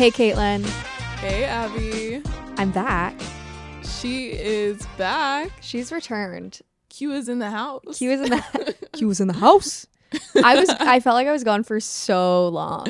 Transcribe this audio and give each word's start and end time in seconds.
Hey, 0.00 0.10
Caitlyn. 0.10 0.64
Hey, 1.18 1.44
Abby. 1.44 2.22
I'm 2.56 2.70
back. 2.70 3.14
She 3.82 4.28
is 4.28 4.86
back. 4.96 5.50
She's 5.60 5.92
returned. 5.92 6.60
Q 6.88 7.12
is 7.12 7.28
in 7.28 7.38
the 7.38 7.50
house. 7.50 7.98
Q 7.98 8.10
is 8.12 8.22
in 8.22 8.30
the 8.30 8.76
Q 8.94 9.08
was 9.08 9.20
in 9.20 9.28
the 9.28 9.34
house. 9.34 9.86
I 10.42 10.58
was. 10.58 10.70
I 10.70 11.00
felt 11.00 11.16
like 11.16 11.26
I 11.26 11.32
was 11.32 11.44
gone 11.44 11.64
for 11.64 11.80
so 11.80 12.48
long. 12.48 12.86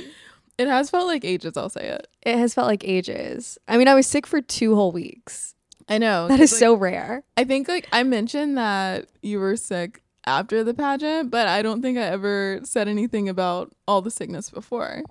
It 0.57 0.69
has 0.69 0.89
felt 0.89 1.09
like 1.09 1.25
ages. 1.25 1.57
I'll 1.57 1.69
say 1.69 1.89
it. 1.89 2.07
It 2.23 2.39
has 2.39 2.55
felt 2.55 2.69
like 2.69 2.85
ages. 2.85 3.59
I 3.67 3.77
mean, 3.77 3.89
I 3.89 3.95
was 3.95 4.07
sick 4.07 4.25
for 4.25 4.41
two 4.41 4.77
whole 4.77 4.93
weeks. 4.93 5.57
I 5.89 5.99
know. 5.99 6.29
That 6.29 6.39
is 6.39 6.53
like, 6.53 6.61
so 6.61 6.75
rare. 6.75 7.25
I 7.37 7.43
think 7.43 7.67
like 7.67 7.89
I 7.91 8.05
mentioned 8.05 8.57
that 8.57 9.07
you 9.21 9.41
were 9.41 9.57
sick 9.57 10.05
after 10.27 10.63
the 10.63 10.75
pageant, 10.75 11.33
but 11.33 11.49
I 11.49 11.63
don't 11.63 11.83
think 11.83 11.99
I 11.99 12.03
ever 12.03 12.61
said 12.63 12.87
anything 12.87 13.29
about 13.29 13.73
all 13.89 14.01
the 14.01 14.13
sickness 14.13 14.49
before. 14.49 15.03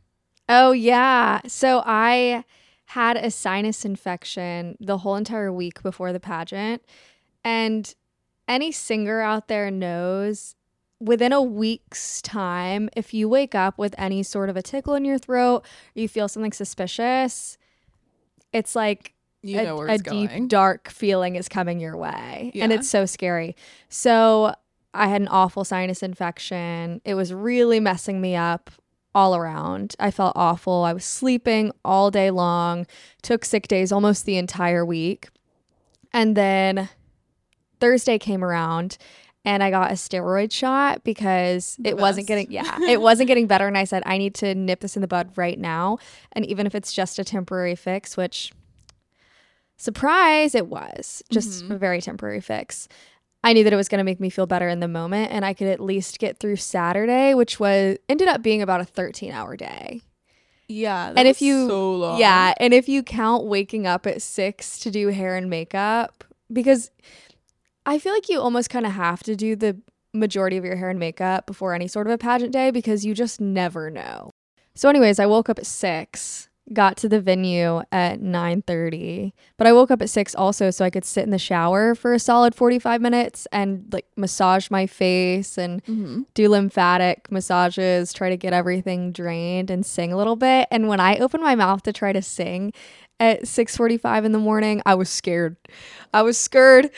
Oh 0.49 0.71
yeah. 0.71 1.41
So 1.47 1.83
I 1.85 2.43
had 2.87 3.17
a 3.17 3.29
sinus 3.29 3.85
infection 3.85 4.75
the 4.79 4.97
whole 4.97 5.15
entire 5.15 5.53
week 5.53 5.83
before 5.83 6.11
the 6.11 6.19
pageant. 6.19 6.83
And 7.43 7.93
any 8.47 8.71
singer 8.71 9.21
out 9.21 9.47
there 9.47 9.69
knows 9.69 10.55
within 10.99 11.31
a 11.31 11.41
week's 11.41 12.21
time, 12.21 12.89
if 12.95 13.13
you 13.13 13.29
wake 13.29 13.55
up 13.55 13.77
with 13.77 13.95
any 13.97 14.23
sort 14.23 14.49
of 14.49 14.57
a 14.57 14.61
tickle 14.61 14.95
in 14.95 15.05
your 15.05 15.19
throat, 15.19 15.63
or 15.95 15.99
you 16.01 16.09
feel 16.09 16.27
something 16.27 16.51
suspicious, 16.51 17.57
it's 18.51 18.75
like 18.75 19.13
You 19.41 19.59
a, 19.59 19.63
know 19.63 19.75
where 19.77 19.87
a 19.87 19.97
deep 19.97 20.31
dark 20.47 20.89
feeling 20.89 21.35
is 21.35 21.47
coming 21.47 21.79
your 21.79 21.95
way 21.95 22.51
and 22.55 22.71
it's 22.73 22.89
so 22.89 23.05
scary 23.05 23.55
so 23.87 24.53
i 24.93 25.07
had 25.07 25.21
an 25.21 25.27
awful 25.27 25.63
sinus 25.63 26.01
infection 26.03 27.01
it 27.05 27.13
was 27.13 27.33
really 27.33 27.79
messing 27.79 28.19
me 28.19 28.35
up 28.35 28.71
all 29.15 29.35
around. 29.35 29.95
I 29.99 30.11
felt 30.11 30.33
awful. 30.35 30.83
I 30.83 30.93
was 30.93 31.03
sleeping 31.05 31.71
all 31.83 32.11
day 32.11 32.29
long 32.31 32.85
took 33.21 33.43
sick 33.43 33.67
days 33.67 33.91
almost 33.91 34.25
the 34.25 34.37
entire 34.37 34.85
week. 34.85 35.29
And 36.13 36.35
then 36.37 36.89
thursday 37.79 38.17
came 38.19 38.43
around 38.43 38.97
and 39.45 39.63
I 39.63 39.71
got 39.71 39.89
a 39.89 39.93
steroid 39.93 40.51
shot 40.51 41.03
because 41.03 41.77
The 41.79 41.89
it 41.89 41.97
wasn't 41.97 42.27
getting 42.27 42.51
yeah, 42.51 42.77
it 42.87 43.01
wasn't 43.01 43.27
getting 43.27 43.47
better. 43.47 43.67
And 43.67 43.77
I 43.77 43.85
said 43.85 44.03
I 44.05 44.17
need 44.17 44.35
to 44.35 44.53
nip 44.53 44.81
this 44.81 44.95
in 44.97 45.01
the 45.01 45.07
bud 45.07 45.31
right 45.35 45.57
now. 45.57 45.97
And 46.33 46.45
even 46.45 46.67
if 46.67 46.75
it's 46.75 46.91
just 46.93 47.17
a 47.19 47.23
temporary 47.23 47.75
fix, 47.75 48.15
which 48.17 48.51
surprise 49.77 50.55
it 50.55 50.67
was, 50.67 51.23
just 51.31 51.63
Mhm. 51.65 51.71
a 51.71 51.77
very 51.77 52.01
temporary 52.01 52.41
fix. 52.41 52.87
I 53.43 53.53
knew 53.53 53.63
that 53.63 53.71
it 53.71 53.77
was 53.77 53.87
going 53.87 53.99
to 53.99 54.03
make 54.03 54.19
me 54.19 54.29
feel 54.29 54.45
better 54.47 54.67
in 54.67 54.79
the 54.81 54.87
moment 54.87 55.31
and 55.31 55.45
I 55.45 55.53
could 55.53 55.67
at 55.67 55.79
least 55.79 56.19
get 56.19 56.39
through 56.39 56.57
Saturday, 56.57 57.33
which 57.33 57.59
was 57.59 57.97
ended 58.09 58.27
up 58.27 58.41
being 58.41 58.61
about 58.61 58.81
a 58.81 58.83
13-hour 58.83 59.55
day. 59.55 60.01
Yeah. 60.67 61.13
And 61.15 61.27
if 61.27 61.41
you- 61.41 61.67
so 61.67 61.95
long. 61.95 62.19
Yeah, 62.19 62.53
and 62.59 62.73
if 62.73 62.89
you 62.89 63.01
count 63.01 63.45
waking 63.45 63.87
up 63.87 64.05
at 64.05 64.21
6 64.21 64.79
to 64.79 64.91
do 64.91 65.07
hair 65.07 65.35
and 65.35 65.49
makeup 65.49 66.23
because 66.51 66.91
I 67.85 67.97
feel 67.97 68.13
like 68.13 68.29
you 68.29 68.39
almost 68.41 68.69
kind 68.69 68.85
of 68.85 68.91
have 68.91 69.23
to 69.23 69.35
do 69.35 69.55
the 69.55 69.79
majority 70.13 70.57
of 70.57 70.65
your 70.65 70.75
hair 70.75 70.89
and 70.89 70.99
makeup 70.99 71.45
before 71.45 71.73
any 71.73 71.87
sort 71.87 72.07
of 72.07 72.13
a 72.13 72.17
pageant 72.17 72.51
day 72.51 72.71
because 72.71 73.05
you 73.05 73.13
just 73.13 73.39
never 73.39 73.89
know. 73.89 74.31
So 74.75 74.89
anyways, 74.89 75.17
I 75.19 75.25
woke 75.25 75.49
up 75.49 75.59
at 75.59 75.65
6, 75.65 76.48
got 76.73 76.97
to 76.97 77.09
the 77.09 77.19
venue 77.21 77.81
at 77.91 78.21
9:30, 78.21 79.33
but 79.57 79.67
I 79.67 79.73
woke 79.73 79.91
up 79.91 80.01
at 80.01 80.09
6 80.09 80.35
also 80.35 80.69
so 80.71 80.85
I 80.85 80.89
could 80.89 81.05
sit 81.05 81.23
in 81.23 81.31
the 81.31 81.37
shower 81.39 81.95
for 81.95 82.13
a 82.13 82.19
solid 82.19 82.53
45 82.55 83.01
minutes 83.01 83.47
and 83.51 83.85
like 83.91 84.05
massage 84.15 84.69
my 84.69 84.85
face 84.85 85.57
and 85.57 85.83
Mhm. 85.85 86.25
do 86.33 86.49
lymphatic 86.49 87.31
massages, 87.31 88.13
try 88.13 88.29
to 88.29 88.37
get 88.37 88.53
everything 88.53 89.11
drained 89.11 89.69
and 89.69 89.85
sing 89.85 90.13
a 90.13 90.17
little 90.17 90.35
bit. 90.35 90.67
And 90.71 90.87
when 90.87 90.99
I 90.99 91.17
opened 91.17 91.43
my 91.43 91.55
mouth 91.55 91.83
to 91.83 91.93
try 91.93 92.13
to 92.13 92.21
sing 92.21 92.73
at 93.19 93.47
6:45 93.47 94.23
in 94.23 94.31
the 94.31 94.39
morning, 94.39 94.81
I 94.85 94.95
was 94.95 95.09
scared. 95.09 95.57
I 96.13 96.21
was 96.21 96.37
scared. 96.37 96.89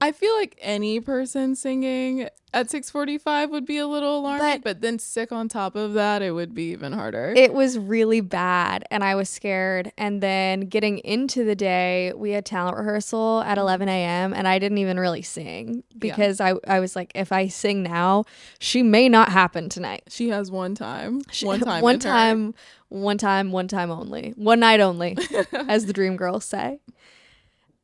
I 0.00 0.12
feel 0.12 0.34
like 0.36 0.58
any 0.60 1.00
person 1.00 1.54
singing 1.54 2.28
at 2.52 2.68
6:45 2.70 3.50
would 3.50 3.64
be 3.64 3.78
a 3.78 3.86
little 3.86 4.18
alarming, 4.18 4.58
But- 4.58 4.62
but, 4.62 4.80
then 4.80 4.98
sick 4.98 5.32
on 5.32 5.48
top 5.48 5.74
of 5.74 5.94
that, 5.94 6.20
it 6.22 6.32
would 6.32 6.54
be 6.54 6.70
even 6.72 6.92
harder. 6.92 7.32
It 7.36 7.52
was 7.54 7.78
really 7.78 8.20
bad 8.20 8.84
and 8.90 9.02
I 9.02 9.14
was 9.14 9.28
scared. 9.28 9.92
And 9.96 10.22
then 10.22 10.60
getting 10.62 10.98
into 10.98 11.42
the 11.44 11.54
day, 11.56 12.12
we 12.14 12.30
had 12.32 12.44
talent 12.44 12.76
rehearsal 12.76 13.40
at 13.42 13.52
mm-hmm. 13.56 13.60
11 13.60 13.88
a.m. 13.88 14.34
and 14.34 14.46
I 14.46 14.58
didn't 14.58 14.78
even 14.78 15.00
really 15.00 15.22
sing 15.22 15.82
Yeah. 15.90 15.98
because 16.00 16.40
I, 16.40 16.54
I 16.66 16.80
was 16.80 16.94
like, 16.94 17.10
if 17.14 17.32
I 17.32 17.48
sing 17.48 17.82
now, 17.82 18.24
she 18.58 18.82
may 18.82 19.08
not 19.08 19.30
happen 19.30 19.68
tonight. 19.68 20.02
she 20.08 20.28
has 20.28 20.50
one 20.50 20.74
time. 20.74 21.22
She- 21.30 21.46
One 21.46 21.60
time. 21.70 21.82
one 21.82 21.94
in 21.96 22.00
her. 22.02 22.08
time, 22.08 22.54
one 22.88 23.18
time, 23.18 23.50
one 23.52 23.68
time 23.68 23.90
only, 23.90 24.32
one 24.36 24.60
night 24.60 24.80
only. 24.80 25.16
as 25.68 25.86
the 25.86 25.92
dream 25.92 26.16
girls 26.16 26.44
say. 26.44 26.80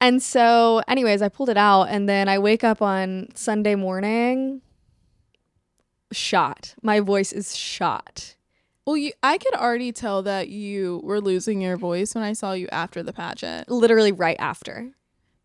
And 0.00 0.22
so, 0.22 0.82
anyways, 0.88 1.20
I 1.22 1.28
pulled 1.28 1.50
it 1.50 1.56
out 1.58 1.84
and 1.84 2.08
then 2.08 2.28
I 2.28 2.38
wake 2.38 2.64
up 2.64 2.80
on 2.80 3.28
Sunday 3.34 3.74
morning 3.74 4.62
shot. 6.12 6.74
My 6.82 7.00
voice 7.00 7.32
is 7.32 7.56
shot. 7.56 8.34
Well, 8.86 8.96
you, 8.96 9.12
I 9.22 9.38
could 9.38 9.54
already 9.54 9.92
tell 9.92 10.22
that 10.22 10.48
you 10.48 11.00
were 11.04 11.20
losing 11.20 11.60
your 11.60 11.76
voice 11.76 12.14
when 12.14 12.24
I 12.24 12.32
saw 12.32 12.52
you 12.52 12.66
after 12.72 13.02
the 13.02 13.12
pageant. 13.12 13.70
Literally 13.70 14.10
right 14.10 14.36
after. 14.40 14.90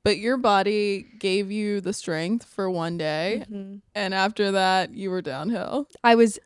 But 0.04 0.18
your 0.18 0.38
body 0.38 1.06
gave 1.20 1.52
you 1.52 1.82
the 1.82 1.92
strength 1.94 2.46
for 2.46 2.70
one 2.70 2.98
day, 2.98 3.44
Mhm. 3.52 3.82
and 3.96 4.14
after 4.14 4.52
that, 4.52 4.94
you 4.94 5.10
were 5.10 5.22
downhill. 5.22 5.88
I 6.04 6.14
was 6.16 6.40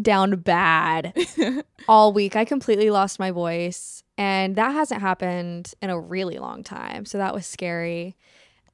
down 0.00 0.36
bad 0.36 1.14
all 1.88 2.12
week. 2.12 2.36
I 2.36 2.44
completely 2.46 2.90
lost 2.90 3.18
my 3.18 3.30
voice, 3.30 4.02
and 4.18 4.56
that 4.56 4.72
hasn't 4.72 5.00
happened 5.00 5.72
in 5.82 5.90
a 5.90 5.98
really 6.00 6.38
long 6.38 6.62
time. 6.64 7.04
So 7.04 7.18
that 7.18 7.34
was 7.34 7.46
scary. 7.46 8.16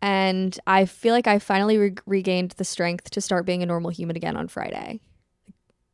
And 0.01 0.59
I 0.67 0.85
feel 0.85 1.13
like 1.15 1.27
I 1.27 1.39
finally 1.39 1.79
re- 1.79 1.95
regained 2.07 2.53
the 2.53 2.65
strength 2.65 3.11
to 3.11 3.21
start 3.21 3.47
being 3.47 3.63
a 3.63 3.67
normal 3.67 3.91
human 3.91 4.17
again 4.17 4.37
on 4.37 4.49
Friday. 4.49 5.01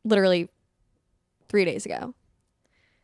Literally 0.03 0.49
three 1.47 1.65
days 1.65 1.85
ago. 1.85 2.13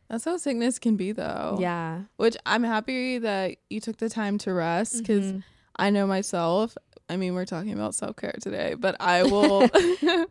That's 0.08 0.24
how 0.24 0.36
sickness 0.36 0.78
can 0.78 0.96
be, 0.96 1.12
though. 1.12 1.58
Yeah. 1.60 2.02
Which 2.16 2.36
I'm 2.46 2.62
happy 2.62 3.18
that 3.18 3.56
you 3.70 3.80
took 3.80 3.96
the 3.98 4.08
time 4.08 4.38
to 4.38 4.52
rest 4.52 4.98
because 4.98 5.32
Mhm. 5.32 5.42
I 5.76 5.90
know 5.90 6.06
myself. 6.06 6.76
I 7.08 7.16
mean, 7.16 7.34
we're 7.34 7.44
talking 7.44 7.72
about 7.72 7.94
self 7.94 8.16
care 8.16 8.34
today, 8.40 8.74
but 8.74 8.96
I 9.00 9.22
will, 9.30 9.68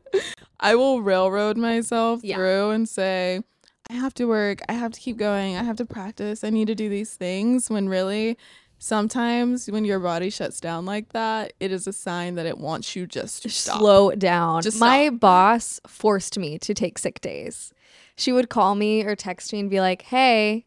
I 0.59 0.75
will 0.75 1.01
railroad 1.01 1.57
myself 1.57 2.21
Yeah. 2.23 2.35
through 2.37 2.69
and 2.71 2.87
say, 2.87 3.41
I 3.89 3.93
have 3.93 4.13
to 4.15 4.25
work. 4.25 4.61
I 4.67 4.73
have 4.73 4.91
to 4.93 4.99
keep 4.99 5.17
going. 5.17 5.55
I 5.55 5.63
have 5.63 5.77
to 5.77 5.85
practice. 5.85 6.43
I 6.43 6.49
need 6.49 6.67
to 6.67 6.75
do 6.75 6.89
these 6.89 7.13
things. 7.13 7.69
When 7.69 7.87
really, 7.87 8.37
sometimes 8.79 9.69
when 9.69 9.85
your 9.85 9.99
body 9.99 10.29
shuts 10.29 10.59
down 10.59 10.85
like 10.85 11.09
that, 11.13 11.53
it 11.59 11.71
is 11.71 11.85
a 11.87 11.93
sign 11.93 12.35
that 12.35 12.45
it 12.45 12.57
wants 12.57 12.95
you 12.95 13.05
just 13.05 13.43
to 13.43 13.49
stop. 13.49 13.79
slow 13.79 14.11
down. 14.11 14.63
Just 14.63 14.79
My 14.79 15.07
stop. 15.07 15.19
boss 15.19 15.79
forced 15.87 16.37
me 16.39 16.57
to 16.59 16.73
take 16.73 16.97
sick 16.97 17.21
days. 17.21 17.73
She 18.15 18.31
would 18.31 18.49
call 18.49 18.75
me 18.75 19.03
or 19.03 19.15
text 19.15 19.53
me 19.53 19.59
and 19.59 19.69
be 19.69 19.79
like, 19.81 20.03
"Hey, 20.03 20.65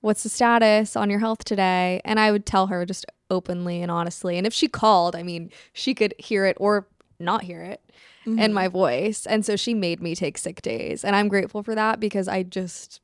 what's 0.00 0.22
the 0.22 0.28
status 0.28 0.96
on 0.96 1.10
your 1.10 1.18
health 1.20 1.44
today?" 1.44 2.00
And 2.04 2.18
I 2.18 2.32
would 2.32 2.46
tell 2.46 2.68
her 2.68 2.86
just 2.86 3.04
openly 3.28 3.82
and 3.82 3.90
honestly. 3.90 4.38
And 4.38 4.46
if 4.46 4.54
she 4.54 4.66
called, 4.66 5.14
I 5.14 5.22
mean, 5.22 5.50
she 5.72 5.94
could 5.94 6.14
hear 6.18 6.46
it 6.46 6.56
or 6.58 6.86
not 7.18 7.44
hear 7.44 7.62
it 7.62 7.82
in 8.26 8.36
Mhm. 8.36 8.52
my 8.52 8.68
voice. 8.68 9.26
And 9.26 9.44
so 9.44 9.56
she 9.56 9.74
made 9.74 10.00
me 10.02 10.14
take 10.14 10.36
sick 10.38 10.62
days, 10.62 11.04
and 11.04 11.16
I'm 11.16 11.28
grateful 11.28 11.62
for 11.62 11.74
that 11.74 12.00
because 12.00 12.28
I 12.28 12.42
just 12.42 13.00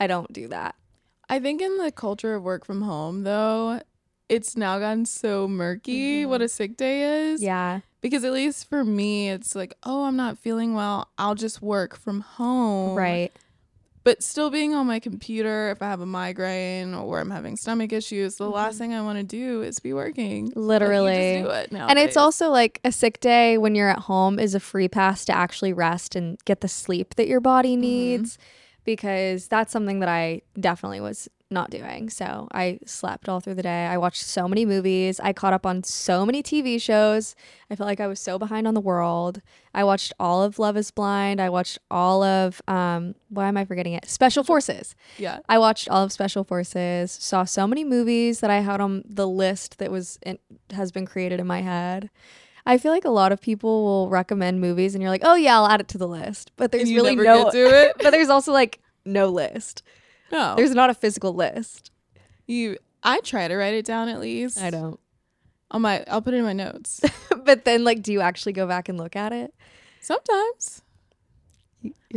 I 0.00 0.06
don't 0.06 0.32
do 0.32 0.48
that. 0.48 0.74
I 1.28 1.38
think 1.40 1.60
in 1.60 1.76
the 1.78 1.90
culture 1.92 2.34
of 2.34 2.42
work 2.42 2.64
from 2.64 2.82
home, 2.82 3.24
though, 3.24 3.80
it's 4.28 4.56
now 4.56 4.78
gotten 4.78 5.04
so 5.06 5.46
murky 5.48 6.24
what 6.24 6.40
Mhm. 6.40 6.44
a 6.44 6.48
sick 6.48 6.76
day 6.76 7.30
is. 7.32 7.42
Yeah. 7.42 7.80
Because 8.00 8.22
at 8.24 8.32
least 8.32 8.68
for 8.68 8.84
me, 8.84 9.28
it's 9.28 9.54
like, 9.56 9.74
oh, 9.82 10.04
I'm 10.04 10.16
not 10.16 10.38
feeling 10.38 10.74
well. 10.74 11.08
I'll 11.18 11.34
just 11.34 11.60
work 11.60 11.96
from 11.96 12.20
home. 12.20 12.96
Right. 12.96 13.32
But 14.08 14.22
still 14.22 14.48
being 14.48 14.74
on 14.74 14.86
my 14.86 15.00
computer, 15.00 15.68
if 15.70 15.82
I 15.82 15.88
have 15.90 16.00
a 16.00 16.06
migraine 16.06 16.94
or 16.94 17.20
I'm 17.20 17.28
having 17.28 17.58
stomach 17.58 17.92
issues, 17.92 18.36
the 18.36 18.48
last 18.48 18.76
Mhm. 18.76 18.78
thing 18.78 18.94
I 18.94 19.02
want 19.02 19.18
to 19.18 19.22
do 19.22 19.60
is 19.60 19.80
be 19.80 19.92
working. 19.92 20.50
Literally. 20.56 21.42
do 21.42 21.50
it 21.50 21.70
And 21.70 21.98
it's 21.98 22.16
also 22.16 22.48
like 22.48 22.80
a 22.84 22.90
sick 22.90 23.20
day 23.20 23.58
when 23.58 23.74
you're 23.74 23.90
at 23.90 23.98
home 23.98 24.38
is 24.38 24.54
a 24.54 24.60
free 24.60 24.88
pass 24.88 25.26
to 25.26 25.36
actually 25.36 25.74
rest 25.74 26.16
and 26.16 26.42
get 26.46 26.62
the 26.62 26.68
sleep 26.68 27.16
that 27.16 27.28
your 27.28 27.40
body 27.40 27.76
Mm-hmm. 27.76 27.84
Because 28.88 29.48
that's 29.48 29.70
something 29.70 30.00
that 30.00 30.08
I 30.08 30.40
definitely 30.58 31.02
was 31.02 31.28
not 31.50 31.68
doing. 31.68 32.08
So 32.08 32.48
I 32.52 32.78
slept 32.86 33.28
all 33.28 33.38
through 33.38 33.56
the 33.56 33.62
day. 33.62 33.84
I 33.84 33.98
watched 33.98 34.22
so 34.22 34.48
many 34.48 34.64
movies. 34.64 35.20
I 35.20 35.34
caught 35.34 35.52
up 35.52 35.66
on 35.66 35.84
so 35.84 36.24
many 36.24 36.42
TV 36.42 36.80
shows. 36.80 37.36
I 37.70 37.76
felt 37.76 37.86
like 37.86 38.00
I 38.00 38.06
was 38.06 38.18
so 38.18 38.38
behind 38.38 38.66
on 38.66 38.72
the 38.72 38.80
world. 38.80 39.42
I 39.74 39.84
watched 39.84 40.14
all 40.18 40.42
of 40.42 40.58
Love 40.58 40.78
is 40.78 40.90
Blind. 40.90 41.38
I 41.38 41.50
watched 41.50 41.78
all 41.90 42.22
of 42.22 42.62
um 42.66 43.14
why 43.28 43.46
am 43.46 43.58
I 43.58 43.66
forgetting 43.66 43.92
it? 43.92 44.08
Special 44.08 44.42
Forces. 44.42 44.94
yeah. 45.18 45.40
I 45.50 45.58
watched 45.58 45.90
all 45.90 46.02
of 46.02 46.10
Special 46.10 46.44
Forces, 46.44 47.12
saw 47.12 47.44
so 47.44 47.66
many 47.66 47.84
movies 47.84 48.40
that 48.40 48.50
I 48.50 48.60
had 48.60 48.80
on 48.80 49.04
the 49.06 49.28
list 49.28 49.76
that 49.80 49.90
was 49.90 50.18
in, 50.22 50.38
has 50.70 50.92
been 50.92 51.04
created 51.04 51.40
in 51.40 51.46
my 51.46 51.60
head. 51.60 52.08
I 52.68 52.78
feel 52.78 52.92
like 52.92 53.04
a 53.04 53.10
lot 53.10 53.32
of 53.32 53.40
people 53.40 53.84
will 53.84 54.08
recommend 54.10 54.60
movies 54.60 54.94
and 54.94 55.02
you're 55.02 55.10
like, 55.10 55.22
"Oh 55.24 55.34
yeah, 55.34 55.56
I'll 55.56 55.66
add 55.66 55.80
it 55.80 55.88
to 55.88 55.98
the 55.98 56.06
list." 56.06 56.52
But 56.56 56.70
there's 56.70 56.92
really 56.92 57.16
no 57.16 57.50
to 57.50 57.58
it. 57.58 57.96
but 58.02 58.10
there's 58.10 58.28
also 58.28 58.52
like 58.52 58.78
no 59.04 59.28
list. 59.28 59.82
No, 60.30 60.54
There's 60.56 60.74
not 60.74 60.90
a 60.90 60.94
physical 60.94 61.32
list. 61.34 61.90
you. 62.46 62.76
I 63.02 63.20
try 63.20 63.48
to 63.48 63.56
write 63.56 63.74
it 63.74 63.86
down 63.86 64.08
at 64.08 64.20
least. 64.20 64.60
I 64.60 64.68
don't. 64.70 65.00
On 65.70 65.80
my, 65.82 66.04
I'll 66.08 66.20
put 66.20 66.34
it 66.34 66.38
in 66.38 66.44
my 66.44 66.52
notes. 66.52 67.00
but 67.44 67.64
then, 67.64 67.84
like, 67.84 68.02
do 68.02 68.12
you 68.12 68.20
actually 68.20 68.52
go 68.52 68.66
back 68.66 68.88
and 68.88 68.98
look 68.98 69.16
at 69.16 69.32
it? 69.32 69.54
Sometimes. 70.00 70.82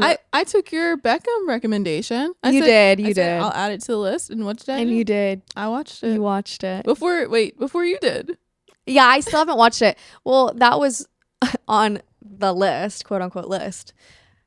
I, 0.02 0.18
I 0.34 0.44
took 0.44 0.72
your 0.72 0.98
Beckham 0.98 1.48
recommendation. 1.48 2.34
I 2.44 2.50
you 2.52 2.62
said- 2.62 2.98
did. 2.98 3.00
I 3.06 3.08
You 3.10 3.14
said, 3.14 3.36
did. 3.36 3.42
I'll 3.44 3.52
add 3.54 3.72
it 3.72 3.82
to 3.82 3.88
the 3.92 3.98
list. 3.98 4.30
And 4.30 4.44
what 4.46 4.58
did 4.58 4.70
I 4.70 4.80
and 4.80 4.90
do? 4.90 4.96
you 4.96 5.04
did. 5.06 5.42
I 5.56 5.68
watched 5.68 6.04
it 6.04 6.14
You 6.16 6.22
watched 6.22 6.64
it. 6.64 6.84
before. 6.86 7.28
Wait, 7.30 7.60
before 7.60 7.86
you 7.86 7.98
did. 8.00 8.38
Yeah, 8.86 9.06
I 9.06 9.20
still 9.20 9.40
haven't 9.40 9.58
watched 9.58 9.82
it. 9.82 9.98
Well, 10.24 10.54
that 10.56 10.80
was 10.80 11.08
on 11.68 12.02
the 12.22 12.54
list, 12.54 13.06
quote 13.06 13.22
unquote 13.22 13.48
list, 13.48 13.94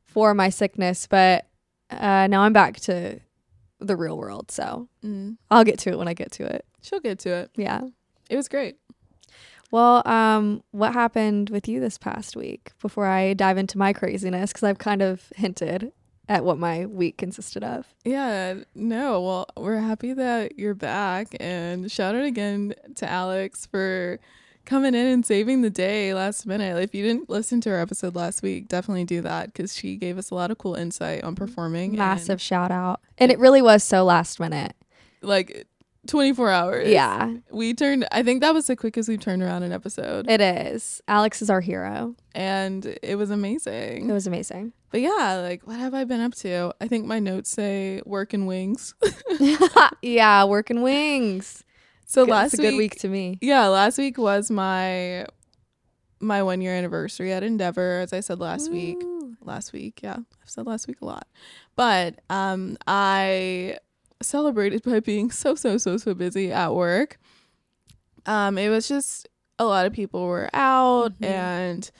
for 0.04 0.34
my 0.34 0.48
sickness. 0.50 1.06
But 1.06 1.46
uh, 1.90 2.26
now 2.26 2.42
I'm 2.42 2.52
back 2.52 2.76
to 2.80 3.20
the 3.80 3.96
real 3.96 4.16
world. 4.16 4.50
So 4.50 4.88
Mm. 5.04 5.36
I'll 5.50 5.64
get 5.64 5.78
to 5.80 5.90
it 5.90 5.98
when 5.98 6.08
I 6.08 6.14
get 6.14 6.32
to 6.32 6.44
it. 6.44 6.64
She'll 6.80 7.00
get 7.00 7.18
to 7.20 7.30
it. 7.30 7.50
Yeah. 7.56 7.82
It 8.30 8.36
was 8.36 8.48
great. 8.48 8.76
Well, 9.70 10.06
um, 10.06 10.62
what 10.70 10.92
happened 10.94 11.50
with 11.50 11.66
you 11.68 11.80
this 11.80 11.98
past 11.98 12.36
week 12.36 12.70
before 12.80 13.06
I 13.06 13.34
dive 13.34 13.58
into 13.58 13.76
my 13.76 13.92
craziness? 13.92 14.50
Because 14.52 14.62
I've 14.62 14.78
kind 14.78 15.02
of 15.02 15.30
hinted 15.36 15.92
at 16.28 16.44
what 16.44 16.58
my 16.58 16.86
week 16.86 17.16
consisted 17.18 17.62
of. 17.64 17.86
Yeah, 18.04 18.54
no. 18.74 19.20
Well, 19.20 19.46
we're 19.56 19.78
happy 19.78 20.12
that 20.14 20.58
you're 20.58 20.74
back 20.74 21.28
and 21.40 21.90
shout 21.90 22.14
out 22.14 22.24
again 22.24 22.74
to 22.96 23.08
Alex 23.10 23.66
for 23.66 24.18
coming 24.64 24.94
in 24.94 25.06
and 25.06 25.26
saving 25.26 25.60
the 25.60 25.68
day 25.68 26.14
last 26.14 26.46
minute. 26.46 26.82
If 26.82 26.94
you 26.94 27.02
didn't 27.02 27.28
listen 27.28 27.60
to 27.62 27.70
our 27.70 27.80
episode 27.80 28.14
last 28.14 28.42
week, 28.42 28.68
definitely 28.68 29.04
do 29.04 29.20
that 29.20 29.52
because 29.52 29.76
she 29.76 29.96
gave 29.96 30.16
us 30.16 30.30
a 30.30 30.34
lot 30.34 30.50
of 30.50 30.56
cool 30.58 30.74
insight 30.74 31.22
on 31.22 31.34
performing. 31.34 31.96
Massive 31.96 32.40
shout 32.40 32.70
out. 32.70 33.00
And 33.18 33.30
it 33.30 33.38
really 33.38 33.60
was 33.60 33.84
so 33.84 34.04
last 34.04 34.40
minute. 34.40 34.74
like 35.20 35.66
24 36.06 36.50
hours. 36.50 36.88
Yeah, 36.88 37.34
We 37.50 37.72
turned, 37.74 38.06
I 38.12 38.22
think 38.22 38.40
that 38.42 38.52
was 38.52 38.66
the 38.66 38.76
quickest 38.76 39.08
we've 39.08 39.20
turned 39.20 39.42
around 39.42 39.62
an 39.62 39.72
episode. 39.72 40.30
it 40.30 40.40
is. 40.40 41.00
Alex 41.08 41.40
is 41.42 41.48
our 41.50 41.60
hero. 41.62 42.14
And 42.34 42.96
it 43.02 43.16
was 43.16 43.30
amazing. 43.30 44.10
It 44.10 44.12
was 44.12 44.26
amazing. 44.26 44.72
But 44.90 45.00
yeah, 45.02 45.40
like, 45.40 45.66
what 45.66 45.78
have 45.78 45.94
I 45.94 46.02
been 46.04 46.20
up 46.20 46.34
to? 46.36 46.74
I 46.80 46.88
think 46.88 47.06
my 47.06 47.20
notes 47.20 47.50
say 47.50 48.02
work 48.04 48.32
and 48.32 48.46
wings. 48.46 48.94
yeah, 50.02 50.44
working 50.44 50.82
wings. 50.82 51.62
so 52.06 52.24
Good- 52.24 52.30
last 52.32 52.54
a 52.54 52.56
good 52.56 52.72
week, 52.72 52.78
week 52.94 53.00
to 53.00 53.08
me. 53.08 53.38
Yeah, 53.40 53.66
last 53.68 53.98
week 53.98 54.18
was 54.18 54.50
my 54.50 55.26
my 56.20 56.42
one 56.42 56.60
year 56.60 56.72
anniversary 56.74 57.32
at 57.32 57.42
Endeavor, 57.42 58.00
as 58.00 58.12
I 58.12 58.20
said 58.20 58.40
last 58.40 58.70
week. 58.70 58.96
Last 59.42 59.72
week, 59.72 60.00
yeah. 60.02 60.16
I've 60.16 60.48
said 60.50 60.66
last 60.66 60.88
week 60.88 61.02
a 61.02 61.04
lot. 61.04 61.28
But 61.76 62.20
um 62.30 62.76
I 62.86 63.78
celebrated 64.22 64.82
by 64.84 65.00
being 65.00 65.30
so 65.30 65.54
so 65.54 65.76
so 65.76 65.98
so 65.98 66.14
busy 66.14 66.50
at 66.50 66.74
work. 66.74 67.18
Um 68.26 68.58
it 68.58 68.70
was 68.70 68.88
just 68.88 69.28
a 69.58 69.64
lot 69.64 69.86
of 69.86 69.92
people 69.92 70.26
were 70.26 70.48
out 70.54 71.12
Mhm. 71.20 71.26
and 71.26 71.90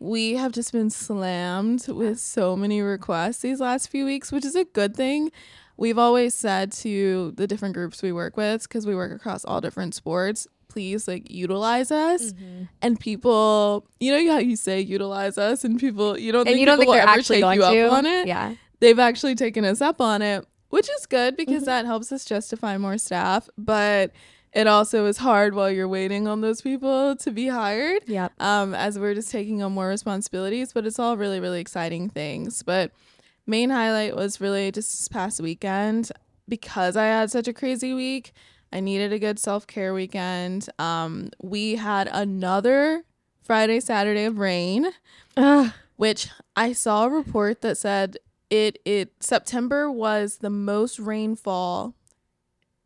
we 0.00 0.34
have 0.34 0.52
just 0.52 0.72
been 0.72 0.90
slammed 0.90 1.86
with 1.88 2.20
so 2.20 2.56
many 2.56 2.80
requests 2.82 3.38
these 3.38 3.60
last 3.60 3.88
few 3.88 4.04
weeks, 4.04 4.30
which 4.30 4.44
is 4.44 4.54
a 4.54 4.64
good 4.64 4.94
thing. 4.96 5.30
We've 5.76 5.98
always 5.98 6.34
said 6.34 6.72
to 6.72 7.32
the 7.36 7.46
different 7.46 7.74
groups 7.74 8.02
we 8.02 8.12
work 8.12 8.36
with, 8.36 8.62
because 8.62 8.86
we 8.86 8.94
work 8.94 9.12
across 9.12 9.44
all 9.44 9.60
different 9.60 9.94
sports, 9.94 10.46
please 10.68 11.08
like 11.08 11.30
utilize 11.30 11.90
us. 11.90 12.32
Mm-hmm. 12.32 12.64
And 12.82 12.98
people, 13.00 13.86
you 14.00 14.12
know 14.12 14.32
how 14.32 14.38
you 14.38 14.56
say 14.56 14.80
utilize 14.80 15.38
us, 15.38 15.64
and 15.64 15.78
people, 15.80 16.18
you 16.18 16.30
don't 16.32 16.40
And 16.42 16.48
think 16.48 16.60
you 16.60 16.66
don't 16.66 16.78
people 16.78 16.94
think 16.94 17.04
they're 17.04 17.14
actually 17.14 17.36
take 17.42 17.58
going 17.60 17.76
to? 17.76 17.86
up 17.86 17.92
on 17.92 18.06
it. 18.06 18.26
Yeah. 18.26 18.54
They've 18.80 18.98
actually 18.98 19.34
taken 19.34 19.64
us 19.64 19.80
up 19.80 20.00
on 20.00 20.22
it, 20.22 20.44
which 20.70 20.88
is 20.88 21.06
good 21.06 21.36
because 21.36 21.62
Mhm. 21.62 21.66
that 21.66 21.86
helps 21.86 22.12
us 22.12 22.24
justify 22.24 22.76
more 22.78 22.98
staff. 22.98 23.48
But 23.58 24.12
it 24.52 24.66
also 24.66 25.06
is 25.06 25.18
hard 25.18 25.54
while 25.54 25.70
you're 25.70 25.88
waiting 25.88 26.26
on 26.26 26.40
those 26.40 26.60
people 26.62 27.14
to 27.16 27.30
be 27.30 27.48
hired 27.48 28.02
Yep. 28.06 28.32
um, 28.40 28.74
as 28.74 28.98
we're 28.98 29.14
just 29.14 29.30
taking 29.30 29.62
on 29.62 29.72
more 29.72 29.88
responsibilities, 29.88 30.72
but 30.72 30.86
it's 30.86 30.98
all 30.98 31.16
really, 31.16 31.40
really 31.40 31.60
exciting 31.60 32.08
things. 32.08 32.62
But 32.62 32.92
main 33.46 33.70
highlight 33.70 34.16
was 34.16 34.40
really 34.40 34.70
just 34.72 34.90
this 34.92 35.08
past 35.08 35.40
weekend 35.40 36.10
because 36.48 36.96
I 36.96 37.04
had 37.04 37.30
such 37.30 37.48
a 37.48 37.52
crazy 37.52 37.92
week. 37.94 38.32
I 38.72 38.80
needed 38.80 39.12
a 39.12 39.18
good 39.18 39.38
self 39.38 39.66
care 39.66 39.94
weekend. 39.94 40.68
Um, 40.78 41.30
we 41.42 41.76
had 41.76 42.08
another 42.12 43.04
Friday, 43.42 43.80
Saturday 43.80 44.24
of 44.24 44.38
rain, 44.38 44.88
Ugh. 45.36 45.72
which 45.96 46.28
I 46.56 46.72
saw 46.72 47.04
a 47.06 47.10
report 47.10 47.62
that 47.62 47.78
said 47.78 48.18
it 48.50 48.78
it 48.84 49.12
September 49.20 49.90
was 49.90 50.38
the 50.38 50.50
most 50.50 50.98
rainfall 50.98 51.94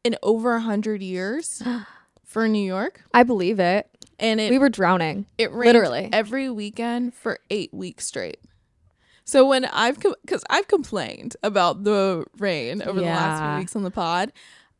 in 0.04 0.16
over 0.22 0.54
a 0.54 0.60
hundred 0.60 1.02
years 1.02 1.62
for 2.24 2.48
New 2.48 2.64
York, 2.64 3.02
I 3.14 3.22
believe 3.22 3.58
it. 3.60 3.88
and 4.18 4.40
it 4.40 4.50
we 4.50 4.58
were 4.58 4.68
drowning. 4.68 5.26
it 5.38 5.52
rained 5.52 5.66
Literally. 5.66 6.08
every 6.12 6.50
weekend 6.50 7.14
for 7.14 7.38
eight 7.50 7.72
weeks 7.72 8.06
straight. 8.06 8.38
So 9.24 9.46
when 9.46 9.64
I've 9.66 9.98
because 10.22 10.44
I've 10.50 10.66
complained 10.68 11.36
about 11.42 11.84
the 11.84 12.24
rain 12.38 12.82
over 12.82 12.98
the 13.00 13.06
last 13.06 13.40
few 13.40 13.58
weeks 13.60 13.76
on 13.76 13.82
the 13.82 13.90
pod. 13.90 14.32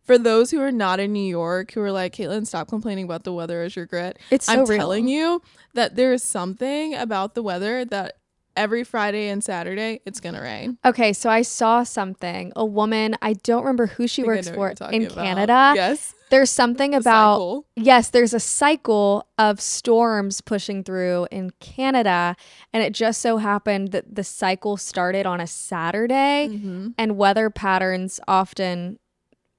For 0.05 0.19
those 0.19 0.51
who 0.51 0.61
are 0.61 0.73
not 0.73 0.99
in 0.99 1.13
New 1.13 1.25
York, 1.25 1.71
who 1.71 1.81
are 1.81 1.93
like, 1.93 2.13
Caitlyn, 2.17 2.45
stop 2.45 2.67
complaining 2.67 3.05
about 3.05 3.23
the 3.23 3.33
weather 3.33 3.63
as 3.63 3.77
your 3.77 3.87
grit. 3.87 4.19
It's 4.33 4.47
so 4.47 4.53
I'm 4.55 4.65
real. 4.65 4.77
telling 4.77 5.07
you 5.07 5.41
that 5.75 5.95
there 5.95 6.13
is 6.13 6.25
something 6.25 6.93
about 6.97 7.37
the 7.37 7.43
weather 7.43 7.85
that 7.85 8.17
every 8.57 8.85
Friday 8.85 9.29
and 9.29 9.43
Saturday 9.43 10.01
it's 10.07 10.21
gonna 10.21 10.41
rain. 10.43 10.79
Okay, 10.85 11.13
so 11.13 11.29
I 11.31 11.43
saw 11.43 11.83
something. 11.83 12.53
A 12.57 12.65
woman, 12.65 13.17
I 13.23 13.35
don't 13.35 13.63
remember 13.63 13.87
who 13.87 14.07
she 14.07 14.23
I 14.23 14.41
think 14.43 14.55
I 14.55 14.59
works 14.59 14.79
for 14.79 14.91
in 14.91 15.05
about. 15.07 15.15
Canada. 15.17 15.73
Yes. 15.75 16.15
There's 16.31 16.51
something 16.51 16.93
the 16.93 16.97
about 16.99 17.35
cycle. 17.35 17.67
yes, 17.77 18.09
there's 18.09 18.33
a 18.33 18.41
cycle 18.41 19.27
of 19.37 19.61
storms 19.61 20.41
pushing 20.41 20.83
through 20.83 21.27
in 21.31 21.51
Canada, 21.61 22.37
and 22.73 22.83
it 22.83 22.95
just 22.95 23.21
so 23.21 23.37
happened 23.37 23.93
that 23.93 24.15
the 24.15 24.25
cycle 24.25 24.79
started 24.79 25.27
on 25.27 25.41
a 25.41 25.47
Saturday, 25.47 26.49
Mhm. 26.51 26.95
and 26.97 27.19
weather 27.19 27.51
patterns 27.51 28.19
often 28.27 28.99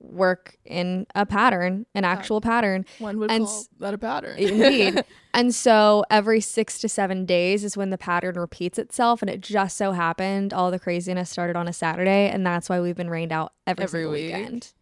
work 0.04 0.58
in 0.66 1.08
a 1.16 1.26
pattern, 1.26 1.86
an 1.96 2.04
actual 2.04 2.42
pattern. 2.42 2.86
One 3.00 3.18
would 3.20 3.32
And 3.32 3.46
call 3.46 3.60
s- 3.60 3.70
that 3.80 3.94
a 3.94 3.98
pattern. 3.98 4.38
Indeed. 4.38 5.04
and 5.34 5.56
so 5.56 6.04
every 6.12 6.42
six 6.42 6.78
to 6.82 6.90
seven 6.90 7.26
days 7.26 7.64
is 7.64 7.76
when 7.78 7.90
the 7.90 7.98
pattern 7.98 8.36
repeats 8.36 8.78
itself. 8.78 9.22
And 9.22 9.32
it 9.32 9.40
just 9.42 9.78
so 9.78 9.94
happened 9.94 10.54
all 10.54 10.70
the 10.72 10.78
craziness 10.80 11.30
started 11.30 11.56
on 11.56 11.68
a 11.68 11.74
Saturday. 11.74 12.30
And 12.30 12.46
that's 12.46 12.68
why 12.70 12.80
we've 12.82 12.98
been 12.98 13.10
rained 13.10 13.32
out 13.32 13.54
every, 13.66 13.84
Every 13.86 14.06
week. 14.08 14.34
weekend. 14.36 14.74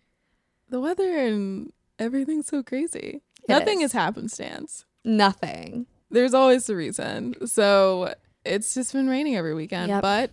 the 0.69 0.81
weather 0.81 1.17
and 1.17 1.71
everything's 1.99 2.47
so 2.47 2.63
crazy. 2.63 3.21
It 3.43 3.49
Nothing 3.49 3.81
is. 3.81 3.91
is 3.91 3.93
happenstance. 3.93 4.85
Nothing. 5.05 5.85
There's 6.09 6.33
always 6.33 6.67
a 6.69 6.75
reason. 6.75 7.35
So 7.47 8.13
it's 8.43 8.73
just 8.73 8.91
been 8.93 9.07
raining 9.07 9.35
every 9.37 9.53
weekend. 9.53 9.89
Yep. 9.89 10.01
But 10.01 10.31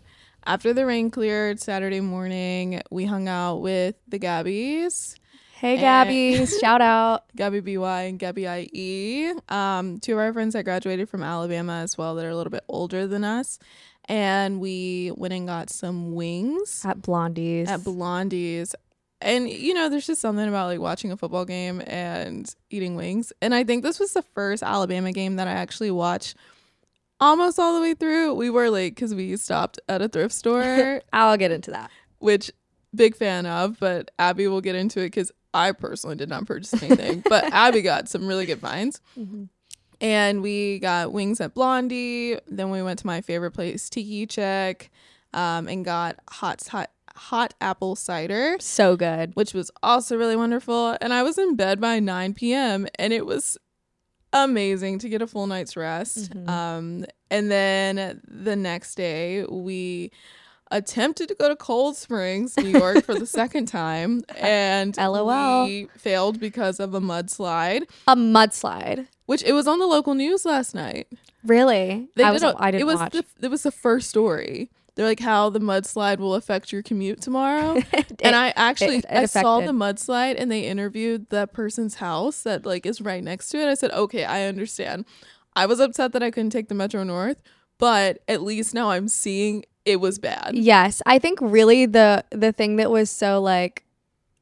after 0.48 0.72
the 0.72 0.84
rain 0.86 1.10
cleared 1.10 1.60
Saturday 1.60 2.00
morning, 2.00 2.80
we 2.90 3.04
hung 3.04 3.28
out 3.28 3.56
with 3.58 3.94
the 4.08 4.18
Gabbies, 4.18 5.14
Hey. 5.52 5.76
Gabby, 5.76 6.46
shout 6.60 6.80
out. 6.80 7.24
Gabby 7.34 7.58
BY 7.60 8.02
and 8.02 8.18
Gabby 8.18 8.46
IE. 8.46 9.32
Um, 9.48 9.98
two 9.98 10.12
of 10.12 10.18
our 10.20 10.32
friends 10.32 10.54
that 10.54 10.62
graduated 10.64 11.08
from 11.08 11.22
Alabama 11.24 11.80
as 11.82 11.98
well 11.98 12.14
that 12.14 12.24
are 12.24 12.28
a 12.30 12.36
little 12.36 12.50
bit 12.52 12.62
older 12.68 13.08
than 13.08 13.24
us. 13.24 13.58
And 14.04 14.60
we 14.60 15.10
went 15.16 15.34
and 15.34 15.48
got 15.48 15.68
some 15.68 16.14
wings 16.14 16.82
At 16.86 16.98
Blondies. 17.02 17.66
at 17.68 17.80
Blondie's. 17.80 18.74
And 19.20 19.50
you 19.50 19.74
know, 19.74 19.88
there's 19.88 20.06
just 20.06 20.20
something 20.20 20.46
about 20.48 20.66
like 20.68 20.78
watching 20.78 21.10
a 21.10 21.16
football 21.16 21.44
game 21.44 21.82
and 21.88 22.54
eating 22.70 22.94
wings. 22.94 23.32
And 23.42 23.52
I 23.52 23.64
think 23.64 23.82
this 23.82 23.98
was 23.98 24.12
the 24.12 24.22
first 24.22 24.62
Alabama 24.62 25.10
game 25.10 25.36
that 25.36 25.48
I 25.48 25.52
actually 25.52 25.90
watched 25.90 26.36
almost 27.20 27.58
all 27.58 27.74
the 27.74 27.80
way 27.80 27.94
through. 27.94 28.34
We 28.34 28.50
were 28.50 28.70
late 28.70 28.94
because 28.94 29.14
we 29.14 29.36
stopped 29.36 29.78
at 29.88 30.02
a 30.02 30.08
thrift 30.08 30.34
store, 30.34 31.02
I'll 31.12 31.36
get 31.36 31.50
into 31.50 31.70
that. 31.72 31.90
which 32.18 32.50
big 32.94 33.16
fan 33.16 33.46
of, 33.46 33.78
but 33.78 34.10
Abby 34.18 34.46
will 34.48 34.60
get 34.60 34.74
into 34.74 35.00
it 35.00 35.06
because 35.06 35.30
I 35.54 35.72
personally 35.72 36.16
did 36.16 36.28
not 36.28 36.46
purchase 36.46 36.82
anything. 36.82 37.22
but 37.28 37.44
Abby 37.52 37.82
got 37.82 38.08
some 38.08 38.26
really 38.26 38.46
good 38.46 38.60
finds. 38.60 39.00
And 40.00 40.42
we 40.42 40.78
got 40.78 41.12
wings 41.12 41.40
at 41.40 41.54
Blondie. 41.54 42.38
Then 42.46 42.70
we 42.70 42.82
went 42.82 43.00
to 43.00 43.06
my 43.06 43.20
favorite 43.20 43.50
place, 43.50 43.88
Tiki 43.90 44.26
Chick, 44.26 44.90
um, 45.34 45.66
and 45.68 45.84
got 45.84 46.16
hot 46.30 46.62
hot 46.68 46.90
hot 47.16 47.52
apple 47.60 47.96
cider 47.96 48.56
So 48.60 48.94
good. 48.96 49.34
which 49.34 49.52
was 49.52 49.72
also 49.82 50.16
really 50.16 50.36
wonderful. 50.36 50.96
And 51.00 51.12
I 51.12 51.24
was 51.24 51.36
in 51.36 51.56
bed 51.56 51.80
by 51.80 51.98
9 51.98 52.32
p.m. 52.34 52.86
and 52.96 53.12
it 53.12 53.26
was 53.26 53.58
amazing 54.32 54.98
to 55.00 55.08
get 55.08 55.22
a 55.22 55.26
full 55.26 55.46
night's 55.46 55.76
rest. 55.76 56.30
Mhm. 56.30 56.48
Um, 56.48 57.04
and 57.30 57.50
then 57.50 58.20
the 58.26 58.56
next 58.56 58.94
day, 58.94 59.44
we 59.48 60.10
attempted 60.70 61.28
to 61.28 61.34
go 61.34 61.48
to 61.48 61.56
Cold 61.56 61.96
Springs, 61.96 62.56
New 62.56 62.68
York, 62.68 63.04
for 63.04 63.14
the 63.14 63.26
second 63.40 63.66
time, 63.66 64.22
and 64.36 64.96
LOL. 64.98 65.64
we 65.64 65.88
failed 65.96 66.38
because 66.38 66.78
of 66.78 66.94
a 66.94 67.00
mudslide. 67.00 67.84
A 68.06 68.14
mudslide. 68.16 69.06
Which 69.26 69.42
it 69.42 69.52
was 69.52 69.66
on 69.66 69.78
the 69.78 69.86
local 69.86 70.14
news 70.14 70.44
last 70.44 70.74
night. 70.74 71.08
Really? 71.44 72.08
They 72.16 72.24
I 72.24 72.30
was 72.32 72.42
a- 72.42 72.54
I 72.58 72.70
didn't 72.70 72.82
it 72.82 72.84
was 72.86 72.96
watch. 72.98 73.12
The, 73.12 73.24
it 73.42 73.48
was 73.50 73.62
the 73.62 73.70
first 73.70 74.08
story. 74.10 74.70
They're 74.98 75.06
like 75.06 75.20
how 75.20 75.48
the 75.48 75.60
mudslide 75.60 76.18
will 76.18 76.34
affect 76.34 76.72
your 76.72 76.82
commute 76.82 77.20
tomorrow. 77.20 77.80
and 78.20 78.34
I 78.34 78.52
actually 78.56 78.96
it 78.96 79.06
I 79.08 79.26
saw 79.26 79.60
the 79.60 79.70
mudslide 79.70 80.34
and 80.36 80.50
they 80.50 80.64
interviewed 80.64 81.30
that 81.30 81.52
person's 81.52 81.94
house 81.94 82.42
that 82.42 82.66
like 82.66 82.84
is 82.84 83.00
right 83.00 83.22
next 83.22 83.50
to 83.50 83.58
it. 83.58 83.68
I 83.68 83.74
said, 83.74 83.92
"Okay, 83.92 84.24
I 84.24 84.46
understand." 84.46 85.04
I 85.54 85.66
was 85.66 85.78
upset 85.78 86.12
that 86.14 86.22
I 86.24 86.32
couldn't 86.32 86.50
take 86.50 86.68
the 86.68 86.74
Metro 86.74 87.04
North, 87.04 87.40
but 87.78 88.18
at 88.26 88.42
least 88.42 88.74
now 88.74 88.90
I'm 88.90 89.06
seeing 89.06 89.64
it 89.84 90.00
was 90.00 90.18
bad. 90.18 90.56
Yes, 90.56 91.00
I 91.06 91.20
think 91.20 91.38
really 91.40 91.86
the 91.86 92.24
the 92.30 92.50
thing 92.50 92.74
that 92.76 92.90
was 92.90 93.08
so 93.08 93.40
like 93.40 93.84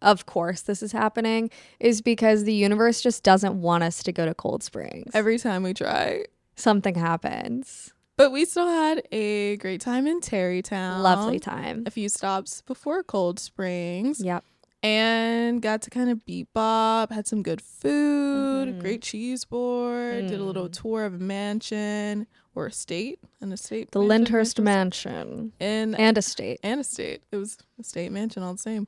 of 0.01 0.25
course 0.25 0.63
this 0.63 0.83
is 0.83 0.93
happening 0.93 1.51
is 1.81 2.01
because 2.01 2.45
the 2.45 2.55
universe 2.55 3.03
just 3.03 3.23
doesn't 3.23 3.61
want 3.61 3.85
us 3.85 4.03
to 4.05 4.11
go 4.11 4.25
to 4.25 4.33
Cold 4.33 4.63
Springs. 4.63 5.11
Every 5.13 5.39
time 5.39 5.63
we 5.65 5.75
try. 5.75 6.25
Something 6.59 6.95
happens. 6.95 7.93
But 8.17 8.33
we 8.33 8.45
still 8.47 8.67
had 8.69 9.03
a 9.13 9.57
great 9.59 9.81
time 9.83 10.07
in 10.07 10.21
Tarrytown. 10.21 11.03
Lovely 11.03 11.39
time. 11.39 11.83
A 11.87 11.91
few 11.91 12.09
stops 12.09 12.63
before 12.63 13.03
Cold 13.03 13.39
Springs. 13.39 14.21
Yep. 14.23 14.45
and 14.83 15.61
got 15.63 15.83
to 15.83 15.91
kind 15.91 16.11
of 16.11 16.25
beat 16.27 16.47
bop, 16.55 17.11
had 17.11 17.27
some 17.27 17.43
good 17.43 17.61
food, 17.61 18.69
Mhm. 18.69 18.79
great 18.81 19.03
cheese 19.03 19.45
board, 19.45 20.29
did 20.29 20.39
a 20.39 20.45
little 20.45 20.69
Mm. 20.69 20.73
tour 20.81 21.05
of 21.05 21.15
a 21.15 21.19
mansion 21.19 22.29
or 22.55 22.67
estate, 22.69 23.19
an 23.41 23.51
estate. 23.51 23.91
The 23.91 23.99
mansion, 23.99 24.09
Lyndhurst 24.09 24.61
mansion, 24.61 25.53
Mansion 25.59 25.95
and 25.97 26.17
estate. 26.19 26.61
and 26.63 26.81
estate. 26.81 27.23
It 27.33 27.37
was 27.37 27.59
estate 27.81 28.13
mansion 28.13 28.45
all 28.45 28.53
the 28.53 28.59
same. 28.59 28.87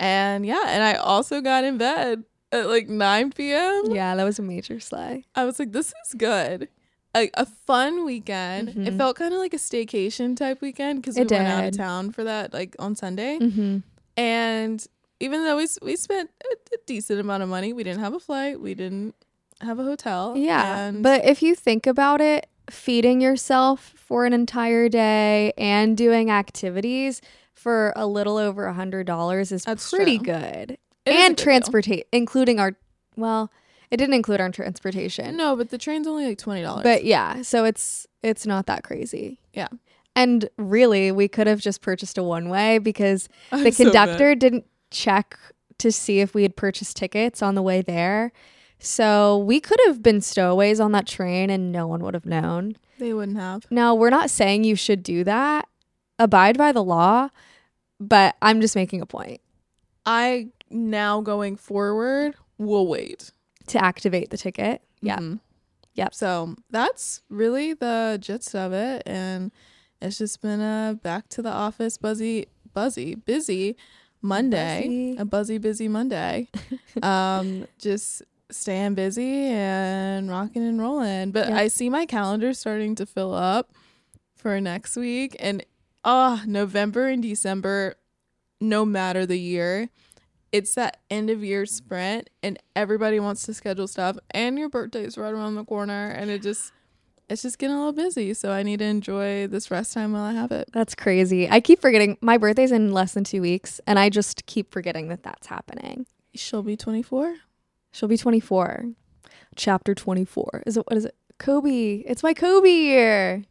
And 0.00 0.44
yeah, 0.44 0.64
and 0.66 0.82
I 0.82 0.94
also 0.94 1.40
got 1.40 1.62
in 1.62 1.78
bed 1.78 2.24
at 2.50 2.66
like 2.66 2.88
9 2.88 3.30
p.m. 3.30 3.92
Yeah, 3.94 4.16
that 4.16 4.24
was 4.24 4.40
a 4.40 4.42
major 4.42 4.80
sleigh. 4.80 5.24
I 5.36 5.44
was 5.44 5.60
like, 5.60 5.70
this 5.70 5.92
is 6.04 6.14
good. 6.14 6.68
A, 7.18 7.30
a 7.34 7.46
fun 7.46 8.04
weekend. 8.04 8.68
It 8.70 8.76
Mhm. 8.76 8.96
felt 8.96 9.16
kind 9.16 9.32
of 9.34 9.40
like 9.40 9.52
a 9.54 9.58
staycation 9.58 10.36
type 10.36 10.60
weekend 10.60 11.02
because 11.02 11.16
we 11.16 11.22
It 11.22 11.30
went 11.30 11.46
out 11.48 11.64
of 11.64 11.76
town 11.76 12.12
for 12.12 12.22
that 12.24 12.52
like 12.54 12.76
on 12.78 12.94
Sunday. 12.94 13.38
Mm-hmm. 13.38 13.78
And 14.16 14.86
even 15.20 15.44
though 15.44 15.56
we 15.56 15.66
we 15.82 15.96
spent 15.96 16.30
a, 16.44 16.74
a 16.74 16.78
decent 16.86 17.20
amount 17.20 17.42
of 17.42 17.48
money, 17.48 17.72
we 17.72 17.82
didn't 17.84 18.00
have 18.00 18.14
a 18.14 18.20
flight, 18.20 18.60
we 18.60 18.74
didn't 18.74 19.14
have 19.60 19.78
a 19.78 19.84
hotel. 19.84 20.34
Yeah, 20.36 20.92
but 20.94 21.24
if 21.24 21.42
you 21.42 21.54
think 21.54 21.86
about 21.86 22.20
it, 22.20 22.46
feeding 22.70 23.20
yourself 23.20 23.92
for 23.96 24.24
an 24.24 24.32
entire 24.32 24.88
day 24.88 25.52
and 25.58 25.96
doing 25.96 26.30
activities 26.30 27.20
for 27.54 27.92
a 27.96 28.06
little 28.06 28.36
over 28.36 28.66
a 28.66 28.72
hundred 28.74 29.06
dollars 29.06 29.50
is 29.50 29.64
That's 29.64 29.90
pretty 29.90 30.18
true. 30.18 30.26
good. 30.26 30.70
it 30.72 30.80
and 31.06 31.36
transportate, 31.38 32.06
including 32.12 32.60
our, 32.60 32.76
well, 33.16 33.50
it 33.90 33.96
didn't 33.96 34.14
include 34.14 34.40
our 34.40 34.50
transportation. 34.50 35.36
No, 35.36 35.56
but 35.56 35.70
the 35.70 35.78
train's 35.78 36.06
only 36.06 36.26
like 36.26 36.38
twenty 36.38 36.62
dollars. 36.62 36.82
But 36.82 37.04
yeah, 37.04 37.42
so 37.42 37.64
it's 37.64 38.06
it's 38.22 38.46
not 38.46 38.66
that 38.66 38.84
crazy. 38.84 39.40
Yeah. 39.52 39.68
And 40.16 40.48
really, 40.56 41.12
we 41.12 41.28
could 41.28 41.46
have 41.46 41.60
just 41.60 41.80
purchased 41.80 42.18
a 42.18 42.22
one 42.22 42.48
way 42.48 42.78
because 42.78 43.28
the 43.50 43.70
conductor 43.70 44.34
didn't 44.34 44.66
check 44.90 45.38
to 45.78 45.92
see 45.92 46.20
if 46.20 46.34
we 46.34 46.42
had 46.42 46.56
purchased 46.56 46.96
tickets 46.96 47.40
on 47.42 47.54
the 47.54 47.62
way 47.62 47.82
there. 47.82 48.32
So 48.80 49.38
we 49.38 49.60
could 49.60 49.78
have 49.86 50.02
been 50.02 50.20
stowaways 50.20 50.80
on 50.80 50.92
that 50.92 51.06
train 51.06 51.50
and 51.50 51.70
no 51.72 51.86
one 51.86 52.00
would 52.02 52.14
have 52.14 52.26
known. 52.26 52.76
they 52.98 53.12
wouldn't 53.12 53.38
have. 53.38 53.64
Now, 53.70 53.94
we're 53.94 54.10
not 54.10 54.30
saying 54.30 54.64
you 54.64 54.76
should 54.76 55.02
do 55.02 55.24
that. 55.24 55.68
Abide 56.18 56.58
by 56.58 56.72
the 56.72 56.82
law, 56.82 57.28
but 58.00 58.36
I'm 58.42 58.60
just 58.60 58.74
making 58.74 59.00
a 59.00 59.06
point 59.06 59.40
I 60.04 60.48
now 60.70 61.20
going 61.20 61.54
forward 61.56 62.34
will 62.58 62.88
wait. 62.88 63.30
To 63.68 63.84
activate 63.84 64.30
the 64.30 64.36
ticket. 64.36 64.82
Yeah. 65.00 65.18
Mhm. 65.18 65.40
Yep. 65.94 66.14
So 66.14 66.54
that's 66.70 67.22
really 67.28 67.74
the 67.74 68.18
gist 68.20 68.54
of 68.54 68.72
it, 68.72 69.02
and 69.06 69.50
it's 70.00 70.18
just 70.18 70.40
been 70.40 70.60
a 70.60 70.98
back 71.02 71.28
to 71.30 71.42
the 71.42 71.50
office 71.50 71.98
buzzy, 71.98 72.46
buzzy, 72.72 73.14
busy 73.16 73.76
Monday, 74.22 74.82
Buzzy. 74.82 75.16
a 75.18 75.24
buzzy, 75.24 75.58
busy 75.58 75.88
Monday. 75.88 76.48
um, 77.02 77.66
just 77.78 78.22
staying 78.50 78.94
busy 78.94 79.46
and 79.46 80.28
rocking 80.30 80.62
and 80.66 80.80
rolling. 80.80 81.30
But 81.32 81.48
Yep. 81.48 81.58
I 81.58 81.68
see 81.68 81.88
my 81.90 82.06
calendar 82.06 82.52
starting 82.54 82.94
to 82.96 83.06
fill 83.06 83.34
up 83.34 83.72
for 84.36 84.60
next 84.60 84.96
week, 84.96 85.36
and 85.40 85.64
oh, 86.04 86.42
November 86.46 87.08
and 87.08 87.22
December, 87.22 87.96
no 88.60 88.84
matter 88.84 89.26
the 89.26 89.38
year. 89.38 89.88
It's 90.52 90.74
that 90.74 90.98
end 91.10 91.30
of 91.30 91.44
year 91.44 91.66
sprint, 91.66 92.30
and 92.42 92.58
everybody 92.74 93.20
wants 93.20 93.42
to 93.44 93.54
schedule 93.54 93.86
stuff. 93.86 94.16
And 94.30 94.58
your 94.58 94.68
birthday's 94.68 95.18
right 95.18 95.32
around 95.32 95.56
the 95.56 95.64
corner, 95.64 96.08
and 96.10 96.30
it 96.30 96.42
just, 96.42 96.72
it's 97.28 97.42
just 97.42 97.58
getting 97.58 97.76
a 97.76 97.78
little 97.78 97.92
busy. 97.92 98.32
So 98.34 98.52
I 98.52 98.62
need 98.62 98.78
to 98.78 98.86
enjoy 98.86 99.46
this 99.46 99.70
rest 99.70 99.92
time 99.92 100.12
while 100.12 100.22
I 100.22 100.32
have 100.32 100.52
it. 100.52 100.70
That's 100.72 100.94
crazy. 100.94 101.48
I 101.50 101.60
keep 101.60 101.80
forgetting 101.80 102.16
my 102.20 102.38
birthday's 102.38 102.72
in 102.72 102.92
less 102.92 103.14
than 103.14 103.24
two 103.24 103.42
weeks, 103.42 103.80
and 103.86 103.98
I 103.98 104.08
just 104.08 104.46
keep 104.46 104.72
forgetting 104.72 105.08
that 105.08 105.22
that's 105.22 105.46
happening. 105.48 106.06
She'll 106.34 106.62
be 106.62 106.76
24. 106.76 107.34
She'll 107.92 108.08
be 108.08 108.16
24. 108.16 108.86
Chapter 109.56 109.94
24. 109.94 110.62
Is 110.66 110.76
it 110.76 110.84
what 110.86 110.96
is 110.96 111.04
it? 111.04 111.14
Kobe. 111.38 112.02
It's 112.06 112.22
my 112.22 112.34
Kobe 112.34 112.68
year. 112.68 113.44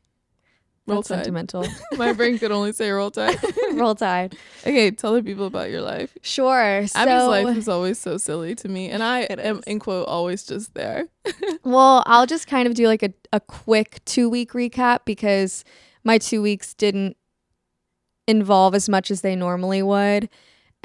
Roll 0.88 1.00
That's 1.00 1.10
Tide. 1.10 1.18
sentimental. 1.18 1.66
My 1.98 2.14
brain 2.14 2.40
could 2.40 2.52
only 2.52 2.72
say 2.72 2.90
roll 2.90 3.12
tide. 3.12 3.38
Roll 3.74 3.94
Tide. 3.94 4.38
okay, 4.62 4.90
tell 4.90 5.14
the 5.14 5.22
people 5.22 5.46
about 5.46 5.70
your 5.70 5.82
life. 5.82 6.18
Sure. 6.22 6.88
So, 6.88 7.00
Abby's 7.00 7.28
life 7.28 7.58
is 7.58 7.68
always 7.68 8.00
so 8.00 8.18
silly 8.18 8.56
to 8.56 8.70
me, 8.70 8.90
and 8.90 9.04
I 9.04 9.22
am 9.22 9.62
in 9.68 9.80
quote 9.80 10.08
always 10.08 10.46
just 10.46 10.74
there. 10.76 11.08
well, 11.64 12.04
I'll 12.06 12.26
just 12.26 12.48
kind 12.48 12.68
of 12.68 12.74
do 12.74 12.88
like 12.88 13.04
a, 13.04 13.14
a 13.34 13.42
quick 13.42 14.00
two 14.06 14.30
week 14.30 14.54
recap 14.54 15.00
because 15.04 15.66
my 16.06 16.18
two 16.18 16.42
weeks 16.42 16.74
didn't 16.74 17.18
involve 18.26 18.74
as 18.74 18.88
much 18.88 19.12
as 19.12 19.22
they 19.22 19.36
normally 19.36 19.84
would. 19.84 20.30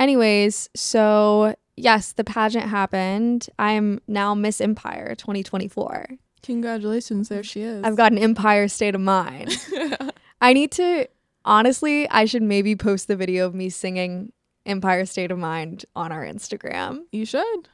Anyways, 0.01 0.69
so 0.75 1.55
yes, 1.77 2.13
the 2.13 2.25
pageant 2.25 2.67
happened. 2.67 3.47
I 3.57 3.73
am 3.73 4.01
now 4.09 4.35
Miss 4.35 4.61
Empire 4.61 5.15
2024. 5.15 6.07
Congratulations, 6.43 7.29
there 7.29 7.43
she 7.43 7.63
is. 7.63 7.85
I've 7.85 7.97
got 7.97 8.13
an 8.13 8.19
Empire 8.19 8.69
state 8.69 8.95
of 8.95 9.01
mind. 9.01 9.57
I 10.41 10.53
need 10.53 10.73
to 10.73 11.07
honestly, 11.45 12.09
I 12.09 12.25
should 12.25 12.43
maybe 12.43 12.77
post 12.77 13.09
the 13.09 13.17
video 13.17 13.47
of 13.47 13.55
me 13.55 13.69
singing 13.71 14.33
Empire 14.67 15.07
State 15.07 15.31
of 15.31 15.39
Mind 15.39 15.85
on 15.97 16.13
our 16.13 16.25
Instagram 16.25 17.03
you 17.13 17.25
should. 17.25 17.69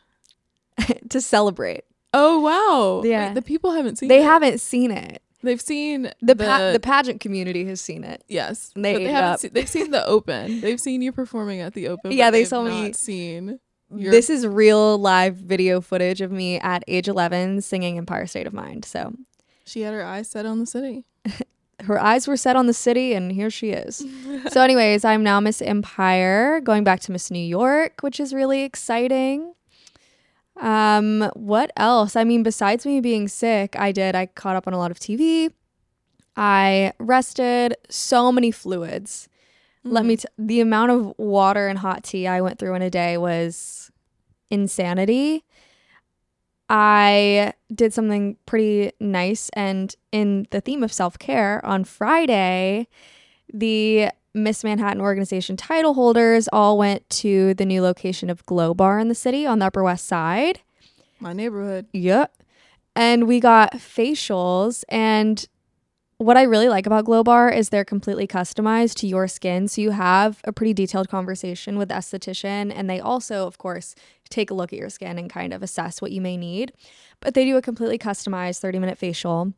to 1.10 1.20
celebrate. 1.20 1.84
Oh 2.14 2.40
wow! 2.40 3.02
Yeah. 3.04 3.34
The 3.34 3.42
people 3.42 3.72
haven't 3.72 3.96
seen. 3.96 4.10
It. 4.10 4.14
They 4.14 4.20
it. 4.20 4.26
haven't 4.26 4.60
seen 4.60 4.90
it. 4.90 5.22
They've 5.42 5.60
seen 5.60 6.10
The 6.20 6.34
pa- 6.34 6.72
the 6.72 6.80
pageant 6.80 7.20
community 7.20 7.64
has 7.66 7.80
seen 7.80 8.02
it. 8.02 8.24
yes. 8.28 8.72
They, 8.74 8.94
they 8.94 9.04
haven't. 9.04 9.38
Seen, 9.40 9.50
they've 9.52 9.68
seen 9.68 9.90
the 9.92 10.04
open. 10.04 10.60
They've 10.60 10.80
seen 10.80 11.00
you 11.00 11.12
performing 11.12 11.60
at 11.60 11.74
the 11.74 11.88
open. 11.88 12.12
Yeah, 12.12 12.30
they 12.30 12.44
saw 12.44 12.62
me- 12.62 12.92
Seen. 12.92 13.60
Your- 13.94 14.10
This 14.10 14.28
is 14.30 14.46
real 14.46 14.98
live 14.98 15.36
video 15.36 15.80
footage 15.80 16.20
of 16.20 16.30
me 16.30 16.58
at 16.60 16.84
age 16.88 17.08
11 17.08 17.62
singing 17.62 17.96
Empire 17.98 18.26
State 18.26 18.46
of 18.46 18.52
Mind. 18.52 18.84
So 18.84 19.12
She 19.64 19.82
had 19.82 19.94
her 19.94 20.04
eyes 20.04 20.28
set 20.28 20.46
on 20.46 20.58
the 20.60 20.66
city. 20.66 21.04
her 21.82 21.98
eyes 22.00 22.26
were 22.28 22.36
set 22.36 22.56
on 22.56 22.66
the 22.66 22.74
city, 22.74 23.14
and 23.14 23.32
here 23.32 23.50
she 23.50 23.70
is. 23.70 24.04
so, 24.50 24.60
anyways, 24.62 25.04
I'm 25.04 25.22
now 25.22 25.40
Miss 25.40 25.62
Empire, 25.62 26.60
going 26.60 26.84
back 26.84 27.00
to 27.00 27.12
Miss 27.12 27.30
New 27.30 27.38
York, 27.38 28.00
which 28.00 28.18
is 28.20 28.34
really 28.34 28.62
exciting. 28.62 29.54
Um, 30.56 31.30
what 31.34 31.70
else? 31.76 32.16
I 32.16 32.24
mean, 32.24 32.42
besides 32.42 32.84
me 32.84 33.00
being 33.00 33.28
sick, 33.28 33.76
I 33.78 33.92
did. 33.92 34.14
I 34.16 34.26
caught 34.26 34.56
up 34.56 34.66
on 34.66 34.72
a 34.72 34.78
lot 34.78 34.90
of 34.90 34.98
TV. 34.98 35.52
I 36.36 36.92
rested. 36.98 37.76
So 37.88 38.32
many 38.32 38.50
fluids. 38.50 39.28
Let 39.90 40.04
me. 40.04 40.16
Mm-hmm. 40.16 40.42
T- 40.42 40.44
the 40.46 40.60
amount 40.60 40.90
of 40.92 41.14
water 41.18 41.68
and 41.68 41.78
hot 41.78 42.04
tea 42.04 42.26
I 42.26 42.40
went 42.40 42.58
through 42.58 42.74
in 42.74 42.82
a 42.82 42.90
day 42.90 43.16
was 43.18 43.90
insanity. 44.50 45.44
I 46.70 47.54
did 47.74 47.94
something 47.94 48.36
pretty 48.44 48.92
nice, 49.00 49.48
and 49.54 49.94
in 50.12 50.46
the 50.50 50.60
theme 50.60 50.82
of 50.82 50.92
self 50.92 51.18
care, 51.18 51.64
on 51.64 51.84
Friday, 51.84 52.88
the 53.52 54.10
Miss 54.34 54.62
Manhattan 54.62 55.00
organization 55.00 55.56
title 55.56 55.94
holders 55.94 56.48
all 56.52 56.76
went 56.78 57.08
to 57.10 57.54
the 57.54 57.64
new 57.64 57.82
location 57.82 58.28
of 58.30 58.44
Glow 58.46 58.74
Bar 58.74 58.98
in 58.98 59.08
the 59.08 59.14
city 59.14 59.46
on 59.46 59.58
the 59.58 59.66
Upper 59.66 59.82
West 59.82 60.06
Side. 60.06 60.60
my 61.20 61.32
neighborhood. 61.32 61.86
Yep. 61.92 62.34
And 62.94 63.26
we 63.26 63.40
got 63.40 63.72
facials. 63.74 64.84
And 64.88 65.46
what 66.18 66.36
I 66.36 66.42
really 66.42 66.68
like 66.68 66.84
about 66.84 67.04
Glow 67.04 67.22
Bar 67.22 67.48
is 67.48 67.68
they're 67.68 67.84
completely 67.84 68.26
customized 68.26 68.94
to 68.96 69.06
your 69.06 69.28
skin. 69.28 69.68
So 69.68 69.80
you 69.80 69.92
have 69.92 70.40
a 70.42 70.52
pretty 70.52 70.74
detailed 70.74 71.08
conversation 71.08 71.78
with 71.78 71.88
the 71.88 71.94
esthetician. 71.94 72.72
And 72.74 72.90
they 72.90 72.98
also, 72.98 73.46
of 73.46 73.58
course, 73.58 73.94
take 74.28 74.50
a 74.50 74.54
look 74.54 74.72
at 74.72 74.78
your 74.80 74.90
skin 74.90 75.16
and 75.16 75.30
kind 75.30 75.52
of 75.52 75.62
assess 75.62 76.02
what 76.02 76.10
you 76.10 76.20
may 76.20 76.36
need. 76.36 76.72
But 77.20 77.34
they 77.34 77.44
do 77.44 77.56
a 77.56 77.62
completely 77.62 77.98
customized 77.98 78.58
30 78.58 78.80
minute 78.80 78.98
facial. 78.98 79.52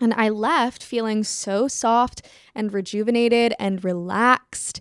And 0.00 0.14
I 0.14 0.30
left 0.30 0.82
feeling 0.82 1.22
so 1.22 1.68
soft 1.68 2.26
and 2.54 2.72
rejuvenated 2.72 3.54
and 3.58 3.84
relaxed. 3.84 4.80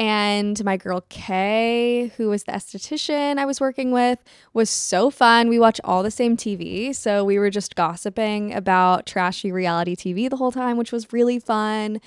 And 0.00 0.64
my 0.64 0.78
girl 0.78 1.04
Kay, 1.10 2.10
who 2.16 2.30
was 2.30 2.44
the 2.44 2.52
esthetician 2.52 3.38
I 3.38 3.44
was 3.44 3.60
working 3.60 3.92
with, 3.92 4.18
was 4.54 4.70
so 4.70 5.10
fun. 5.10 5.48
We 5.50 5.58
watch 5.58 5.78
all 5.84 6.02
the 6.02 6.10
same 6.10 6.38
TV. 6.38 6.94
So 6.94 7.22
we 7.22 7.38
were 7.38 7.50
just 7.50 7.76
gossiping 7.76 8.54
about 8.54 9.06
trashy 9.06 9.52
reality 9.52 9.94
TV 9.94 10.30
the 10.30 10.38
whole 10.38 10.52
time, 10.52 10.78
which 10.78 10.92
was 10.92 11.12
really 11.12 11.38
fun. 11.38 12.00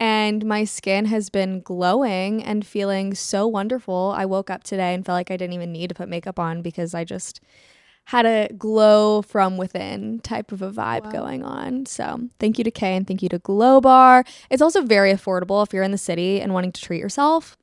and 0.00 0.44
my 0.46 0.64
skin 0.64 1.06
has 1.06 1.30
been 1.30 1.60
glowing 1.62 2.44
and 2.44 2.66
feeling 2.66 3.14
so 3.14 3.48
wonderful. 3.48 4.14
I 4.16 4.26
woke 4.26 4.50
up 4.50 4.64
today 4.64 4.94
and 4.94 5.06
felt 5.06 5.16
like 5.16 5.30
I 5.32 5.38
didn't 5.38 5.54
even 5.54 5.72
need 5.72 5.88
to 5.88 5.94
put 5.96 6.08
makeup 6.08 6.38
on 6.38 6.62
because 6.62 6.94
I 6.94 7.04
just 7.04 7.40
had 8.06 8.26
a 8.26 8.48
glow 8.58 9.22
from 9.22 9.56
within 9.56 10.20
type 10.20 10.52
of 10.52 10.60
a 10.62 10.70
vibe 10.70 11.04
Wow. 11.04 11.10
going 11.10 11.42
on. 11.42 11.86
So, 11.86 12.28
thank 12.38 12.58
you 12.58 12.64
to 12.64 12.70
Kay 12.70 12.96
and 12.96 13.06
thank 13.06 13.22
you 13.22 13.28
to 13.30 13.38
Glow 13.38 13.80
Bar. 13.80 14.24
It's 14.50 14.60
also 14.62 14.82
very 14.82 15.12
affordable 15.12 15.64
if 15.66 15.72
you're 15.72 15.82
in 15.82 15.90
the 15.90 15.98
city 15.98 16.40
and 16.40 16.52
wanting 16.52 16.72
to 16.72 16.80
treat 16.80 17.00
yourself. 17.00 17.56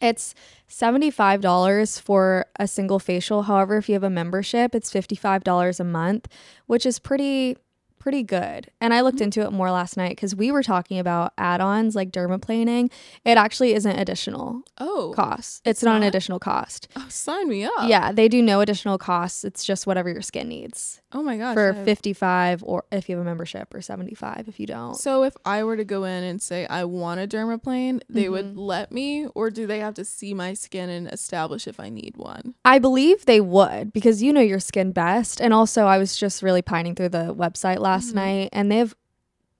It's 0.00 0.34
$75 0.68 2.00
for 2.00 2.46
a 2.58 2.66
single 2.66 2.98
facial. 2.98 3.42
However, 3.42 3.76
if 3.76 3.88
you 3.88 3.94
have 3.94 4.04
a 4.04 4.10
membership, 4.10 4.74
it's 4.74 4.90
$55 4.92 5.80
a 5.80 5.84
month, 5.84 6.28
which 6.66 6.84
is 6.86 6.98
pretty 6.98 7.56
pretty 8.04 8.22
good. 8.22 8.70
And 8.82 8.92
I 8.92 9.00
looked 9.00 9.22
into 9.22 9.40
it 9.40 9.50
more 9.50 9.70
last 9.70 9.96
night 9.96 10.14
cuz 10.18 10.36
we 10.36 10.52
were 10.52 10.62
talking 10.62 10.98
about 10.98 11.32
add-ons 11.38 11.96
like 11.96 12.10
dermaplaning. 12.12 12.90
It 13.24 13.38
actually 13.38 13.72
isn't 13.72 13.98
additional 13.98 14.60
Oh, 14.78 15.14
cost. 15.16 15.62
It's, 15.64 15.78
It's 15.78 15.82
not, 15.84 15.96
an 15.96 16.02
additional 16.02 16.38
cost. 16.38 16.86
oh, 16.96 17.06
sign 17.08 17.48
me 17.48 17.64
up. 17.64 17.72
Yeah, 17.86 18.12
they 18.12 18.28
do 18.28 18.42
no 18.42 18.60
additional 18.60 18.98
costs. 18.98 19.42
It's 19.42 19.64
just 19.64 19.86
whatever 19.86 20.10
your 20.10 20.20
skin 20.20 20.48
needs. 20.48 21.00
Oh 21.16 21.22
my 21.22 21.38
gosh. 21.38 21.54
for 21.54 21.70
I- 21.80 21.84
55 21.84 22.62
or 22.66 22.84
if 22.92 23.08
you 23.08 23.16
have 23.16 23.22
a 23.22 23.24
membership 23.24 23.72
or 23.72 23.80
75 23.80 24.48
if 24.48 24.60
you 24.60 24.66
don't. 24.66 24.96
So 24.96 25.22
if 25.22 25.34
I 25.46 25.62
were 25.64 25.76
to 25.78 25.84
go 25.84 26.04
in 26.04 26.24
and 26.24 26.42
say 26.42 26.66
I 26.66 26.84
want 26.84 27.20
a 27.20 27.26
dermaplane, 27.26 28.02
they 28.10 28.28
would 28.28 28.54
Mhm. 28.54 28.58
let 28.58 28.92
me, 28.92 29.26
or 29.34 29.48
do 29.48 29.66
they 29.66 29.78
have 29.78 29.94
to 29.94 30.04
see 30.04 30.34
my 30.34 30.52
skin 30.54 30.90
and 30.90 31.06
establish 31.08 31.66
if 31.66 31.80
I 31.80 31.88
need 31.88 32.14
one? 32.16 32.54
I 32.66 32.78
believe 32.80 33.24
they 33.24 33.40
would 33.40 33.92
because 33.94 34.22
you 34.22 34.32
know 34.32 34.40
your 34.40 34.60
skin 34.60 34.90
best. 34.92 35.40
And 35.40 35.54
also, 35.54 35.86
I 35.86 35.96
was 35.98 36.16
just 36.16 36.42
really 36.42 36.62
pining 36.62 36.94
through 36.96 37.10
the 37.10 37.32
website 37.32 37.78
last 37.78 37.93
Mhm. 38.02 38.14
night 38.14 38.48
and 38.52 38.70
they 38.70 38.78
have 38.78 38.94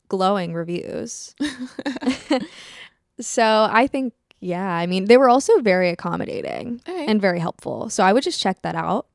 glowing 0.09 0.55
reviews. 0.55 1.35
so 3.21 3.69
I 3.71 3.87
think, 3.87 4.13
yeah, 4.41 4.69
I 4.69 4.87
mean, 4.87 5.07
they 5.07 5.17
were 5.17 5.29
also 5.29 5.61
very 5.61 5.91
accommodating 5.91 6.81
and 6.87 7.21
very 7.21 7.39
helpful. 7.39 7.89
So 7.91 8.03
I 8.05 8.13
would 8.13 8.23
just 8.23 8.41
check 8.41 8.63
that 8.63 8.75
out. 8.75 9.07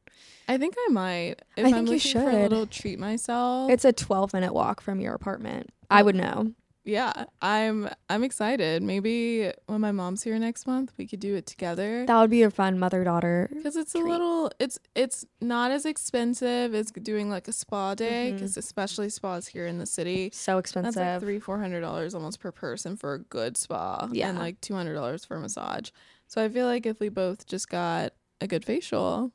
I 0.47 0.57
think 0.57 0.73
I 0.87 0.91
might. 0.91 1.35
If 1.55 1.65
I 1.65 1.69
am 1.69 1.85
think 1.85 1.91
you 1.91 1.99
should. 1.99 2.23
for 2.23 2.29
a 2.31 2.41
little 2.41 2.65
treat 2.65 2.97
myself. 2.97 3.69
It's 3.69 3.85
a 3.85 3.93
12 3.93 4.33
minute 4.33 4.53
walk 4.53 4.81
from 4.81 4.99
your 4.99 5.13
apartment. 5.13 5.69
I 5.91 6.01
would 6.01 6.15
know. 6.15 6.53
Yeah, 6.89 7.25
I'm 7.41 7.89
I'm 8.09 8.23
excited. 8.23 8.81
Maybe 8.83 9.51
when 9.67 9.81
my 9.81 9.91
mom's 9.91 10.23
here 10.23 10.37
next 10.39 10.65
month, 10.67 10.91
we 10.97 11.07
could 11.07 11.19
do 11.19 11.35
it 11.35 11.45
together. 11.45 12.05
That 12.05 12.19
would 12.19 12.29
be 12.29 12.43
a 12.43 12.49
fun 12.49 12.79
mother 12.79 13.03
daughter. 13.03 13.49
Because 13.53 13.75
it's 13.75 13.93
a 13.95 13.99
little, 13.99 14.51
it's 14.59 14.79
it's 14.95 15.25
not 15.39 15.71
as 15.71 15.85
expensive 15.85 16.73
as 16.73 16.91
doing 16.91 17.29
like 17.29 17.47
a 17.47 17.51
spa 17.53 17.95
day. 17.95 18.27
Mm-hmm. 18.27 18.35
Because 18.37 18.57
especially 18.57 19.09
spas 19.09 19.47
here 19.47 19.67
in 19.67 19.77
the 19.77 19.85
city, 19.85 20.31
So 20.33 20.57
expensive. 20.57 20.95
that's 20.95 21.21
like 21.21 21.21
three 21.21 21.39
four 21.39 21.59
hundred 21.59 21.81
dollars 21.81 22.15
almost 22.15 22.39
per 22.39 22.51
person 22.51 22.97
for 22.97 23.13
a 23.13 23.19
good 23.19 23.55
spa, 23.57 24.09
Yeah. 24.11 24.29
and 24.29 24.39
like 24.39 24.59
two 24.61 24.73
hundred 24.73 24.95
dollars 24.95 25.23
for 25.25 25.37
a 25.37 25.39
massage. 25.39 25.91
So 26.27 26.43
I 26.43 26.49
feel 26.49 26.65
like 26.65 26.85
if 26.85 26.99
we 26.99 27.09
both 27.09 27.45
just 27.47 27.69
got 27.69 28.13
a 28.41 28.47
good 28.47 28.63
facial 28.65 29.31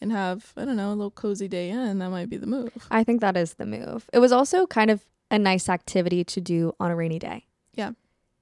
and 0.00 0.12
have 0.12 0.52
I 0.56 0.64
don't 0.64 0.76
know 0.76 0.88
a 0.90 0.94
little 0.94 1.10
cozy 1.10 1.48
day 1.48 1.70
in, 1.70 1.98
that 1.98 2.10
might 2.10 2.28
be 2.28 2.36
the 2.36 2.46
move. 2.46 2.72
I 2.90 3.04
think 3.04 3.20
that 3.20 3.36
is 3.36 3.54
the 3.54 3.66
move. 3.66 4.08
It 4.12 4.18
was 4.18 4.32
also 4.32 4.66
kind 4.66 4.90
of 4.90 5.04
a 5.34 5.38
nice 5.38 5.68
activity 5.68 6.24
to 6.24 6.40
do 6.40 6.72
on 6.80 6.90
a 6.90 6.96
rainy 6.96 7.18
day. 7.18 7.46
Yeah. 7.74 7.90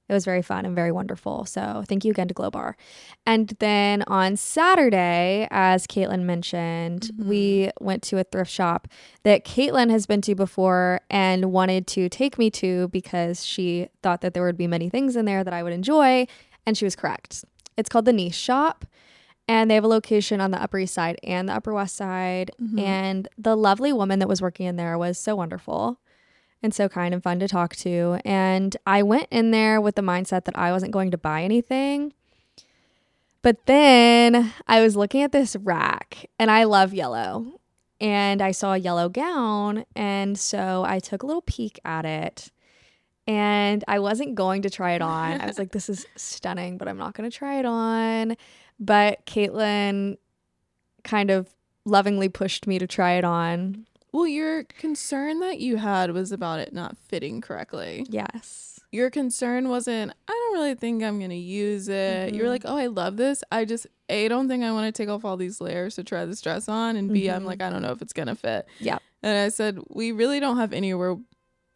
It 0.09 0.13
was 0.13 0.25
very 0.25 0.41
fun 0.41 0.65
and 0.65 0.75
very 0.75 0.91
wonderful. 0.91 1.45
So 1.45 1.83
thank 1.87 2.03
you 2.03 2.11
again 2.11 2.27
to 2.27 2.33
Glow 2.33 2.51
Bar. 2.51 2.75
And 3.25 3.49
then 3.59 4.03
on 4.07 4.35
Saturday, 4.35 5.47
as 5.49 5.87
Caitlyn 5.87 6.23
mentioned, 6.23 7.11
Mhm. 7.15 7.25
we 7.25 7.71
went 7.79 8.03
to 8.03 8.17
a 8.19 8.23
thrift 8.25 8.51
shop 8.51 8.87
that 9.23 9.45
Caitlyn 9.45 9.89
has 9.89 10.05
been 10.05 10.21
to 10.21 10.35
before 10.35 10.99
and 11.09 11.51
wanted 11.53 11.87
to 11.87 12.09
take 12.09 12.37
me 12.37 12.49
to 12.51 12.89
because 12.89 13.45
she 13.45 13.87
thought 14.01 14.19
that 14.21 14.33
there 14.33 14.43
would 14.43 14.57
be 14.57 14.67
many 14.67 14.89
things 14.89 15.15
in 15.15 15.23
there 15.25 15.43
that 15.43 15.53
I 15.53 15.63
would 15.63 15.73
enjoy. 15.73 16.27
And 16.65 16.77
she 16.77 16.85
was 16.85 16.97
correct. 16.97 17.45
It's 17.77 17.89
called 17.89 18.05
the 18.05 18.13
Niche 18.13 18.35
Shop. 18.35 18.85
And 19.47 19.69
they 19.69 19.75
have 19.75 19.83
a 19.83 19.89
location 19.89 20.39
on 20.39 20.51
the 20.51 20.61
Upper 20.61 20.79
East 20.79 20.93
Side 20.93 21.17
and 21.23 21.49
the 21.49 21.53
Upper 21.53 21.73
West 21.73 21.95
Side. 21.95 22.51
Mhm. 22.61 22.79
And 22.79 23.27
the 23.37 23.57
lovely 23.57 23.91
woman 23.91 24.19
that 24.19 24.27
was 24.29 24.41
working 24.41 24.67
in 24.67 24.75
there 24.75 24.97
was 24.97 25.17
so 25.17 25.35
wonderful 25.35 25.97
and 26.63 26.73
so 26.73 26.87
kind 26.87 27.13
and 27.13 27.21
fun 27.21 27.39
to 27.39 27.47
talk 27.47 27.75
to. 27.75 28.19
And 28.23 28.75
I 28.87 29.03
went 29.03 29.27
in 29.29 29.51
there 29.51 29.81
with 29.81 29.95
the 29.95 30.01
mindset 30.01 30.45
that 30.45 30.57
I 30.57 30.71
wasn't 30.71 30.93
going 30.93 31.11
to 31.11 31.17
buy 31.17 31.43
anything. 31.43 32.13
But 33.41 33.65
then 33.65 34.53
I 34.65 34.81
was 34.81 34.95
looking 34.95 35.21
at 35.21 35.33
this 35.33 35.57
rack 35.57 36.29
and 36.39 36.49
I 36.49 36.63
love 36.63 36.93
yellow. 36.93 37.59
And 37.99 38.41
I 38.41 38.51
saw 38.51 38.73
a 38.73 38.77
yellow 38.77 39.09
gown. 39.09 39.85
And 39.95 40.39
so 40.39 40.83
I 40.85 40.99
took 40.99 41.23
a 41.23 41.25
little 41.25 41.41
peek 41.41 41.79
at 41.85 42.05
it. 42.05 42.51
And 43.27 43.83
I 43.87 43.99
wasn't 43.99 44.35
going 44.35 44.63
to 44.63 44.69
try 44.69 44.93
it 44.93 45.01
on. 45.01 45.39
I 45.39 45.45
was 45.45 45.57
like, 45.57 45.71
this 45.71 45.87
is 45.89 46.05
stunning, 46.17 46.77
but 46.77 46.89
I'm 46.89 46.97
not 46.97 47.13
going 47.13 47.29
to 47.29 47.37
try 47.37 47.59
it 47.59 47.65
on. 47.65 48.35
But 48.79 49.25
Caitlyn 49.25 50.17
kind 51.05 51.31
of 51.31 51.53
lovingly 51.85 52.27
pushed 52.27 52.67
me 52.67 52.79
to 52.79 52.87
try 52.87 53.13
it 53.13 53.23
on. 53.23 53.85
Well, 54.13 54.27
your 54.27 54.63
concern 54.63 55.39
that 55.39 55.59
you 55.59 55.77
had 55.77 56.11
was 56.11 56.31
about 56.31 56.59
it 56.59 56.71
not 56.71 56.95
fitting 56.97 57.41
correctly. 57.41 58.05
Yes. 58.09 58.79
Your 58.91 59.09
concern 59.09 59.69
wasn't, 59.69 60.11
I 60.27 60.31
don't 60.31 60.53
really 60.53 60.75
think 60.75 61.01
I'm 61.01 61.17
going 61.17 61.31
to 61.31 61.35
use 61.35 61.87
it. 61.89 62.35
You 62.35 62.43
were 62.43 62.47
Mhm. 62.47 62.51
like, 62.51 62.61
oh, 62.65 62.77
I 62.77 62.85
love 62.85 63.17
this. 63.17 63.43
I 63.51 63.65
just, 63.65 63.87
A, 64.09 64.27
don't 64.27 64.47
think 64.47 64.63
I 64.63 64.71
want 64.71 64.85
to 64.85 64.91
take 65.01 65.09
off 65.09 65.25
all 65.25 65.35
these 65.35 65.59
layers 65.59 65.95
to 65.95 66.03
try 66.03 66.25
this 66.25 66.41
dress 66.41 66.69
on. 66.69 66.95
And 66.95 67.11
B, 67.11 67.27
I'm 67.27 67.41
Mhm. 67.41 67.45
like, 67.47 67.63
I 67.63 67.71
don't 67.71 67.81
know 67.81 67.91
if 67.91 68.03
it's 68.03 68.13
going 68.13 68.27
to 68.27 68.35
fit. 68.35 68.67
Yeah. 68.79 68.99
And 69.23 69.35
I 69.35 69.49
said, 69.49 69.79
we 69.89 70.11
really 70.11 70.39
don't 70.39 70.57
have 70.57 70.73
anywhere 70.73 71.17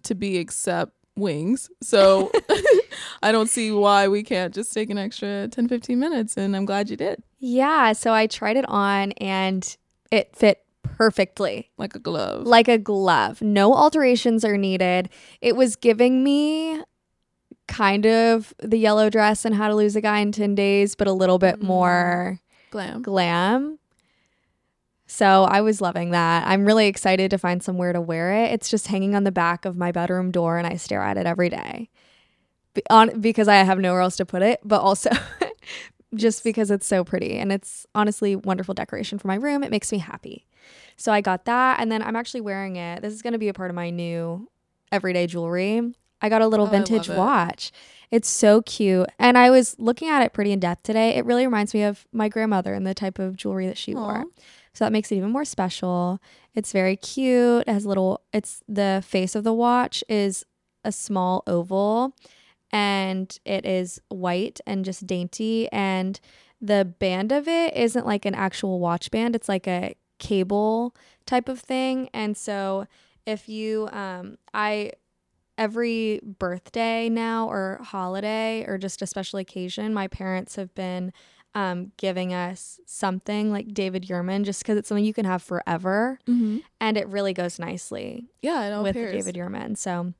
to 0.04 0.14
be 0.14 0.38
except 0.38 0.92
wings. 1.16 1.72
So 1.82 2.32
I 3.24 3.32
don't 3.32 3.50
see 3.50 3.72
why 3.72 4.08
we 4.10 4.22
can't 4.22 4.54
just 4.54 4.72
take 4.72 4.92
an 4.92 5.00
extra 5.00 5.48
10, 5.48 5.68
15 5.68 5.98
minutes. 5.98 6.38
And 6.38 6.56
I'm 6.56 6.66
glad 6.66 6.92
you 6.92 6.98
did. 6.98 7.24
Yeah. 7.40 7.94
So 7.94 8.14
I 8.14 8.28
tried 8.28 8.58
it 8.58 8.66
on 8.70 9.14
and 9.14 9.76
it 10.12 10.36
fit 10.36 10.64
perfectly 10.96 11.70
Like 11.78 11.96
a 11.96 12.00
glove. 12.00 12.46
like 12.46 12.68
a 12.68 12.78
glove. 12.78 13.42
No 13.42 13.74
alterations 13.74 14.44
are 14.46 14.58
needed. 14.58 15.10
It 15.42 15.56
was 15.56 15.76
giving 15.76 16.24
me 16.24 16.82
kind 17.68 18.06
of 18.06 18.54
the 18.60 18.78
yellow 18.78 19.10
dress 19.10 19.44
and 19.46 19.54
how 19.56 19.68
to 19.68 19.76
lose 19.76 19.96
a 19.96 20.02
guy 20.02 20.20
in 20.20 20.32
10 20.32 20.56
days, 20.56 20.96
but 20.96 21.08
a 21.08 21.12
little 21.14 21.38
bit 21.40 21.60
Mm. 21.60 21.64
more 21.64 22.40
Glam. 22.72 23.02
glam. 23.02 23.80
So 25.06 25.44
I 25.46 25.62
was 25.62 25.80
loving 25.82 26.12
that. 26.12 26.46
I'm 26.48 26.66
really 26.66 26.88
excited 26.88 27.32
to 27.32 27.38
find 27.38 27.64
somewhere 27.64 27.94
to 27.94 28.02
wear 28.02 28.32
it. 28.34 28.52
It's 28.52 28.70
just 28.70 28.88
hanging 28.88 29.16
on 29.16 29.24
the 29.24 29.32
back 29.32 29.64
of 29.66 29.78
my 29.78 29.92
bedroom 29.92 30.32
door 30.32 30.58
and 30.58 30.68
I 30.68 30.76
stare 30.76 31.02
at 31.02 31.18
it 31.18 31.26
every 31.26 31.50
day. 31.50 31.90
Be- 32.74 32.84
on 32.90 33.22
because 33.22 33.48
I 33.48 33.56
have 33.56 33.80
nowhere 33.80 34.02
else 34.02 34.18
to 34.18 34.26
put 34.26 34.42
it, 34.42 34.60
but 34.66 34.82
also 34.82 35.10
just 36.16 36.44
because 36.44 36.72
it's 36.72 36.88
so 36.88 37.04
pretty 37.04 37.38
and 37.38 37.52
it's 37.52 37.86
honestly 37.94 38.36
wonderful 38.36 38.74
decoration 38.74 39.20
for 39.20 39.28
my 39.28 39.36
room. 39.36 39.64
It 39.64 39.72
makes 39.72 39.92
me 39.92 39.98
happy. 39.98 40.46
So 40.96 41.12
I 41.12 41.22
got 41.22 41.46
that 41.46 41.80
and 41.80 41.92
then 41.92 42.02
I'm 42.02 42.16
actually 42.16 42.42
wearing 42.42 42.76
it. 42.76 43.02
This 43.02 43.14
is 43.14 43.22
going 43.22 43.34
to 43.34 43.40
be 43.40 43.50
a 43.50 43.54
part 43.54 43.70
of 43.70 43.76
my 43.76 43.90
new 43.90 44.50
everyday 44.92 45.28
jewelry. 45.28 45.94
I 46.22 46.30
got 46.30 46.42
a 46.42 46.48
little 46.48 46.66
Oh, 46.68 46.70
vintage 46.70 47.10
it. 47.10 47.18
watch. 47.18 47.72
It's 48.10 48.30
so 48.30 48.62
cute. 48.64 49.08
And 49.20 49.38
I 49.38 49.50
was 49.50 49.76
looking 49.78 50.08
at 50.08 50.24
it 50.24 50.34
pretty 50.34 50.52
in 50.52 50.60
depth 50.60 50.84
today. 50.84 51.12
It 51.12 51.26
really 51.26 51.46
reminds 51.46 51.74
me 51.74 51.84
of 51.84 52.08
my 52.12 52.30
grandmother 52.30 52.74
and 52.74 52.88
the 52.88 52.94
type 52.96 53.20
of 53.20 53.36
jewelry 53.36 53.68
that 53.68 53.78
she 53.78 53.94
Aw. 53.94 54.00
wore. 54.00 54.26
So 54.74 54.86
that 54.86 54.92
makes 54.92 55.12
it 55.12 55.16
even 55.18 55.30
more 55.32 55.46
special. 55.46 56.20
It's 56.56 56.72
very 56.72 56.96
cute. 56.96 57.64
It 57.68 57.70
has 57.72 57.86
little 57.86 58.22
it's 58.34 58.64
the 58.68 59.04
face 59.06 59.36
of 59.36 59.44
the 59.44 59.54
watch 59.54 60.04
is 60.08 60.46
a 60.84 60.92
small 60.92 61.44
oval 61.46 62.16
and 62.72 63.38
it 63.46 63.66
is 63.66 64.00
white 64.10 64.60
and 64.66 64.84
just 64.86 65.08
dainty 65.08 65.68
and 65.72 66.20
the 66.60 66.84
band 67.00 67.32
of 67.32 67.48
it 67.48 67.76
isn't 67.76 68.06
like 68.06 68.26
an 68.26 68.34
actual 68.36 68.80
watch 68.80 69.12
band. 69.12 69.36
It's 69.36 69.48
like 69.50 69.68
a 69.68 69.96
cable 70.20 70.96
type 71.26 71.48
of 71.50 71.60
thing. 71.60 72.10
And 72.14 72.36
so 72.36 72.88
if 73.26 73.48
you 73.48 73.88
um 73.92 74.38
I 74.54 74.92
every 75.58 76.20
birthday 76.24 77.10
now 77.10 77.50
or 77.50 77.80
holiday 77.84 78.64
or 78.68 78.78
just 78.78 79.02
a 79.02 79.08
special 79.08 79.40
occasion, 79.40 79.94
my 79.94 80.08
parents 80.08 80.56
have 80.56 80.74
been 80.76 81.12
um, 81.56 81.92
giving 81.98 82.34
us 82.34 82.80
something 82.86 83.52
like 83.52 83.74
David 83.74 84.04
Yurman 84.04 84.44
just 84.44 84.62
because 84.62 84.78
it's 84.78 84.88
something 84.90 85.06
you 85.06 85.14
can 85.14 85.26
have 85.26 85.42
forever 85.42 86.20
Mm-hmm. 86.28 86.58
and 86.80 86.98
it 86.98 87.08
really 87.08 87.34
goes 87.34 87.58
nicely 87.58 88.28
Yeah, 88.44 88.64
it 88.68 88.72
all 88.74 88.84
with 88.84 88.94
pairs. 88.96 89.14
David 89.14 89.36
Yurman. 89.36 89.76
So 89.78 90.14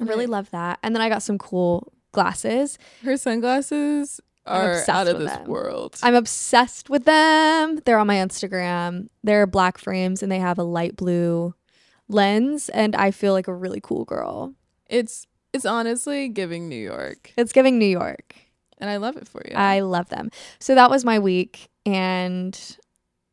I 0.00 0.04
really 0.04 0.24
Right. 0.26 0.30
love 0.30 0.50
that. 0.50 0.78
And 0.82 0.94
then 0.94 1.02
I 1.02 1.08
got 1.08 1.22
some 1.22 1.38
cool 1.38 1.92
glasses. 2.12 2.78
Her 3.04 3.16
sunglasses 3.16 4.20
are 4.46 4.82
out 4.88 5.06
of 5.06 5.18
this 5.18 5.30
them. 5.32 5.44
world. 5.46 5.96
I'm 6.02 6.14
obsessed 6.14 6.88
with 6.90 7.04
them. 7.04 7.80
They're 7.84 7.98
on 7.98 8.06
my 8.06 8.16
Instagram. 8.16 9.08
They're 9.22 9.46
black 9.46 9.78
frames 9.78 10.22
and 10.22 10.32
they 10.32 10.38
have 10.38 10.58
a 10.58 10.62
light 10.64 10.96
blue 10.96 11.54
lens 12.08 12.68
and 12.70 12.96
I 12.96 13.10
feel 13.12 13.32
like 13.32 13.46
a 13.48 13.54
really 13.54 13.80
cool 13.80 14.04
girl. 14.04 14.54
It's 14.88 15.26
it's 15.52 15.64
honestly 15.66 16.28
giving 16.28 16.68
New 16.68 16.76
York, 16.82 17.32
It's 17.36 17.52
giving 17.52 17.78
New 17.78 17.86
York. 17.86 18.34
and 18.78 18.88
I 18.88 18.96
love 18.96 19.16
it 19.16 19.26
for 19.28 19.42
you. 19.48 19.54
I 19.56 19.80
love 19.80 20.08
them. 20.08 20.30
So 20.58 20.74
that 20.74 20.90
was 20.90 21.04
my 21.04 21.18
week 21.18 21.68
and 21.84 22.58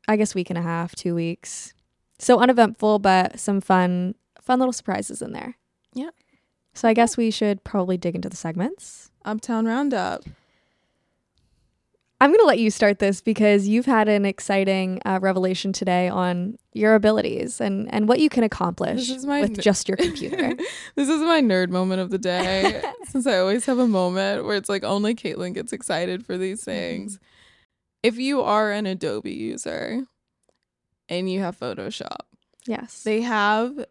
I 0.07 0.17
guess 0.17 0.33
week 0.35 0.49
and 0.49 0.57
a 0.57 0.61
half, 0.61 0.93
2 0.95 1.15
weeks. 1.15 1.73
So 2.19 2.39
uneventful 2.39 2.99
but 2.99 3.39
some 3.39 3.61
fun 3.61 4.15
fun 4.41 4.59
little 4.59 4.73
surprises 4.73 5.21
in 5.21 5.31
there. 5.31 5.57
Yeah. 5.93 6.09
So 6.77 6.87
I 6.87 6.93
guess 6.93 7.17
we 7.17 7.31
should 7.31 7.63
probably 7.63 7.97
dig 7.97 8.13
into 8.13 8.29
the 8.29 8.35
segments. 8.35 9.09
Uptown 9.25 9.65
Roundup. 9.65 10.23
I'm 12.21 12.29
going 12.29 12.39
to 12.39 12.45
let 12.45 12.59
you 12.59 12.69
start 12.69 12.99
this 12.99 13.19
because 13.19 13.67
you've 13.67 13.87
had 13.87 14.07
an 14.07 14.27
exciting 14.27 15.01
uh, 15.03 15.17
revelation 15.19 15.73
today 15.73 16.07
on 16.07 16.59
your 16.73 16.93
abilities 16.93 17.59
and, 17.59 17.91
and 17.91 18.07
what 18.07 18.19
you 18.19 18.29
can 18.29 18.43
accomplish 18.43 19.07
This 19.07 19.09
is 19.09 19.25
my 19.25 19.41
with 19.41 19.57
n- 19.57 19.59
just 19.59 19.87
your 19.87 19.97
computer. 19.97 20.53
this 20.95 21.09
is 21.09 21.19
my 21.21 21.41
nerd 21.41 21.69
moment 21.69 21.99
of 21.99 22.11
the 22.11 22.19
day 22.19 22.83
since 23.05 23.25
I 23.25 23.39
always 23.39 23.65
have 23.65 23.79
a 23.79 23.87
moment 23.87 24.45
where 24.45 24.55
it's 24.55 24.69
like 24.69 24.83
only 24.83 25.15
Caitlyn 25.15 25.55
gets 25.55 25.73
excited 25.73 26.23
for 26.27 26.37
these 26.37 26.63
things. 26.63 27.19
If 28.03 28.19
you 28.19 28.43
are 28.43 28.71
an 28.71 28.85
Adobe 28.85 29.33
user 29.33 30.05
and 31.09 31.27
you 31.27 31.39
have 31.39 31.59
Photoshop, 31.59 32.21
yes. 32.67 33.01
they 33.01 33.21
have 33.21 33.83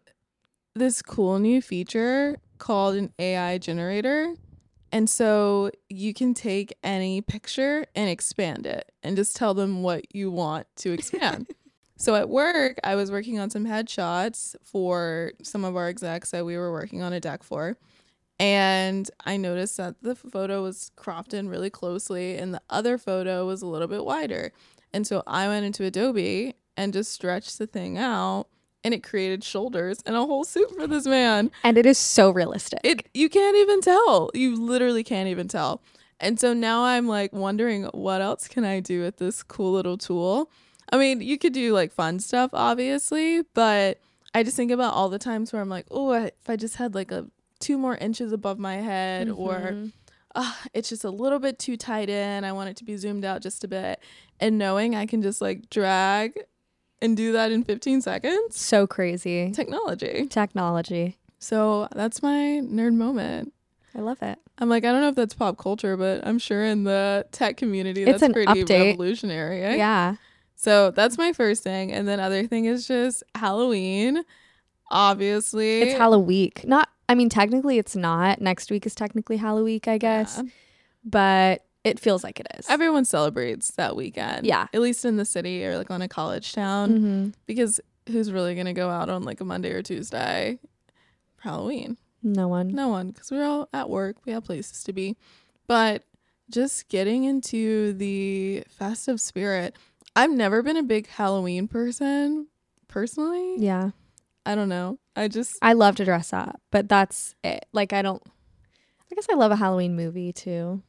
this 0.73 1.01
cool 1.01 1.39
new 1.39 1.61
feature 1.61 2.37
called 2.57 2.95
an 2.95 3.13
AI 3.19 3.57
generator. 3.57 4.35
And 4.91 5.09
so 5.09 5.71
you 5.89 6.13
can 6.13 6.33
take 6.33 6.73
any 6.83 7.21
picture 7.21 7.85
and 7.95 8.09
expand 8.09 8.65
it 8.65 8.91
and 9.03 9.15
just 9.15 9.35
tell 9.35 9.53
them 9.53 9.83
what 9.83 10.15
you 10.15 10.31
want 10.31 10.67
to 10.77 10.93
expand. 10.93 11.47
so 11.97 12.15
at 12.15 12.29
work, 12.29 12.79
I 12.83 12.95
was 12.95 13.11
working 13.11 13.37
on 13.39 13.49
some 13.49 13.65
headshots 13.65 14.55
for 14.63 15.33
some 15.43 15.65
of 15.65 15.75
our 15.75 15.87
execs 15.87 16.31
that 16.31 16.45
we 16.45 16.57
were 16.57 16.71
working 16.71 17.01
on 17.01 17.13
a 17.13 17.19
deck 17.19 17.43
for. 17.43 17.77
And 18.39 19.09
I 19.25 19.35
noticed 19.35 19.77
that 19.77 19.95
the 20.01 20.15
photo 20.15 20.61
was 20.61 20.91
cropped 20.95 21.33
in 21.33 21.49
really 21.49 21.69
closely 21.69 22.37
and 22.37 22.53
the 22.53 22.61
other 22.69 22.97
photo 22.97 23.45
was 23.45 23.61
a 23.61 23.67
little 23.67 23.87
bit 23.87 24.05
wider. 24.05 24.53
And 24.93 25.05
so 25.05 25.23
I 25.27 25.47
went 25.47 25.65
into 25.65 25.83
Adobe 25.83 26.53
and 26.77 26.93
just 26.93 27.11
stretched 27.11 27.57
the 27.57 27.67
thing 27.67 27.97
out 27.97 28.47
and 28.83 28.93
it 28.93 29.03
created 29.03 29.43
shoulders 29.43 29.99
and 30.05 30.15
a 30.15 30.25
whole 30.25 30.43
suit 30.43 30.69
for 30.75 30.87
this 30.87 31.05
man. 31.05 31.51
and 31.63 31.77
it 31.77 31.85
is 31.85 31.97
so 31.97 32.29
realistic. 32.29 32.79
It 32.83 33.07
you 33.13 33.29
can't 33.29 33.57
even 33.57 33.81
tell. 33.81 34.29
You 34.33 34.55
literally 34.55 35.03
can't 35.03 35.27
even 35.29 35.47
tell. 35.47 35.81
And 36.19 36.39
so 36.39 36.53
now 36.53 36.83
I'm 36.83 37.07
like 37.07 37.31
wondering 37.33 37.83
what 37.93 38.21
else 38.21 38.47
can 38.47 38.63
I 38.65 38.79
do 38.79 39.01
with 39.03 39.17
this 39.17 39.43
cool 39.43 39.71
little 39.73 39.97
tool? 39.97 40.49
I 40.91 40.97
mean, 40.97 41.21
you 41.21 41.37
could 41.37 41.53
do 41.53 41.73
like 41.73 41.91
fun 41.91 42.19
stuff 42.19 42.51
obviously, 42.53 43.41
but 43.53 43.99
I 44.33 44.43
just 44.43 44.55
think 44.55 44.71
about 44.71 44.93
all 44.93 45.09
the 45.09 45.19
times 45.19 45.51
where 45.51 45.61
I'm 45.61 45.69
like, 45.69 45.85
"Oh, 45.91 46.13
if 46.13 46.31
I 46.49 46.55
just 46.55 46.75
had 46.77 46.95
like 46.95 47.11
a 47.11 47.25
two 47.59 47.77
more 47.77 47.95
inches 47.97 48.31
above 48.31 48.57
my 48.59 48.75
head 48.75 49.29
or 49.29 49.57
Mhm. 49.73 49.91
ah, 50.35 50.59
it's 50.73 50.89
just 50.89 51.03
a 51.03 51.09
little 51.09 51.39
bit 51.39 51.57
too 51.59 51.75
tight 51.75 52.07
in. 52.09 52.43
I 52.43 52.51
want 52.51 52.69
it 52.69 52.77
to 52.77 52.83
be 52.83 52.95
zoomed 52.97 53.25
out 53.25 53.41
just 53.41 53.63
a 53.63 53.67
bit." 53.67 53.99
And 54.39 54.57
knowing 54.57 54.95
I 54.95 55.05
can 55.07 55.21
just 55.21 55.41
like 55.41 55.69
drag 55.69 56.39
and 57.01 57.15
do 57.17 57.31
that 57.33 57.51
in 57.51 57.63
15 57.63 58.01
seconds, 58.01 58.59
so 58.59 58.87
crazy. 58.87 59.51
technology. 59.51 60.27
Technology. 60.27 61.17
So 61.39 61.87
that's 61.93 62.21
my 62.23 62.61
nerd 62.63 62.93
moment. 62.95 63.53
I 63.95 63.99
love 64.01 64.21
it. 64.21 64.39
I'm 64.59 64.69
like, 64.69 64.83
I 64.85 64.91
don't 64.91 65.01
know 65.01 65.09
if 65.09 65.15
that's 65.15 65.33
pop 65.35 65.57
culture, 65.57 65.95
but 65.97 66.25
I'm 66.25 66.39
sure 66.39 66.63
in 66.63 66.83
the 66.83 67.25
tech 67.31 67.57
community 67.57 68.03
It's 68.03 68.19
that's 68.21 68.33
pretty 68.33 68.63
update. 68.63 68.91
revolutionary. 68.91 69.61
eh? 69.63 69.75
Yeah. 69.75 70.15
So 70.55 70.89
that's 70.91 71.17
my 71.17 71.33
first 71.33 71.61
thing. 71.63 71.91
And 71.91 72.07
then 72.07 72.19
other 72.19 72.47
thing 72.47 72.65
is 72.65 72.87
just 72.87 73.23
Halloween. 73.35 74.23
Obviously. 74.89 75.81
It's 75.81 75.97
Halloween. 75.97 76.51
Not 76.63 76.89
I 77.09 77.15
mean 77.15 77.29
technically 77.29 77.77
it's 77.77 77.95
not. 77.95 78.41
Next 78.41 78.71
week 78.71 78.85
is 78.85 78.95
technically 78.95 79.37
Halloween, 79.37 79.79
I 79.85 79.97
guess. 79.97 80.37
Yeah. 80.43 80.49
But 81.05 81.65
it 81.87 81.99
feels 81.99 82.23
like 82.23 82.39
it 82.39 82.47
is. 82.59 82.69
Everyone 82.69 83.05
celebrates 83.05 83.71
that 83.71 83.95
weekend. 83.95 84.45
Yeah. 84.45 84.67
At 84.73 84.81
least 84.81 85.05
in 85.05 85.17
the 85.17 85.25
city 85.25 85.65
or 85.65 85.77
like 85.77 85.89
on 85.91 86.01
a 86.01 86.07
college 86.07 86.53
town. 86.53 86.99
Mhm. 86.99 87.33
Because 87.45 87.79
who's 88.09 88.31
really 88.31 88.53
going 88.55 88.65
to 88.67 88.73
go 88.73 88.89
out 88.89 89.09
on 89.09 89.23
like 89.23 89.41
a 89.41 89.45
Monday 89.45 89.71
or 89.71 89.81
Tuesday 89.81 90.59
for 91.35 91.49
Halloween? 91.49 91.97
No 92.23 92.47
one. 92.47 92.69
No 92.69 92.87
one, 92.89 93.11
because 93.11 93.31
we're 93.31 93.45
all 93.45 93.69
at 93.73 93.89
work. 93.89 94.17
We 94.25 94.31
have 94.33 94.43
places 94.43 94.83
to 94.85 94.93
be. 94.93 95.15
But 95.67 96.03
just 96.49 96.87
getting 96.89 97.23
into 97.25 97.93
the 97.93 98.63
festive 98.69 99.19
spirit. 99.21 99.75
I've 100.15 100.31
never 100.31 100.63
been 100.63 100.77
a 100.77 100.83
big 100.83 101.07
Halloween 101.07 101.67
person 101.67 102.47
personally. 102.87 103.55
Yeah. 103.57 103.91
I 104.45 104.55
don't 104.55 104.69
know. 104.69 104.97
I 105.15 105.27
just, 105.27 105.57
I 105.61 105.73
love 105.73 105.95
to 105.97 106.05
dress 106.05 106.31
up, 106.33 106.61
but 106.71 106.87
that's 106.87 107.35
it. 107.43 107.65
Like 107.73 107.91
I 107.93 108.01
don't 108.01 108.23
I 109.11 109.15
guess 109.15 109.27
I 109.31 109.35
love 109.35 109.51
a 109.51 109.55
Halloween 109.57 109.95
movie 109.95 110.31
too. 110.33 110.81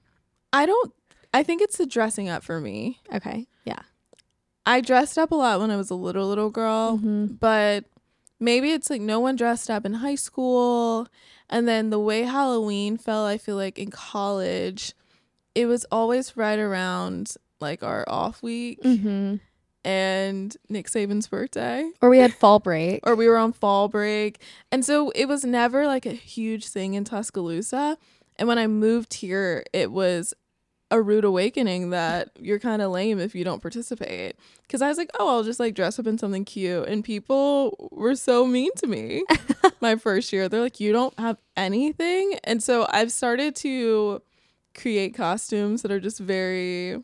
I 0.52 0.66
don't, 0.66 0.92
I 1.34 1.42
think 1.42 1.62
it's 1.62 1.76
the 1.78 1.86
dressing 1.86 2.28
up 2.28 2.42
for 2.42 2.60
me. 2.60 3.00
Okay. 3.14 3.46
Yeah. 3.64 3.80
I 4.66 4.80
dressed 4.80 5.18
up 5.18 5.30
a 5.30 5.34
lot 5.34 5.60
when 5.60 5.70
I 5.70 5.76
was 5.76 5.90
a 5.90 5.94
little, 5.94 6.26
little 6.28 6.50
girl, 6.50 6.98
Mhm. 6.98 7.38
but 7.40 7.84
maybe 8.40 8.72
it's 8.72 8.90
like 8.90 9.00
no 9.00 9.18
one 9.20 9.36
dressed 9.36 9.70
up 9.70 9.84
in 9.86 9.94
high 9.94 10.14
school. 10.14 11.08
And 11.50 11.66
then 11.66 11.90
the 11.90 11.98
way 11.98 12.22
Halloween 12.22 12.98
fell, 12.98 13.24
I 13.24 13.38
feel 13.38 13.56
like 13.56 13.78
in 13.78 13.90
college, 13.90 14.94
it 15.54 15.66
was 15.66 15.86
always 15.90 16.36
right 16.36 16.58
around 16.58 17.34
like 17.60 17.82
our 17.82 18.04
off 18.08 18.42
week. 18.42 18.82
Mhm. 18.82 19.40
and 19.84 20.54
Nick 20.68 20.86
Saban's 20.88 21.28
birthday. 21.28 21.90
Or 22.02 22.10
we 22.10 22.18
had 22.18 22.34
fall 22.34 22.58
break. 22.58 23.00
Or 23.06 23.14
we 23.14 23.26
were 23.26 23.38
on 23.38 23.52
fall 23.52 23.88
break. 23.88 24.38
And 24.70 24.84
so 24.84 25.10
it 25.10 25.26
was 25.26 25.44
never 25.44 25.86
like 25.86 26.04
a 26.04 26.12
huge 26.12 26.68
thing 26.68 26.92
in 26.94 27.04
Tuscaloosa. 27.04 27.96
And 28.38 28.48
when 28.48 28.58
I 28.58 28.66
moved 28.66 29.14
here, 29.14 29.64
it 29.72 29.90
was 29.90 30.34
a 30.90 31.02
rude 31.02 31.24
awakening 31.24 31.90
that 31.90 32.30
you're 32.38 32.58
kind 32.58 32.80
of 32.80 32.90
lame 32.90 33.18
if 33.18 33.34
you 33.34 33.44
don't 33.44 33.60
participate. 33.60 34.36
Because 34.62 34.80
I 34.80 34.88
was 34.88 34.96
like, 34.96 35.10
oh, 35.18 35.28
I'll 35.28 35.42
just 35.44 35.60
like 35.60 35.74
dress 35.74 35.98
up 35.98 36.06
in 36.06 36.16
something 36.18 36.44
cute. 36.44 36.88
And 36.88 37.04
people 37.04 37.90
were 37.92 38.14
so 38.14 38.46
mean 38.46 38.70
to 38.76 38.86
me 38.86 39.24
my 39.80 39.96
first 39.96 40.32
year. 40.32 40.48
They're 40.48 40.60
like, 40.60 40.80
you 40.80 40.92
don't 40.92 41.18
have 41.18 41.38
anything. 41.56 42.38
And 42.44 42.62
so 42.62 42.86
I've 42.90 43.12
started 43.12 43.54
to 43.56 44.22
create 44.74 45.14
costumes 45.14 45.82
that 45.82 45.90
are 45.90 46.00
just 46.00 46.20
very 46.20 47.02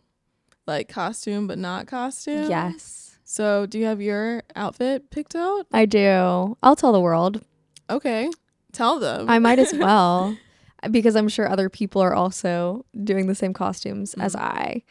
like 0.67 0.89
costume, 0.89 1.47
but 1.47 1.59
not 1.59 1.87
costume. 1.87 2.49
yes. 2.49 3.01
So, 3.27 3.65
do 3.65 3.79
you 3.79 3.87
have 3.87 4.03
your 4.03 4.43
outfit 4.55 5.11
picked 5.11 5.35
out? 5.35 5.67
I 5.73 5.87
do. 5.87 6.59
I'll 6.63 6.77
tell 6.77 6.93
the 6.93 7.01
world. 7.01 7.43
Okay. 7.89 8.31
Tell 8.73 8.99
them. 9.01 9.31
I 9.31 9.39
might 9.39 9.59
as 9.59 9.73
well 9.79 10.37
because 10.91 11.17
I'm 11.17 11.29
sure 11.29 11.49
other 11.49 11.69
people 11.69 12.01
are 12.03 12.15
also 12.15 12.85
doing 13.03 13.27
the 13.27 13.35
same 13.35 13.53
costumes 13.53 14.15
as 14.15 14.35
mm-hmm. 14.35 14.45
I. 14.45 14.83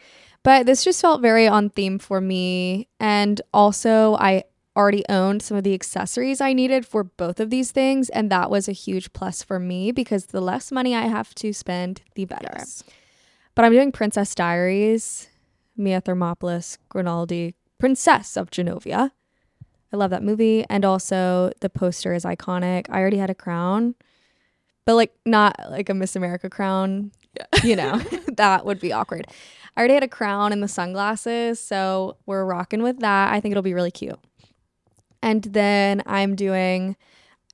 But 0.42 0.66
this 0.66 0.84
just 0.84 1.00
felt 1.00 1.22
very 1.22 1.48
on 1.48 1.70
theme 1.70 1.98
for 1.98 2.20
me. 2.20 2.88
And 3.00 3.40
also, 3.52 4.14
I 4.16 4.44
already 4.76 5.04
owned 5.08 5.40
some 5.40 5.56
of 5.56 5.64
the 5.64 5.74
accessories 5.74 6.40
I 6.40 6.52
needed 6.52 6.84
for 6.84 7.04
both 7.04 7.40
of 7.40 7.50
these 7.50 7.70
things. 7.72 8.10
And 8.10 8.30
that 8.30 8.50
was 8.50 8.68
a 8.68 8.72
huge 8.72 9.12
plus 9.12 9.42
for 9.42 9.58
me 9.58 9.90
because 9.90 10.26
the 10.26 10.40
less 10.40 10.70
money 10.70 10.94
I 10.94 11.02
have 11.02 11.34
to 11.36 11.52
spend, 11.52 12.02
the 12.14 12.26
better. 12.26 12.50
Yes. 12.52 12.84
But 13.54 13.64
I'm 13.64 13.72
doing 13.72 13.92
Princess 13.92 14.34
Diaries, 14.34 15.28
Mia 15.76 16.02
Thermopolis, 16.02 16.76
Renaldi, 16.92 17.54
Princess 17.78 18.36
of 18.36 18.50
Genovia. 18.50 19.12
I 19.92 19.96
love 19.96 20.10
that 20.10 20.24
movie. 20.24 20.64
And 20.68 20.84
also, 20.84 21.52
the 21.60 21.70
poster 21.70 22.12
is 22.12 22.24
iconic. 22.24 22.86
I 22.90 23.00
already 23.00 23.18
had 23.18 23.30
a 23.30 23.34
crown, 23.34 23.94
but 24.84 24.94
like 24.94 25.14
not 25.24 25.58
like 25.70 25.88
a 25.88 25.94
Miss 25.94 26.16
America 26.16 26.50
crown. 26.50 27.12
Yeah. 27.34 27.64
You 27.64 27.76
know, 27.76 27.98
that 28.36 28.64
would 28.64 28.80
be 28.80 28.92
awkward. 28.92 29.26
I 29.76 29.80
already 29.80 29.94
had 29.94 30.04
a 30.04 30.08
crown 30.08 30.52
and 30.52 30.62
the 30.62 30.68
sunglasses. 30.68 31.58
So 31.58 32.16
we're 32.26 32.44
rocking 32.44 32.82
with 32.82 33.00
that. 33.00 33.32
I 33.32 33.40
think 33.40 33.52
it'll 33.52 33.62
be 33.62 33.74
really 33.74 33.90
cute. 33.90 34.18
And 35.22 35.42
then 35.42 36.02
I'm 36.06 36.36
doing 36.36 36.96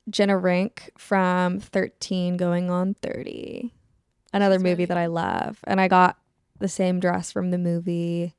Jenna 0.09 0.37
Rink 0.37 0.91
from 0.99 1.61
13 1.61 2.37
going 2.37 2.71
on 2.71 2.95
30. 2.95 3.73
Another 4.33 4.57
She's 4.57 4.63
movie 4.65 4.85
that 4.85 4.99
I 4.99 5.07
love. 5.07 5.61
And 5.65 5.81
I 5.81 5.89
got 5.89 6.19
the 6.59 6.69
same 6.69 7.01
dress 7.01 7.33
from 7.33 7.51
the 7.51 7.59
movie. 7.59 8.35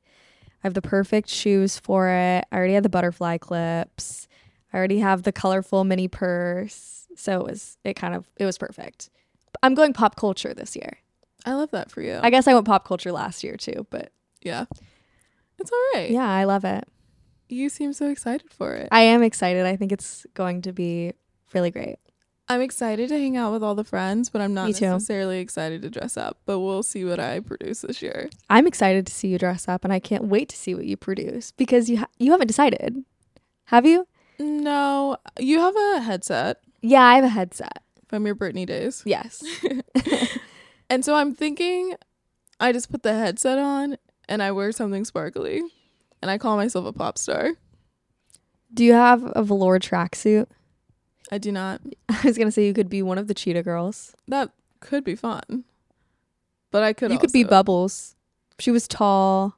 I 0.62 0.66
have 0.66 0.74
the 0.74 0.82
perfect 0.82 1.28
shoes 1.28 1.78
for 1.78 2.08
it. 2.08 2.44
I 2.52 2.56
already 2.56 2.74
had 2.74 2.84
the 2.84 2.88
butterfly 2.88 3.38
clips. 3.38 4.28
I 4.72 4.78
already 4.78 5.00
have 5.00 5.24
the 5.24 5.32
colorful 5.32 5.84
mini 5.84 6.08
purse. 6.08 7.01
So 7.16 7.40
it 7.40 7.44
was 7.46 7.76
it 7.84 7.94
kind 7.94 8.14
of 8.14 8.26
it 8.36 8.44
was 8.44 8.58
perfect. 8.58 9.10
I'm 9.62 9.74
going 9.74 9.92
pop 9.92 10.16
culture 10.16 10.54
this 10.54 10.74
year. 10.76 10.98
I 11.44 11.54
love 11.54 11.70
that 11.72 11.90
for 11.90 12.00
you. 12.02 12.18
I 12.22 12.30
guess 12.30 12.46
I 12.46 12.54
went 12.54 12.66
pop 12.66 12.86
culture 12.86 13.12
last 13.12 13.42
year 13.44 13.56
too, 13.56 13.86
but 13.90 14.12
yeah. 14.42 14.64
It's 15.58 15.70
all 15.70 16.00
right. 16.00 16.10
yeah, 16.10 16.28
I 16.28 16.44
love 16.44 16.64
it. 16.64 16.84
You 17.48 17.68
seem 17.68 17.92
so 17.92 18.08
excited 18.08 18.50
for 18.52 18.74
it. 18.74 18.88
I 18.90 19.02
am 19.02 19.22
excited. 19.22 19.66
I 19.66 19.76
think 19.76 19.92
it's 19.92 20.26
going 20.34 20.62
to 20.62 20.72
be 20.72 21.12
really 21.52 21.70
great. 21.70 21.96
I'm 22.48 22.60
excited 22.60 23.08
to 23.08 23.18
hang 23.18 23.36
out 23.36 23.52
with 23.52 23.62
all 23.62 23.74
the 23.74 23.84
friends, 23.84 24.28
but 24.28 24.40
I'm 24.40 24.52
not 24.54 24.68
necessarily 24.68 25.38
excited 25.38 25.82
to 25.82 25.90
dress 25.90 26.16
up. 26.16 26.38
But 26.44 26.58
we'll 26.60 26.82
see 26.82 27.04
what 27.04 27.20
I 27.20 27.40
produce 27.40 27.82
this 27.82 28.02
year. 28.02 28.28
I'm 28.50 28.66
excited 28.66 29.06
to 29.06 29.12
see 29.12 29.28
you 29.28 29.38
dress 29.38 29.68
up 29.68 29.84
and 29.84 29.92
I 29.92 30.00
can't 30.00 30.24
wait 30.24 30.48
to 30.50 30.56
see 30.56 30.74
what 30.74 30.84
you 30.84 30.96
produce 30.96 31.52
because 31.52 31.88
you 31.88 31.98
ha- 31.98 32.08
you 32.18 32.32
haven't 32.32 32.48
decided. 32.48 33.04
Have 33.66 33.86
you? 33.86 34.06
No, 34.38 35.16
you 35.38 35.60
have 35.60 35.76
a 35.76 36.00
headset 36.00 36.58
Yeah, 36.82 37.02
I 37.04 37.14
have 37.14 37.24
a 37.24 37.28
headset. 37.28 37.82
from 38.08 38.26
your 38.26 38.34
Britney 38.34 38.66
days. 38.66 39.02
Yes. 39.06 39.42
And 40.90 41.02
so 41.06 41.14
I'm 41.14 41.34
thinking 41.34 41.94
I 42.60 42.70
just 42.72 42.90
put 42.90 43.02
the 43.02 43.14
headset 43.14 43.58
on 43.58 43.96
and 44.28 44.42
I 44.42 44.52
wear 44.52 44.72
something 44.72 45.06
sparkly 45.06 45.62
and 46.20 46.30
I 46.30 46.36
call 46.36 46.56
myself 46.58 46.84
a 46.84 46.92
pop 46.92 47.16
star. 47.16 47.52
Do 48.74 48.84
you 48.84 48.92
have 48.92 49.22
a 49.34 49.42
velour 49.42 49.78
tracksuit? 49.78 50.48
I 51.30 51.38
do 51.38 51.50
not. 51.50 51.80
I 52.10 52.20
was 52.24 52.36
gonna 52.36 52.50
say 52.52 52.66
you 52.66 52.74
could 52.74 52.90
be 52.90 53.00
one 53.00 53.16
of 53.16 53.26
the 53.26 53.32
cheetah 53.32 53.62
girls. 53.62 54.14
That 54.28 54.50
could 54.80 55.02
be 55.02 55.14
fun. 55.16 55.64
But 56.70 56.82
I 56.82 56.92
could 56.92 57.10
you 57.10 57.18
could 57.18 57.32
be 57.32 57.44
Bubbles. 57.44 58.14
She 58.58 58.70
was 58.70 58.86
tall. 58.86 59.56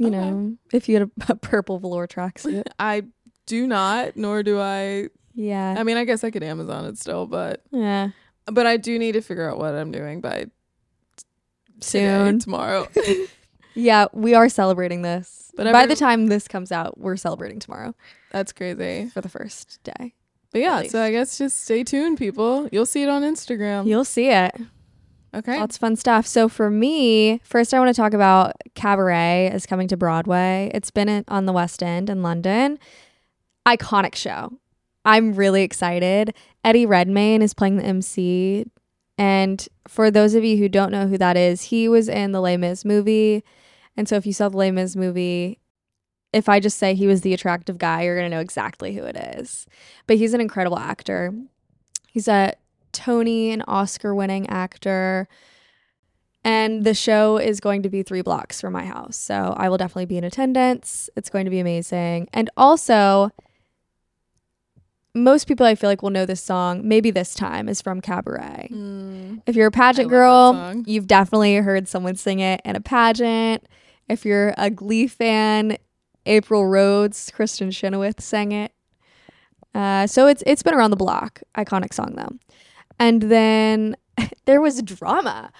You 0.00 0.08
Okay. 0.08 0.16
know, 0.18 0.56
if 0.72 0.88
you 0.88 0.96
had 0.98 1.02
a, 1.04 1.10
a 1.32 1.36
purple 1.36 1.78
velour 1.78 2.08
tracksuit. 2.08 2.64
I 2.80 3.04
do 3.46 3.68
not, 3.68 4.16
nor 4.16 4.42
do 4.42 4.58
I. 4.58 5.10
yeah. 5.34 5.74
I 5.78 5.82
mean, 5.82 5.96
I 5.96 6.04
guess 6.04 6.24
I 6.24 6.30
could 6.30 6.42
Amazon 6.42 6.84
it 6.86 6.98
still, 6.98 7.26
but 7.26 7.62
yeah. 7.70 8.08
but 8.46 8.66
I 8.66 8.76
do 8.76 8.98
need 8.98 9.12
to 9.12 9.20
figure 9.20 9.48
out 9.50 9.58
what 9.58 9.74
I'm 9.74 9.90
doing 9.92 10.20
by 10.20 10.46
today, 11.16 11.20
Soon. 11.80 12.38
tomorrow. 12.38 12.88
Yeah, 13.76 14.06
we 14.12 14.34
are 14.34 14.48
celebrating 14.48 15.02
this. 15.02 15.50
But 15.56 15.64
By 15.72 15.82
every- 15.82 15.96
the 15.96 15.98
time 15.98 16.28
this 16.28 16.46
comes 16.46 16.70
out, 16.70 16.96
we're 16.96 17.16
celebrating 17.16 17.58
tomorrow 17.58 17.92
That's 18.30 18.52
crazy. 18.52 19.08
for 19.12 19.20
the 19.20 19.28
first 19.28 19.80
day. 19.82 20.14
But 20.52 20.60
yeah, 20.60 20.84
so 20.84 21.02
I 21.02 21.10
guess 21.10 21.38
just 21.38 21.64
stay 21.64 21.82
tuned, 21.82 22.16
people. 22.16 22.68
You'll 22.70 22.86
see 22.86 23.02
it 23.02 23.08
on 23.08 23.22
Instagram. 23.22 23.84
You'll 23.88 24.04
see 24.04 24.28
it. 24.28 24.54
okay. 25.34 25.58
Lots 25.58 25.74
of 25.74 25.80
fun 25.80 25.96
stuff. 25.96 26.24
So 26.24 26.48
for 26.48 26.70
me, 26.70 27.40
first 27.42 27.74
I 27.74 27.80
want 27.80 27.92
to 27.92 28.00
talk 28.00 28.14
about 28.14 28.52
Cabaret 28.76 29.50
is 29.52 29.66
coming 29.66 29.88
to 29.88 29.96
Broadway. 29.96 30.70
It's 30.72 30.92
been 30.92 31.24
on 31.26 31.46
the 31.46 31.52
West 31.52 31.82
End 31.82 32.08
in 32.08 32.22
London. 32.22 32.78
Iconic 33.66 34.14
show. 34.14 34.52
I'm 35.04 35.34
really 35.34 35.62
excited. 35.62 36.34
Eddie 36.64 36.86
Redmayne 36.86 37.42
is 37.42 37.54
playing 37.54 37.76
the 37.76 37.84
MC. 37.84 38.66
And 39.18 39.66
for 39.86 40.10
those 40.10 40.34
of 40.34 40.44
you 40.44 40.56
who 40.56 40.68
don't 40.68 40.90
know 40.90 41.06
who 41.06 41.18
that 41.18 41.36
is, 41.36 41.62
he 41.62 41.88
was 41.88 42.08
in 42.08 42.32
the 42.32 42.40
Les 42.40 42.56
Mis 42.56 42.84
movie. 42.84 43.44
And 43.96 44.08
so 44.08 44.16
if 44.16 44.26
you 44.26 44.32
saw 44.32 44.48
the 44.48 44.56
Les 44.56 44.70
Mis 44.70 44.96
movie, 44.96 45.60
if 46.32 46.48
I 46.48 46.58
just 46.58 46.78
say 46.78 46.94
he 46.94 47.06
was 47.06 47.20
the 47.20 47.32
attractive 47.32 47.78
guy, 47.78 48.02
you're 48.02 48.16
going 48.16 48.28
to 48.28 48.36
know 48.36 48.40
exactly 48.40 48.94
who 48.94 49.04
it 49.04 49.16
is. 49.16 49.66
But 50.06 50.16
he's 50.16 50.34
an 50.34 50.40
incredible 50.40 50.78
actor. 50.78 51.32
He's 52.08 52.26
a 52.26 52.54
Tony 52.92 53.50
and 53.50 53.62
Oscar 53.68 54.14
winning 54.14 54.48
actor. 54.48 55.28
And 56.44 56.84
the 56.84 56.92
show 56.92 57.38
is 57.38 57.60
going 57.60 57.82
to 57.84 57.88
be 57.88 58.02
three 58.02 58.20
blocks 58.20 58.60
from 58.60 58.72
my 58.72 58.84
house. 58.84 59.16
So 59.16 59.54
I 59.56 59.68
will 59.68 59.78
definitely 59.78 60.06
be 60.06 60.18
in 60.18 60.24
attendance. 60.24 61.08
It's 61.16 61.30
going 61.30 61.44
to 61.44 61.50
be 61.50 61.60
amazing. 61.60 62.28
And 62.32 62.50
also, 62.56 63.30
most 65.14 65.46
people 65.46 65.64
I 65.66 65.74
feel 65.74 65.88
like 65.88 66.02
will 66.02 66.10
know 66.10 66.26
this 66.26 66.42
song, 66.42 66.86
maybe 66.86 67.10
this 67.10 67.34
time, 67.34 67.68
is 67.68 67.80
from 67.80 68.00
Cabaret. 68.00 68.68
Mm, 68.72 69.42
If 69.46 69.54
you're 69.56 69.68
a 69.68 69.70
pageant 69.70 70.08
I 70.08 70.10
girl, 70.10 70.82
you've 70.86 71.06
definitely 71.06 71.56
heard 71.56 71.86
someone 71.88 72.16
sing 72.16 72.40
it 72.40 72.60
in 72.64 72.74
a 72.76 72.80
pageant. 72.80 73.64
If 74.08 74.24
you're 74.24 74.54
a 74.58 74.70
Glee 74.70 75.06
fan, 75.06 75.76
April 76.26 76.66
Rhodes, 76.66 77.30
Kristin 77.30 77.72
Chenoweth 77.72 78.20
sang 78.20 78.52
it. 78.52 78.72
Uh, 79.74 80.06
so 80.06 80.26
it's 80.26 80.42
it's 80.46 80.62
been 80.62 80.74
around 80.74 80.90
the 80.90 80.96
block. 80.96 81.42
Iconic 81.56 81.92
song 81.92 82.14
though. 82.16 82.36
And 82.98 83.22
then 83.22 83.96
there 84.46 84.60
was 84.60 84.82
drama 84.82 85.50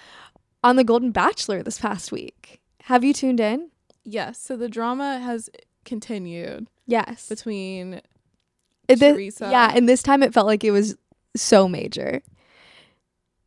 on 0.63 0.75
the 0.77 0.83
Golden 0.83 1.11
Bachelor 1.11 1.61
this 1.63 1.79
past 1.79 2.11
week. 2.11 2.61
Have 2.83 3.03
you 3.03 3.13
tuned 3.13 3.39
in? 3.39 3.71
yes. 4.03 4.39
So 4.39 4.55
the 4.55 4.69
drama 4.69 5.19
has 5.19 5.49
continued 5.83 6.67
Yes. 6.87 7.27
between 7.27 8.01
It- 8.87 8.99
thi- 8.99 9.11
Theresa. 9.11 9.49
yeah, 9.51 9.71
and 9.75 9.87
this 9.89 10.03
time 10.03 10.23
it 10.23 10.33
felt 10.33 10.47
like 10.47 10.63
it 10.63 10.71
was 10.71 10.95
so 11.35 11.67
major. 11.67 12.21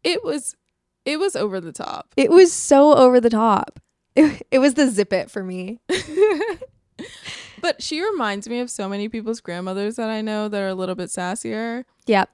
it 0.05 0.23
was 0.25 0.57
it 1.05 1.19
was 1.19 1.35
over 1.37 1.61
the 1.61 1.73
top. 1.73 2.13
It 2.17 2.31
was 2.31 2.53
so 2.53 2.95
over 2.95 3.21
the 3.21 3.31
top. 3.31 3.81
It, 4.15 4.47
it 4.51 4.59
was 4.59 4.75
the 4.75 4.89
zip 4.91 5.13
it 5.13 5.31
for 5.31 5.43
me. 5.43 5.81
but 7.61 7.83
she 7.83 8.03
reminds 8.03 8.49
me 8.49 8.61
of 8.61 8.71
so 8.71 8.89
many 8.89 9.09
people's 9.09 9.41
grandmothers 9.41 9.97
that 9.97 10.11
I 10.11 10.21
know 10.21 10.49
that 10.49 10.61
are 10.61 10.69
a 10.69 10.75
little 10.75 10.95
bit 10.95 11.09
sassier. 11.11 11.85
Yep. 12.07 12.31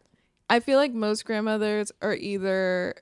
I 0.51 0.61
feel 0.61 0.79
like 0.79 0.93
most 0.93 1.25
grandmothers 1.25 1.93
are 2.03 2.15
either 2.15 2.95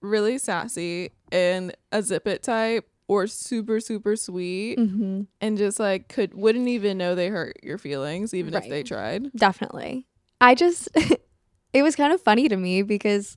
really 0.00 0.38
sassy 0.38 1.12
and 1.30 1.74
a 1.92 2.02
zip 2.02 2.26
it 2.26 2.42
type 2.42 2.86
or 3.12 3.26
super 3.26 3.78
super 3.80 4.16
sweet 4.16 4.78
Mm-hmm. 4.78 5.22
and 5.40 5.58
just 5.58 5.78
like 5.78 6.08
could 6.08 6.34
wouldn't 6.34 6.68
even 6.68 6.98
know 6.98 7.14
they 7.14 7.28
hurt 7.28 7.58
your 7.62 7.78
feelings 7.78 8.32
even 8.34 8.54
if 8.54 8.68
they 8.68 8.82
tried. 8.82 9.32
Definitely. 9.32 10.06
I 10.40 10.54
just, 10.54 10.88
it 11.72 11.82
was 11.82 11.94
kind 11.96 12.12
of 12.12 12.20
funny 12.20 12.48
to 12.48 12.56
me 12.56 12.82
because 12.82 13.36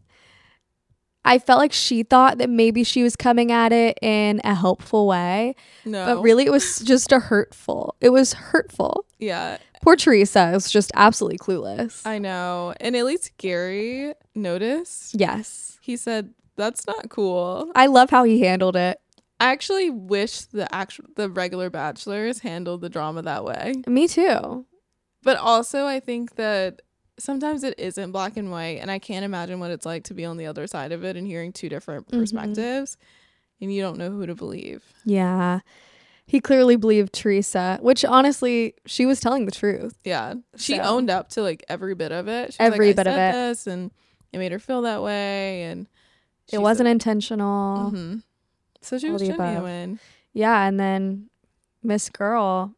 I 1.24 1.40
felt 1.40 1.60
like 1.60 1.74
she 1.74 2.04
thought 2.04 2.38
that 2.38 2.50
maybe 2.50 2.84
she 2.84 3.02
was 3.02 3.16
coming 3.16 3.52
at 3.52 3.72
it 3.72 3.98
in 4.02 4.42
a 4.44 4.54
helpful 4.54 5.08
way, 5.08 5.56
No. 5.84 6.06
but 6.16 6.22
really 6.22 6.46
it 6.46 6.52
was 6.52 6.80
just 6.80 7.12
a 7.12 7.20
hurtful. 7.20 7.96
It 8.00 8.10
was 8.10 8.34
hurtful. 8.34 9.06
Yeah, 9.20 9.58
Poor 9.82 9.96
Theresa 9.96 10.52
was 10.54 10.70
just 10.72 10.92
absolutely 10.96 11.38
clueless. 11.40 12.06
I 12.06 12.18
know. 12.20 12.74
And 12.80 12.96
at 12.96 13.06
least 13.06 13.32
Gary 13.38 14.14
noticed. 14.36 15.16
yes. 15.20 15.78
He 15.82 15.96
said 15.98 16.34
that's 16.58 16.88
not 16.88 17.10
cool. 17.10 17.72
I 17.76 17.88
love 17.88 18.10
how 18.10 18.24
he 18.24 18.42
handled 18.42 18.76
it. 18.76 19.00
I 19.40 19.52
actually 19.52 19.90
wish 19.90 20.42
the 20.42 20.74
actual 20.74 21.06
the 21.16 21.30
regular 21.30 21.70
bachelors 21.70 22.40
handled 22.40 22.82
the 22.82 22.90
drama 22.90 23.22
that 23.24 23.44
way. 23.44 23.74
Me 23.88 24.08
too. 24.08 24.66
But 25.24 25.38
also 25.38 25.86
I 25.86 26.00
think 26.00 26.36
that 26.36 26.82
sometimes 27.18 27.64
it 27.64 27.76
isn't 27.78 28.12
black 28.12 28.38
and 28.38 28.52
white 28.52 28.80
and 28.82 28.90
I 28.92 29.00
can't 29.00 29.26
imagine 29.26 29.60
what 29.60 29.72
it's 29.72 29.86
like 29.86 30.04
to 30.06 30.14
be 30.14 30.26
on 30.26 30.38
the 30.38 30.46
other 30.48 30.68
side 30.68 30.92
of 30.92 31.04
it 31.04 31.16
and 31.18 31.26
hearing 31.28 31.52
two 31.54 31.70
different 31.70 32.08
Mhm. 32.08 32.20
perspectives 32.20 32.98
and 33.62 33.74
you 33.74 33.82
don't 33.82 33.98
know 33.98 34.10
who 34.12 34.26
to 34.26 34.36
believe. 34.36 34.84
Yeah. 35.06 35.60
He 36.28 36.40
clearly 36.42 36.76
believed 36.76 37.14
Theresa, 37.14 37.78
which 37.82 38.04
honestly, 38.04 38.74
she 38.86 39.06
was 39.06 39.20
telling 39.20 39.46
the 39.46 39.52
truth. 39.52 39.98
Yeah. 40.04 40.34
She 40.58 40.76
So- 40.78 40.82
owned 40.84 41.10
up 41.10 41.30
to 41.30 41.42
like 41.42 41.64
every 41.70 41.94
bit 41.96 42.12
of 42.12 42.28
it. 42.28 42.56
Every 42.60 42.88
like, 42.88 42.96
bit 42.98 43.08
of 43.08 43.14
it. 43.16 43.32
This 43.34 43.68
and 43.68 43.92
it 44.34 44.38
made 44.40 44.52
her 44.52 44.60
feel 44.60 44.82
that 44.84 45.02
way 45.04 45.64
and 45.64 45.88
it 46.52 46.60
wasn't 46.60 46.88
intentional. 46.90 47.90
hmm 47.92 48.16
So 48.86 48.98
she 48.98 49.10
was 49.10 49.22
the 49.22 49.32
above. 49.32 49.46
genuine. 49.54 50.00
Yeah. 50.34 50.68
And 50.68 50.80
then 50.80 51.30
Miss 51.84 52.10
Girl 52.10 52.74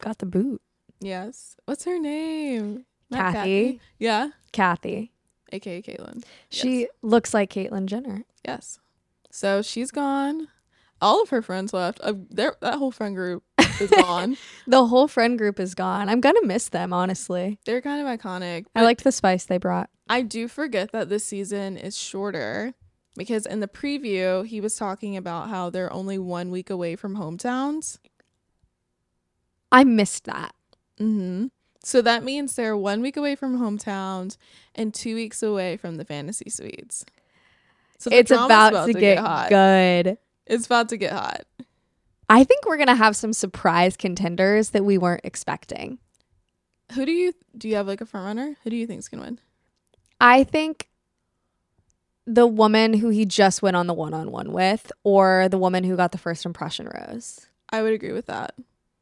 got 0.00 0.18
the 0.18 0.26
boot. 0.26 0.60
Yes. 1.00 1.56
What's 1.64 1.84
her 1.84 1.98
name? 1.98 2.84
Not 3.10 3.34
Kathy. 3.34 3.80
Yeah. 3.98 4.30
Kathy. 4.52 5.12
AKA 5.52 5.82
Caitlyn. 5.82 6.24
She 6.50 6.88
looks 7.02 7.32
like 7.32 7.50
Caitlyn 7.50 7.86
Jenner. 7.86 8.24
Yes. 8.44 8.80
So 9.30 9.62
she's 9.62 9.90
gone. 9.90 10.48
All 11.00 11.22
of 11.22 11.28
her 11.28 11.42
friends 11.42 11.72
left. 11.72 12.00
Uh, 12.02 12.14
that 12.30 12.56
whole 12.62 12.90
friend 12.90 13.14
group 13.14 13.44
is 13.80 13.90
gone. 14.00 14.36
The 14.66 14.86
whole 14.86 15.08
friend 15.08 15.38
group 15.38 15.60
is 15.60 15.74
gone. 15.74 16.08
I'm 16.08 16.20
gonna 16.20 16.44
miss 16.44 16.70
them, 16.70 16.92
honestly. 16.92 17.58
They're 17.66 17.82
kind 17.82 18.04
of 18.04 18.18
iconic. 18.18 18.64
I 18.74 18.82
liked 18.82 19.04
the 19.04 19.12
spice 19.12 19.44
they 19.44 19.58
brought. 19.58 19.90
I 20.08 20.22
do 20.22 20.48
forget 20.48 20.92
that 20.92 21.08
this 21.08 21.24
season 21.24 21.76
is 21.76 21.96
shorter 21.98 22.74
because 23.16 23.46
in 23.46 23.60
the 23.60 23.68
preview 23.68 24.46
he 24.46 24.60
was 24.60 24.76
talking 24.76 25.16
about 25.16 25.48
how 25.48 25.70
they're 25.70 25.92
only 25.92 26.18
one 26.18 26.50
week 26.50 26.70
away 26.70 26.96
from 26.96 27.16
hometowns. 27.16 27.98
I 29.72 29.84
missed 29.84 30.24
that. 30.24 30.54
Mm-hmm. 31.00 31.46
So 31.82 32.02
that 32.02 32.24
means 32.24 32.56
they're 32.56 32.76
one 32.76 33.00
week 33.00 33.16
away 33.16 33.36
from 33.36 33.58
hometowns 33.58 34.36
and 34.74 34.92
two 34.92 35.14
weeks 35.14 35.42
away 35.42 35.76
from 35.76 35.96
the 35.96 36.04
fantasy 36.04 36.50
suites. 36.50 37.04
So 37.98 38.10
it's 38.12 38.28
drama's 38.28 38.46
about, 38.46 38.86
to, 38.86 38.92
get, 38.92 39.18
hot. 39.18 39.48
good. 39.48 40.18
It's 40.46 40.66
about 40.66 40.88
to 40.90 40.96
get 40.96 41.12
hot. 41.12 41.42
I 42.28 42.44
think 42.44 42.66
we're 42.66 42.76
gonna 42.76 42.96
have 42.96 43.16
some 43.16 43.32
surprise 43.32 43.96
contenders 43.96 44.70
that 44.70 44.84
we 44.84 44.98
weren't 44.98 45.24
expecting. 45.24 45.98
Who 46.92 47.06
do 47.06 47.12
you 47.12 47.32
do? 47.56 47.68
You 47.68 47.76
have 47.76 47.86
like 47.86 48.00
a 48.00 48.06
front 48.06 48.26
runner? 48.26 48.56
Who 48.62 48.70
do 48.70 48.76
you 48.76 48.86
think's 48.86 49.08
gonna 49.08 49.22
win? 49.22 49.40
I 50.20 50.44
think 50.44 50.88
the 52.26 52.46
woman 52.46 52.94
who 52.94 53.08
he 53.08 53.24
just 53.24 53.62
went 53.62 53.76
on 53.76 53.86
the 53.86 53.94
one 53.94 54.12
on 54.12 54.30
one 54.32 54.52
with, 54.52 54.90
or 55.04 55.48
the 55.48 55.58
woman 55.58 55.84
who 55.84 55.96
got 55.96 56.12
the 56.12 56.18
first 56.18 56.44
impression 56.44 56.88
rose. 56.92 57.46
I 57.70 57.82
would 57.82 57.92
agree 57.92 58.12
with 58.12 58.26
that. 58.26 58.54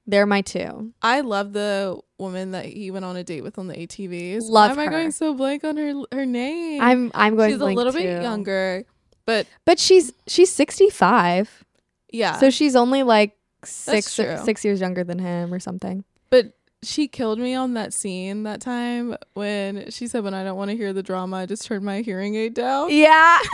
They're 0.07 0.27
my 0.27 0.43
two. 0.43 0.93
I 1.01 1.23
love 1.23 1.55
the 1.55 1.99
woman 2.19 2.51
that 2.51 2.67
he 2.67 2.91
went 2.91 3.07
on 3.07 3.17
a 3.17 3.25
date 3.25 3.43
with 3.43 3.59
on 3.59 3.69
the 3.69 3.75
ATVs. 3.75 4.43
Love 4.43 4.77
Why 4.77 4.83
am 4.83 4.89
I 4.89 4.93
going 4.93 5.11
so 5.13 5.33
blank 5.35 5.65
on 5.65 5.79
her 5.79 5.95
her 6.13 6.27
name? 6.27 6.83
I'm 6.83 7.11
I'm 7.15 7.37
going 7.37 7.53
She's 7.53 7.61
a 7.61 7.65
little 7.65 7.93
bit 7.93 8.23
younger, 8.23 8.85
but 9.25 9.47
but 9.65 9.79
she's 9.79 10.13
she's 10.27 10.53
65, 10.53 11.65
yeah. 12.13 12.39
so 12.39 12.51
she's 12.51 12.77
only 12.77 13.03
like 13.03 13.37
six 13.65 14.13
six 14.45 14.63
years 14.65 14.81
younger 14.81 15.05
than 15.05 15.19
him 15.19 15.55
or 15.55 15.59
something. 15.59 16.05
but 16.29 16.53
she 16.85 17.09
killed 17.09 17.39
me 17.39 17.55
on 17.55 17.75
that 17.75 17.93
scene 17.93 18.45
that 18.45 18.61
time 18.61 19.17
when 19.35 19.91
she 19.91 20.07
said, 20.07 20.25
"When 20.25 20.35
I 20.35 20.45
don't 20.45 20.57
want 20.57 20.71
to 20.71 20.77
hear 20.77 20.93
the 20.93 21.03
drama, 21.03 21.39
I 21.39 21.47
just 21.47 21.67
turn 21.67 21.85
my 21.85 22.01
hearing 22.01 22.35
aid 22.35 22.55
down." 22.55 22.91
Yeah. 22.91 23.39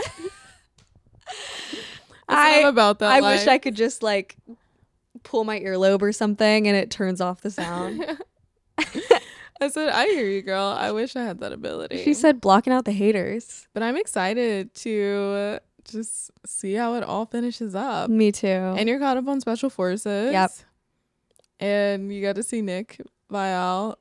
I'm 2.29 2.65
about 2.65 2.99
that. 2.99 3.11
I 3.11 3.21
wish. 3.21 3.47
I 3.47 3.57
could 3.57 3.75
just 3.75 4.03
like 4.03 4.37
pull 5.23 5.43
my 5.43 5.59
earlobe 5.59 6.01
or 6.01 6.11
something 6.11 6.67
and 6.67 6.75
it 6.75 6.89
turns 6.89 7.21
off 7.21 7.41
the 7.41 7.51
sound. 7.51 8.03
I 9.61 9.69
said, 9.69 9.89
"I 9.89 10.05
hear 10.07 10.27
you, 10.27 10.41
girl. 10.41 10.65
I 10.65 10.91
wish 10.91 11.15
I 11.15 11.23
had 11.23 11.39
that 11.41 11.51
ability." 11.51 12.03
she 12.03 12.13
said 12.13 12.41
blocking 12.41 12.73
out 12.73 12.85
the 12.85 12.91
haters. 12.91 13.67
but 13.73 13.83
I'm 13.83 13.97
excited 13.97 14.73
to 14.75 15.59
just 15.83 16.31
see 16.45 16.73
how 16.73 16.95
it 16.95 17.03
all 17.03 17.25
finishes 17.25 17.75
up. 17.75 18.09
Me 18.09 18.31
too. 18.31 18.47
And 18.47 18.87
you're 18.87 18.99
caught 18.99 19.17
up 19.17 19.27
on 19.27 19.41
special 19.41 19.69
forces. 19.69 20.31
Yep. 20.31 20.51
And 21.59 22.13
you 22.13 22.21
got 22.21 22.35
to 22.35 22.43
see 22.43 22.61
Nick 22.61 22.99
Viall 23.31 23.95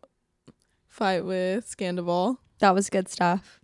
fight 0.88 1.24
with 1.24 1.64
Scandoval. 1.74 2.38
That 2.58 2.74
was 2.74 2.90
good 2.90 3.08
stuff. 3.08 3.60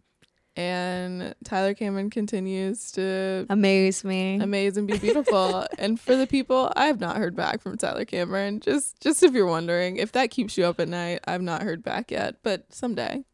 And 0.59 1.35
Tyler 1.45 1.75
Cameron 1.75 2.09
continues 2.09 2.91
to 2.93 3.45
Amaze 3.51 4.05
me. 4.05 4.37
amaze 4.41 4.79
and 4.79 4.87
be 4.89 4.97
beautiful. 4.97 5.67
and 5.79 6.01
for 6.01 6.17
the 6.17 6.27
people, 6.27 6.73
I 6.75 6.87
have 6.87 6.99
not 6.99 7.17
heard 7.19 7.37
back 7.37 7.61
from 7.61 7.77
Tyler 7.77 8.07
Cameron. 8.07 8.61
Just 8.61 8.99
just 9.01 9.23
if 9.23 9.35
you're 9.35 9.45
wondering, 9.47 9.97
if 9.99 10.13
that 10.13 10.31
keeps 10.31 10.57
you 10.57 10.65
up 10.65 10.81
at 10.81 10.89
night, 10.89 11.21
I've 11.27 11.43
not 11.43 11.63
heard 11.63 11.83
back 11.83 12.11
yet. 12.11 12.37
But 12.43 12.73
someday. 12.73 13.25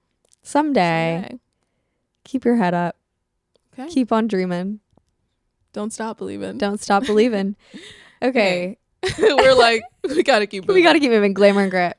Someday. 0.42 1.20
someday. 1.22 1.38
Keep 2.24 2.44
your 2.44 2.56
head 2.56 2.74
up. 2.74 2.96
Okay. 3.72 3.88
Keep 3.88 4.10
on 4.10 4.26
dreaming. 4.26 4.80
Don't 5.72 5.92
stop 5.92 6.18
believing. 6.18 6.58
Don't 6.58 6.80
stop 6.80 7.06
believing. 7.06 7.56
Okay. 8.22 8.78
We're 9.18 9.54
like, 9.54 9.82
we 10.04 10.22
gotta 10.22 10.46
keep 10.46 10.62
moving. 10.62 10.76
we 10.76 10.82
got 10.84 10.92
to 10.92 11.00
keep 11.00 11.10
moving. 11.10 11.34
Glamour 11.34 11.62
and 11.62 11.72
grit. 11.72 11.96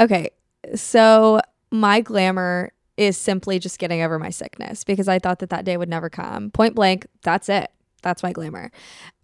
Okay. 0.00 0.30
So 0.74 1.40
my 1.70 2.00
glamour 2.00 2.72
is 2.96 3.16
simply 3.16 3.58
just 3.58 3.78
getting 3.78 4.02
over 4.02 4.18
my 4.18 4.30
sickness 4.30 4.84
because 4.84 5.08
I 5.08 5.18
thought 5.18 5.38
that 5.40 5.50
that 5.50 5.64
day 5.64 5.76
would 5.76 5.88
never 5.88 6.10
come. 6.10 6.50
Point 6.50 6.74
blank, 6.74 7.06
that's 7.22 7.48
it. 7.48 7.70
That's 8.02 8.22
my 8.22 8.32
glamour. 8.32 8.70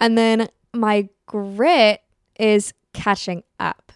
And 0.00 0.16
then 0.16 0.48
my 0.74 1.08
grit 1.26 2.00
is 2.38 2.72
catching 2.92 3.42
up 3.60 3.92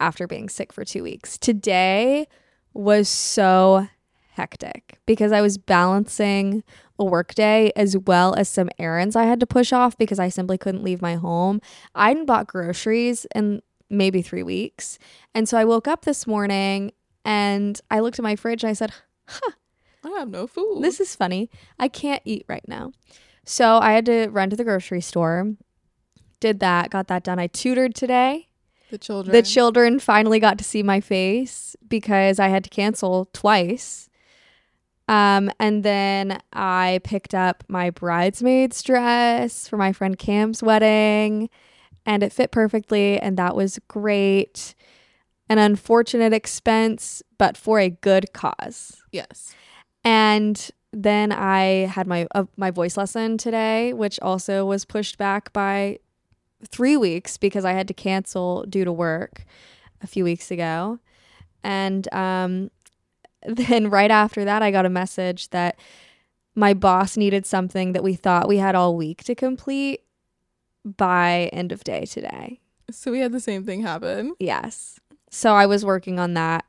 after 0.00 0.26
being 0.26 0.48
sick 0.48 0.72
for 0.72 0.84
two 0.84 1.02
weeks. 1.02 1.38
Today 1.38 2.26
was 2.74 3.08
so 3.08 3.86
hectic 4.32 4.98
because 5.06 5.30
I 5.30 5.40
was 5.40 5.58
balancing 5.58 6.64
a 6.98 7.04
work 7.04 7.34
day 7.34 7.70
as 7.76 7.96
well 7.96 8.34
as 8.34 8.48
some 8.48 8.70
errands 8.78 9.14
I 9.14 9.24
had 9.24 9.40
to 9.40 9.46
push 9.46 9.72
off 9.72 9.96
because 9.98 10.18
I 10.18 10.28
simply 10.28 10.58
couldn't 10.58 10.82
leave 10.82 11.02
my 11.02 11.14
home. 11.14 11.60
I 11.94 12.08
hadn't 12.08 12.26
bought 12.26 12.46
groceries 12.46 13.26
in 13.34 13.62
maybe 13.92 14.22
three 14.22 14.42
weeks. 14.42 14.98
And 15.34 15.48
so 15.48 15.56
I 15.58 15.64
woke 15.64 15.86
up 15.86 16.04
this 16.04 16.26
morning 16.26 16.92
and 17.24 17.80
I 17.90 18.00
looked 18.00 18.18
at 18.18 18.22
my 18.22 18.36
fridge 18.36 18.64
and 18.64 18.70
I 18.70 18.74
said, 18.74 18.92
huh, 19.28 19.52
I 20.04 20.10
have 20.18 20.28
no 20.28 20.46
food. 20.46 20.82
this 20.82 20.98
is 20.98 21.14
funny. 21.14 21.50
I 21.78 21.88
can't 21.88 22.22
eat 22.24 22.44
right 22.48 22.66
now. 22.66 22.92
So 23.44 23.78
I 23.78 23.92
had 23.92 24.06
to 24.06 24.28
run 24.28 24.50
to 24.50 24.56
the 24.56 24.64
grocery 24.64 25.00
store. 25.00 25.54
Did 26.40 26.60
that, 26.60 26.90
got 26.90 27.08
that 27.08 27.22
done. 27.22 27.38
I 27.38 27.46
tutored 27.46 27.94
today. 27.94 28.48
the 28.90 28.98
children. 28.98 29.32
The 29.32 29.42
children 29.42 29.98
finally 30.00 30.40
got 30.40 30.58
to 30.58 30.64
see 30.64 30.82
my 30.82 31.00
face 31.00 31.76
because 31.86 32.38
I 32.40 32.48
had 32.48 32.64
to 32.64 32.70
cancel 32.70 33.28
twice. 33.32 34.08
Um, 35.08 35.50
and 35.58 35.82
then 35.82 36.40
I 36.52 37.00
picked 37.04 37.34
up 37.34 37.64
my 37.68 37.90
bridesmaid's 37.90 38.82
dress 38.82 39.68
for 39.68 39.76
my 39.76 39.92
friend 39.92 40.18
Cam's 40.18 40.62
wedding, 40.62 41.50
and 42.04 42.22
it 42.22 42.32
fit 42.32 42.50
perfectly, 42.50 43.18
and 43.18 43.36
that 43.36 43.54
was 43.54 43.78
great. 43.88 44.74
An 45.48 45.58
unfortunate 45.58 46.32
expense, 46.32 47.22
but 47.38 47.56
for 47.56 47.78
a 47.78 47.90
good 47.90 48.32
cause. 48.32 49.02
yes. 49.12 49.54
And 50.04 50.70
then 50.92 51.32
I 51.32 51.86
had 51.86 52.06
my 52.06 52.26
uh, 52.34 52.44
my 52.56 52.70
voice 52.70 52.96
lesson 52.96 53.38
today, 53.38 53.92
which 53.92 54.18
also 54.20 54.64
was 54.64 54.84
pushed 54.84 55.16
back 55.16 55.52
by 55.52 55.98
three 56.68 56.96
weeks 56.96 57.36
because 57.36 57.64
I 57.64 57.72
had 57.72 57.88
to 57.88 57.94
cancel 57.94 58.64
due 58.68 58.84
to 58.84 58.92
work 58.92 59.44
a 60.02 60.06
few 60.06 60.24
weeks 60.24 60.50
ago. 60.50 60.98
And 61.62 62.12
um, 62.12 62.70
then 63.46 63.90
right 63.90 64.10
after 64.10 64.44
that, 64.44 64.62
I 64.62 64.70
got 64.70 64.86
a 64.86 64.90
message 64.90 65.50
that 65.50 65.78
my 66.54 66.74
boss 66.74 67.16
needed 67.16 67.46
something 67.46 67.92
that 67.92 68.02
we 68.02 68.14
thought 68.14 68.48
we 68.48 68.58
had 68.58 68.74
all 68.74 68.96
week 68.96 69.24
to 69.24 69.34
complete 69.34 70.01
by 70.84 71.50
end 71.52 71.72
of 71.72 71.84
day 71.84 72.04
today. 72.06 72.60
So 72.90 73.10
we 73.12 73.20
had 73.20 73.32
the 73.32 73.40
same 73.40 73.64
thing 73.64 73.82
happen. 73.82 74.34
Yes. 74.38 74.98
So 75.30 75.54
I 75.54 75.66
was 75.66 75.84
working 75.84 76.18
on 76.18 76.34
that. 76.34 76.64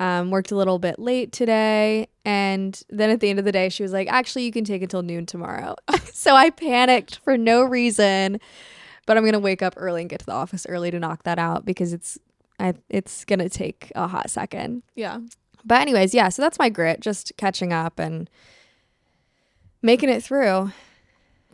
Um, 0.00 0.30
worked 0.30 0.50
a 0.50 0.56
little 0.56 0.78
bit 0.78 0.98
late 0.98 1.30
today. 1.32 2.08
And 2.24 2.80
then 2.90 3.10
at 3.10 3.20
the 3.20 3.30
end 3.30 3.38
of 3.38 3.44
the 3.44 3.52
day, 3.52 3.68
she 3.68 3.82
was 3.82 3.92
like, 3.92 4.08
actually, 4.08 4.44
you 4.44 4.50
can 4.52 4.64
take 4.64 4.82
until 4.82 5.02
noon 5.02 5.24
tomorrow. 5.24 5.76
so 6.12 6.34
I 6.34 6.50
panicked 6.50 7.16
for 7.18 7.38
no 7.38 7.62
reason. 7.62 8.40
But 9.06 9.16
I'm 9.16 9.22
going 9.22 9.34
to 9.34 9.38
wake 9.38 9.62
up 9.62 9.74
early 9.76 10.00
and 10.00 10.10
get 10.10 10.18
to 10.20 10.26
the 10.26 10.32
office 10.32 10.66
early 10.68 10.90
to 10.90 10.98
knock 10.98 11.22
that 11.22 11.38
out 11.38 11.64
because 11.64 11.92
it's. 11.92 12.18
I, 12.60 12.74
it's 12.88 13.24
gonna 13.24 13.48
take 13.48 13.90
a 13.96 14.06
hot 14.06 14.30
second, 14.30 14.84
Yeah. 14.94 15.18
but 15.64 15.80
anyways, 15.80 16.14
yeah. 16.14 16.28
So 16.28 16.40
that's 16.40 16.56
my 16.56 16.68
grit, 16.68 17.00
just 17.00 17.32
catching 17.36 17.72
up 17.72 17.98
and 17.98 18.30
making 19.82 20.08
it 20.08 20.22
through. 20.22 20.70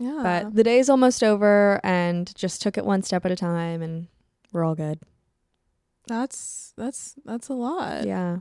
Yeah. 0.01 0.21
But 0.23 0.55
the 0.57 0.65
day's 0.65 0.89
almost 0.89 1.23
over, 1.23 1.79
and 1.85 2.35
just 2.35 2.63
took 2.63 2.77
it 2.79 2.85
one 2.87 3.03
step 3.03 3.25
at 3.27 3.31
a 3.31 3.37
time, 3.37 3.83
and 3.83 4.09
we're 4.53 4.65
all 4.65 4.75
good. 4.75 4.99
that's 6.07 6.73
that's 6.77 7.15
that's 7.25 7.49
a 7.49 7.53
lot. 7.55 8.05
Yeah, 8.07 8.39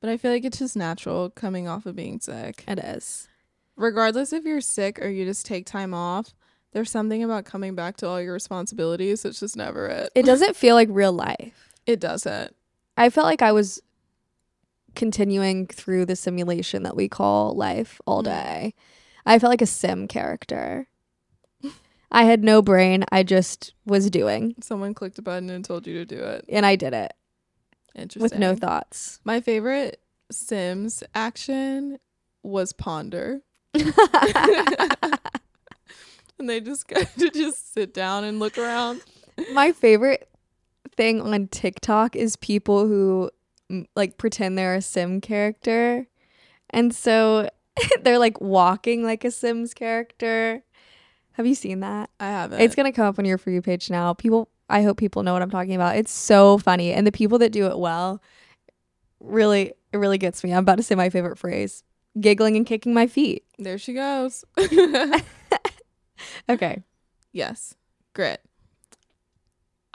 But 0.00 0.10
I 0.10 0.16
feel 0.16 0.30
like 0.32 0.44
it's 0.44 0.58
just 0.58 0.76
natural 0.76 1.30
coming 1.30 1.68
off 1.68 1.86
of 1.86 1.94
being 1.96 2.20
sick. 2.20 2.64
it 2.66 2.78
is. 2.78 3.28
Regardless 3.76 4.32
if 4.32 4.44
you're 4.44 4.60
sick 4.60 5.00
or 5.00 5.08
you 5.08 5.24
just 5.24 5.46
take 5.46 5.64
time 5.64 5.94
off, 5.94 6.34
there's 6.72 6.90
something 6.90 7.22
about 7.22 7.44
coming 7.44 7.74
back 7.76 7.96
to 7.98 8.08
all 8.08 8.20
your 8.20 8.32
responsibilities. 8.32 9.24
It's 9.24 9.38
just 9.40 9.56
never 9.56 9.86
it. 9.86 10.10
It 10.16 10.24
doesn't 10.26 10.56
feel 10.56 10.74
like 10.74 10.88
real 10.90 11.12
life. 11.12 11.64
It 11.86 12.00
doesn't. 12.00 12.54
I 12.98 13.08
felt 13.08 13.24
like 13.24 13.40
I 13.40 13.52
was 13.52 13.80
continuing 14.94 15.66
through 15.66 16.04
the 16.04 16.16
simulation 16.16 16.82
that 16.82 16.96
we 16.96 17.08
call 17.08 17.54
life 17.54 17.98
all 18.06 18.20
Mm. 18.22 18.24
day. 18.26 18.74
I 19.28 19.38
felt 19.38 19.50
like 19.50 19.62
a 19.62 19.66
sim 19.66 20.08
character. 20.08 20.88
I 22.10 22.24
had 22.24 22.42
no 22.42 22.62
brain. 22.62 23.04
I 23.12 23.22
just 23.22 23.74
was 23.84 24.08
doing, 24.10 24.54
Someone 24.62 24.94
clicked 24.94 25.18
a 25.18 25.22
button 25.22 25.50
and 25.50 25.64
told 25.64 25.86
you 25.86 25.94
to 25.94 26.06
do 26.06 26.22
it. 26.22 26.44
and 26.48 26.64
I 26.64 26.74
did 26.74 26.94
it 26.94 27.12
Interesting. 27.94 28.22
with 28.22 28.38
no 28.38 28.54
thoughts. 28.54 29.20
My 29.24 29.40
favorite 29.40 30.00
Sims 30.30 31.02
action 31.14 31.98
was 32.42 32.72
ponder. 32.72 33.42
and 33.74 33.92
they 36.48 36.60
just 36.60 36.88
got 36.88 37.06
to 37.18 37.30
just 37.30 37.74
sit 37.74 37.92
down 37.92 38.24
and 38.24 38.38
look 38.38 38.56
around. 38.58 39.02
My 39.52 39.72
favorite 39.72 40.28
thing 40.96 41.20
on 41.20 41.48
TikTok 41.48 42.16
is 42.16 42.36
people 42.36 42.88
who 42.88 43.30
like 43.94 44.16
pretend 44.16 44.56
they're 44.56 44.76
a 44.76 44.82
sim 44.82 45.20
character. 45.20 46.06
And 46.70 46.94
so 46.94 47.50
they're 48.02 48.18
like 48.18 48.40
walking 48.40 49.02
like 49.04 49.24
a 49.24 49.30
Sims 49.30 49.74
character. 49.74 50.62
Have 51.32 51.46
you 51.46 51.54
seen 51.54 51.80
that? 51.80 52.10
I 52.18 52.26
haven't. 52.26 52.60
It's 52.60 52.74
going 52.74 52.90
to 52.90 52.92
come 52.94 53.06
up 53.06 53.18
on 53.18 53.24
your 53.24 53.38
For 53.38 53.50
You 53.50 53.62
page 53.62 53.90
now. 53.90 54.12
People, 54.12 54.48
I 54.68 54.82
hope 54.82 54.96
people 54.96 55.22
know 55.22 55.32
what 55.32 55.42
I'm 55.42 55.50
talking 55.50 55.74
about. 55.74 55.96
It's 55.96 56.10
so 56.12 56.58
funny. 56.58 56.92
And 56.92 57.06
the 57.06 57.12
people 57.12 57.38
that 57.38 57.52
do 57.52 57.66
it 57.66 57.78
well 57.78 58.20
really, 59.20 59.72
it 59.92 59.98
really 59.98 60.18
gets 60.18 60.42
me. 60.42 60.52
I'm 60.52 60.58
about 60.64 60.76
to 60.76 60.82
say 60.82 60.94
my 60.94 61.10
favorite 61.10 61.38
phrase 61.38 61.84
giggling 62.20 62.56
and 62.56 62.66
kicking 62.66 62.92
my 62.92 63.06
feet. 63.06 63.44
there 63.58 63.78
she 63.78 63.92
goes. 63.94 64.44
Okay. 66.48 66.82
yes. 67.32 67.74
Grit. 68.14 68.42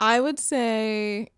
I 0.00 0.20
would 0.20 0.38
say 0.38 1.28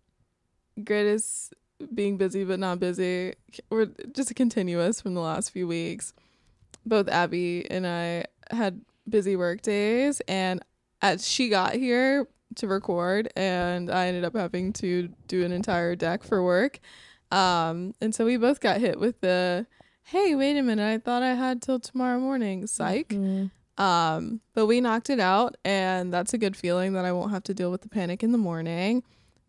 grit 0.83 1.05
is 1.05 1.51
being 1.93 2.17
busy 2.17 2.43
but 2.43 2.59
not 2.59 2.79
busy. 2.79 3.33
We're 3.69 3.89
just 4.13 4.33
continuous 4.35 5.01
from 5.01 5.13
the 5.13 5.21
last 5.21 5.51
few 5.51 5.67
weeks. 5.67 6.13
Both 6.87 7.07
Abby 7.09 7.69
and 7.69 7.85
I 7.85 8.25
had 8.49 8.81
busy 9.07 9.35
work 9.35 9.61
days 9.61 10.21
and 10.27 10.61
as 11.01 11.27
she 11.27 11.49
got 11.49 11.73
here 11.73 12.27
to 12.55 12.67
record 12.67 13.29
and 13.35 13.89
I 13.89 14.07
ended 14.07 14.25
up 14.25 14.35
having 14.35 14.73
to 14.73 15.09
do 15.27 15.43
an 15.45 15.51
entire 15.51 15.95
deck 15.95 16.23
for 16.23 16.43
work. 16.43 16.79
Um 17.31 17.93
and 18.01 18.13
so 18.15 18.25
we 18.25 18.37
both 18.37 18.59
got 18.59 18.79
hit 18.79 18.99
with 18.99 19.21
the 19.21 19.67
hey, 20.03 20.35
wait 20.35 20.57
a 20.57 20.63
minute, 20.63 20.85
I 20.85 20.97
thought 20.99 21.21
I 21.21 21.33
had 21.33 21.61
till 21.61 21.79
tomorrow 21.79 22.19
morning. 22.19 22.65
Psych. 22.65 23.09
Mm. 23.09 23.51
Um, 23.77 24.41
but 24.53 24.65
we 24.65 24.81
knocked 24.81 25.09
it 25.09 25.19
out, 25.19 25.55
and 25.63 26.13
that's 26.13 26.33
a 26.33 26.37
good 26.37 26.55
feeling 26.55 26.93
that 26.93 27.05
I 27.05 27.11
won't 27.11 27.31
have 27.31 27.43
to 27.43 27.53
deal 27.53 27.69
with 27.69 27.81
the 27.81 27.89
panic 27.89 28.23
in 28.23 28.31
the 28.31 28.37
morning. 28.37 29.03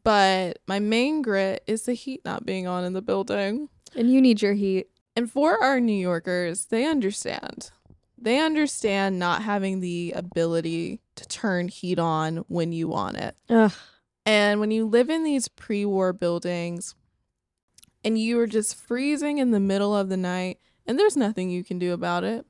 But 0.04 0.58
my 0.66 0.80
main 0.80 1.22
grit 1.22 1.62
is 1.66 1.82
the 1.82 1.94
heat 1.94 2.24
not 2.24 2.44
being 2.44 2.66
on 2.66 2.84
in 2.84 2.92
the 2.92 3.02
building. 3.02 3.68
And 3.96 4.12
you 4.12 4.20
need 4.20 4.42
your 4.42 4.54
heat. 4.54 4.88
And 5.18 5.28
for 5.28 5.60
our 5.60 5.80
New 5.80 6.00
Yorkers, 6.00 6.66
they 6.66 6.86
understand. 6.86 7.72
They 8.16 8.38
understand 8.38 9.18
not 9.18 9.42
having 9.42 9.80
the 9.80 10.12
ability 10.14 11.00
to 11.16 11.26
turn 11.26 11.66
heat 11.66 11.98
on 11.98 12.44
when 12.46 12.70
you 12.70 12.86
want 12.86 13.16
it. 13.16 13.34
Ugh. 13.48 13.72
And 14.24 14.60
when 14.60 14.70
you 14.70 14.86
live 14.86 15.10
in 15.10 15.24
these 15.24 15.48
pre 15.48 15.84
war 15.84 16.12
buildings 16.12 16.94
and 18.04 18.16
you 18.16 18.38
are 18.38 18.46
just 18.46 18.76
freezing 18.76 19.38
in 19.38 19.50
the 19.50 19.58
middle 19.58 19.92
of 19.92 20.08
the 20.08 20.16
night, 20.16 20.60
and 20.86 20.96
there's 20.96 21.16
nothing 21.16 21.50
you 21.50 21.64
can 21.64 21.80
do 21.80 21.92
about 21.92 22.22
it, 22.22 22.46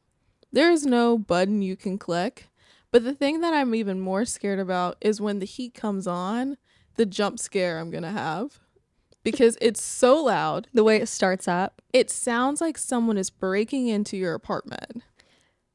there 0.52 0.70
is 0.70 0.84
no 0.84 1.16
button 1.16 1.62
you 1.62 1.74
can 1.74 1.96
click. 1.96 2.48
But 2.90 3.02
the 3.02 3.14
thing 3.14 3.40
that 3.40 3.54
I'm 3.54 3.74
even 3.74 3.98
more 3.98 4.26
scared 4.26 4.58
about 4.58 4.98
is 5.00 5.22
when 5.22 5.38
the 5.38 5.46
heat 5.46 5.72
comes 5.72 6.06
on, 6.06 6.58
the 6.96 7.06
jump 7.06 7.38
scare 7.38 7.78
I'm 7.78 7.90
going 7.90 8.02
to 8.02 8.10
have. 8.10 8.60
Because 9.30 9.56
it's 9.60 9.82
so 9.82 10.22
loud. 10.22 10.68
The 10.72 10.84
way 10.84 10.96
it 10.96 11.08
starts 11.08 11.46
up. 11.48 11.80
It 11.92 12.10
sounds 12.10 12.60
like 12.60 12.78
someone 12.78 13.18
is 13.18 13.30
breaking 13.30 13.88
into 13.88 14.16
your 14.16 14.34
apartment. 14.34 15.02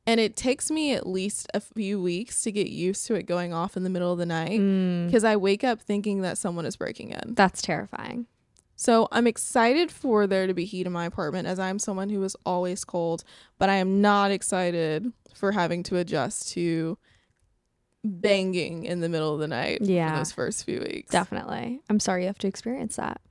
And 0.05 0.19
it 0.19 0.35
takes 0.35 0.69
me 0.69 0.93
at 0.93 1.07
least 1.07 1.47
a 1.53 1.61
few 1.61 2.01
weeks 2.01 2.43
to 2.43 2.51
get 2.51 2.67
used 2.67 3.07
to 3.07 3.15
it 3.15 3.23
going 3.23 3.53
off 3.53 3.77
in 3.77 3.83
the 3.83 3.89
middle 3.89 4.11
of 4.11 4.17
the 4.19 4.25
night 4.25 4.59
Mm. 4.59 5.05
because 5.05 5.23
I 5.23 5.37
wake 5.37 5.63
up 5.63 5.81
thinking 5.81 6.21
that 6.21 6.37
someone 6.37 6.65
is 6.65 6.75
breaking 6.75 7.11
in. 7.11 7.35
That's 7.35 7.61
terrifying. 7.61 8.27
So 8.75 9.07
I'm 9.13 9.27
excited 9.27 9.91
for 9.91 10.27
there 10.27 10.45
to 10.45 10.53
be 10.53 10.65
heat 10.65 10.85
in 10.87 10.91
my 10.91 11.05
apartment 11.05 11.47
as 11.47 11.57
I'm 11.57 11.79
someone 11.79 12.09
who 12.09 12.21
is 12.23 12.35
always 12.45 12.83
cold, 12.83 13.23
but 13.57 13.69
I 13.69 13.75
am 13.75 14.01
not 14.01 14.29
excited 14.29 15.13
for 15.33 15.53
having 15.53 15.83
to 15.83 15.95
adjust 15.97 16.49
to 16.53 16.97
banging 18.03 18.83
in 18.83 18.99
the 18.99 19.07
middle 19.09 19.33
of 19.33 19.39
the 19.39 19.47
night 19.47 19.81
Yeah. 19.81 20.11
for 20.11 20.17
those 20.17 20.31
first 20.33 20.65
few 20.65 20.79
weeks. 20.81 21.11
Definitely. 21.11 21.79
I'm 21.89 21.99
sorry 21.99 22.23
you 22.23 22.27
have 22.27 22.37
to 22.39 22.47
experience 22.47 22.97
that. 22.97 23.21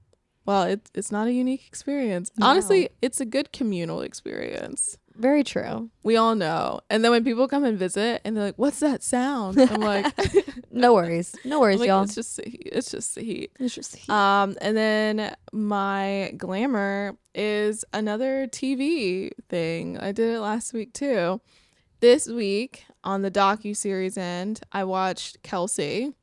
Well, 0.45 0.65
it's 0.65 0.91
it's 0.95 1.13
not 1.13 1.29
a 1.29 1.33
unique 1.33 1.67
experience. 1.67 2.31
No. 2.37 2.47
Honestly, 2.47 2.91
it's 3.01 3.21
a 3.21 3.25
good 3.25 3.53
communal 3.53 4.01
experience. 4.01 4.99
Very 5.15 5.45
true. 5.45 5.91
We 6.03 6.17
all 6.17 6.35
know. 6.35 6.81
And 6.89 7.05
then 7.05 7.11
when 7.11 7.23
people 7.23 7.47
come 7.47 7.65
and 7.65 7.79
visit 7.79 8.23
and 8.25 8.37
they're 8.37 8.45
like, 8.47 8.59
"What's 8.59 8.81
that 8.81 9.03
sound?" 9.03 9.59
I'm 9.61 9.81
like, 9.93 10.07
No 10.71 10.95
worries. 10.95 11.35
No 11.45 11.61
worries, 11.61 11.81
like, 11.81 11.89
y'all. 11.89 12.03
"It's 12.03 12.15
just 12.15 12.37
the 12.39 12.49
heat. 12.49 12.69
It's 12.73 12.91
just 12.91 13.15
the 13.15 13.23
heat." 13.23 13.53
It's 13.61 13.75
just 13.75 13.93
the 13.93 13.99
heat. 13.99 14.11
Um, 14.11 14.57
and 14.61 14.77
then 14.77 15.35
my 15.53 16.33
glamour 16.37 17.17
is 17.35 17.85
another 17.93 18.47
TV 18.49 19.31
thing. 19.49 19.99
I 19.99 20.13
did 20.13 20.35
it 20.35 20.41
last 20.41 20.73
week 20.73 20.93
too. 20.93 21.41
This 22.01 22.27
week 22.27 22.85
on 23.05 23.23
the 23.23 23.31
docu 23.31 23.77
series 23.77 24.17
end, 24.19 24.61
I 24.73 24.85
watched 24.85 25.43
Kelce 25.43 26.15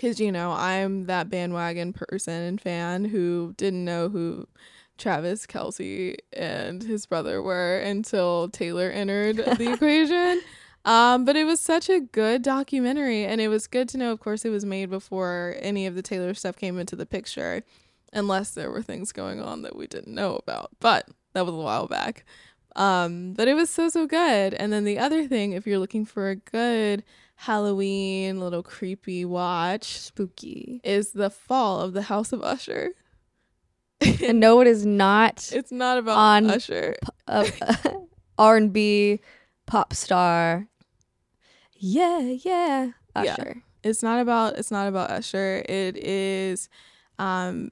because 0.00 0.18
you 0.18 0.32
know 0.32 0.52
I'm 0.52 1.04
that 1.06 1.28
bandwagon 1.28 1.92
person 1.92 2.32
and 2.32 2.58
fan 2.60 3.04
who 3.04 3.52
didn't 3.58 3.84
know 3.84 4.08
who 4.08 4.48
Travis 4.96 5.46
Kelce 5.46 6.16
and 6.32 6.82
his 6.82 7.04
brother 7.04 7.42
were 7.42 7.78
until 7.80 8.48
Taylor 8.48 8.90
entered 8.90 9.36
the 9.36 9.72
equation. 9.74 10.40
Um, 10.86 11.26
but 11.26 11.36
it 11.36 11.44
was 11.44 11.60
such 11.60 11.90
a 11.90 12.00
good 12.00 12.40
documentary, 12.40 13.26
and 13.26 13.42
it 13.42 13.48
was 13.48 13.66
good 13.66 13.90
to 13.90 13.98
know. 13.98 14.10
Of 14.10 14.20
course, 14.20 14.46
it 14.46 14.48
was 14.48 14.64
made 14.64 14.88
before 14.88 15.56
any 15.60 15.86
of 15.86 15.94
the 15.94 16.02
Taylor 16.02 16.32
stuff 16.32 16.56
came 16.56 16.78
into 16.78 16.96
the 16.96 17.04
picture, 17.04 17.62
unless 18.14 18.52
there 18.52 18.70
were 18.70 18.80
things 18.80 19.12
going 19.12 19.42
on 19.42 19.60
that 19.62 19.76
we 19.76 19.86
didn't 19.86 20.14
know 20.14 20.36
about. 20.36 20.70
But 20.80 21.08
that 21.34 21.44
was 21.44 21.54
a 21.54 21.58
while 21.58 21.86
back. 21.86 22.24
Um, 22.74 23.34
but 23.34 23.48
it 23.48 23.54
was 23.54 23.68
so 23.68 23.90
so 23.90 24.06
good. 24.06 24.54
And 24.54 24.72
then 24.72 24.84
the 24.84 24.98
other 24.98 25.28
thing, 25.28 25.52
if 25.52 25.66
you're 25.66 25.78
looking 25.78 26.06
for 26.06 26.30
a 26.30 26.36
good 26.36 27.04
Halloween 27.44 28.38
little 28.38 28.62
creepy 28.62 29.24
watch, 29.24 29.98
Spooky. 29.98 30.80
is 30.84 31.12
the 31.12 31.30
Fall 31.30 31.80
of 31.80 31.94
the 31.94 32.02
House 32.02 32.32
of 32.32 32.42
Usher. 32.42 32.90
and 34.22 34.38
no, 34.40 34.60
it 34.60 34.66
is 34.66 34.84
not 34.84 35.50
It's 35.54 35.72
not 35.72 35.96
about 35.98 36.18
On- 36.18 36.50
Usher. 36.50 36.96
a 37.26 37.50
R 38.38 38.56
and 38.56 38.72
B 38.72 39.20
pop 39.66 39.94
star. 39.94 40.68
Yeah, 41.76 42.18
yeah. 42.20 42.90
Yeah. 43.22 43.54
It's 43.82 44.02
not 44.02 44.20
about 44.20 44.58
it's 44.58 44.70
not 44.70 44.88
about 44.88 45.10
Usher. 45.10 45.62
It 45.66 45.96
is 45.96 46.68
um 47.18 47.70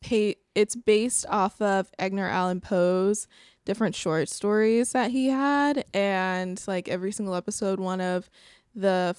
pay 0.00 0.36
it's 0.54 0.74
based 0.76 1.26
off 1.28 1.60
of 1.60 1.90
Edgar 1.98 2.26
Allan 2.26 2.60
Poe's 2.62 3.28
different 3.66 3.94
short 3.94 4.30
stories 4.30 4.92
that 4.92 5.10
he 5.10 5.28
had 5.28 5.84
and 5.92 6.62
like 6.66 6.88
every 6.88 7.12
single 7.12 7.34
episode 7.34 7.78
one 7.78 8.00
of 8.00 8.30
the 8.74 9.16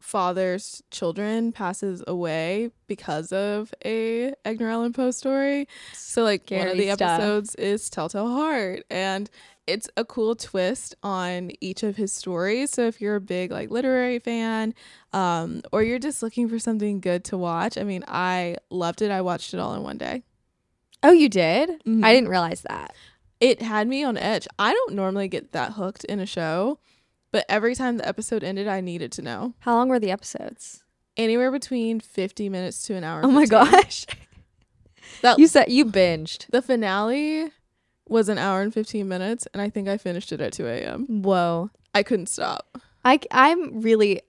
father's 0.00 0.82
children 0.90 1.52
passes 1.52 2.02
away 2.06 2.70
because 2.88 3.32
of 3.32 3.72
a 3.84 4.34
Edgar 4.44 4.68
Allan 4.68 4.92
Poe 4.92 5.12
story. 5.12 5.68
So 5.92 6.22
like 6.24 6.50
one 6.50 6.68
of 6.68 6.76
the 6.76 6.90
stuff. 6.90 7.00
episodes 7.20 7.54
is 7.54 7.88
Telltale 7.88 8.28
Heart 8.28 8.84
and 8.90 9.30
it's 9.68 9.88
a 9.96 10.04
cool 10.04 10.34
twist 10.34 10.96
on 11.04 11.52
each 11.60 11.84
of 11.84 11.94
his 11.96 12.12
stories. 12.12 12.70
So 12.72 12.86
if 12.88 13.00
you're 13.00 13.14
a 13.14 13.20
big 13.20 13.52
like 13.52 13.70
literary 13.70 14.18
fan, 14.18 14.74
um, 15.12 15.62
or 15.70 15.84
you're 15.84 16.00
just 16.00 16.20
looking 16.20 16.48
for 16.48 16.58
something 16.58 17.00
good 17.00 17.22
to 17.26 17.38
watch, 17.38 17.78
I 17.78 17.84
mean, 17.84 18.02
I 18.08 18.56
loved 18.70 19.02
it. 19.02 19.12
I 19.12 19.20
watched 19.20 19.54
it 19.54 19.60
all 19.60 19.74
in 19.74 19.84
one 19.84 19.98
day. 19.98 20.24
Oh, 21.04 21.12
you 21.12 21.28
did? 21.28 21.80
Mhm. 21.84 22.04
I 22.04 22.12
didn't 22.12 22.28
realize 22.28 22.62
that. 22.62 22.94
It 23.40 23.62
had 23.62 23.86
me 23.86 24.02
on 24.02 24.16
edge. 24.16 24.48
I 24.58 24.72
don't 24.72 24.94
normally 24.94 25.28
get 25.28 25.52
that 25.52 25.72
hooked 25.72 26.04
in 26.04 26.18
a 26.20 26.26
show, 26.26 26.78
but 27.32 27.44
every 27.48 27.74
time 27.74 27.96
the 27.96 28.06
episode 28.06 28.44
ended, 28.44 28.68
I 28.68 28.80
needed 28.80 29.10
to 29.12 29.22
know. 29.22 29.54
How 29.60 29.74
long 29.74 29.88
were 29.88 29.98
the 29.98 30.10
episodes? 30.12 30.84
Anywhere 31.16 31.50
between 31.50 31.98
50 32.00 32.48
minutes 32.48 32.82
to 32.84 32.94
an 32.94 33.02
hour. 33.04 33.22
Oh 33.24 33.30
my 33.30 33.46
15. 33.46 33.48
gosh. 33.48 34.06
That- 35.20 35.38
you 35.38 35.46
said 35.46 35.66
you 35.68 35.84
binged. 35.84 36.46
The 36.50 36.62
finale 36.62 37.50
was 38.08 38.28
an 38.28 38.38
hour 38.38 38.62
and 38.62 38.72
15 38.72 39.06
minutes, 39.06 39.46
and 39.52 39.60
I 39.60 39.68
think 39.68 39.88
I 39.88 39.98
finished 39.98 40.32
it 40.32 40.40
at 40.40 40.52
2 40.52 40.66
a.m. 40.66 41.22
Whoa. 41.22 41.70
I 41.94 42.02
couldn't 42.02 42.28
stop. 42.28 42.78
I 43.04 43.20
I'm 43.30 43.80
really 43.82 44.22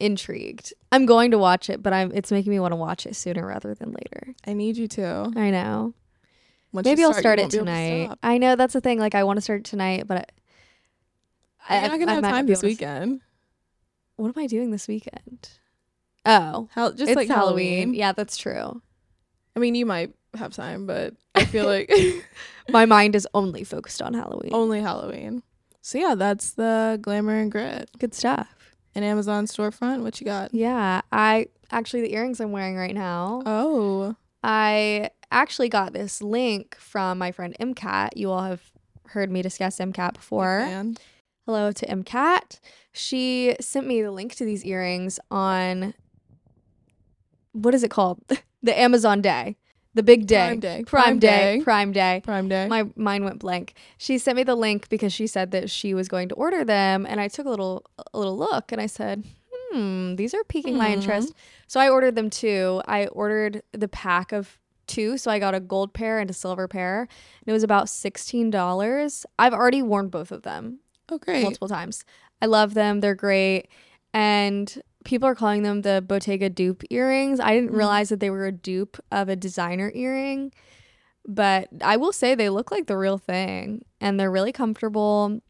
intrigued. 0.00 0.72
I'm 0.90 1.06
going 1.06 1.30
to 1.32 1.38
watch 1.38 1.68
it, 1.70 1.82
but 1.82 1.92
I'm 1.92 2.12
it's 2.14 2.32
making 2.32 2.50
me 2.50 2.60
want 2.60 2.72
to 2.72 2.76
watch 2.76 3.06
it 3.06 3.14
sooner 3.14 3.46
rather 3.46 3.74
than 3.74 3.92
later. 3.92 4.34
I 4.46 4.52
need 4.52 4.76
you 4.76 4.88
to. 4.88 5.32
I 5.36 5.50
know. 5.50 5.94
Once 6.72 6.86
Maybe 6.86 7.04
I'll 7.04 7.12
start 7.12 7.38
it 7.38 7.42
won't 7.42 7.52
be 7.52 7.58
able 7.58 7.66
to 7.66 7.72
tonight. 7.72 8.18
I 8.22 8.38
know 8.38 8.56
that's 8.56 8.72
the 8.72 8.80
thing. 8.80 8.98
Like 8.98 9.14
I 9.14 9.24
want 9.24 9.36
to 9.36 9.42
start 9.42 9.60
it 9.60 9.64
tonight, 9.66 10.06
but 10.06 10.32
I, 11.68 11.80
You're 11.80 11.88
not 11.88 11.98
gonna 11.98 12.12
I 12.12 12.14
have 12.16 12.22
might 12.22 12.30
time 12.30 12.46
this 12.46 12.62
weekend. 12.62 13.20
What 14.16 14.36
am 14.36 14.42
I 14.42 14.46
doing 14.46 14.70
this 14.70 14.88
weekend? 14.88 15.48
Oh, 16.24 16.68
How 16.72 16.90
just 16.90 17.02
it's 17.02 17.16
like 17.16 17.28
Halloween. 17.28 17.94
Yeah, 17.94 18.12
that's 18.12 18.36
true. 18.36 18.80
I 19.56 19.58
mean, 19.58 19.74
you 19.74 19.86
might 19.86 20.12
have 20.34 20.54
time, 20.54 20.86
but 20.86 21.14
I 21.34 21.44
feel 21.44 21.66
like 21.66 21.90
My 22.70 22.86
mind 22.86 23.14
is 23.16 23.26
only 23.34 23.64
focused 23.64 24.00
on 24.00 24.14
Halloween. 24.14 24.54
only 24.54 24.80
Halloween. 24.80 25.42
So 25.80 25.98
yeah, 25.98 26.14
that's 26.14 26.52
the 26.52 26.98
glamour 27.02 27.36
and 27.36 27.50
grit. 27.50 27.90
Good 27.98 28.14
stuff. 28.14 28.76
An 28.94 29.02
Amazon 29.02 29.46
storefront. 29.46 30.02
What 30.02 30.20
you 30.20 30.24
got? 30.24 30.54
Yeah, 30.54 31.00
I 31.10 31.48
actually 31.70 32.02
the 32.02 32.14
earrings 32.14 32.40
I'm 32.40 32.52
wearing 32.52 32.76
right 32.76 32.94
now. 32.94 33.42
Oh, 33.46 34.14
I 34.44 35.10
actually 35.30 35.68
got 35.68 35.92
this 35.92 36.22
link 36.22 36.76
from 36.76 37.18
my 37.18 37.32
friend 37.32 37.56
MCAT. 37.58 38.10
You 38.16 38.30
all 38.30 38.42
have 38.42 38.62
heard 39.08 39.30
me 39.30 39.42
discuss 39.42 39.78
MCAT 39.78 40.14
before. 40.14 40.64
Hello 41.46 41.72
to 41.72 41.86
MCAT. 41.86 42.60
She 42.92 43.56
sent 43.60 43.86
me 43.86 44.00
the 44.00 44.12
link 44.12 44.34
to 44.36 44.44
these 44.44 44.64
earrings 44.64 45.18
on 45.30 45.94
what 47.52 47.74
is 47.74 47.82
it 47.82 47.90
called? 47.90 48.22
the 48.62 48.78
Amazon 48.78 49.20
day. 49.20 49.56
The 49.94 50.02
big 50.04 50.26
day. 50.26 50.46
Prime 50.46 50.60
Day. 50.60 50.76
Prime, 50.84 50.84
Prime 50.86 51.18
day. 51.18 51.56
Day. 51.58 51.62
Prime 51.64 51.92
day. 51.92 52.20
Prime 52.24 52.48
Day. 52.48 52.68
My 52.68 52.84
mind 52.96 53.24
went 53.24 53.40
blank. 53.40 53.74
She 53.98 54.18
sent 54.18 54.36
me 54.36 54.44
the 54.44 54.54
link 54.54 54.88
because 54.88 55.12
she 55.12 55.26
said 55.26 55.50
that 55.50 55.68
she 55.68 55.92
was 55.94 56.08
going 56.08 56.28
to 56.30 56.34
order 56.36 56.64
them 56.64 57.04
and 57.06 57.20
I 57.20 57.28
took 57.28 57.44
a 57.46 57.50
little 57.50 57.84
a 58.14 58.18
little 58.18 58.38
look 58.38 58.72
and 58.72 58.80
I 58.80 58.86
said, 58.86 59.24
"Hmm, 59.52 60.14
these 60.14 60.32
are 60.32 60.44
piquing 60.44 60.78
my 60.78 60.88
Hmm. 60.88 60.94
interest." 61.00 61.34
So 61.66 61.80
I 61.80 61.90
ordered 61.90 62.14
them 62.14 62.30
too. 62.30 62.80
I 62.86 63.06
ordered 63.08 63.62
the 63.72 63.88
pack 63.88 64.32
of 64.32 64.58
two, 64.86 65.18
so 65.18 65.30
I 65.30 65.38
got 65.38 65.54
a 65.54 65.60
gold 65.60 65.92
pair 65.92 66.20
and 66.20 66.30
a 66.30 66.34
silver 66.34 66.68
pair. 66.68 67.00
And 67.00 67.48
it 67.48 67.52
was 67.52 67.62
about 67.62 67.86
$16. 67.88 69.26
I've 69.38 69.52
already 69.54 69.82
worn 69.82 70.08
both 70.08 70.30
of 70.32 70.42
them 70.42 70.78
oh, 71.10 71.18
great. 71.18 71.42
multiple 71.42 71.68
times. 71.68 72.04
I 72.40 72.46
love 72.46 72.74
them. 72.74 73.00
They're 73.00 73.14
great. 73.14 73.68
And 74.14 74.80
people 75.04 75.28
are 75.28 75.34
calling 75.34 75.62
them 75.62 75.82
the 75.82 76.04
Bottega 76.06 76.50
dupe 76.50 76.82
earrings. 76.90 77.40
I 77.40 77.54
didn't 77.54 77.70
Mhm. 77.72 77.76
realize 77.78 78.08
that 78.10 78.20
they 78.20 78.30
were 78.30 78.46
a 78.46 78.52
dupe 78.52 78.98
of 79.10 79.28
a 79.28 79.36
designer 79.36 79.90
earring. 79.94 80.52
But 81.26 81.68
I 81.82 81.96
will 81.96 82.12
say 82.12 82.34
they 82.34 82.48
look 82.50 82.70
like 82.70 82.86
the 82.86 82.96
real 82.96 83.18
thing 83.18 83.84
and 84.00 84.18
they're 84.18 84.30
really 84.30 84.52
comfortable, 84.52 85.40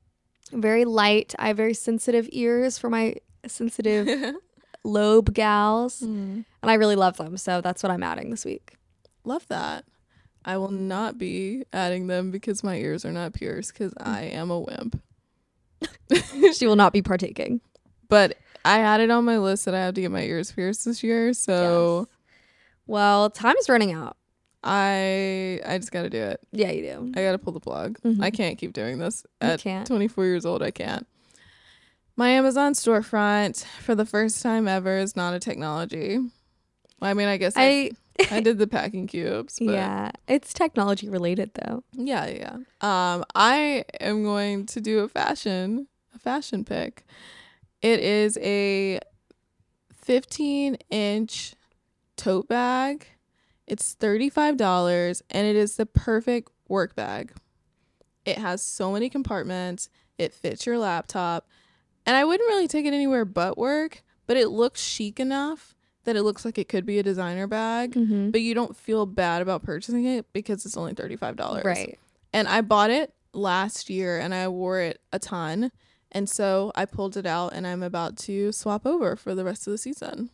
very 0.52 0.84
light. 0.84 1.34
I 1.38 1.48
have 1.48 1.56
very 1.56 1.74
sensitive 1.74 2.28
ears 2.32 2.76
for 2.78 2.90
my 2.90 3.16
sensitive 3.46 4.06
lobe 4.84 5.32
gals, 5.32 6.00
Mm. 6.00 6.44
and 6.62 6.70
I 6.70 6.74
really 6.74 6.96
love 6.96 7.16
them. 7.16 7.36
So 7.36 7.60
that's 7.60 7.82
what 7.82 7.90
I'm 7.90 8.02
adding 8.02 8.30
this 8.30 8.44
week. 8.44 8.74
Love 9.24 9.46
that. 9.48 9.84
I 10.44 10.56
will 10.58 10.70
not 10.72 11.18
be 11.18 11.64
adding 11.72 12.06
them 12.08 12.30
because 12.30 12.64
my 12.64 12.76
ears 12.76 13.04
are 13.04 13.12
not 13.12 13.32
pierced 13.32 13.72
because 13.72 13.94
Mm. 13.94 14.06
I 14.06 14.22
am 14.24 14.50
a 14.50 14.58
wimp. 14.60 15.00
she 16.54 16.66
will 16.66 16.76
not 16.76 16.92
be 16.92 17.02
partaking. 17.02 17.60
But 18.08 18.36
I 18.64 18.78
had 18.78 19.00
it 19.00 19.10
on 19.10 19.24
my 19.24 19.38
list 19.38 19.64
that 19.64 19.74
I 19.74 19.80
have 19.80 19.94
to 19.94 20.00
get 20.00 20.10
my 20.10 20.22
ears 20.22 20.52
pierced 20.52 20.84
this 20.84 21.02
year, 21.02 21.32
so 21.34 22.08
Well, 22.86 23.30
time 23.30 23.56
is 23.56 23.68
running 23.68 23.92
out. 23.92 24.16
I 24.64 25.60
I 25.66 25.78
just 25.78 25.90
got 25.90 26.02
to 26.02 26.10
do 26.10 26.22
it. 26.22 26.40
Yeah, 26.52 26.70
you 26.70 26.82
do. 26.82 27.12
I 27.16 27.22
got 27.24 27.32
to 27.32 27.38
pull 27.38 27.52
the 27.52 27.60
plug. 27.60 27.98
Mhm. 28.02 28.22
I 28.22 28.30
can't 28.30 28.58
keep 28.58 28.72
doing 28.72 28.98
this 28.98 29.24
You 29.40 29.48
at 29.48 29.60
can't. 29.60 29.86
24 29.86 30.24
years 30.24 30.46
old. 30.46 30.62
I 30.62 30.70
can't. 30.70 31.06
My 32.16 32.28
Amazon 32.28 32.74
storefront 32.74 33.64
for 33.80 33.94
the 33.94 34.04
first 34.06 34.42
time 34.42 34.68
ever 34.68 34.98
is 34.98 35.16
not 35.16 35.34
a 35.34 35.40
technology. 35.40 36.18
Well, 37.00 37.10
I 37.10 37.14
mean, 37.14 37.26
I 37.26 37.38
guess 37.38 37.54
I, 37.56 37.62
I 37.62 37.90
I 38.30 38.40
did 38.40 38.58
the 38.58 38.66
packing 38.66 39.06
cubes, 39.06 39.58
but 39.58 39.72
yeah, 39.72 40.10
it's 40.28 40.52
technology 40.52 41.08
related 41.08 41.52
though. 41.54 41.84
yeah, 41.92 42.26
yeah. 42.26 42.54
Um, 42.80 43.24
I 43.34 43.84
am 44.00 44.22
going 44.22 44.66
to 44.66 44.80
do 44.80 45.00
a 45.00 45.08
fashion 45.08 45.88
a 46.14 46.18
fashion 46.18 46.64
pick. 46.64 47.04
It 47.80 48.00
is 48.00 48.38
a 48.38 49.00
15 50.02 50.76
inch 50.90 51.54
tote 52.16 52.48
bag. 52.48 53.06
It's 53.66 53.94
$35 53.96 55.22
and 55.30 55.46
it 55.46 55.56
is 55.56 55.76
the 55.76 55.86
perfect 55.86 56.50
work 56.68 56.94
bag. 56.94 57.32
It 58.24 58.38
has 58.38 58.62
so 58.62 58.92
many 58.92 59.08
compartments. 59.08 59.88
It 60.18 60.32
fits 60.32 60.66
your 60.66 60.78
laptop. 60.78 61.48
And 62.04 62.16
I 62.16 62.24
wouldn't 62.24 62.48
really 62.48 62.68
take 62.68 62.84
it 62.84 62.92
anywhere 62.92 63.24
but 63.24 63.56
work, 63.56 64.02
but 64.26 64.36
it 64.36 64.48
looks 64.48 64.82
chic 64.82 65.18
enough 65.20 65.74
that 66.04 66.16
it 66.16 66.22
looks 66.22 66.44
like 66.44 66.58
it 66.58 66.68
could 66.68 66.84
be 66.86 66.98
a 66.98 67.02
designer 67.02 67.46
bag, 67.46 67.92
Mm-hmm. 67.94 68.30
but 68.30 68.40
you 68.40 68.54
don't 68.54 68.76
feel 68.76 69.06
bad 69.06 69.42
about 69.42 69.62
purchasing 69.62 70.04
it 70.04 70.26
because 70.32 70.64
it's 70.66 70.76
only 70.76 70.94
$35. 70.94 71.64
Right. 71.64 71.98
And 72.32 72.48
I 72.48 72.60
bought 72.60 72.90
it 72.90 73.12
last 73.32 73.88
year 73.90 74.18
and 74.18 74.34
I 74.34 74.48
wore 74.48 74.80
it 74.80 75.00
a 75.12 75.18
ton. 75.18 75.70
And 76.10 76.28
so 76.28 76.72
I 76.74 76.84
pulled 76.84 77.16
it 77.16 77.24
out 77.26 77.52
and 77.54 77.66
I'm 77.66 77.82
about 77.82 78.16
to 78.18 78.52
swap 78.52 78.84
over 78.86 79.16
for 79.16 79.34
the 79.34 79.44
rest 79.44 79.66
of 79.66 79.70
the 79.70 79.78
season. 79.78 80.30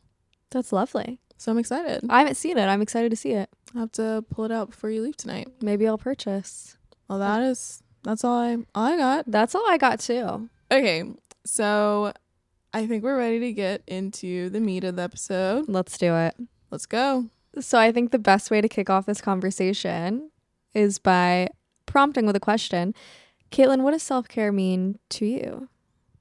That's 0.51 0.73
lovely. 0.73 1.21
So 1.37 1.53
I'm 1.53 1.59
excited. 1.59 2.05
I 2.11 2.19
haven't 2.21 2.35
seen 2.37 2.59
it. 2.59 2.67
I'm 2.67 2.83
excited 2.83 3.11
to 3.11 3.17
see 3.17 3.33
it. 3.33 3.49
I 3.77 3.79
have 3.81 3.93
to 3.93 4.25
pull 4.31 4.45
it 4.45 4.51
out 4.51 4.71
before 4.71 4.91
you 4.91 5.03
leave 5.03 5.17
tonight. 5.17 5.49
Maybe 5.61 5.87
I'll 5.87 5.99
purchase. 5.99 6.77
Well, 7.07 7.19
that 7.21 7.43
is 7.43 7.83
that's 8.03 8.25
all 8.25 8.39
I 8.41 8.55
all 8.75 8.85
I 8.87 8.97
got. 8.97 9.25
That's 9.29 9.55
all 9.55 9.65
I 9.69 9.77
got 9.77 10.01
too. 10.01 10.49
Okay, 10.73 11.05
so 11.45 12.13
I 12.73 12.87
think 12.87 13.03
we're 13.03 13.17
ready 13.19 13.39
to 13.41 13.53
get 13.53 13.83
into 13.87 14.51
the 14.51 14.61
meat 14.61 14.85
of 14.85 14.97
the 14.97 15.03
episode. 15.03 15.69
Let's 15.69 15.97
do 15.97 16.15
it. 16.15 16.35
Let's 16.71 16.87
go. 16.87 17.27
So 17.61 17.79
I 17.79 17.93
think 17.93 18.11
the 18.11 18.19
best 18.19 18.51
way 18.51 18.61
to 18.61 18.69
kick 18.69 18.91
off 18.91 19.07
this 19.07 19.21
conversation 19.21 20.31
is 20.75 20.99
by 20.99 21.49
prompting 21.87 22.27
with 22.27 22.37
a 22.37 22.41
question. 22.41 22.95
Caitlyn, 23.51 23.81
what 23.83 23.93
does 23.93 24.03
self 24.03 24.29
care 24.29 24.53
mean 24.53 24.99
to 25.11 25.25
you? 25.27 25.69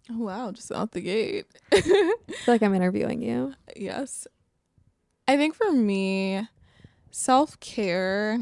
Oh, 0.10 0.20
wow, 0.20 0.52
just 0.52 0.72
out 0.72 0.94
the 0.94 1.02
gate. 1.02 1.46
I 1.74 1.82
feel 1.82 2.14
like 2.48 2.64
I'm 2.64 2.74
interviewing 2.76 3.22
you. 3.22 3.54
yes. 3.76 4.26
I 5.28 5.36
think 5.36 5.54
for 5.54 5.74
me, 5.74 6.48
self 7.12 7.60
care 7.60 8.40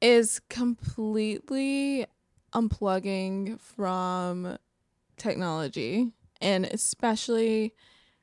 is 0.00 0.40
completely 0.48 2.06
unplugging 2.52 3.60
from 3.60 4.58
technology 5.22 6.10
and 6.40 6.64
especially 6.66 7.72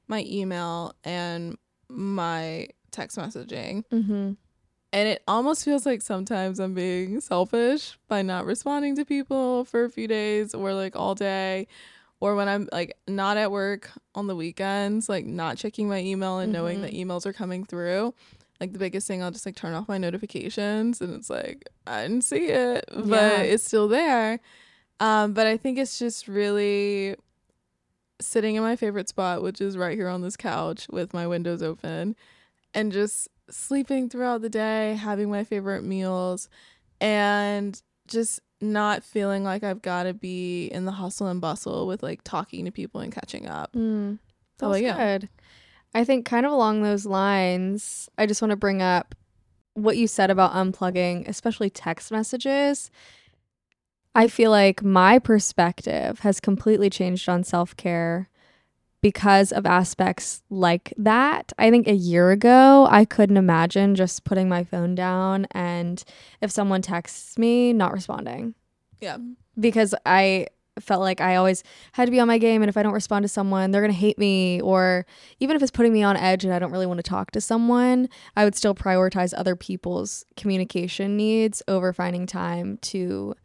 my 0.07 0.25
email 0.27 0.93
and 1.03 1.57
my 1.87 2.67
text 2.91 3.17
messaging. 3.17 3.83
Mm-hmm. 3.91 4.33
And 4.91 5.07
it 5.07 5.21
almost 5.27 5.63
feels 5.63 5.85
like 5.85 6.01
sometimes 6.01 6.59
I'm 6.59 6.73
being 6.73 7.21
selfish 7.21 7.97
by 8.07 8.21
not 8.23 8.45
responding 8.45 8.95
to 8.95 9.05
people 9.05 9.65
for 9.65 9.83
a 9.85 9.89
few 9.89 10.07
days 10.07 10.53
or 10.55 10.73
like 10.73 10.95
all 10.95 11.15
day. 11.15 11.67
Or 12.19 12.35
when 12.35 12.49
I'm 12.49 12.67
like 12.73 12.97
not 13.07 13.37
at 13.37 13.51
work 13.51 13.91
on 14.13 14.27
the 14.27 14.35
weekends, 14.35 15.07
like 15.07 15.25
not 15.25 15.57
checking 15.57 15.87
my 15.87 15.99
email 15.99 16.39
and 16.39 16.51
knowing 16.51 16.81
that 16.81 16.91
emails 16.91 17.25
are 17.25 17.33
coming 17.33 17.63
through. 17.63 18.13
Like 18.59 18.73
the 18.73 18.79
biggest 18.79 19.07
thing, 19.07 19.23
I'll 19.23 19.31
just 19.31 19.45
like 19.45 19.55
turn 19.55 19.73
off 19.73 19.87
my 19.87 19.97
notifications 19.97 20.99
and 20.99 21.13
it's 21.13 21.29
like, 21.29 21.69
I 21.87 22.01
didn't 22.01 22.23
see 22.25 22.47
it, 22.47 22.83
but 22.93 23.07
Yeah. 23.07 23.41
it's 23.41 23.63
still 23.63 23.87
there. 23.87 24.39
Um, 24.99 25.33
but 25.33 25.47
I 25.47 25.57
think 25.57 25.77
it's 25.77 25.97
just 25.97 26.27
really 26.27 27.15
sitting 28.21 28.55
in 28.55 28.63
my 28.63 28.75
favorite 28.75 29.07
spot, 29.09 29.41
which 29.41 29.61
is 29.61 29.77
right 29.77 29.97
here 29.97 30.09
on 30.09 30.21
this 30.21 30.35
couch 30.35 30.87
with 30.89 31.13
my 31.13 31.25
windows 31.25 31.63
open 31.63 32.15
and 32.73 32.91
just 32.91 33.29
sleeping 33.49 34.09
throughout 34.09 34.41
the 34.41 34.49
day, 34.49 34.95
having 34.95 35.29
my 35.29 35.43
favorite 35.43 35.83
meals, 35.83 36.49
and 36.99 37.81
just 38.07 38.41
not 38.61 39.03
feeling 39.03 39.43
like 39.43 39.63
I've 39.63 39.81
got 39.81 40.03
to 40.03 40.13
be 40.13 40.67
in 40.67 40.85
the 40.85 40.91
hustle 40.91 41.27
and 41.27 41.39
bustle 41.39 41.87
with 41.87 42.03
like 42.03 42.23
talking 42.23 42.65
to 42.65 42.71
people 42.71 42.99
and 42.99 43.13
catching 43.13 43.47
up. 43.47 43.73
Mm, 43.73 44.19
How 44.59 44.69
that's 44.69 44.81
about 44.81 44.87
you? 44.87 44.93
good. 44.93 45.29
I 45.95 46.03
think 46.03 46.25
kind 46.25 46.45
of 46.45 46.51
along 46.51 46.83
those 46.83 47.05
lines, 47.05 48.09
I 48.17 48.25
just 48.25 48.41
want 48.41 48.51
to 48.51 48.57
bring 48.57 48.81
up 48.81 49.15
what 49.73 49.97
you 49.97 50.07
said 50.07 50.29
about 50.29 50.51
unplugging, 50.53 51.27
especially 51.27 51.69
text 51.69 52.11
messages. 52.11 52.91
I 54.15 54.27
feel 54.27 54.51
like 54.51 54.83
my 54.83 55.19
perspective 55.19 56.19
has 56.19 56.39
completely 56.39 56.89
changed 56.89 57.29
on 57.29 57.43
self 57.43 57.75
care 57.77 58.29
because 59.01 59.51
of 59.53 59.65
aspects 59.65 60.41
like 60.49 60.93
that. 60.97 61.53
I 61.57 61.69
think 61.71 61.87
a 61.87 61.93
year 61.93 62.31
ago, 62.31 62.87
I 62.89 63.05
couldn't 63.05 63.37
imagine 63.37 63.95
just 63.95 64.25
putting 64.25 64.49
my 64.49 64.63
phone 64.63 64.93
down 64.93 65.47
and 65.51 66.03
if 66.41 66.51
someone 66.51 66.81
texts 66.81 67.37
me, 67.37 67.71
not 67.71 67.93
responding 67.93 68.55
Yeah. 68.99 69.17
because 69.57 69.95
I 70.05 70.47
felt 70.81 71.01
like 71.01 71.21
I 71.21 71.35
always 71.35 71.61
had 71.93 72.05
to 72.05 72.11
be 72.11 72.19
on 72.19 72.27
my 72.27 72.37
game. 72.37 72.61
And 72.61 72.69
if 72.69 72.77
I 72.77 72.83
don't 72.83 72.93
respond 72.93 73.23
to 73.23 73.29
someone, 73.29 73.71
they're 73.71 73.81
going 73.81 73.91
to 73.93 73.97
hate 73.97 74.17
me. 74.17 74.61
Or 74.61 75.05
even 75.39 75.55
if 75.55 75.61
it's 75.61 75.71
putting 75.71 75.91
me 75.93 76.03
on 76.03 76.15
edge 76.17 76.45
and 76.45 76.53
I 76.53 76.59
don't 76.59 76.71
really 76.71 76.85
want 76.85 76.99
to 76.99 77.03
talk 77.03 77.31
to 77.31 77.41
someone, 77.41 78.07
I 78.35 78.43
would 78.45 78.55
still 78.55 78.73
prioritize 78.75 79.33
other 79.35 79.55
people's 79.57 80.25
communication 80.37 81.15
needs 81.17 81.61
over 81.67 81.91
finding 81.93 82.25
time 82.25 82.77
to 82.83 83.35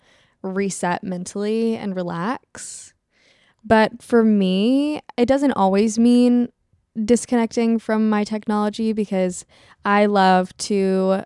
reset 0.44 1.02
mentally 1.02 1.76
and 1.76 1.96
relax. 1.96 2.92
But 3.64 4.02
for 4.02 4.22
me, 4.22 5.00
it 5.16 5.26
doesn't 5.26 5.52
always 5.52 5.98
mean 5.98 6.50
disconnecting 7.02 7.78
from 7.78 8.08
my 8.08 8.22
technology 8.22 8.92
because 8.92 9.44
I 9.84 10.06
love 10.06 10.56
to 10.58 11.24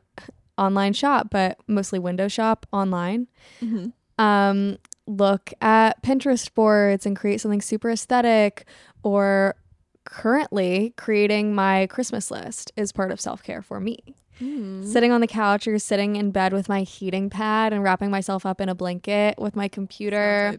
online 0.56 0.92
shop, 0.92 1.28
but 1.30 1.58
mostly 1.66 1.98
window 1.98 2.28
shop 2.28 2.66
online 2.72 3.26
Mm-hmm. 3.62 4.24
um, 4.24 4.78
look 5.06 5.52
at 5.60 6.02
Pinterest 6.02 6.52
boards 6.54 7.06
and 7.06 7.16
create 7.16 7.40
something 7.40 7.60
super 7.60 7.90
aesthetic, 7.90 8.66
or 9.02 9.56
currently 10.04 10.94
creating 10.96 11.54
my 11.54 11.86
Christmas 11.88 12.30
list 12.30 12.72
is 12.76 12.92
part 12.92 13.10
of 13.10 13.20
self 13.20 13.42
care 13.42 13.62
for 13.62 13.80
me. 13.80 14.14
Mm-hmm. 14.40 14.84
Sitting 14.84 15.10
on 15.12 15.20
the 15.20 15.26
couch 15.26 15.66
or 15.66 15.78
sitting 15.78 16.16
in 16.16 16.30
bed 16.30 16.52
with 16.52 16.68
my 16.68 16.82
heating 16.82 17.28
pad 17.30 17.72
and 17.72 17.82
wrapping 17.82 18.10
myself 18.10 18.46
up 18.46 18.60
in 18.60 18.68
a 18.68 18.74
blanket 18.74 19.38
with 19.38 19.56
my 19.56 19.66
computer 19.68 20.56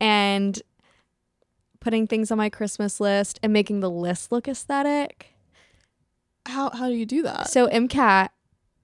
and 0.00 0.60
putting 1.80 2.06
things 2.06 2.30
on 2.30 2.38
my 2.38 2.50
Christmas 2.50 3.00
list 3.00 3.38
and 3.42 3.52
making 3.52 3.80
the 3.80 3.90
list 3.90 4.30
look 4.30 4.46
aesthetic. 4.48 5.28
How 6.46 6.70
how 6.70 6.88
do 6.88 6.94
you 6.94 7.06
do 7.06 7.22
that? 7.22 7.48
So 7.50 7.66
MCAT 7.68 8.28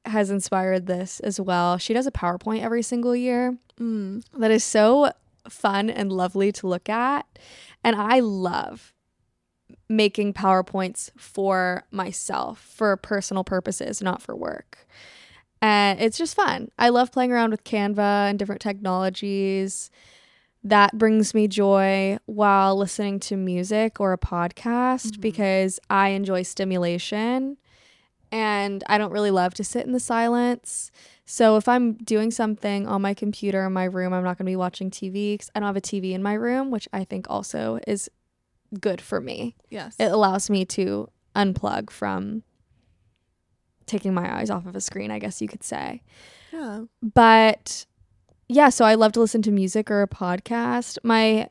has 0.07 0.31
inspired 0.31 0.87
this 0.87 1.21
as 1.21 1.41
well. 1.41 1.77
She 1.79 1.93
does 1.95 2.07
a 2.07 2.11
PowerPoint 2.11 2.63
every 2.63 2.83
single 2.83 3.15
year 3.17 3.59
Mm. 3.81 4.23
that 4.39 4.53
is 4.53 4.63
so 4.63 5.11
fun 5.49 5.91
and 5.91 6.13
lovely 6.13 6.53
to 6.53 6.67
look 6.69 6.89
at. 6.89 7.27
And 7.83 7.97
I 7.97 8.21
love 8.21 8.94
making 9.89 10.33
PowerPoints 10.35 11.11
for 11.17 11.85
myself, 11.91 12.59
for 12.61 12.97
personal 12.97 13.45
purposes, 13.45 14.01
not 14.03 14.23
for 14.23 14.35
work. 14.35 14.87
And 15.61 16.01
it's 16.01 16.19
just 16.19 16.35
fun. 16.35 16.71
I 16.79 16.91
love 16.91 17.13
playing 17.13 17.33
around 17.33 17.51
with 17.51 17.65
Canva 17.65 18.29
and 18.31 18.39
different 18.39 18.61
technologies. 18.61 19.91
That 20.63 20.97
brings 20.99 21.35
me 21.35 21.49
joy 21.49 22.19
while 22.27 22.77
listening 22.77 23.21
to 23.21 23.37
music 23.37 24.01
or 24.01 24.13
a 24.13 24.19
podcast 24.19 25.13
Mhm. 25.13 25.21
because 25.21 25.79
I 25.91 26.11
enjoy 26.11 26.43
stimulation 26.43 27.59
and 28.33 28.83
I 28.89 28.99
don't 28.99 29.13
really 29.13 29.31
love 29.31 29.55
to 29.55 29.65
sit 29.65 29.87
in 29.87 29.93
the 29.93 30.01
silence. 30.01 30.91
So 31.25 31.57
if 31.57 31.69
I'm 31.69 31.95
doing 31.95 32.31
something 32.31 32.87
on 32.87 33.01
my 33.01 33.15
computer 33.15 33.65
in 33.65 33.73
my 33.73 33.85
room, 33.85 34.13
I'm 34.13 34.25
not 34.25 34.39
going 34.39 34.47
to 34.47 34.51
be 34.51 34.57
watching 34.57 34.91
TV 34.91 35.35
because 35.35 35.51
I 35.55 35.61
don't 35.61 35.67
have 35.69 35.77
a 35.77 35.81
TV 35.81 36.13
in 36.13 36.23
my 36.23 36.35
room, 36.35 36.71
which 36.71 36.89
I 36.93 37.05
think 37.05 37.27
also 37.31 37.79
is 37.87 38.11
good 38.81 39.01
for 39.01 39.21
me. 39.21 39.57
Yes. 39.71 39.97
It 39.99 40.11
allows 40.13 40.51
me 40.51 40.65
to 40.67 41.09
unplug 41.35 41.91
from 41.91 42.43
taking 43.87 44.15
my 44.15 44.39
eyes 44.39 44.51
off 44.51 44.67
of 44.67 44.75
a 44.75 44.81
screen, 44.81 45.11
I 45.11 45.19
guess 45.19 45.43
you 45.43 45.49
could 45.49 45.63
say. 45.63 46.03
yeah. 46.53 46.85
But 47.03 47.87
yeah, 48.49 48.69
so 48.69 48.85
I 48.85 48.95
love 48.95 49.13
to 49.13 49.21
listen 49.21 49.43
to 49.43 49.51
music 49.51 49.91
or 49.91 50.03
a 50.03 50.09
podcast. 50.09 50.99
My 51.03 51.49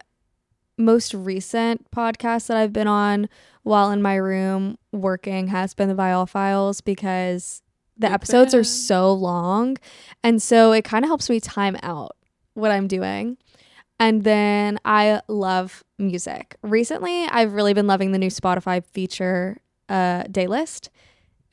most 0.78 1.13
recent 1.13 1.89
podcast 1.91 2.47
that 2.47 2.57
I've 2.57 2.74
been 2.74 2.88
on 2.88 3.30
while 3.63 3.91
in 3.91 4.01
my 4.01 4.15
room 4.15 4.78
working 4.91 5.47
has 5.47 5.74
been 5.74 5.89
the 5.89 5.95
Viall 5.95 6.28
Files 6.28 6.82
because 6.82 7.61
the 7.97 8.11
episodes 8.11 8.53
are 8.55 8.63
so 8.63 9.13
long. 9.13 9.78
And 10.24 10.41
so 10.41 10.71
it 10.71 10.84
kind 10.84 11.05
of 11.05 11.09
helps 11.09 11.30
me 11.30 11.39
time 11.39 11.78
out 11.84 12.15
what 12.53 12.71
I'm 12.71 12.88
doing. 12.88 13.38
And 14.04 14.26
then 14.26 14.80
I 14.84 15.22
love 15.30 15.82
music. 15.97 16.58
Recently, 16.62 17.24
I've 17.24 17.54
really 17.54 17.74
been 17.74 17.88
loving 17.88 18.12
the 18.12 18.18
new 18.18 18.28
Spotify 18.28 18.84
feature 18.84 19.62
uh, 19.88 20.24
day 20.24 20.45
list, 20.45 20.89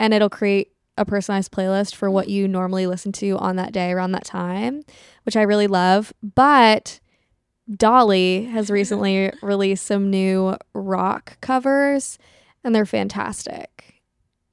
and 0.00 0.12
it'll 0.12 0.28
create 0.28 0.72
a 0.98 1.04
personalized 1.04 1.52
playlist 1.52 1.94
for 1.94 2.10
what 2.10 2.28
you 2.28 2.48
normally 2.48 2.88
listen 2.88 3.12
to 3.12 3.38
on 3.38 3.54
that 3.54 3.72
day 3.72 3.92
around 3.92 4.10
that 4.12 4.24
time, 4.24 4.82
which 5.22 5.36
I 5.36 5.42
really 5.42 5.68
love. 5.68 6.12
But 6.24 6.98
Dolly 7.72 8.46
has 8.46 8.68
recently 8.68 9.30
released 9.42 9.86
some 9.86 10.10
new 10.10 10.56
rock 10.74 11.40
covers, 11.40 12.18
and 12.64 12.74
they're 12.74 12.84
fantastic. 12.84 13.99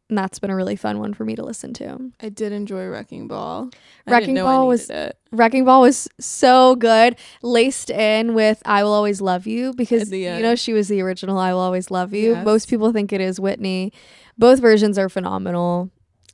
And 0.10 0.18
that's 0.18 0.39
been 0.39 0.49
a 0.49 0.55
really 0.55 0.78
fun 0.78 0.99
one 0.99 1.14
for 1.14 1.26
me 1.26 1.36
to 1.36 1.43
listen 1.43 1.74
to. 1.74 2.12
I 2.22 2.30
did 2.30 2.53
enjoy 2.53 2.88
Wrecking 2.88 3.28
Ball. 3.28 3.70
I 4.05 4.12
Wrecking 4.12 4.28
didn't 4.36 4.36
know 4.36 4.47
I 4.47 4.55
Ball 4.55 4.68
was- 4.68 4.89
it. 4.89 5.18
Wrecking 5.32 5.66
Ball 5.66 5.82
was 5.82 6.08
so 6.18 6.76
good, 6.78 7.18
laced 7.41 7.89
in 7.89 8.34
with 8.34 8.62
"I 8.66 8.84
Will 8.84 8.93
Always 8.93 9.20
Love 9.20 9.45
You" 9.47 9.74
because 9.74 10.10
you 10.12 10.39
know 10.39 10.55
she 10.55 10.72
was 10.72 10.88
the 10.88 11.01
original 11.01 11.38
"I 11.38 11.51
Will 11.51 11.60
Always 11.60 11.91
Love 11.91 12.14
You." 12.14 12.32
Yes. 12.32 12.45
Most 12.45 12.70
people 12.70 12.93
think 12.93 13.12
it 13.12 13.20
is 13.20 13.38
Whitney. 13.39 13.91
Both 14.38 14.60
versions 14.62 14.97
are 14.97 15.10
phenomenal. 15.10 15.89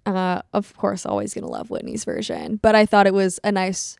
Uh, 0.06 0.42
of 0.54 0.76
course, 0.78 1.06
always 1.06 1.34
gonna 1.34 1.48
love 1.48 1.72
Whitney's 1.72 2.04
version, 2.06 2.60
but 2.62 2.76
I 2.76 2.86
thought 2.86 3.08
it 3.08 3.14
was 3.14 3.40
a 3.44 3.52
nice 3.52 3.98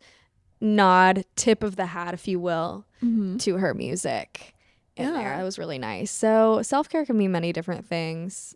nod, 0.60 1.24
tip 1.34 1.62
of 1.64 1.74
the 1.76 1.86
hat, 1.86 2.14
if 2.14 2.28
you 2.28 2.38
will, 2.38 2.84
Mm-hmm. 3.02 3.38
to 3.38 3.56
her 3.56 3.74
music. 3.74 4.54
in 4.96 5.12
there. 5.12 5.22
Yeah. 5.22 5.36
That 5.38 5.42
was 5.42 5.58
really 5.58 5.78
nice. 5.78 6.12
So 6.12 6.62
self 6.62 6.88
care 6.88 7.04
can 7.04 7.18
mean 7.18 7.32
many 7.32 7.52
different 7.52 7.84
things. 7.88 8.54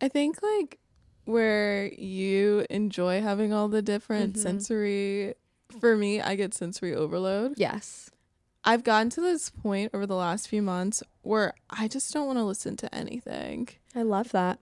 I 0.00 0.08
think 0.08 0.42
like 0.42 0.78
where 1.24 1.86
you 1.94 2.64
enjoy 2.70 3.20
having 3.20 3.52
all 3.52 3.68
the 3.68 3.82
different 3.82 4.34
Mhm. 4.34 4.38
sensory 4.42 5.34
for 5.80 5.96
me, 5.96 6.20
I 6.20 6.36
get 6.36 6.54
sensory 6.54 6.94
overload. 6.94 7.54
Yes. 7.56 8.10
I've 8.64 8.84
gotten 8.84 9.10
to 9.10 9.20
this 9.20 9.50
point 9.50 9.90
over 9.94 10.06
the 10.06 10.14
last 10.16 10.48
few 10.48 10.62
months 10.62 11.02
where 11.22 11.54
I 11.70 11.88
just 11.88 12.12
don't 12.12 12.26
want 12.26 12.38
to 12.38 12.44
listen 12.44 12.76
to 12.78 12.94
anything. 12.94 13.68
I 13.94 14.02
love 14.02 14.30
that. 14.32 14.60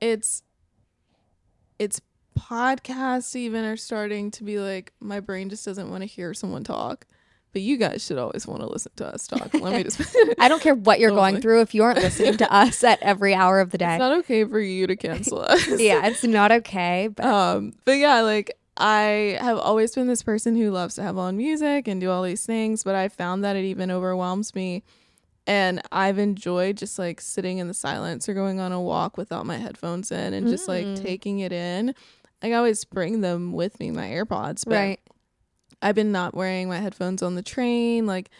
It's 0.00 0.42
it's 1.78 2.00
podcasts 2.38 3.34
even 3.36 3.64
are 3.64 3.76
starting 3.76 4.30
to 4.32 4.44
be 4.44 4.58
like 4.58 4.92
my 5.00 5.20
brain 5.20 5.48
just 5.48 5.64
doesn't 5.64 5.90
want 5.90 6.02
to 6.02 6.06
hear 6.06 6.32
someone 6.34 6.64
talk. 6.64 7.06
But 7.52 7.62
you 7.62 7.76
guys 7.78 8.04
should 8.04 8.18
always 8.18 8.46
want 8.46 8.60
to 8.60 8.66
listen 8.68 8.92
to 8.96 9.06
us 9.06 9.26
talk. 9.26 9.52
Let 9.54 9.74
me 9.74 9.82
just 9.82 10.00
I 10.38 10.48
don't 10.48 10.60
care 10.62 10.74
what 10.74 11.00
you're 11.00 11.10
going 11.10 11.40
through 11.40 11.62
if 11.62 11.74
you 11.74 11.82
aren't 11.82 11.98
listening 11.98 12.36
to 12.38 12.52
us 12.52 12.84
at 12.84 13.00
every 13.02 13.34
hour 13.34 13.60
of 13.60 13.70
the 13.70 13.78
day. 13.78 13.94
It's 13.94 13.98
not 14.00 14.12
okay 14.18 14.44
for 14.44 14.60
you 14.60 14.86
to 14.86 14.96
cancel 14.96 15.40
us. 15.40 15.66
yeah, 15.80 16.06
it's 16.06 16.22
not 16.24 16.52
okay. 16.52 17.08
But 17.08 17.24
Um, 17.24 17.72
but 17.84 17.92
yeah, 17.92 18.20
like 18.20 18.56
I 18.76 19.38
have 19.40 19.58
always 19.58 19.94
been 19.94 20.06
this 20.06 20.22
person 20.22 20.56
who 20.56 20.70
loves 20.70 20.94
to 20.96 21.02
have 21.02 21.16
on 21.18 21.36
music 21.36 21.88
and 21.88 22.00
do 22.00 22.10
all 22.10 22.22
these 22.22 22.44
things, 22.46 22.84
but 22.84 22.94
I 22.94 23.08
found 23.08 23.42
that 23.44 23.56
it 23.56 23.64
even 23.64 23.90
overwhelms 23.90 24.54
me. 24.54 24.82
And 25.46 25.80
I've 25.90 26.18
enjoyed 26.18 26.76
just 26.76 26.98
like 26.98 27.20
sitting 27.22 27.56
in 27.56 27.68
the 27.68 27.74
silence 27.74 28.28
or 28.28 28.34
going 28.34 28.60
on 28.60 28.70
a 28.70 28.80
walk 28.80 29.16
without 29.16 29.46
my 29.46 29.56
headphones 29.56 30.12
in 30.12 30.34
and 30.34 30.46
just 30.46 30.68
like 30.68 30.86
Mm. 30.86 31.02
taking 31.02 31.38
it 31.38 31.52
in. 31.52 31.94
Like 32.42 32.52
I 32.52 32.56
always 32.56 32.84
bring 32.84 33.22
them 33.22 33.52
with 33.52 33.80
me, 33.80 33.90
my 33.90 34.08
AirPods, 34.08 34.64
but 34.66 34.74
right. 34.74 35.00
I've 35.82 35.94
been 35.94 36.12
not 36.12 36.34
wearing 36.34 36.68
my 36.68 36.78
headphones 36.78 37.22
on 37.22 37.34
the 37.34 37.42
train. 37.42 38.06
Like 38.06 38.30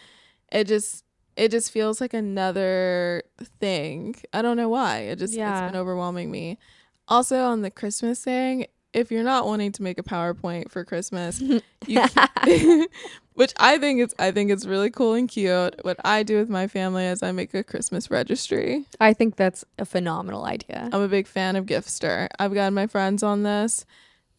it 0.51 0.65
just 0.65 1.03
it 1.35 1.51
just 1.51 1.71
feels 1.71 2.01
like 2.01 2.13
another 2.13 3.23
thing. 3.59 4.15
I 4.33 4.41
don't 4.41 4.57
know 4.57 4.69
why. 4.69 4.99
It 4.99 5.19
just 5.19 5.33
Yeah. 5.33 5.51
it's 5.65 5.71
been 5.71 5.79
overwhelming 5.79 6.29
me. 6.31 6.57
Also 7.07 7.43
on 7.45 7.61
the 7.61 7.71
Christmas 7.71 8.23
thing, 8.23 8.67
if 8.93 9.11
you're 9.11 9.23
not 9.23 9.45
wanting 9.45 9.71
to 9.73 9.83
make 9.83 9.99
a 9.99 10.03
PowerPoint 10.03 10.69
for 10.69 10.83
Christmas, 10.83 11.41
can, 11.81 12.01
which 13.33 13.53
I 13.57 13.77
think 13.77 14.01
is 14.01 14.13
I 14.19 14.31
think 14.31 14.51
it's 14.51 14.65
really 14.65 14.89
cool 14.89 15.13
and 15.13 15.29
cute. 15.29 15.75
What 15.83 15.97
I 16.03 16.23
do 16.23 16.37
with 16.37 16.49
my 16.49 16.67
family 16.67 17.05
is 17.05 17.23
I 17.23 17.31
make 17.31 17.53
a 17.53 17.63
Christmas 17.63 18.11
registry. 18.11 18.85
I 18.99 19.13
think 19.13 19.35
that's 19.37 19.63
a 19.77 19.85
phenomenal 19.85 20.43
idea. 20.43 20.89
I'm 20.91 21.01
a 21.01 21.07
big 21.07 21.27
fan 21.27 21.55
of 21.55 21.65
Giftster. 21.65 22.27
I've 22.37 22.53
got 22.53 22.73
my 22.73 22.87
friends 22.87 23.23
on 23.23 23.43
this. 23.43 23.85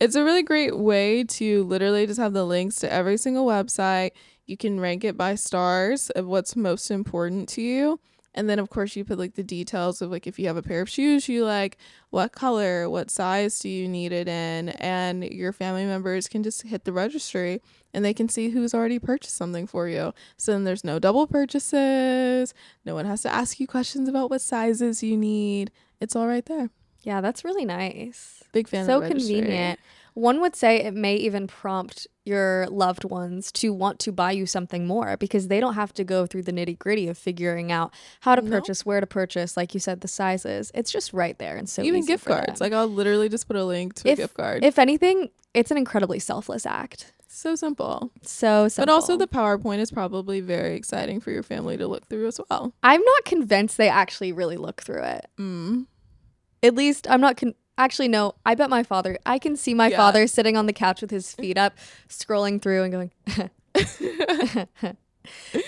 It's 0.00 0.16
a 0.16 0.24
really 0.24 0.42
great 0.42 0.78
way 0.78 1.24
to 1.24 1.62
literally 1.64 2.06
just 2.06 2.18
have 2.18 2.32
the 2.32 2.46
links 2.46 2.76
to 2.76 2.90
every 2.90 3.18
single 3.18 3.44
website. 3.44 4.12
You 4.46 4.56
can 4.56 4.80
rank 4.80 5.04
it 5.04 5.14
by 5.14 5.34
stars 5.34 6.08
of 6.10 6.26
what's 6.26 6.56
most 6.56 6.90
important 6.90 7.50
to 7.50 7.60
you. 7.60 8.00
And 8.34 8.48
then 8.48 8.58
of 8.58 8.70
course 8.70 8.96
you 8.96 9.04
put 9.04 9.18
like 9.18 9.34
the 9.34 9.42
details 9.42 10.00
of 10.00 10.10
like 10.10 10.26
if 10.26 10.38
you 10.38 10.46
have 10.46 10.56
a 10.56 10.62
pair 10.62 10.80
of 10.80 10.88
shoes 10.88 11.28
you 11.28 11.44
like, 11.44 11.76
what 12.08 12.32
color, 12.32 12.88
what 12.88 13.10
size 13.10 13.58
do 13.58 13.68
you 13.68 13.88
need 13.88 14.10
it 14.12 14.26
in, 14.26 14.70
and 14.70 15.22
your 15.24 15.52
family 15.52 15.84
members 15.84 16.28
can 16.28 16.42
just 16.42 16.62
hit 16.62 16.84
the 16.84 16.92
registry 16.92 17.60
and 17.92 18.02
they 18.02 18.14
can 18.14 18.28
see 18.28 18.48
who's 18.48 18.72
already 18.72 18.98
purchased 18.98 19.36
something 19.36 19.66
for 19.66 19.86
you. 19.86 20.14
So 20.38 20.52
then 20.52 20.64
there's 20.64 20.84
no 20.84 20.98
double 20.98 21.26
purchases. 21.26 22.54
No 22.86 22.94
one 22.94 23.04
has 23.04 23.20
to 23.22 23.34
ask 23.34 23.60
you 23.60 23.66
questions 23.66 24.08
about 24.08 24.30
what 24.30 24.40
sizes 24.40 25.02
you 25.02 25.18
need. 25.18 25.70
It's 26.00 26.16
all 26.16 26.26
right 26.26 26.46
there. 26.46 26.70
Yeah, 27.02 27.20
that's 27.20 27.44
really 27.44 27.66
nice. 27.66 28.39
Big 28.52 28.68
fan 28.68 28.86
so 28.86 28.96
of 28.98 29.04
the 29.04 29.10
convenient. 29.10 29.78
One 30.14 30.40
would 30.40 30.56
say 30.56 30.82
it 30.82 30.92
may 30.92 31.14
even 31.14 31.46
prompt 31.46 32.06
your 32.24 32.66
loved 32.68 33.04
ones 33.04 33.52
to 33.52 33.72
want 33.72 34.00
to 34.00 34.12
buy 34.12 34.32
you 34.32 34.44
something 34.44 34.84
more 34.86 35.16
because 35.16 35.46
they 35.48 35.60
don't 35.60 35.74
have 35.74 35.92
to 35.94 36.04
go 36.04 36.26
through 36.26 36.42
the 36.42 36.52
nitty 36.52 36.78
gritty 36.78 37.06
of 37.08 37.16
figuring 37.16 37.70
out 37.70 37.94
how 38.20 38.34
to 38.34 38.42
No. 38.42 38.50
purchase, 38.50 38.84
where 38.84 39.00
to 39.00 39.06
purchase, 39.06 39.56
like 39.56 39.72
you 39.72 39.78
said, 39.80 40.00
the 40.00 40.08
sizes. 40.08 40.72
It's 40.74 40.90
just 40.90 41.12
right 41.12 41.38
there 41.38 41.56
and 41.56 41.68
so 41.68 41.82
Even 41.82 42.04
gift 42.04 42.24
cards. 42.26 42.46
them. 42.46 42.56
Like 42.60 42.72
I'll 42.72 42.88
literally 42.88 43.28
just 43.28 43.46
put 43.46 43.54
a 43.56 43.64
link 43.64 43.94
to 43.94 44.08
If- 44.08 44.18
a 44.18 44.22
gift 44.22 44.34
card. 44.34 44.64
if 44.64 44.80
anything, 44.80 45.30
it's 45.54 45.70
an 45.70 45.76
incredibly 45.76 46.18
selfless 46.18 46.66
act. 46.66 47.12
so 47.32 47.54
simple. 47.54 48.10
So 48.22 48.66
simple. 48.66 48.86
But 48.86 48.92
also 48.92 49.16
the 49.16 49.28
PowerPoint 49.28 49.78
is 49.78 49.92
probably 49.92 50.40
very 50.40 50.74
exciting 50.74 51.20
for 51.20 51.30
your 51.30 51.44
family 51.44 51.76
to 51.76 51.86
look 51.86 52.06
through 52.08 52.26
as 52.26 52.40
well. 52.50 52.74
I'm 52.82 53.00
not 53.00 53.24
convinced 53.24 53.76
they 53.78 53.88
actually 53.88 54.32
really 54.32 54.56
look 54.56 54.82
through 54.82 55.04
it. 55.04 55.26
Mm. 55.38 55.86
At 56.64 56.74
least 56.74 57.06
I'm 57.08 57.20
not 57.20 57.36
con- 57.36 57.54
actually 57.84 58.08
no, 58.08 58.34
I 58.46 58.54
bet 58.54 58.70
my 58.70 58.82
father 58.82 59.18
I 59.26 59.38
can 59.38 59.56
see 59.56 59.74
my 59.74 59.88
Yeah. 59.88 59.96
father 59.96 60.26
sitting 60.26 60.56
on 60.56 60.66
the 60.66 60.72
couch 60.72 61.00
with 61.00 61.10
his 61.10 61.34
feet 61.34 61.58
up, 61.58 61.74
scrolling 62.08 62.60
through 62.62 62.82
and 62.84 62.92
going 62.92 63.10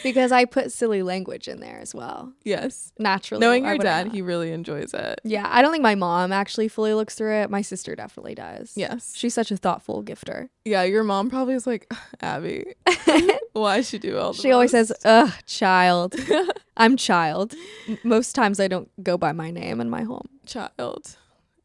because 0.02 0.32
I 0.32 0.44
put 0.46 0.72
silly 0.72 1.02
language 1.02 1.46
in 1.46 1.60
there 1.60 1.78
as 1.78 1.94
well. 1.94 2.32
yes. 2.42 2.92
Naturally. 2.98 3.40
Knowing 3.40 3.64
your 3.64 3.78
dad, 3.78 4.06
not? 4.06 4.14
he 4.14 4.22
really 4.22 4.50
enjoys 4.50 4.94
it. 4.94 5.20
Yeah, 5.24 5.46
I 5.50 5.60
don't 5.62 5.70
think 5.72 5.82
my 5.82 5.94
mom 5.94 6.32
actually 6.32 6.68
fully 6.68 6.94
looks 6.94 7.14
through 7.14 7.34
it. 7.34 7.50
My 7.50 7.60
sister 7.62 7.94
definitely 7.94 8.34
does. 8.34 8.72
Yes. 8.76 9.12
She's 9.14 9.34
such 9.34 9.50
a 9.50 9.56
thoughtful 9.56 10.02
gifter. 10.02 10.48
Yeah, 10.64 10.82
your 10.84 11.04
mom 11.04 11.28
probably 11.30 11.54
is 11.54 11.66
like, 11.66 11.92
Abby, 12.20 12.74
why 13.52 13.82
she 13.82 13.98
do 13.98 14.16
all 14.18 14.32
the 14.32 14.40
she 14.42 14.50
always 14.52 14.70
says, 14.70 14.92
"Ugh, 15.04 15.32
child." 15.46 16.14
I'm 16.76 16.96
child. 16.96 17.54
Most 18.02 18.34
times 18.34 18.58
I 18.58 18.66
don't 18.68 18.88
go 19.04 19.18
by 19.18 19.32
my 19.32 19.50
name 19.50 19.80
in 19.80 19.90
my 19.90 20.02
home. 20.02 20.28
child. 20.46 21.16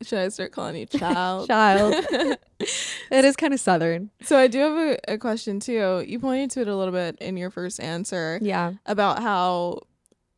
Should 0.04 0.20
I 0.20 0.30
start 0.30 0.52
calling 0.52 0.76
you 0.76 0.86
child? 1.00 1.48
Child. 1.48 1.96
it 2.60 3.26
is 3.26 3.36
kind 3.36 3.54
of 3.54 3.60
southern. 3.60 4.12
so 4.22 4.38
I 4.38 4.48
do 4.48 4.60
have 4.60 4.74
a, 4.78 5.14
a 5.14 5.18
question 5.18 5.60
too. 5.60 6.04
You 6.08 6.20
pointed 6.20 6.52
to 6.52 6.62
it 6.62 6.68
a 6.68 6.76
little 6.76 6.92
bit 6.94 7.18
in 7.20 7.38
your 7.38 7.50
first 7.50 7.80
answer 7.80 8.40
Yeah. 8.42 8.74
about 8.86 9.22
how 9.24 9.82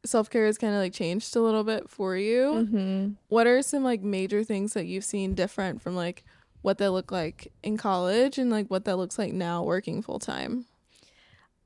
self 0.05 0.30
care 0.30 0.45
has 0.45 0.57
kind 0.57 0.74
of 0.74 0.80
like 0.80 0.93
changed 0.93 1.36
a 1.36 1.41
little 1.41 1.64
bit 1.66 1.89
for 1.89 2.16
you. 2.16 2.68
Mhm. 2.72 3.16
What 3.28 3.47
are 3.47 3.62
some 3.62 3.84
like 3.84 4.01
major 4.01 4.43
things 4.45 4.74
that 4.74 4.86
you've 4.86 5.03
seen 5.03 5.34
different 5.36 5.82
from 5.82 5.95
like 5.95 6.24
what 6.62 6.78
they 6.78 6.88
look 6.88 7.12
like 7.12 7.51
in 7.64 7.76
college 7.78 8.38
and 8.38 8.49
like 8.49 8.68
what 8.68 8.86
that 8.86 8.97
looks 8.97 9.20
like 9.20 9.34
now 9.34 9.62
working 9.64 10.01
full 10.01 10.20
time? 10.20 10.66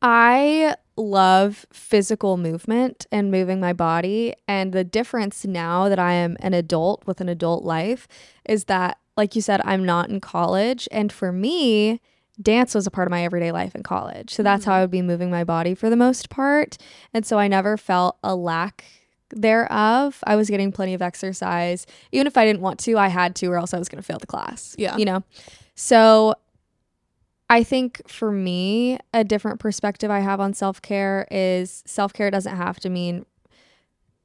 I 0.04 0.76
love 0.98 1.66
physical 1.72 2.38
movement 2.38 3.08
and 3.12 3.32
moving 3.32 3.60
my 3.60 3.74
body. 3.74 4.36
And 4.48 4.74
the 4.74 4.84
difference 4.84 5.46
now 5.46 5.90
that 5.90 5.98
I 5.98 6.14
am 6.14 6.38
an 6.42 6.54
adult 6.54 7.08
with 7.08 7.22
an 7.22 7.30
adult 7.30 7.64
life 7.64 8.08
is 8.46 8.66
that, 8.66 9.00
like 9.16 9.36
you 9.36 9.42
said, 9.42 9.62
I'm 9.64 9.86
not 9.86 10.10
in 10.10 10.20
college. 10.20 10.88
And 10.92 11.12
for 11.12 11.32
me, 11.32 12.02
dance 12.42 12.76
was 12.76 12.86
a 12.86 12.92
part 12.92 13.08
of 13.08 13.12
my 13.12 13.24
everyday 13.24 13.52
life 13.52 13.76
in 13.76 13.82
college. 13.82 14.34
So 14.34 14.44
that's 14.44 14.66
how 14.66 14.74
mm-hmm. 14.74 14.78
I 14.78 14.82
would 14.82 14.92
be 14.92 15.02
moving 15.02 15.32
my 15.32 15.44
body 15.44 15.74
for 15.74 15.90
the 15.90 15.96
most 15.96 16.30
part. 16.30 16.78
And 17.14 17.26
so 17.26 17.40
I 17.40 17.48
never 17.48 17.78
felt 17.78 18.18
a 18.24 18.36
lack 18.36 18.84
thereof. 19.32 20.20
I 20.26 20.36
was 20.36 20.50
getting 20.50 20.72
plenty 20.72 20.94
of 20.94 21.02
exercise. 21.02 21.88
Even 22.12 22.28
if 22.28 22.38
I 22.38 22.46
didn't 22.46 22.62
want 22.62 22.80
to, 22.82 22.98
I 22.98 23.08
had 23.08 23.36
to, 23.38 23.48
or 23.48 23.58
else 23.58 23.74
I 23.74 23.80
was 23.80 23.88
going 23.90 24.02
to 24.02 24.06
fail 24.06 24.20
the 24.20 24.28
class. 24.28 24.76
Yeah. 24.78 24.98
You 24.98 25.06
know? 25.06 25.24
So 25.76 26.36
I 27.54 27.64
think 27.64 28.02
for 28.10 28.32
me, 28.32 28.98
a 29.14 29.24
different 29.24 29.60
perspective 29.60 30.10
I 30.10 30.22
have 30.22 30.40
on 30.40 30.56
self 30.56 30.82
care 30.82 31.28
is 31.30 31.84
self 31.86 32.12
care 32.12 32.32
doesn't 32.32 32.56
have 32.56 32.80
to 32.80 32.90
mean 32.90 33.28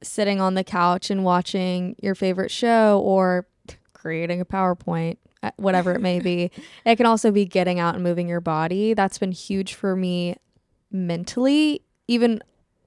sitting 0.01 0.41
on 0.41 0.55
the 0.55 0.63
couch 0.63 1.11
and 1.11 1.23
watching 1.23 1.95
your 2.01 2.15
favorite 2.15 2.49
show 2.49 2.99
or 3.05 3.45
creating 3.93 4.41
a 4.41 4.45
PowerPoint, 4.45 5.17
uh, 5.43 5.51
whatever 5.57 5.93
it 5.93 6.01
may 6.01 6.19
be. 6.19 6.49
It 6.85 6.95
can 6.95 7.05
also 7.05 7.29
be 7.29 7.45
getting 7.45 7.79
out 7.79 7.93
and 7.93 8.03
moving 8.03 8.27
your 8.27 8.41
body. 8.41 8.95
That's 8.95 9.19
been 9.19 9.31
huge 9.31 9.75
for 9.75 9.95
me 9.95 10.35
mentally, 10.89 11.83
even 12.07 12.41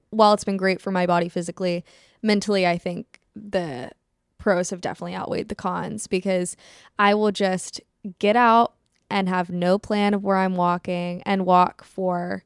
while 0.09 0.33
it's 0.33 0.43
been 0.43 0.57
great 0.57 0.81
for 0.81 0.91
my 0.91 1.05
body 1.05 1.29
physically. 1.29 1.85
Mentally, 2.21 2.67
I 2.67 2.77
think 2.77 3.21
the 3.33 3.91
pros 4.39 4.71
have 4.71 4.81
definitely 4.81 5.15
outweighed 5.15 5.47
the 5.47 5.55
cons 5.55 6.07
because 6.07 6.57
I 6.99 7.13
will 7.13 7.31
just 7.31 7.79
get 8.19 8.35
out 8.35 8.73
and 9.13 9.29
have 9.29 9.51
no 9.51 9.77
plan 9.77 10.15
of 10.15 10.23
where 10.23 10.37
I'm 10.37 10.55
walking 10.55 11.21
and 11.23 11.45
walk 11.45 11.83
for 11.83 12.43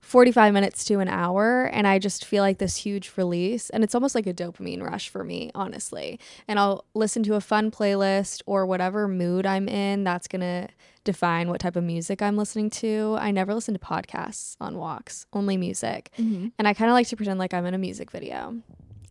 45 0.00 0.52
minutes 0.52 0.84
to 0.86 0.98
an 0.98 1.06
hour. 1.06 1.66
And 1.66 1.86
I 1.86 2.00
just 2.00 2.24
feel 2.24 2.42
like 2.42 2.58
this 2.58 2.78
huge 2.78 3.12
release. 3.16 3.70
And 3.70 3.84
it's 3.84 3.94
almost 3.94 4.16
like 4.16 4.26
a 4.26 4.34
dopamine 4.34 4.82
rush 4.82 5.08
for 5.08 5.22
me 5.22 5.52
honestly. 5.54 6.18
And 6.48 6.58
I'll 6.58 6.84
listen 6.94 7.22
to 7.24 7.36
a 7.36 7.40
fun 7.40 7.70
playlist 7.70 8.42
or 8.44 8.66
whatever 8.66 9.06
mood 9.06 9.46
I'm 9.46 9.68
in 9.68 10.02
that's 10.02 10.26
going 10.26 10.40
to 10.40 10.68
define 11.04 11.48
what 11.48 11.60
type 11.60 11.76
of 11.76 11.84
music 11.84 12.22
I'm 12.22 12.36
listening 12.36 12.70
to. 12.70 13.16
I 13.20 13.30
never 13.30 13.54
listen 13.54 13.72
to 13.74 13.80
podcasts 13.80 14.56
on 14.60 14.78
walks 14.78 15.26
only 15.32 15.56
music. 15.56 16.10
Mm-hmm. 16.18 16.48
and 16.58 16.66
I 16.66 16.74
kind 16.74 16.90
of 16.90 16.94
like 16.94 17.06
to 17.06 17.16
pretend 17.16 17.38
like 17.38 17.54
I'm 17.54 17.66
in 17.66 17.74
a 17.74 17.78
music 17.78 18.10
video. 18.10 18.56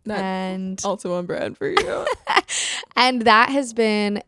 That 0.06 0.20
and 0.20 0.82
also 0.84 1.14
on 1.14 1.26
brand 1.26 1.58
for 1.58 1.70
you. 1.70 2.06
and 2.97 3.22
that 3.22 3.50
has 3.50 3.74
been 3.74 4.22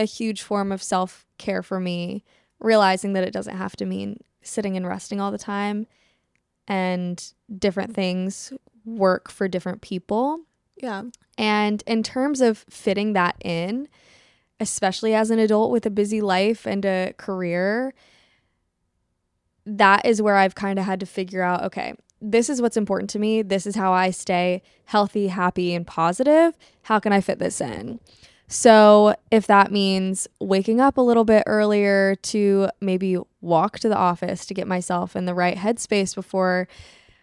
a 0.00 0.04
huge 0.04 0.42
form 0.42 0.72
of 0.72 0.82
self 0.82 1.26
care 1.38 1.62
for 1.62 1.78
me, 1.78 2.24
realizing 2.58 3.12
that 3.12 3.24
it 3.24 3.32
doesn't 3.32 3.56
have 3.56 3.76
to 3.76 3.86
mean 3.86 4.18
sitting 4.42 4.76
and 4.76 4.86
resting 4.86 5.20
all 5.20 5.30
the 5.30 5.38
time 5.38 5.86
and 6.66 7.32
different 7.58 7.94
things 7.94 8.52
work 8.84 9.30
for 9.30 9.48
different 9.48 9.82
people. 9.82 10.40
yeah. 10.76 11.02
And 11.36 11.82
in 11.86 12.02
terms 12.02 12.40
of 12.40 12.64
fitting 12.68 13.14
that 13.14 13.36
in, 13.42 13.88
especially 14.58 15.14
as 15.14 15.30
an 15.30 15.38
adult 15.38 15.70
with 15.70 15.86
a 15.86 15.90
busy 15.90 16.20
life 16.20 16.66
and 16.66 16.84
a 16.84 17.14
career, 17.16 17.94
that 19.64 20.04
is 20.04 20.20
where 20.20 20.36
I've 20.36 20.54
kind 20.54 20.78
of 20.78 20.84
had 20.84 21.00
to 21.00 21.06
figure 21.06 21.42
out 21.42 21.64
okay, 21.64 21.94
this 22.20 22.50
is 22.50 22.60
what's 22.60 22.76
important 22.76 23.10
to 23.10 23.18
me. 23.18 23.42
This 23.42 23.66
is 23.66 23.74
how 23.76 23.92
I 23.92 24.10
stay 24.10 24.62
healthy, 24.84 25.28
happy, 25.28 25.74
and 25.74 25.86
positive. 25.86 26.54
How 26.82 26.98
can 26.98 27.12
I 27.12 27.20
fit 27.20 27.38
this 27.38 27.60
in? 27.60 28.00
So, 28.52 29.14
if 29.30 29.46
that 29.46 29.70
means 29.70 30.26
waking 30.40 30.80
up 30.80 30.96
a 30.98 31.00
little 31.00 31.24
bit 31.24 31.44
earlier 31.46 32.16
to 32.16 32.68
maybe 32.80 33.16
walk 33.40 33.78
to 33.78 33.88
the 33.88 33.96
office 33.96 34.44
to 34.46 34.54
get 34.54 34.66
myself 34.66 35.14
in 35.14 35.24
the 35.24 35.34
right 35.34 35.56
headspace 35.56 36.16
before 36.16 36.66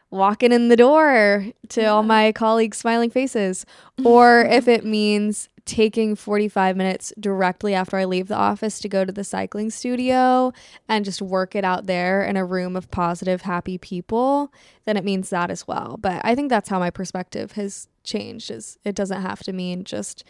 walking 0.10 0.54
in 0.54 0.70
the 0.70 0.78
door 0.78 1.48
to 1.68 1.84
all 1.84 2.02
my 2.02 2.32
colleagues' 2.32 2.78
smiling 2.78 3.10
faces, 3.10 3.66
or 4.06 4.46
if 4.46 4.70
it 4.70 4.86
means 4.86 5.50
taking 5.66 6.16
45 6.16 6.78
minutes 6.78 7.12
directly 7.20 7.74
after 7.74 7.98
I 7.98 8.06
leave 8.06 8.30
the 8.30 8.38
office 8.38 8.80
to 8.80 8.88
go 8.88 9.04
to 9.04 9.12
the 9.12 9.26
cycling 9.26 9.70
studio 9.70 10.54
and 10.88 11.04
just 11.04 11.22
work 11.22 11.56
it 11.56 11.66
out 11.66 11.88
there 11.88 12.24
in 12.24 12.38
a 12.38 12.46
room 12.46 12.78
of 12.78 12.90
positive, 12.90 13.42
happy 13.42 13.78
people, 13.78 14.54
then 14.86 14.96
it 14.96 15.04
means 15.04 15.30
that 15.30 15.52
as 15.52 15.68
well. 15.68 15.98
But 16.00 16.22
I 16.24 16.36
think 16.36 16.50
that's 16.50 16.70
how 16.70 16.80
my 16.80 16.90
perspective 16.90 17.52
has 17.52 17.90
changed 18.06 18.50
is 18.50 18.80
it 18.86 18.96
doesn't 18.96 19.22
have 19.22 19.44
to 19.44 19.52
mean 19.52 19.84
just 19.84 20.24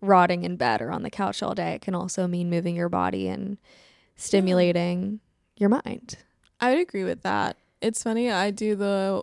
rotting 0.00 0.44
in 0.44 0.56
bed 0.56 0.82
or 0.82 0.90
on 0.90 1.02
the 1.02 1.10
couch 1.10 1.42
all 1.42 1.54
day. 1.54 1.74
It 1.74 1.80
can 1.80 1.94
also 1.94 2.26
mean 2.26 2.50
moving 2.50 2.76
your 2.76 2.88
body 2.88 3.28
and 3.28 3.58
stimulating 4.16 5.20
your 5.56 5.68
mind. 5.68 6.18
I 6.60 6.70
would 6.70 6.80
agree 6.80 7.04
with 7.04 7.22
that. 7.22 7.56
It's 7.80 8.02
funny. 8.02 8.30
I 8.30 8.50
do 8.50 8.76
the 8.76 9.22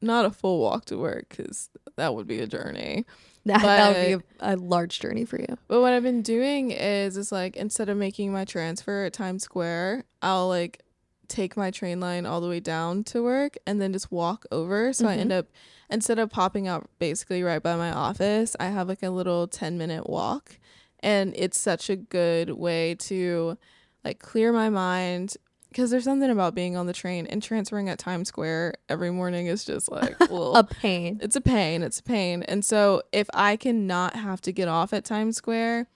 not 0.00 0.24
a 0.24 0.30
full 0.30 0.60
walk 0.60 0.86
to 0.86 0.96
work 0.96 1.28
because 1.28 1.68
that 1.96 2.14
would 2.14 2.26
be 2.26 2.40
a 2.40 2.46
journey. 2.46 3.04
That, 3.44 3.62
that 3.62 3.96
would 3.96 4.18
be 4.18 4.24
a, 4.40 4.54
a, 4.54 4.56
large 4.56 5.00
journey 5.00 5.24
for 5.24 5.38
you. 5.38 5.56
But 5.68 5.80
what 5.80 5.92
I've 5.92 6.02
been 6.02 6.22
doing 6.22 6.70
is, 6.70 7.16
is 7.16 7.30
like 7.30 7.56
instead 7.56 7.88
of 7.88 7.96
making 7.96 8.32
my 8.32 8.44
transfer 8.44 9.04
at 9.04 9.12
Times 9.12 9.42
Square, 9.42 10.04
I'll 10.22 10.48
like 10.48 10.82
take 11.28 11.56
my 11.56 11.70
train 11.70 12.00
line 12.00 12.26
all 12.26 12.40
the 12.40 12.48
way 12.48 12.60
down 12.60 13.04
to 13.04 13.22
work 13.22 13.56
and 13.66 13.80
then 13.80 13.92
just 13.92 14.10
walk 14.10 14.44
over. 14.50 14.92
So 14.92 15.04
mm-hmm. 15.04 15.12
I 15.12 15.16
end 15.16 15.32
up 15.32 15.46
instead 15.90 16.18
of 16.18 16.30
popping 16.30 16.68
out 16.68 16.88
basically 16.98 17.42
right 17.42 17.62
by 17.62 17.76
my 17.76 17.92
office, 17.92 18.56
I 18.60 18.66
have 18.66 18.88
like 18.88 19.02
a 19.02 19.10
little 19.10 19.46
10 19.46 19.78
minute 19.78 20.08
walk. 20.08 20.58
And 21.00 21.34
it's 21.36 21.58
such 21.58 21.88
a 21.88 21.96
good 21.96 22.50
way 22.50 22.94
to 22.96 23.56
like 24.04 24.18
clear 24.18 24.52
my 24.52 24.68
mind 24.68 25.36
because 25.70 25.90
there's 25.90 26.04
something 26.04 26.30
about 26.30 26.54
being 26.54 26.76
on 26.76 26.86
the 26.86 26.92
train 26.92 27.26
and 27.26 27.40
transferring 27.40 27.88
at 27.88 27.98
Times 27.98 28.28
Square 28.28 28.74
every 28.88 29.10
morning 29.10 29.46
is 29.46 29.64
just 29.64 29.90
like 29.90 30.16
a 30.20 30.64
pain. 30.64 31.20
It's 31.22 31.36
a 31.36 31.40
pain. 31.40 31.82
It's 31.82 32.00
a 32.00 32.02
pain. 32.02 32.42
And 32.42 32.64
so 32.64 33.02
if 33.12 33.28
I 33.32 33.56
can 33.56 33.86
not 33.86 34.16
have 34.16 34.40
to 34.42 34.52
get 34.52 34.68
off 34.68 34.92
at 34.92 35.04
Times 35.04 35.36
Square 35.36 35.86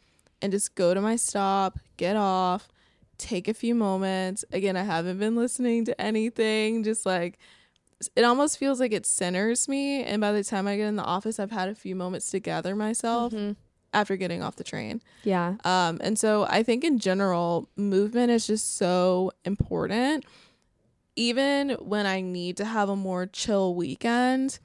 and 0.41 0.53
just 0.53 0.75
go 0.77 0.95
to 0.95 1.01
my 1.01 1.17
stop, 1.17 1.79
get 1.97 2.15
off, 2.17 2.69
take 3.19 3.49
a 3.49 3.55
few 3.55 3.75
moments. 3.75 4.45
Again, 4.53 4.77
I 4.77 4.85
haven't 4.85 5.19
been 5.19 5.35
listening 5.35 5.85
to 5.87 6.01
anything, 6.01 6.85
just 6.85 7.05
like 7.05 7.39
it 8.17 8.25
almost 8.25 8.59
feels 8.59 8.81
like 8.81 8.93
it 8.93 9.07
centers 9.07 9.69
me. 9.69 10.03
And 10.03 10.21
by 10.21 10.33
the 10.33 10.45
time 10.45 10.67
I 10.67 10.77
get 10.77 10.87
in 10.87 10.97
the 10.97 11.05
office, 11.05 11.39
I've 11.39 11.51
had 11.51 11.69
a 11.69 11.75
few 11.75 11.95
moments 11.95 12.31
to 12.31 12.41
gather 12.41 12.75
myself 12.75 13.33
mm-hmm. 13.33 13.53
after 13.93 14.17
getting 14.17 14.43
off 14.43 14.57
the 14.57 14.65
train. 14.65 15.03
Yeah. 15.23 15.57
Um, 15.65 15.99
and 16.03 16.19
so 16.19 16.47
I 16.49 16.63
think 16.63 16.85
in 16.85 16.99
general, 16.99 17.69
movement 17.77 18.31
is 18.31 18.47
just 18.47 18.77
so 18.77 19.33
important. 19.45 20.25
Even 21.17 21.71
when 21.81 22.07
I 22.07 22.21
need 22.21 22.57
to 22.57 22.65
have 22.65 22.89
a 22.89 22.97
more 22.97 23.27
chill 23.27 23.75
weekend, 23.75 24.59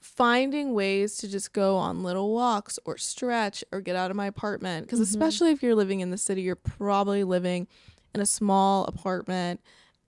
finding 0.00 0.74
ways 0.74 1.16
to 1.18 1.28
just 1.28 1.52
go 1.52 1.76
on 1.76 2.02
little 2.02 2.34
walks 2.34 2.78
or 2.84 2.98
stretch 2.98 3.64
or 3.72 3.80
get 3.80 3.96
out 3.96 4.10
of 4.10 4.16
my 4.16 4.26
apartment. 4.26 4.86
Because 4.86 4.98
mm-hmm. 4.98 5.04
especially 5.04 5.50
if 5.52 5.62
you're 5.62 5.74
living 5.74 6.00
in 6.00 6.10
the 6.10 6.18
city, 6.18 6.42
you're 6.42 6.56
probably 6.56 7.24
living 7.24 7.66
in 8.14 8.20
a 8.20 8.26
small 8.26 8.84
apartment 8.84 9.60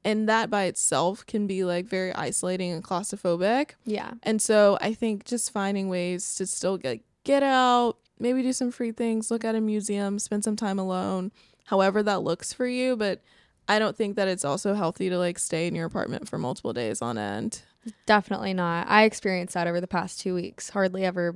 and 0.05 0.29
that 0.29 0.51
by 0.51 0.65
itself 0.65 1.25
can 1.27 1.47
be 1.47 1.65
like 1.65 1.87
very 1.87 2.13
isolating 2.15 2.73
and 2.73 2.85
claustrophobic. 2.85 3.71
Yeah. 3.85 4.13
And 4.23 4.41
so 4.41 4.79
I 4.81 4.95
think 4.95 5.25
just 5.25 5.51
finding 5.51 5.89
ways 5.89 6.35
to 6.37 6.47
still 6.47 6.77
get 6.77 7.01
get 7.25 7.43
out, 7.43 7.97
maybe 8.19 8.43
do 8.43 8.53
some 8.53 8.71
free 8.71 8.93
things, 8.93 9.31
look 9.31 9.45
at 9.45 9.55
a 9.55 9.61
museum, 9.61 10.19
spend 10.19 10.45
some 10.45 10.57
time 10.57 10.79
alone, 10.79 11.33
however 11.67 12.03
that 12.03 12.23
looks 12.23 12.53
for 12.53 12.67
you, 12.67 12.97
but 12.97 13.23
I 13.67 13.79
don't 13.79 13.97
think 13.97 14.17
that 14.17 14.29
it's 14.29 14.45
also 14.45 14.75
healthy 14.75 15.09
to 15.09 15.19
like 15.19 15.39
stay 15.39 15.67
in 15.67 15.75
your 15.75 15.87
apartment 15.87 16.29
for 16.29 16.39
multiple 16.39 16.75
days 16.75 17.01
on 17.01 17.17
end. 17.17 17.63
Definitely 18.07 18.55
not. 18.55 18.87
I 18.89 19.05
experienced 19.05 19.55
that 19.55 19.67
over 19.67 19.81
the 19.81 19.89
past 19.89 20.21
2 20.21 20.35
weeks, 20.35 20.71
hardly 20.71 21.05
ever 21.05 21.35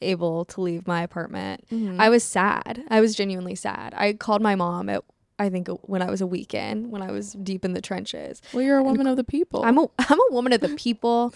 able 0.00 0.44
to 0.44 0.60
leave 0.60 0.86
my 0.86 1.02
apartment. 1.02 1.64
Mm-hmm. 1.70 2.00
I 2.00 2.08
was 2.08 2.22
sad. 2.22 2.84
I 2.88 3.00
was 3.00 3.16
genuinely 3.16 3.54
sad. 3.54 3.94
I 3.96 4.12
called 4.12 4.42
my 4.42 4.54
mom 4.54 4.88
at 4.88 5.02
I 5.38 5.50
think 5.50 5.68
when 5.82 6.02
I 6.02 6.10
was 6.10 6.20
a 6.20 6.26
weekend, 6.26 6.90
when 6.90 7.02
I 7.02 7.10
was 7.10 7.32
deep 7.32 7.64
in 7.64 7.74
the 7.74 7.80
trenches. 7.80 8.40
Well, 8.52 8.62
you're 8.62 8.78
a 8.78 8.82
woman 8.82 9.00
and 9.00 9.10
of 9.10 9.16
the 9.16 9.24
people. 9.24 9.64
I'm 9.64 9.78
a 9.78 9.88
I'm 9.98 10.18
a 10.18 10.32
woman 10.32 10.52
of 10.52 10.60
the 10.60 10.70
people. 10.70 11.34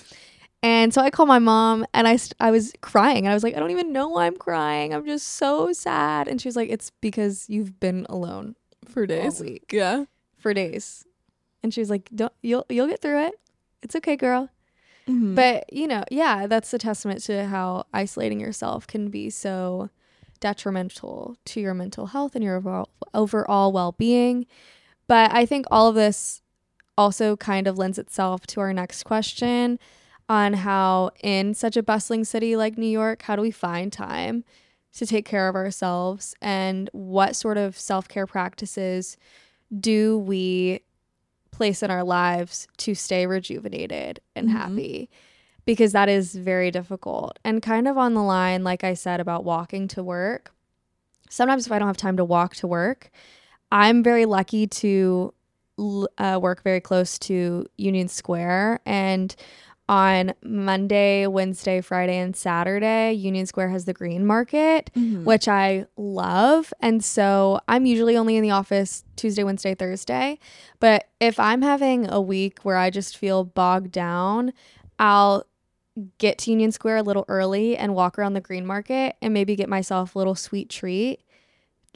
And 0.63 0.93
so 0.93 1.01
I 1.01 1.11
called 1.11 1.29
my 1.29 1.39
mom 1.39 1.87
and 1.95 2.07
I, 2.07 2.19
I 2.39 2.51
was 2.51 2.75
crying 2.83 3.25
and 3.25 3.29
I 3.29 3.35
was 3.35 3.43
like, 3.43 3.57
I 3.57 3.61
don't 3.61 3.71
even 3.71 3.93
know 3.93 4.09
why 4.09 4.27
I'm 4.27 4.37
crying. 4.37 4.93
I'm 4.93 5.07
just 5.07 5.27
so 5.27 5.73
sad. 5.73 6.29
And 6.29 6.41
she 6.41 6.49
was 6.49 6.57
like, 6.57 6.69
it's 6.69 6.91
because 7.01 7.49
you've 7.49 7.81
been 7.81 8.05
alone 8.11 8.57
for 8.87 9.07
days. 9.07 9.43
Yeah. 9.71 10.05
For 10.37 10.53
days. 10.53 11.07
And 11.63 11.73
she 11.73 11.81
was 11.81 11.89
like, 11.89 12.11
don't, 12.15 12.33
you'll, 12.43 12.67
you'll 12.69 12.89
get 12.89 13.01
through 13.01 13.25
it. 13.25 13.35
It's 13.83 13.97
okay, 13.97 14.17
girl. 14.17 14.51
Mm-hmm. 15.09 15.35
But, 15.35 15.73
you 15.73 15.87
know, 15.87 16.05
yeah, 16.11 16.47
that's 16.47 16.75
a 16.75 16.79
testament 16.79 17.23
to 17.25 17.47
how 17.47 17.87
isolating 17.95 18.39
yourself 18.39 18.87
can 18.87 19.09
be 19.09 19.31
so 19.31 19.89
detrimental 20.41 21.37
to 21.45 21.61
your 21.61 21.75
mental 21.75 22.07
health 22.07 22.35
and 22.35 22.43
your 22.43 22.57
overall, 22.57 22.89
overall 23.15 23.73
well 23.73 23.93
being. 23.93 24.47
But 25.07 25.33
I 25.33 25.47
think 25.47 25.67
all 25.71 25.89
of 25.89 25.95
this 25.95 26.43
also 26.97 27.37
kind 27.37 27.67
of 27.67 27.79
lends 27.79 27.99
itself 27.99 28.47
to 28.49 28.61
our 28.61 28.73
next 28.73 29.05
question 29.05 29.79
on 30.29 30.53
how, 30.53 31.11
in 31.23 31.55
such 31.55 31.77
a 31.77 31.83
bustling 31.83 32.25
city 32.25 32.55
like 32.55 32.79
New 32.79 32.87
York, 32.87 33.23
how 33.23 33.35
do 33.35 33.43
we 33.43 33.51
find 33.51 33.93
time 33.93 34.45
to 34.93 35.07
take 35.07 35.25
care 35.25 35.49
of 35.49 35.55
ourselves 35.55 36.35
and 36.41 36.91
what 36.93 37.37
sort 37.37 37.57
of 37.57 37.79
self 37.79 38.09
care 38.09 38.27
practices 38.27 39.17
do 39.79 40.19
we 40.19 40.81
place 41.51 41.83
in 41.83 41.91
our 41.91 42.05
lives 42.05 42.67
to 42.77 42.95
stay 42.95 43.27
rejuvenated 43.27 44.21
and 44.35 44.49
mm-hmm. 44.49 44.57
happy? 44.57 45.11
Because 45.71 45.93
that 45.93 46.09
is 46.09 46.35
very 46.35 46.73
difficult. 46.73 47.39
And 47.45 47.63
kind 47.63 47.87
of 47.87 47.97
on 47.97 48.15
the 48.15 48.23
line, 48.23 48.65
like 48.65 48.83
I 48.83 48.95
said 48.95 49.21
about 49.21 49.45
walking 49.45 49.87
to 49.89 50.03
work, 50.03 50.53
sometimes 51.29 51.65
if 51.65 51.71
I 51.71 51.79
don't 51.79 51.87
have 51.87 51.97
time 51.97 52.17
to 52.17 52.25
walk 52.25 52.57
to 52.57 52.67
work, 52.67 53.13
I'm 53.71 54.03
very 54.03 54.27
lucky 54.27 54.67
to 54.67 55.33
uh, 56.19 56.41
work 56.43 56.65
very 56.65 56.81
close 56.81 57.21
to 57.21 57.67
Union 57.77 58.09
Square. 58.09 58.81
And 58.85 59.37
on 59.89 60.35
Monday, 60.43 61.29
Wednesday, 61.29 61.81
Friday, 61.81 62.17
and 62.19 62.35
Saturday, 62.35 63.13
Union 63.13 63.47
Square 63.47 63.69
has 63.69 63.85
the 63.85 63.93
green 63.93 64.27
market, 64.27 64.91
mm-hmm. 64.97 65.23
which 65.23 65.47
I 65.47 65.87
love. 65.97 66.73
And 66.81 67.05
so 67.05 67.61
I'm 67.69 67.87
usually 67.87 68.17
only 68.17 68.37
in 68.37 68.43
the 68.43 68.51
office 68.51 69.05
Tuesday, 69.15 69.45
Wednesday, 69.45 69.77
Thursday. 69.77 70.41
But 70.81 71.09
if 71.21 71.39
I'm 71.39 71.63
having 71.63 72.11
a 72.11 72.21
week 72.21 72.59
where 72.65 72.77
I 72.77 72.91
just 72.91 73.17
feel 73.17 73.45
bogged 73.45 73.93
down, 73.93 74.53
I'll 74.99 75.45
get 76.19 76.39
to 76.39 76.51
Union 76.51 76.73
Square 76.73 76.99
a 76.99 77.03
little 77.03 77.25
early 77.29 77.77
and 77.77 77.95
walk 77.95 78.19
around 78.19 78.35
the 78.35 78.41
green 78.41 78.67
market 78.67 79.17
and 79.21 79.35
maybe 79.35 79.57
get 79.57 79.69
myself 79.69 80.15
a 80.15 80.19
little 80.19 80.35
sweet 80.35 80.69
treat 80.69 81.21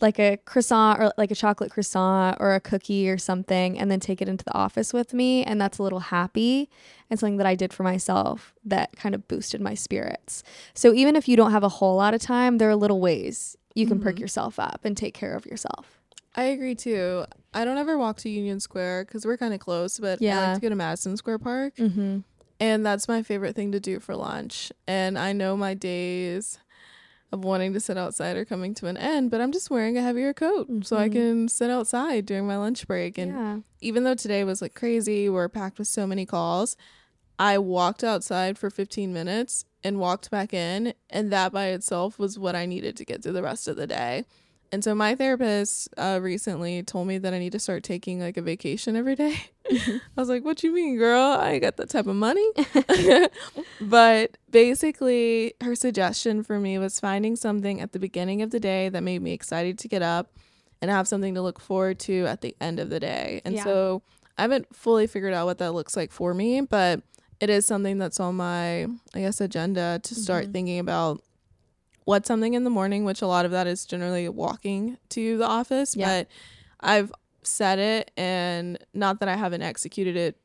like 0.01 0.19
a 0.19 0.37
croissant 0.45 1.01
or 1.01 1.13
like 1.17 1.31
a 1.31 1.35
chocolate 1.35 1.71
croissant 1.71 2.37
or 2.41 2.55
a 2.55 2.61
cookie 2.61 3.09
or 3.09 3.17
something 3.17 3.79
and 3.79 3.91
then 3.91 4.01
take 4.01 4.21
it 4.21 4.29
into 4.29 4.45
the 4.45 4.55
office 4.55 4.93
with 4.93 5.15
me 5.15 5.45
and 5.45 5.61
that's 5.61 5.79
a 5.79 5.83
little 5.83 6.01
happy 6.01 6.69
and 7.09 7.21
something 7.21 7.37
that 7.37 7.47
I 7.47 7.55
did 7.55 7.73
for 7.73 7.85
myself 7.85 8.55
that 8.65 8.97
kind 8.97 9.15
of 9.15 9.29
boosted 9.29 9.61
my 9.61 9.75
spirits. 9.75 10.43
So 10.75 10.93
even 10.95 11.17
if 11.17 11.29
you 11.29 11.37
don't 11.37 11.53
have 11.53 11.63
a 11.63 11.69
whole 11.69 11.97
lot 11.97 12.15
of 12.15 12.21
time, 12.21 12.59
there 12.59 12.69
are 12.69 12.77
little 12.77 13.01
ways 13.01 13.57
you 13.75 13.87
can 13.87 13.99
mm-hmm. 13.99 14.05
perk 14.05 14.19
yourself 14.19 14.59
up 14.59 14.81
and 14.85 14.97
take 14.97 15.15
care 15.15 15.37
of 15.37 15.47
yourself. 15.47 16.01
I 16.37 16.45
agree 16.45 16.75
too. 16.75 17.25
I 17.53 17.65
don't 17.65 17.79
ever 17.79 17.97
walk 17.97 18.17
to 18.19 18.29
Union 18.29 18.59
Square 18.59 19.05
because 19.05 19.25
we're 19.25 19.37
kind 19.37 19.55
of 19.55 19.61
close, 19.61 20.01
but 20.01 20.21
yeah. 20.21 20.41
I 20.41 20.47
like 20.49 20.55
to 20.57 20.61
go 20.61 20.69
to 20.71 20.75
Madison 20.75 21.17
Square 21.17 21.39
Park. 21.39 21.77
Mm-hmm. 21.77 22.19
And 22.61 22.85
that's 22.87 23.09
my 23.09 23.23
favorite 23.23 23.57
thing 23.57 23.73
to 23.73 23.81
do 23.81 24.01
for 24.01 24.15
lunch. 24.15 24.73
And 24.87 25.19
I 25.19 25.33
know 25.33 25.57
my 25.57 25.75
days 25.75 26.59
of 27.33 27.45
wanting 27.45 27.73
to 27.73 27.81
sit 27.81 27.99
outside 27.99 28.37
are 28.37 28.45
coming 28.45 28.75
to 28.75 28.87
an 28.87 28.97
end, 28.97 29.31
but 29.31 29.41
I'm 29.41 29.51
just 29.51 29.71
wearing 29.71 29.99
a 29.99 30.03
heavier 30.03 30.33
coat 30.33 30.71
mm-hmm. 30.71 30.83
so 30.83 30.97
I 30.97 31.09
mm-hmm. 31.09 31.19
can 31.19 31.49
sit 31.49 31.69
outside 31.69 32.27
during 32.27 32.47
my 32.47 32.57
lunch 32.57 32.87
break. 32.87 33.19
And 33.19 33.33
yeah. 33.33 33.59
even 33.81 34.05
though 34.05 34.15
today 34.15 34.45
was 34.45 34.63
like 34.63 34.75
crazy, 34.75 35.29
we're 35.29 35.49
packed 35.49 35.79
with 35.79 35.89
so 35.89 36.07
many 36.07 36.25
calls, 36.25 36.77
I 37.37 37.59
walked 37.59 38.05
outside 38.05 38.57
for 38.57 38.71
15 38.71 39.13
minutes 39.13 39.65
and 39.83 39.99
walked 39.99 40.31
back 40.31 40.55
in. 40.55 40.95
And 41.11 41.33
that 41.33 41.53
by 41.53 41.67
itself 41.67 42.19
was 42.21 42.39
what 42.39 42.55
I 42.55 42.67
needed 42.67 42.97
to 42.99 43.05
get 43.05 43.23
through 43.23 43.33
the 43.33 43.43
rest 43.43 43.67
of 43.67 43.77
the 43.77 43.89
day. 43.89 44.25
And 44.75 44.83
so 44.83 44.93
my 44.93 45.15
therapist 45.15 45.89
uh, 45.97 46.19
recently 46.21 46.83
told 46.83 47.07
me 47.07 47.19
that 47.19 47.33
I 47.33 47.39
need 47.39 47.53
to 47.53 47.61
start 47.61 47.85
taking 47.85 48.19
like 48.19 48.37
a 48.37 48.43
vacation 48.43 48.97
every 48.97 49.15
day. 49.15 49.37
I 49.71 50.01
was 50.17 50.29
like, 50.29 50.45
"What 50.45 50.65
you 50.65 50.75
mean, 50.75 50.99
girl? 50.99 51.23
I 51.23 51.53
ain't 51.53 51.63
got 51.63 51.77
that 51.77 51.91
type 51.91 52.09
of 52.09 52.17
money." 52.17 52.45
but 53.81 54.37
basically, 54.51 55.55
her 55.61 55.77
suggestion 55.77 56.43
for 56.43 56.59
me 56.59 56.77
was 56.79 56.99
finding 56.99 57.37
something 57.37 57.81
at 57.81 57.93
the 57.93 58.01
beginning 58.01 58.43
of 58.43 58.51
the 58.51 58.59
day 58.59 58.89
that 58.89 59.01
made 59.05 59.23
me 59.23 59.31
excited 59.31 59.79
to 59.79 59.87
get 59.87 60.03
up 60.03 60.33
and 60.83 60.91
have 60.91 61.07
something 61.07 61.37
to 61.37 61.41
look 61.41 61.61
forward 61.61 62.01
to 62.01 62.27
at 62.27 62.41
the 62.41 62.57
end 62.61 62.81
of 62.81 62.91
the 62.91 62.99
day. 62.99 63.43
And 63.45 63.55
yeah. 63.55 63.63
so 63.63 64.03
I 64.37 64.43
haven't 64.43 64.75
fully 64.75 65.07
figured 65.07 65.35
out 65.35 65.47
what 65.47 65.59
that 65.59 65.71
looks 65.71 65.97
like 65.97 66.11
for 66.11 66.35
me, 66.35 66.63
but 66.63 67.01
it 67.39 67.49
is 67.49 67.65
something 67.65 67.99
that's 67.99 68.19
on 68.19 68.35
my 68.35 68.87
I 69.15 69.21
guess 69.21 69.41
agenda 69.41 70.01
to 70.03 70.15
start 70.17 70.47
Mhm. 70.49 70.53
thinking 70.53 70.79
about 70.81 71.23
what's 72.05 72.29
something 72.29 72.55
in 72.55 72.65
the 72.65 72.71
morning, 72.71 73.05
which 73.05 73.23
a 73.23 73.27
lot 73.27 73.45
of 73.45 73.51
that 73.53 73.67
is 73.67 73.85
generally 73.87 74.29
walking 74.29 74.99
to 75.11 75.39
the 75.39 75.47
office, 75.47 75.97
Yeah. 75.97 76.07
but 76.21 76.29
I've 76.81 77.13
said 77.43 77.79
it 77.79 78.11
and 78.17 78.79
not 78.93 79.21
that 79.21 79.29
I 79.29 79.37
haven't 79.37 79.63
executed 79.63 80.17
it 80.17 80.37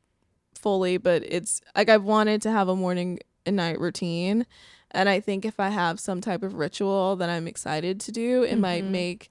fully, 0.54 0.96
but 0.98 1.22
it's 1.24 1.60
like 1.76 1.88
I've 1.88 2.04
wanted 2.04 2.42
to 2.42 2.50
have 2.50 2.68
a 2.68 2.76
morning 2.76 3.18
and 3.46 3.56
night 3.56 3.78
routine. 3.80 4.46
And 4.90 5.08
I 5.08 5.20
think 5.20 5.44
if 5.44 5.58
I 5.60 5.68
have 5.68 6.00
some 6.00 6.20
type 6.20 6.42
of 6.42 6.54
ritual 6.54 7.16
that 7.16 7.30
I'm 7.30 7.46
excited 7.46 8.00
to 8.00 8.12
do, 8.12 8.42
it 8.42 8.56
might 8.56 8.84
Mhm. 8.84 8.90
make 8.90 9.30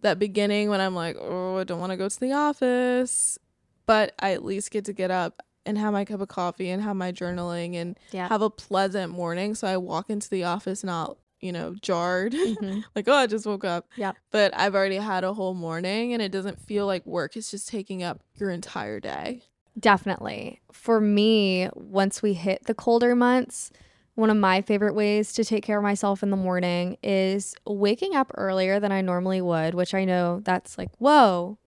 that 0.00 0.18
beginning 0.18 0.68
when 0.70 0.80
I'm 0.80 0.94
like, 0.94 1.16
oh, 1.20 1.58
I 1.58 1.64
don't 1.64 1.78
want 1.80 1.90
to 1.92 1.96
go 1.96 2.08
to 2.08 2.20
the 2.20 2.32
office, 2.32 3.38
but 3.86 4.14
I 4.18 4.32
at 4.32 4.44
least 4.44 4.70
get 4.70 4.84
to 4.86 4.92
get 4.92 5.10
up 5.10 5.42
and 5.64 5.78
have 5.78 5.92
my 5.92 6.04
cup 6.04 6.20
of 6.20 6.26
coffee 6.28 6.70
and 6.70 6.82
have 6.82 6.96
my 6.96 7.12
journaling 7.12 7.76
and 7.76 7.96
Yeah. 8.10 8.28
have 8.28 8.42
a 8.42 8.50
pleasant 8.50 9.12
morning. 9.12 9.54
So 9.54 9.68
I 9.68 9.76
walk 9.76 10.10
into 10.10 10.28
the 10.28 10.42
office 10.42 10.82
not, 10.82 11.16
you 11.42 11.52
know, 11.52 11.74
jarred, 11.82 12.32
Mhm. 12.32 12.84
like, 12.96 13.08
oh, 13.08 13.14
I 13.14 13.26
just 13.26 13.44
woke 13.46 13.64
up. 13.64 13.88
Yeah. 13.96 14.12
But 14.30 14.56
I've 14.56 14.74
already 14.74 14.96
had 14.96 15.24
a 15.24 15.34
whole 15.34 15.54
morning 15.54 16.12
and 16.12 16.22
it 16.22 16.30
doesn't 16.32 16.60
feel 16.60 16.86
like 16.86 17.04
work. 17.04 17.36
It's 17.36 17.50
just 17.50 17.68
taking 17.68 18.02
up 18.02 18.22
your 18.36 18.50
entire 18.50 19.00
day. 19.00 19.42
Definitely. 19.78 20.60
For 20.70 21.00
me, 21.00 21.68
once 21.74 22.22
we 22.22 22.34
hit 22.34 22.64
the 22.66 22.74
colder 22.74 23.14
months, 23.16 23.70
one 24.14 24.30
of 24.30 24.36
my 24.36 24.60
favorite 24.60 24.94
ways 24.94 25.32
to 25.32 25.44
take 25.44 25.64
care 25.64 25.78
of 25.78 25.82
myself 25.82 26.22
in 26.22 26.30
the 26.30 26.36
morning 26.36 26.98
is 27.02 27.54
waking 27.66 28.14
up 28.14 28.30
earlier 28.36 28.78
than 28.78 28.92
I 28.92 29.00
normally 29.00 29.40
would, 29.40 29.74
which 29.74 29.94
I 29.94 30.04
know 30.04 30.40
that's 30.44 30.76
like, 30.76 30.90
whoa, 30.98 31.58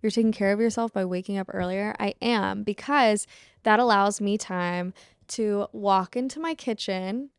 you're 0.00 0.12
taking 0.12 0.30
care 0.32 0.52
of 0.52 0.60
yourself 0.60 0.92
by 0.92 1.04
waking 1.04 1.38
up 1.38 1.48
earlier. 1.52 1.94
I 1.98 2.14
am 2.22 2.62
because 2.62 3.26
that 3.64 3.80
allows 3.80 4.20
me 4.20 4.38
time 4.38 4.94
to 5.28 5.66
walk 5.72 6.16
into 6.16 6.38
my 6.38 6.54
kitchen, 6.54 7.30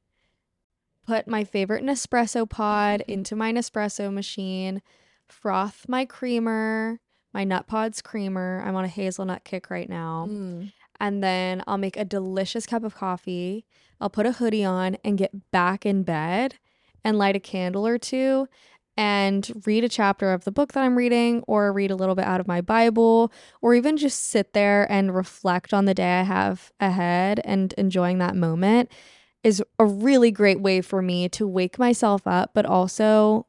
put 1.09 1.27
my 1.27 1.43
favorite 1.43 1.83
Nespresso 1.83 2.47
pod 2.47 3.03
into 3.07 3.35
my 3.35 3.51
Nespresso 3.51 4.13
machine, 4.13 4.79
froth 5.27 5.85
my 5.87 6.05
creamer, 6.05 6.99
my 7.33 7.43
Nut 7.43 7.65
Pods 7.65 7.99
creamer. 7.99 8.61
I'm 8.63 8.75
on 8.75 8.85
a 8.85 8.89
hazelnut 8.89 9.43
kick 9.43 9.71
right 9.71 9.89
now. 9.89 10.27
Mm. 10.29 10.71
And 10.99 11.23
then 11.23 11.63
I'll 11.65 11.79
make 11.79 11.97
a 11.97 12.05
delicious 12.05 12.67
cup 12.67 12.83
of 12.83 12.93
coffee. 12.93 13.65
I'll 13.99 14.11
put 14.11 14.27
a 14.27 14.33
hoodie 14.33 14.63
on 14.63 14.97
and 15.03 15.17
get 15.17 15.49
back 15.49 15.83
in 15.83 16.03
bed 16.03 16.59
and 17.03 17.17
light 17.17 17.35
a 17.35 17.39
candle 17.39 17.87
or 17.87 17.97
two 17.97 18.47
and 18.95 19.63
read 19.65 19.83
a 19.83 19.89
chapter 19.89 20.31
of 20.31 20.43
the 20.43 20.51
book 20.51 20.73
that 20.73 20.83
I'm 20.83 20.95
reading 20.95 21.43
or 21.47 21.73
read 21.73 21.89
a 21.89 21.95
little 21.95 22.15
bit 22.15 22.25
out 22.25 22.39
of 22.39 22.47
my 22.47 22.61
Bible 22.61 23.31
or 23.63 23.73
even 23.73 23.97
just 23.97 24.25
sit 24.25 24.53
there 24.53 24.85
and 24.91 25.15
reflect 25.15 25.73
on 25.73 25.85
the 25.85 25.95
day 25.95 26.19
I 26.19 26.23
have 26.23 26.71
ahead 26.79 27.41
and 27.43 27.73
enjoying 27.79 28.19
that 28.19 28.35
moment 28.35 28.91
is 29.43 29.63
a 29.79 29.85
really 29.85 30.31
great 30.31 30.59
way 30.59 30.81
for 30.81 31.01
me 31.01 31.29
to 31.29 31.47
wake 31.47 31.79
myself 31.79 32.25
up 32.27 32.51
but 32.53 32.65
also 32.65 33.45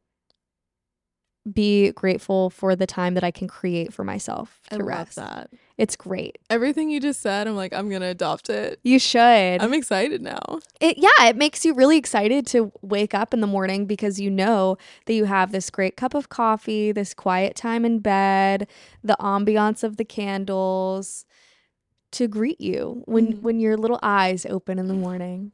be 1.50 1.90
grateful 1.92 2.50
for 2.50 2.76
the 2.76 2.86
time 2.86 3.14
that 3.14 3.24
I 3.24 3.30
can 3.30 3.48
create 3.48 3.94
for 3.94 4.04
myself 4.04 4.60
I 4.70 4.76
to 4.76 4.82
love 4.84 4.86
rest. 4.88 5.16
that. 5.16 5.50
It's 5.78 5.96
great. 5.96 6.38
Everything 6.50 6.90
you 6.90 7.00
just 7.00 7.22
said, 7.22 7.48
I'm 7.48 7.56
like, 7.56 7.72
I'm 7.72 7.88
going 7.88 8.02
to 8.02 8.08
adopt 8.08 8.50
it. 8.50 8.78
You 8.84 8.98
should. 8.98 9.18
I'm 9.62 9.72
excited 9.72 10.20
now. 10.20 10.58
it 10.82 10.98
yeah, 10.98 11.28
it 11.28 11.36
makes 11.36 11.64
you 11.64 11.72
really 11.72 11.96
excited 11.96 12.46
to 12.48 12.70
wake 12.82 13.14
up 13.14 13.32
in 13.32 13.40
the 13.40 13.46
morning 13.46 13.86
because 13.86 14.20
you 14.20 14.30
know 14.30 14.76
that 15.06 15.14
you 15.14 15.24
have 15.24 15.50
this 15.50 15.70
great 15.70 15.96
cup 15.96 16.12
of 16.12 16.28
coffee, 16.28 16.92
this 16.92 17.14
quiet 17.14 17.56
time 17.56 17.86
in 17.86 18.00
bed, 18.00 18.68
the 19.02 19.16
ambiance 19.18 19.82
of 19.82 19.96
the 19.96 20.04
candles 20.04 21.24
to 22.12 22.28
greet 22.28 22.60
you 22.60 23.02
when 23.06 23.32
Mhm. 23.38 23.40
when 23.42 23.60
your 23.60 23.78
little 23.78 23.98
eyes 24.02 24.44
open 24.44 24.78
in 24.78 24.88
the 24.88 24.94
morning. 24.94 25.52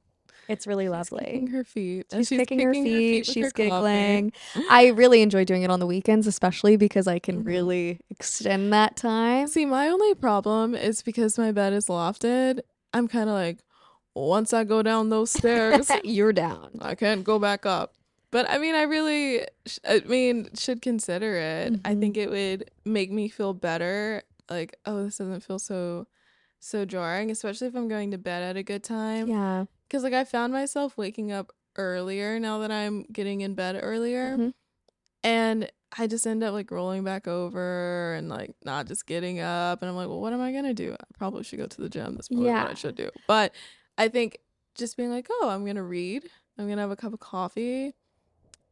It's 0.49 0.67
really 0.67 0.85
She's 0.85 0.91
lovely. 0.91 1.25
kicking 1.25 1.47
her 1.49 1.65
feet. 1.65 2.07
as 2.13 2.29
She's, 2.29 2.39
kicking, 2.39 2.61
her 2.61 2.73
feet. 2.73 3.27
she's 3.27 3.47
her 3.47 3.51
coffee. 3.51 3.65
giggling. 3.65 4.33
I 4.71 4.89
really 4.89 5.23
enjoy 5.23 5.45
doing 5.45 5.63
it 5.63 5.71
on 5.71 5.81
the 5.81 5.87
weekends, 5.87 6.27
especially 6.27 6.77
because 6.77 7.07
I 7.09 7.19
can 7.19 7.43
Mhm. 7.43 7.47
really 7.47 8.01
extend 8.11 8.73
that 8.73 8.97
time. 8.97 9.47
See, 9.49 9.65
my 9.67 9.89
only 9.89 10.15
problem 10.15 10.75
is 10.75 11.03
because 11.03 11.37
my 11.39 11.53
bed 11.53 11.73
is 11.73 11.87
lofted. 11.87 12.61
I'm 12.95 13.09
kind 13.09 13.29
of 13.29 13.35
like, 13.35 13.59
once 14.15 14.53
I 14.55 14.65
go 14.65 14.83
down 14.83 15.11
those 15.11 15.31
stairs, 15.31 15.91
You're 16.05 16.33
down. 16.33 16.71
I 16.81 16.95
can't 16.95 17.23
go 17.25 17.39
back 17.39 17.67
up. 17.67 17.93
But 18.31 18.49
I 18.51 18.59
mean, 18.59 18.75
I 18.75 18.83
really, 18.83 19.43
sh- 19.67 19.79
I 19.87 20.01
mean, 20.07 20.49
should 20.55 20.81
consider 20.83 21.35
it. 21.37 21.81
I 21.85 21.95
Mhm. 21.95 22.01
think 22.01 22.17
it 22.17 22.31
would 22.31 22.71
make 22.85 23.11
me 23.11 23.29
feel 23.29 23.53
better. 23.55 24.23
Like, 24.51 24.77
oh, 24.87 25.05
this 25.05 25.19
doesn't 25.19 25.41
feel 25.43 25.59
so, 25.59 26.07
so 26.61 26.85
jarring, 26.85 27.31
especially 27.31 27.67
if 27.69 27.75
I'm 27.75 27.89
going 27.89 28.11
to 28.13 28.19
bed 28.19 28.43
at 28.43 28.57
a 28.57 28.63
good 28.63 28.83
time. 28.83 29.29
Yeah. 29.29 29.65
Because 29.89 30.03
like 30.03 30.13
I 30.15 30.25
found 30.25 30.53
myself 30.53 30.97
waking 30.99 31.33
up 31.33 31.53
earlier 31.77 32.39
now 32.41 32.59
that 32.61 32.71
I'm 32.71 33.05
getting 33.13 33.41
in 33.43 33.55
bed 33.55 33.79
earlier, 33.81 34.37
Mhm. 34.37 34.55
and 35.23 35.71
I 35.97 36.07
just 36.07 36.27
end 36.27 36.43
up 36.43 36.53
like 36.53 36.71
rolling 36.71 37.05
back 37.05 37.29
over 37.29 38.15
and 38.15 38.29
like 38.29 38.55
not 38.65 38.87
just 38.87 39.07
getting 39.07 39.41
up. 39.41 39.83
And 39.83 39.89
I'm 39.89 39.97
like, 39.97 40.09
well, 40.09 40.21
what 40.21 40.33
am 40.33 40.41
I 40.41 40.53
gonna 40.53 40.75
do? 40.75 40.93
I 40.95 41.05
probably 41.17 41.43
should 41.45 41.59
go 41.59 41.67
to 41.67 41.81
the 41.81 41.89
gym. 41.89 42.15
That's 42.17 42.29
probably 42.29 42.47
what 42.65 42.71
I 42.71 42.75
should 42.75 42.97
do. 42.97 43.11
But 43.27 43.55
I 43.97 44.09
think 44.09 44.39
just 44.75 44.97
being 44.97 45.11
like, 45.11 45.29
oh, 45.31 45.49
I'm 45.49 45.65
gonna 45.65 45.83
read. 45.85 46.29
I'm 46.59 46.69
gonna 46.69 46.81
have 46.81 46.91
a 46.91 46.97
cup 46.97 47.13
of 47.13 47.21
coffee. 47.21 47.95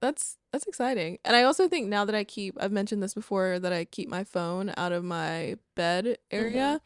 That's 0.00 0.36
that's 0.52 0.66
exciting. 0.66 1.18
And 1.24 1.34
I 1.36 1.44
also 1.44 1.68
think 1.68 1.88
now 1.88 2.04
that 2.04 2.14
I 2.14 2.24
keep 2.24 2.56
I've 2.60 2.72
mentioned 2.72 3.02
this 3.02 3.14
before 3.14 3.58
that 3.58 3.72
I 3.72 3.84
keep 3.84 4.08
my 4.08 4.24
phone 4.24 4.72
out 4.76 4.92
of 4.92 5.04
my 5.04 5.56
bed 5.76 6.18
area 6.30 6.80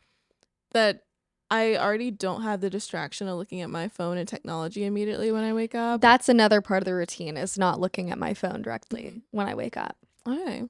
that 0.72 1.04
I 1.50 1.76
already 1.76 2.10
don't 2.10 2.42
have 2.42 2.60
the 2.60 2.68
distraction 2.70 3.26
of 3.28 3.36
looking 3.38 3.60
at 3.62 3.70
my 3.70 3.88
phone 3.88 4.18
and 4.18 4.28
technology 4.28 4.84
immediately 4.84 5.32
when 5.32 5.44
I 5.44 5.52
wake 5.54 5.74
up. 5.74 6.00
That's 6.00 6.28
another 6.28 6.60
part 6.60 6.82
of 6.82 6.84
the 6.84 6.94
routine 6.94 7.36
is 7.36 7.56
not 7.56 7.80
looking 7.80 8.10
at 8.10 8.18
my 8.18 8.34
phone 8.34 8.60
directly 8.62 9.04
Mhm. 9.04 9.22
when 9.30 9.46
I 9.48 9.54
wake 9.54 9.76
up. 9.76 9.96
Okay. 10.26 10.64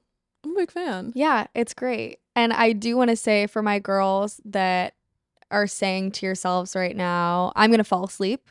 I'm 0.45 0.51
a 0.51 0.55
big 0.55 0.71
fan. 0.71 1.11
Yeah, 1.15 1.47
it's 1.53 1.73
great. 1.73 2.19
And 2.35 2.53
I 2.53 2.71
do 2.71 2.95
want 2.95 3.09
to 3.09 3.17
say 3.17 3.45
for 3.47 3.61
my 3.61 3.79
girls 3.79 4.39
that 4.45 4.93
are 5.51 5.67
saying 5.67 6.11
to 6.11 6.25
yourselves 6.25 6.75
right 6.75 6.95
now, 6.95 7.51
I'm 7.57 7.71
going 7.71 7.79
to 7.79 7.83
fall 7.83 8.05
asleep 8.05 8.49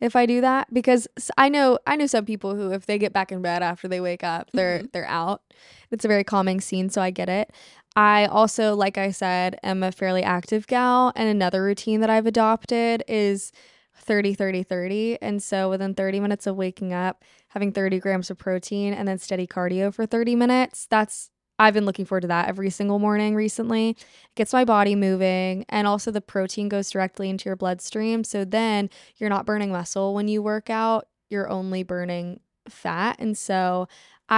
if 0.00 0.16
I 0.16 0.26
do 0.26 0.40
that 0.40 0.72
because 0.74 1.06
I 1.38 1.48
know 1.48 1.78
I 1.86 1.94
know 1.94 2.06
some 2.06 2.24
people 2.24 2.56
who 2.56 2.72
if 2.72 2.86
they 2.86 2.98
get 2.98 3.12
back 3.12 3.30
in 3.30 3.40
bed 3.40 3.62
after 3.62 3.86
they 3.86 4.00
wake 4.00 4.24
up, 4.24 4.50
they're 4.52 4.80
Mhm. 4.80 4.92
they're 4.92 5.06
out. 5.06 5.42
It's 5.92 6.04
a 6.04 6.08
very 6.08 6.24
calming 6.24 6.60
scene, 6.60 6.90
so 6.90 7.00
I 7.00 7.10
get 7.10 7.28
it. 7.28 7.52
I 7.94 8.26
also, 8.26 8.74
like 8.74 8.96
I 8.96 9.10
said, 9.10 9.58
am 9.62 9.82
a 9.82 9.92
fairly 9.92 10.22
active 10.22 10.66
gal 10.66 11.12
and 11.14 11.28
another 11.28 11.62
routine 11.62 12.00
that 12.00 12.10
I've 12.10 12.26
adopted 12.26 13.04
is 13.06 13.52
30 13.94 14.34
30 14.34 14.62
30 14.62 15.18
and 15.20 15.42
so 15.42 15.68
within 15.68 15.94
30 15.94 16.18
minutes 16.18 16.46
of 16.46 16.56
waking 16.56 16.92
up 16.94 17.22
having 17.48 17.70
30 17.72 18.00
grams 18.00 18.30
of 18.30 18.38
protein 18.38 18.94
and 18.94 19.06
then 19.06 19.18
steady 19.18 19.46
cardio 19.46 19.92
for 19.94 20.06
30 20.06 20.34
minutes 20.34 20.86
that's 20.90 21.28
i've 21.58 21.74
been 21.74 21.84
looking 21.84 22.06
forward 22.06 22.22
to 22.22 22.26
that 22.26 22.48
every 22.48 22.70
single 22.70 22.98
morning 22.98 23.34
recently. 23.34 23.90
It 23.90 24.04
gets 24.34 24.52
my 24.52 24.64
body 24.64 24.94
moving 24.96 25.66
and 25.68 25.86
also 25.86 26.10
the 26.10 26.22
protein 26.22 26.68
goes 26.68 26.90
directly 26.90 27.28
into 27.28 27.48
your 27.48 27.54
bloodstream. 27.56 28.24
So 28.24 28.44
then 28.44 28.88
you're 29.18 29.30
not 29.30 29.46
burning 29.46 29.70
muscle 29.70 30.14
when 30.14 30.26
you 30.28 30.42
work 30.42 30.70
out 30.70 31.06
you're 31.28 31.48
only 31.48 31.82
burning 31.82 32.40
fat. 32.68 33.16
And 33.18 33.36
so 33.36 33.88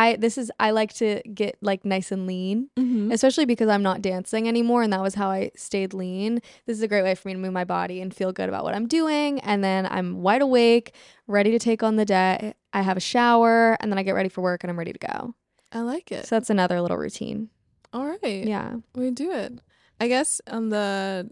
i 0.03 0.17
this 0.17 0.37
is 0.37 0.51
i 0.61 0.71
like 0.73 0.93
to 0.93 1.23
get 1.33 1.57
like 1.63 1.85
nice 1.85 2.11
and 2.13 2.27
lean 2.27 2.69
Mm-hmm. 2.77 3.13
especially 3.13 3.45
because 3.53 3.69
I'm 3.69 3.83
not 3.91 4.03
dancing 4.03 4.49
anymore 4.49 4.83
and 4.83 4.93
that 4.93 5.01
was 5.03 5.15
how 5.15 5.29
I 5.31 5.51
stayed 5.57 5.93
lean. 5.95 6.41
This 6.67 6.77
is 6.79 6.83
a 6.83 6.89
great 6.89 7.03
way 7.03 7.15
for 7.15 7.29
me 7.29 7.35
to 7.35 7.41
move 7.41 7.53
my 7.53 7.65
body 7.65 8.01
and 8.01 8.13
feel 8.15 8.33
good 8.33 8.49
about 8.49 8.65
what 8.65 8.75
I'm 8.75 8.87
doing 8.89 9.41
and 9.41 9.63
then 9.63 9.87
I'm 9.87 10.23
wide 10.23 10.43
awake, 10.43 10.95
ready 11.27 11.51
to 11.53 11.59
take 11.59 11.83
on 11.83 11.97
the 11.97 12.05
day. 12.05 12.55
I 12.73 12.83
have 12.83 12.97
a 12.97 13.01
shower 13.13 13.77
and 13.81 13.91
then 13.93 13.99
I 13.99 14.03
get 14.03 14.15
ready 14.15 14.29
for 14.29 14.41
work 14.43 14.65
and 14.65 14.71
I'm 14.71 14.79
ready 14.79 14.93
to 14.93 14.99
go. 14.99 15.35
I 15.73 15.81
like 15.81 16.11
it. 16.11 16.27
So 16.27 16.37
that's 16.37 16.51
another 16.51 16.81
little 16.81 16.97
routine. 16.97 17.51
All 17.93 18.07
right. 18.07 18.45
Yeah. 18.55 18.77
We 18.95 19.11
do 19.11 19.31
it. 19.31 19.61
I 20.01 20.09
guess 20.09 20.41
on 20.49 20.71
the 20.71 21.31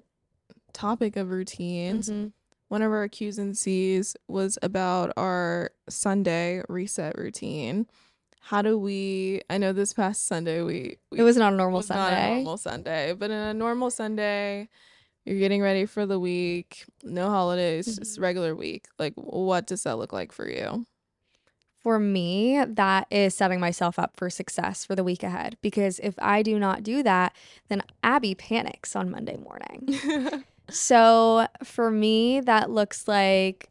topic 0.73 1.17
of 1.17 1.31
routines, 1.31 2.09
Mhm. 2.11 2.33
one 2.69 2.83
of 2.83 2.93
our 2.93 3.09
Q's 3.09 3.39
and 3.39 3.57
C's 3.57 4.17
was 4.29 4.59
about 4.63 5.13
our 5.17 5.71
Sunday 5.89 6.63
reset 6.69 7.17
routine. 7.19 7.87
How 8.47 8.61
do 8.61 8.77
we 8.77 9.41
I 9.49 9.59
know 9.59 9.73
this 9.73 9.93
past 9.93 10.27
Sunday 10.27 10.63
we, 10.63 10.99
we 11.11 11.19
It 11.21 11.23
was 11.23 11.37
not 11.37 11.53
a 11.53 11.57
normal 11.57 11.79
was 11.79 11.89
not 11.89 12.13
a 12.13 12.17
Sunday. 12.17 12.35
normal 12.35 12.57
Sunday, 12.57 13.13
but 13.15 13.31
in 13.31 13.37
a 13.39 13.55
normal 13.55 13.91
Sunday, 13.91 14.69
you're 15.25 15.39
getting 15.39 15.63
ready 15.63 15.87
for 15.87 16.07
the 16.07 16.19
week, 16.19 16.85
no 17.05 17.29
holidays, 17.31 17.87
just 17.87 18.19
Mhm. 18.19 18.23
regular 18.23 18.55
week. 18.55 18.87
Like 18.99 19.15
what 19.15 19.67
does 19.67 19.85
that 19.85 19.97
look 19.99 20.13
like 20.13 20.33
for 20.33 20.49
you? 20.49 20.87
For 21.79 21.99
me, 21.99 22.65
that 22.65 23.07
is 23.11 23.35
setting 23.35 23.59
myself 23.59 23.99
up 23.99 24.17
for 24.17 24.31
success 24.31 24.85
for 24.85 24.95
the 24.95 25.03
week 25.03 25.23
ahead 25.25 25.57
because 25.63 25.99
if 26.01 26.15
I 26.21 26.43
do 26.43 26.59
not 26.59 26.83
do 26.85 27.03
that, 27.03 27.35
then 27.69 27.83
Abby 28.05 28.35
panics 28.35 28.95
on 28.97 29.11
Monday 29.11 29.37
morning. 29.37 30.01
So 30.71 31.49
for 31.65 31.91
me, 31.91 32.41
that 32.41 32.71
looks 32.71 33.07
like 33.07 33.69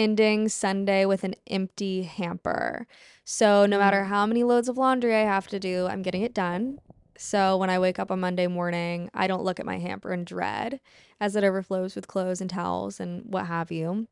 ending 0.00 0.48
Sunday 0.48 1.04
with 1.04 1.24
an 1.24 1.34
empty 1.46 2.02
hamper. 2.04 2.86
So 3.24 3.66
no 3.66 3.78
matter 3.78 4.02
Mm. 4.04 4.06
how 4.08 4.26
many 4.26 4.42
loads 4.44 4.68
of 4.68 4.78
laundry 4.78 5.14
I 5.14 5.24
have 5.24 5.46
to 5.48 5.60
do, 5.60 5.86
I'm 5.86 6.02
getting 6.02 6.22
it 6.22 6.32
done. 6.34 6.78
So 7.18 7.58
when 7.58 7.68
I 7.68 7.78
wake 7.78 7.98
up 7.98 8.10
on 8.10 8.20
Monday 8.20 8.46
morning, 8.46 9.10
I 9.12 9.26
don't 9.26 9.44
look 9.44 9.60
at 9.60 9.66
my 9.66 9.78
hamper 9.78 10.10
in 10.12 10.24
dread 10.24 10.80
as 11.20 11.36
it 11.36 11.44
overflows 11.44 11.94
with 11.94 12.08
clothes 12.08 12.40
and 12.40 12.48
towels 12.48 12.98
and 12.98 13.24
what 13.26 13.46
have 13.46 13.70
you. 13.70 14.08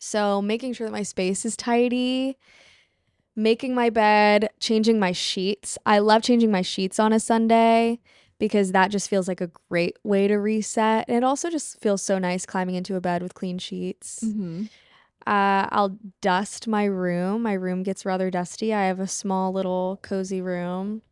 So 0.00 0.42
making 0.42 0.72
sure 0.72 0.88
that 0.88 0.92
my 0.92 1.04
space 1.04 1.44
is 1.44 1.56
tidy, 1.56 2.36
making 3.36 3.74
my 3.76 3.90
bed, 3.90 4.50
changing 4.58 4.98
my 4.98 5.12
sheets. 5.12 5.78
I 5.86 6.00
love 6.00 6.22
changing 6.22 6.50
my 6.50 6.62
sheets 6.62 6.98
on 6.98 7.12
a 7.12 7.20
Sunday 7.20 8.00
because 8.40 8.72
that 8.72 8.90
just 8.90 9.08
feels 9.08 9.28
like 9.28 9.40
a 9.40 9.50
great 9.70 9.96
way 10.02 10.26
to 10.26 10.34
reset. 10.36 11.04
And 11.06 11.16
it 11.16 11.22
also 11.24 11.48
just 11.48 11.80
feels 11.80 12.02
so 12.02 12.18
nice 12.18 12.44
climbing 12.44 12.74
into 12.74 12.96
a 12.96 13.00
bed 13.00 13.22
with 13.22 13.34
clean 13.34 13.58
sheets. 13.58 14.20
Mm-hmm. 14.24 14.64
Uh, 15.26 15.68
I'll 15.70 15.98
dust 16.20 16.66
my 16.68 16.84
room. 16.84 17.42
My 17.42 17.52
room 17.52 17.82
gets 17.82 18.04
rather 18.04 18.30
dusty. 18.30 18.72
I 18.74 18.84
have 18.86 19.00
a 19.00 19.06
small 19.06 19.52
little 19.52 19.98
cozy 20.02 20.40
room. 20.40 21.02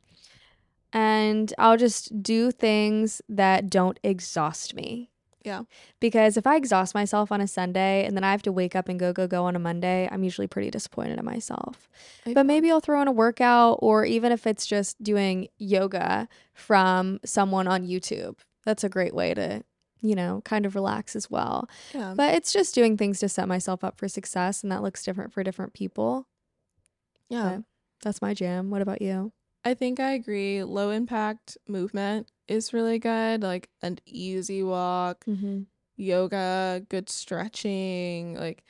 And 0.93 1.55
I'll 1.59 1.77
just 1.77 2.23
do 2.23 2.51
things 2.51 3.23
that 3.29 3.71
don't 3.71 3.99
exhaust 4.03 4.75
me. 4.75 5.11
Yeah. 5.45 5.63
Because 6.01 6.37
if 6.37 6.47
I 6.47 6.57
exhaust 6.57 6.95
myself 6.95 7.33
on 7.33 7.41
a 7.41 7.47
Sunday 7.49 8.05
and 8.05 8.15
then 8.17 8.25
I 8.25 8.31
have 8.31 8.43
to 8.43 8.53
wake 8.53 8.77
up 8.77 8.89
and 8.89 8.99
go, 9.01 9.13
go, 9.13 9.27
go 9.27 9.45
on 9.45 9.57
a 9.57 9.61
Monday, 9.61 10.09
I'm 10.11 10.23
usually 10.23 10.47
pretty 10.49 10.71
disappointed 10.71 11.19
in 11.19 11.25
myself. 11.25 11.89
I- 12.27 12.35
But 12.35 12.45
maybe 12.45 12.71
I'll 12.71 12.81
throw 12.81 13.01
in 13.01 13.09
a 13.09 13.13
workout 13.13 13.79
or 13.81 14.05
even 14.05 14.33
if 14.33 14.47
it's 14.47 14.67
just 14.67 15.03
doing 15.03 15.49
yoga 15.59 16.29
from 16.53 17.21
someone 17.25 17.67
on 17.69 17.87
YouTube. 17.87 18.39
That's 18.67 18.85
a 18.85 18.91
great 18.91 19.15
way 19.15 19.33
to, 19.33 19.63
you 20.03 20.15
know, 20.15 20.41
kind 20.45 20.65
of 20.67 20.75
relax 20.75 21.15
as 21.17 21.31
well. 21.31 21.69
Yeah. 21.95 22.15
But 22.17 22.35
it's 22.35 22.53
just 22.53 22.75
doing 22.75 22.97
things 22.97 23.19
to 23.21 23.29
set 23.29 23.49
myself 23.49 23.83
up 23.85 23.99
for 23.99 24.09
success, 24.09 24.63
and 24.63 24.71
that 24.73 24.83
looks 24.83 25.03
different 25.05 25.33
for 25.33 25.43
different 25.43 25.73
people. 25.75 26.27
yeah. 27.29 27.57
but- 27.57 27.65
That's 28.03 28.23
my 28.23 28.35
jam. 28.35 28.71
What 28.71 28.83
about 28.83 29.03
you? 29.03 29.33
I 29.65 29.75
think 29.75 30.01
I 30.01 30.13
agree. 30.13 30.65
Low 30.65 30.89
impact 30.91 31.59
movement 31.69 32.31
is 32.49 32.73
really 32.73 32.99
good. 32.99 33.43
Like 33.43 33.69
an 33.83 33.99
easy 34.07 34.63
walk, 34.63 35.25
Mm-hmm. 35.27 35.63
yoga, 35.97 36.83
good 36.89 37.11
stretching. 37.11 38.37
Like 38.37 38.65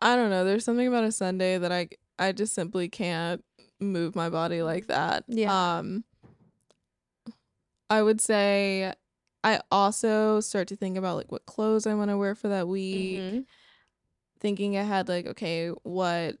I 0.00 0.16
don't 0.16 0.30
know. 0.30 0.44
There's 0.44 0.64
something 0.64 0.86
about 0.88 1.04
a 1.04 1.12
Sunday 1.12 1.58
that 1.58 1.70
I 1.70 1.90
I 2.18 2.32
just 2.32 2.54
simply 2.54 2.88
can't 2.88 3.44
move 3.78 4.16
my 4.16 4.28
body 4.28 4.62
like 4.62 4.88
that. 4.88 5.22
Yeah. 5.28 5.76
Um 5.78 6.02
I 7.88 8.02
would 8.02 8.20
say 8.20 8.92
I 9.46 9.60
also 9.70 10.40
start 10.40 10.66
to 10.68 10.76
think 10.76 10.96
about 10.96 11.16
like 11.16 11.30
what 11.30 11.46
clothes 11.46 11.86
I 11.86 11.94
want 11.94 12.10
to 12.10 12.18
wear 12.18 12.34
for 12.34 12.48
that 12.48 12.66
week. 12.66 13.20
Mm-hmm. 13.20 13.40
Thinking 14.40 14.76
ahead 14.76 15.08
like 15.08 15.26
okay, 15.26 15.68
what 15.68 16.36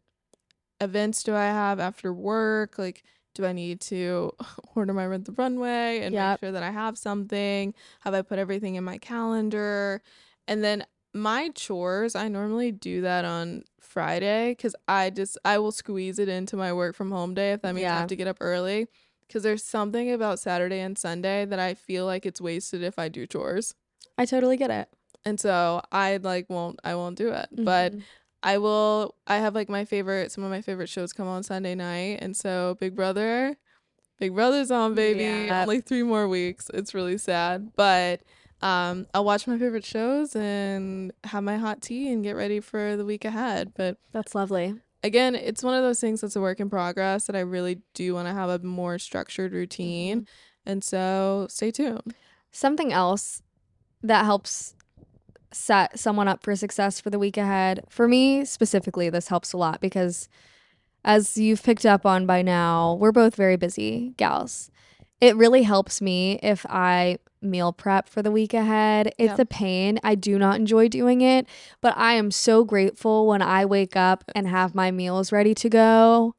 events 0.80 1.22
do 1.22 1.34
I 1.34 1.44
have 1.46 1.78
after 1.78 2.12
work? 2.12 2.78
Like 2.78 3.04
do 3.34 3.46
I 3.46 3.52
need 3.52 3.80
to 3.82 4.32
order 4.74 4.92
my 4.92 5.06
rent 5.06 5.26
the 5.26 5.32
runway 5.32 6.00
and 6.00 6.14
Yep. 6.14 6.30
make 6.32 6.40
sure 6.40 6.52
that 6.52 6.64
I 6.64 6.70
have 6.70 6.98
something? 6.98 7.74
Have 8.00 8.12
I 8.12 8.22
put 8.22 8.40
everything 8.40 8.74
in 8.74 8.82
my 8.82 8.98
calendar? 8.98 10.02
And 10.48 10.64
then 10.64 10.84
my 11.14 11.50
chores, 11.50 12.16
I 12.16 12.26
normally 12.28 12.72
do 12.72 13.02
that 13.02 13.24
on 13.24 13.62
Friday 13.80 14.50
because 14.50 14.74
I 14.88 15.10
just 15.10 15.38
I 15.44 15.58
will 15.58 15.72
squeeze 15.72 16.18
it 16.18 16.28
into 16.28 16.56
my 16.56 16.72
work 16.72 16.96
from 16.96 17.12
home 17.12 17.34
day 17.34 17.52
if 17.52 17.62
that 17.62 17.74
means 17.74 17.86
I 17.86 17.94
have 18.00 18.08
to 18.08 18.16
get 18.16 18.26
up 18.26 18.38
early. 18.40 18.88
Because 19.26 19.42
there's 19.42 19.64
something 19.64 20.10
about 20.12 20.38
Saturday 20.38 20.80
and 20.80 20.96
Sunday 20.96 21.44
that 21.44 21.58
I 21.58 21.74
feel 21.74 22.06
like 22.06 22.24
it's 22.26 22.40
wasted 22.40 22.82
if 22.82 22.98
I 22.98 23.08
do 23.08 23.26
chores. 23.26 23.74
I 24.18 24.24
totally 24.24 24.56
get 24.56 24.70
it. 24.70 24.88
And 25.24 25.40
so 25.40 25.82
I 25.90 26.18
like 26.18 26.48
won't 26.48 26.78
I 26.84 26.94
won't 26.94 27.18
do 27.18 27.30
it. 27.32 27.48
But 27.52 27.92
Mhm. 27.94 28.02
I 28.42 28.58
will 28.58 29.16
I 29.26 29.38
have 29.38 29.54
like 29.54 29.68
my 29.68 29.84
favorite 29.84 30.30
some 30.30 30.44
of 30.44 30.50
my 30.50 30.62
favorite 30.62 30.88
shows 30.88 31.12
come 31.12 31.26
on 31.26 31.42
Sunday 31.42 31.74
night 31.74 32.18
and 32.22 32.36
so 32.36 32.76
Big 32.78 32.94
Brother 32.94 33.56
Big 34.18 34.34
Brother's 34.34 34.70
on 34.70 34.94
baby. 34.94 35.24
Yeah. 35.24 35.62
Only 35.62 35.80
3 35.80 36.02
more 36.04 36.28
weeks. 36.28 36.70
It's 36.72 36.94
really 36.94 37.18
sad, 37.18 37.72
but 37.76 38.20
um 38.62 39.06
I'll 39.12 39.24
watch 39.24 39.46
my 39.46 39.58
favorite 39.58 39.84
shows 39.84 40.34
and 40.36 41.12
have 41.24 41.42
my 41.42 41.56
hot 41.58 41.82
tea 41.82 42.10
and 42.12 42.22
get 42.22 42.36
ready 42.36 42.60
for 42.60 42.96
the 42.96 43.04
week 43.04 43.24
ahead. 43.24 43.72
But 43.74 43.98
that's 44.12 44.34
lovely. 44.34 44.76
Again, 45.06 45.34
it's 45.34 45.62
one 45.62 45.74
of 45.74 45.82
those 45.82 46.00
things 46.00 46.20
that's 46.20 46.36
a 46.36 46.40
work 46.40 46.60
in 46.60 46.68
progress 46.68 47.26
that 47.26 47.36
I 47.36 47.40
really 47.40 47.80
do 47.94 48.14
want 48.14 48.28
to 48.28 48.34
have 48.34 48.50
a 48.50 48.58
more 48.58 48.98
structured 48.98 49.52
routine. 49.52 50.22
Mm-hmm. 50.22 50.70
And 50.70 50.84
so 50.84 51.46
stay 51.48 51.70
tuned. 51.70 52.14
Something 52.50 52.92
else 52.92 53.42
that 54.02 54.24
helps 54.24 54.74
set 55.52 55.98
someone 55.98 56.28
up 56.28 56.42
for 56.42 56.54
success 56.56 57.00
for 57.00 57.10
the 57.10 57.18
week 57.18 57.36
ahead. 57.36 57.84
For 57.88 58.08
me 58.08 58.44
specifically, 58.44 59.08
this 59.08 59.28
helps 59.28 59.52
a 59.52 59.56
lot 59.56 59.80
because 59.80 60.28
as 61.04 61.38
you've 61.38 61.62
picked 61.62 61.86
up 61.86 62.04
on 62.04 62.26
by 62.26 62.42
now, 62.42 62.94
we're 62.94 63.12
both 63.12 63.36
very 63.36 63.56
busy 63.56 64.12
gals. 64.16 64.70
It 65.20 65.36
really 65.36 65.62
helps 65.62 66.00
me 66.00 66.38
if 66.42 66.66
I 66.68 67.18
meal 67.40 67.72
prep 67.72 68.08
for 68.08 68.22
the 68.22 68.30
week 68.30 68.52
ahead. 68.54 69.12
It's 69.18 69.30
Yep. 69.30 69.38
a 69.38 69.46
pain. 69.46 69.98
I 70.02 70.14
do 70.14 70.38
not 70.38 70.56
enjoy 70.56 70.88
doing 70.88 71.20
it, 71.20 71.46
but 71.80 71.96
I 71.96 72.14
am 72.14 72.30
so 72.30 72.64
grateful 72.64 73.26
when 73.26 73.40
I 73.42 73.64
wake 73.64 73.96
up 73.96 74.24
and 74.34 74.48
have 74.48 74.74
my 74.74 74.90
meals 74.90 75.32
ready 75.32 75.54
to 75.54 75.68
go. 75.68 76.34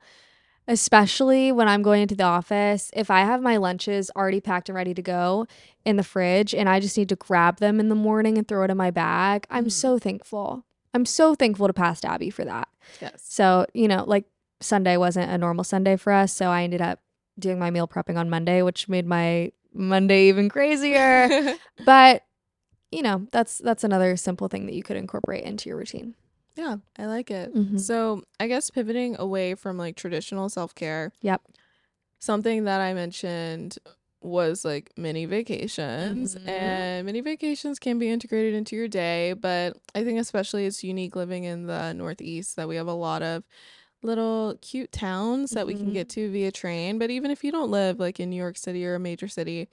Especially 0.70 1.50
when 1.50 1.70
I'm 1.70 1.82
going 1.82 2.02
into 2.02 2.16
the 2.16 2.26
office, 2.26 2.92
if 2.94 3.10
I 3.10 3.22
have 3.22 3.42
my 3.42 3.56
lunches 3.56 4.12
already 4.18 4.42
packed 4.42 4.68
and 4.68 4.76
ready 4.76 4.94
to 4.94 5.02
go 5.02 5.48
in 5.86 5.96
the 5.96 6.04
fridge 6.04 6.54
and 6.54 6.68
I 6.68 6.82
just 6.82 6.98
need 6.98 7.08
to 7.10 7.16
grab 7.16 7.60
them 7.60 7.80
in 7.80 7.88
the 7.88 7.96
morning 7.96 8.38
and 8.38 8.46
throw 8.46 8.66
it 8.66 8.70
in 8.72 8.76
my 8.76 8.92
bag, 8.92 9.48
I'm 9.50 9.68
Mhm. 9.68 9.72
so 9.72 9.98
thankful. 9.98 10.66
I'm 10.94 11.06
so 11.06 11.36
thankful 11.36 11.68
to 11.68 11.74
past 11.74 12.04
Abby 12.04 12.30
for 12.30 12.44
that. 12.44 12.68
Yes. 13.00 13.24
So, 13.24 13.66
you 13.74 13.88
know, 13.88 14.04
like 14.06 14.26
Sunday 14.60 14.98
wasn't 14.98 15.32
a 15.32 15.38
normal 15.38 15.64
Sunday 15.64 15.96
for 15.96 16.12
us. 16.12 16.34
So 16.34 16.50
I 16.50 16.64
ended 16.64 16.82
up 16.82 17.00
doing 17.40 17.60
my 17.60 17.70
meal 17.72 17.88
prepping 17.88 18.18
on 18.18 18.30
Monday, 18.30 18.62
which 18.62 18.88
made 18.90 19.06
my 19.06 19.52
Monday 19.74 20.30
even 20.30 20.50
crazier. 20.50 21.30
but, 21.86 22.24
you 22.92 23.02
know, 23.02 23.28
that's 23.32 23.60
that's 23.60 23.84
another 23.84 24.16
simple 24.18 24.48
thing 24.48 24.66
that 24.66 24.74
you 24.76 24.84
could 24.84 24.98
incorporate 24.98 25.44
into 25.44 25.70
your 25.70 25.78
routine. 25.78 26.16
yeah, 26.56 26.78
I 26.98 27.06
like 27.06 27.30
it. 27.30 27.54
Mhm. 27.54 27.80
So, 27.80 28.24
I 28.40 28.48
guess 28.48 28.72
pivoting 28.72 29.16
away 29.20 29.54
from 29.56 29.78
like 29.78 29.96
traditional 29.96 30.50
self-care. 30.50 31.12
Yep. 31.22 31.42
Something 32.20 32.64
that 32.64 32.82
I 32.82 32.94
mentioned 32.96 33.78
was 34.22 34.66
like 34.66 34.92
mini 34.98 35.26
vacations 35.26 36.36
Mhm. 36.36 36.50
and 36.50 37.06
mini 37.06 37.22
vacations 37.22 37.78
can 37.78 38.00
be 38.00 38.10
integrated 38.10 38.56
into 38.56 38.76
your 38.76 38.88
day 38.88 39.34
but 39.34 39.78
i 39.94 40.04
think 40.04 40.20
especially 40.20 40.66
it's 40.66 40.84
unique 40.84 41.16
living 41.16 41.44
in 41.44 41.68
the 41.68 41.94
northeast 41.94 42.56
that 42.56 42.68
we 42.68 42.76
have 42.78 42.88
a 42.88 42.94
lot 42.94 43.22
of 43.22 43.44
little 44.04 44.58
cute 44.62 44.92
towns 44.92 45.52
that 45.52 45.66
we 45.68 45.74
can 45.76 45.90
Mhm. 45.90 45.94
get 45.94 46.10
to 46.10 46.32
via 46.32 46.52
train 46.52 46.98
but 47.00 47.10
even 47.10 47.32
if 47.32 47.44
you 47.44 47.52
don't 47.52 47.72
live 47.72 48.00
like 48.00 48.20
in 48.20 48.30
new 48.30 48.36
york 48.36 48.58
city 48.58 48.86
or 48.86 48.96
a 48.96 49.00
major 49.00 49.28
city 49.28 49.68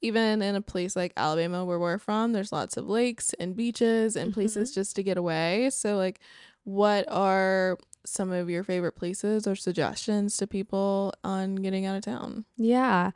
even 0.00 0.42
in 0.42 0.54
a 0.54 0.60
place 0.60 0.94
like 0.96 1.12
alabama 1.16 1.64
where 1.64 1.78
we're 1.78 1.98
from 1.98 2.32
there's 2.32 2.52
lots 2.52 2.76
of 2.76 2.88
lakes 2.88 3.34
and 3.40 3.56
beaches 3.56 4.16
and 4.16 4.32
places 4.32 4.72
just 4.74 4.94
to 4.96 5.02
get 5.02 5.16
away 5.16 5.68
so 5.70 5.96
like 5.96 6.20
what 6.64 7.04
are 7.10 7.78
some 8.06 8.30
of 8.30 8.48
your 8.50 8.62
favorite 8.62 8.92
places 8.92 9.46
or 9.46 9.56
suggestions 9.56 10.36
to 10.36 10.46
people 10.46 11.12
on 11.24 11.56
getting 11.56 11.84
out 11.86 11.96
of 11.96 12.02
town 12.04 12.44
Yeah. 12.56 13.10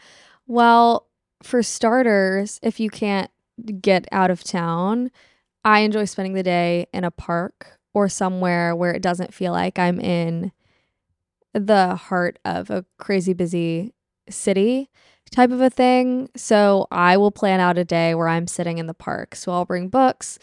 Well, 0.47 1.07
for 1.43 1.63
starters, 1.63 2.59
if 2.63 2.81
you 2.81 2.89
can't 2.91 3.31
get 3.81 4.07
out 4.13 4.31
of 4.31 4.43
town, 4.43 5.11
I 5.65 5.81
enjoy 5.81 6.07
spending 6.07 6.33
the 6.33 6.43
day 6.43 6.87
in 6.95 7.05
a 7.05 7.11
park 7.11 7.78
or 7.99 8.09
somewhere 8.09 8.77
where 8.77 8.93
it 8.93 9.03
doesn't 9.03 9.35
feel 9.35 9.53
like 9.53 9.79
I'm 9.79 10.01
in 10.01 10.53
the 11.53 11.97
heart 11.97 12.39
of 12.45 12.71
a 12.71 12.85
crazy 12.99 13.33
busy 13.33 13.93
city 14.31 14.89
type 15.33 15.51
of 15.51 15.61
a 15.61 15.69
thing. 15.69 16.31
So 16.37 16.87
I 16.91 17.17
will 17.17 17.33
plan 17.33 17.59
out 17.59 17.77
a 17.77 17.85
day 17.85 18.15
where 18.15 18.29
I'm 18.29 18.47
sitting 18.47 18.79
in 18.79 18.87
the 18.87 18.95
park. 18.95 19.35
So 19.35 19.51
I'll 19.53 19.65
bring 19.65 19.89
books 19.89 20.39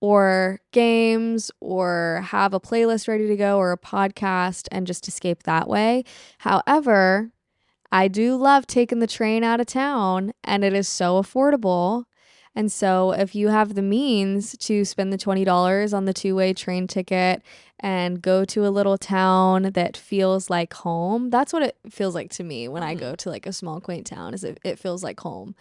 or 0.00 0.60
games 0.72 1.50
or 1.60 2.22
have 2.26 2.52
a 2.52 2.60
playlist 2.60 3.08
ready 3.08 3.26
to 3.26 3.36
go 3.36 3.56
or 3.56 3.72
a 3.72 3.78
podcast 3.78 4.68
and 4.70 4.86
just 4.86 5.08
escape 5.08 5.44
that 5.44 5.66
way. 5.66 6.04
However, 6.38 7.32
I 7.90 8.08
do 8.08 8.36
love 8.36 8.66
taking 8.66 8.98
the 8.98 9.06
train 9.06 9.42
out 9.42 9.60
of 9.60 9.66
town 9.66 10.32
and 10.44 10.62
it 10.62 10.74
is 10.74 10.88
so 10.88 11.20
affordable. 11.20 12.04
And 12.58 12.72
so 12.72 13.12
if 13.12 13.36
you 13.36 13.50
have 13.50 13.76
the 13.76 13.82
means 13.82 14.56
to 14.56 14.84
spend 14.84 15.12
the 15.12 15.16
$20 15.16 15.94
on 15.94 16.06
the 16.06 16.12
two-way 16.12 16.52
train 16.52 16.88
ticket 16.88 17.40
and 17.78 18.20
go 18.20 18.44
to 18.46 18.66
a 18.66 18.74
little 18.78 18.98
town 18.98 19.70
that 19.74 19.96
feels 19.96 20.50
like 20.50 20.74
home, 20.74 21.30
that's 21.30 21.52
what 21.52 21.62
it 21.62 21.76
feels 21.88 22.16
like 22.16 22.30
to 22.32 22.42
me 22.42 22.66
when 22.66 22.82
I 22.82 22.96
Mhm. 22.96 22.98
go 22.98 23.14
to 23.14 23.30
like 23.30 23.46
a 23.46 23.52
small 23.52 23.80
quaint 23.80 24.08
town 24.08 24.34
is 24.34 24.42
it, 24.42 24.58
it 24.64 24.80
feels 24.80 25.04
like 25.04 25.20
home 25.20 25.54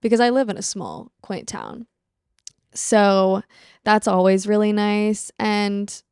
because 0.00 0.20
I 0.20 0.30
live 0.30 0.48
in 0.48 0.56
a 0.56 0.62
small 0.62 1.10
quaint 1.22 1.48
town. 1.48 1.88
So 2.72 3.42
that's 3.82 4.06
always 4.06 4.46
really 4.46 4.72
nice 4.72 5.32
and 5.40 6.02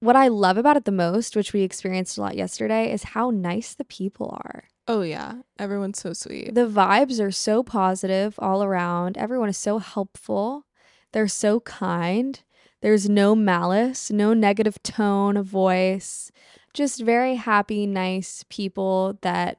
what 0.00 0.16
I 0.16 0.28
love 0.28 0.56
about 0.56 0.78
it 0.78 0.86
the 0.86 0.90
most, 1.06 1.36
which 1.36 1.52
we 1.52 1.60
experienced 1.62 2.16
a 2.16 2.22
lot 2.22 2.34
yesterday, 2.34 2.90
is 2.90 3.02
how 3.02 3.28
nice 3.28 3.74
the 3.74 3.84
people 3.84 4.30
are. 4.42 4.64
Oh 4.88 5.02
yeah 5.02 5.34
everyone's 5.58 5.98
so 6.00 6.12
sweet 6.12 6.54
The 6.54 6.66
vibes 6.66 7.20
are 7.20 7.30
so 7.30 7.62
positive 7.62 8.34
all 8.38 8.62
around. 8.64 9.16
Everyone 9.16 9.48
is 9.48 9.56
so 9.58 9.78
helpful. 9.78 10.64
They're 11.12 11.28
so 11.28 11.60
kind. 11.60 12.40
There's 12.80 13.08
no 13.08 13.34
malice, 13.34 14.10
no 14.10 14.34
negative 14.34 14.82
tone 14.82 15.36
of 15.36 15.46
voice. 15.46 16.30
Just 16.74 17.00
very 17.02 17.34
happy, 17.36 17.86
nice 17.86 18.44
people 18.48 19.18
that 19.22 19.58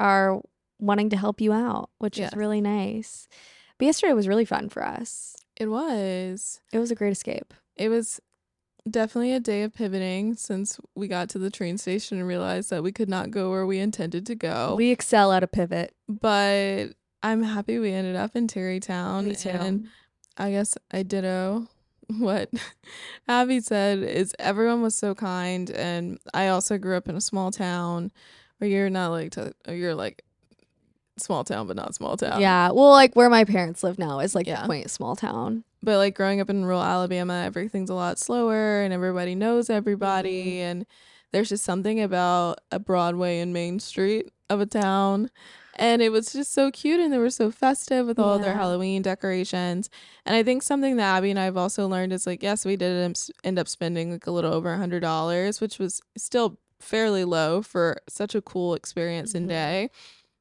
are 0.00 0.40
wanting 0.80 1.10
to 1.10 1.16
help 1.16 1.40
you 1.40 1.52
out, 1.52 1.90
which 1.98 2.18
Yes. 2.18 2.32
is 2.32 2.36
really 2.36 2.60
nice. 2.60 3.28
But 3.78 3.86
yesterday 3.86 4.12
was 4.12 4.28
really 4.28 4.44
fun 4.44 4.68
for 4.68 4.84
us. 4.84 5.36
It 5.56 5.66
was. 5.66 6.60
It 6.72 6.78
was 6.78 6.90
a 6.90 6.94
great 6.94 7.12
escape. 7.12 7.54
It 7.76 7.88
was 7.88 8.20
definitely 8.90 9.32
a 9.32 9.40
day 9.40 9.62
of 9.62 9.74
pivoting 9.74 10.34
since 10.34 10.78
we 10.94 11.08
got 11.08 11.28
to 11.30 11.38
the 11.38 11.50
train 11.50 11.78
station 11.78 12.18
and 12.18 12.26
realized 12.26 12.70
that 12.70 12.82
we 12.82 12.92
could 12.92 13.08
not 13.08 13.30
go 13.30 13.50
where 13.50 13.66
we 13.66 13.78
intended 13.78 14.26
to 14.26 14.34
go. 14.34 14.74
We 14.76 14.90
excel 14.90 15.32
at 15.32 15.42
a 15.42 15.46
pivot. 15.46 15.94
but 16.08 16.88
I'm 17.22 17.42
happy 17.42 17.78
we 17.78 17.92
ended 17.92 18.16
up 18.16 18.36
in 18.36 18.46
Tarrytown. 18.46 19.28
Me 19.28 19.34
too. 19.34 19.48
And 19.50 19.88
I 20.36 20.50
guess 20.52 20.76
I 20.92 21.02
ditto 21.02 21.66
what 22.18 22.48
Abby 23.28 23.60
said 23.60 23.98
is 23.98 24.34
everyone 24.38 24.82
was 24.82 24.94
so 24.94 25.14
kind 25.14 25.70
and 25.70 26.18
I 26.32 26.48
also 26.48 26.78
grew 26.78 26.96
up 26.96 27.08
in 27.08 27.16
a 27.16 27.20
small 27.20 27.50
town 27.50 28.12
where 28.58 28.70
you're 28.70 28.88
not 28.90 29.08
like 29.08 29.32
to, 29.32 29.52
you're 29.68 29.94
like 29.94 30.22
small 31.18 31.42
town 31.44 31.66
but 31.66 31.74
not 31.76 31.94
small 31.94 32.16
town. 32.16 32.40
Yeah. 32.40 32.70
Well, 32.70 32.90
like 32.90 33.14
where 33.14 33.28
my 33.28 33.44
parents 33.44 33.82
live 33.82 33.98
now 33.98 34.20
is 34.20 34.34
like 34.34 34.46
Yeah. 34.46 34.62
a 34.62 34.66
quaint 34.66 34.90
small 34.90 35.16
town. 35.16 35.64
But 35.82 35.98
like 35.98 36.14
growing 36.16 36.40
up 36.40 36.50
in 36.50 36.64
rural 36.64 36.82
Alabama, 36.82 37.42
everything's 37.46 37.90
a 37.90 37.94
lot 37.94 38.18
slower 38.18 38.80
and 38.82 38.92
everybody 38.92 39.34
knows 39.34 39.70
everybody 39.70 40.60
and 40.60 40.86
there's 41.32 41.50
just 41.50 41.64
something 41.64 42.00
about 42.00 42.58
a 42.72 42.78
Broadway 42.78 43.38
and 43.40 43.52
Main 43.52 43.78
Street 43.80 44.30
of 44.50 44.60
a 44.60 44.66
town. 44.66 45.30
And 45.74 46.02
it 46.02 46.08
was 46.10 46.32
just 46.32 46.52
so 46.52 46.70
cute 46.72 46.98
and 46.98 47.12
they 47.12 47.18
were 47.18 47.30
so 47.30 47.50
festive 47.52 48.06
with 48.06 48.18
all 48.18 48.38
their 48.40 48.54
Halloween 48.56 49.02
decorations. 49.02 49.88
And 50.26 50.34
I 50.34 50.42
think 50.42 50.62
something 50.64 50.96
that 50.96 51.16
Abby 51.18 51.30
and 51.30 51.38
I 51.38 51.44
have 51.44 51.56
also 51.56 51.86
learned 51.86 52.12
is 52.12 52.26
like, 52.26 52.42
yes, 52.42 52.64
we 52.64 52.74
did 52.76 53.16
end 53.44 53.58
up 53.58 53.68
spending 53.68 54.10
like 54.10 54.26
a 54.26 54.32
little 54.32 54.52
over 54.52 54.72
a 54.72 54.78
hundred 54.78 55.00
dollars, 55.00 55.60
which 55.60 55.78
was 55.78 56.00
still 56.16 56.58
fairly 56.80 57.24
low 57.24 57.62
for 57.62 57.98
such 58.08 58.34
a 58.34 58.42
cool 58.42 58.74
experience 58.74 59.34
and 59.34 59.46
Mhm. 59.46 59.50
day. 59.50 59.90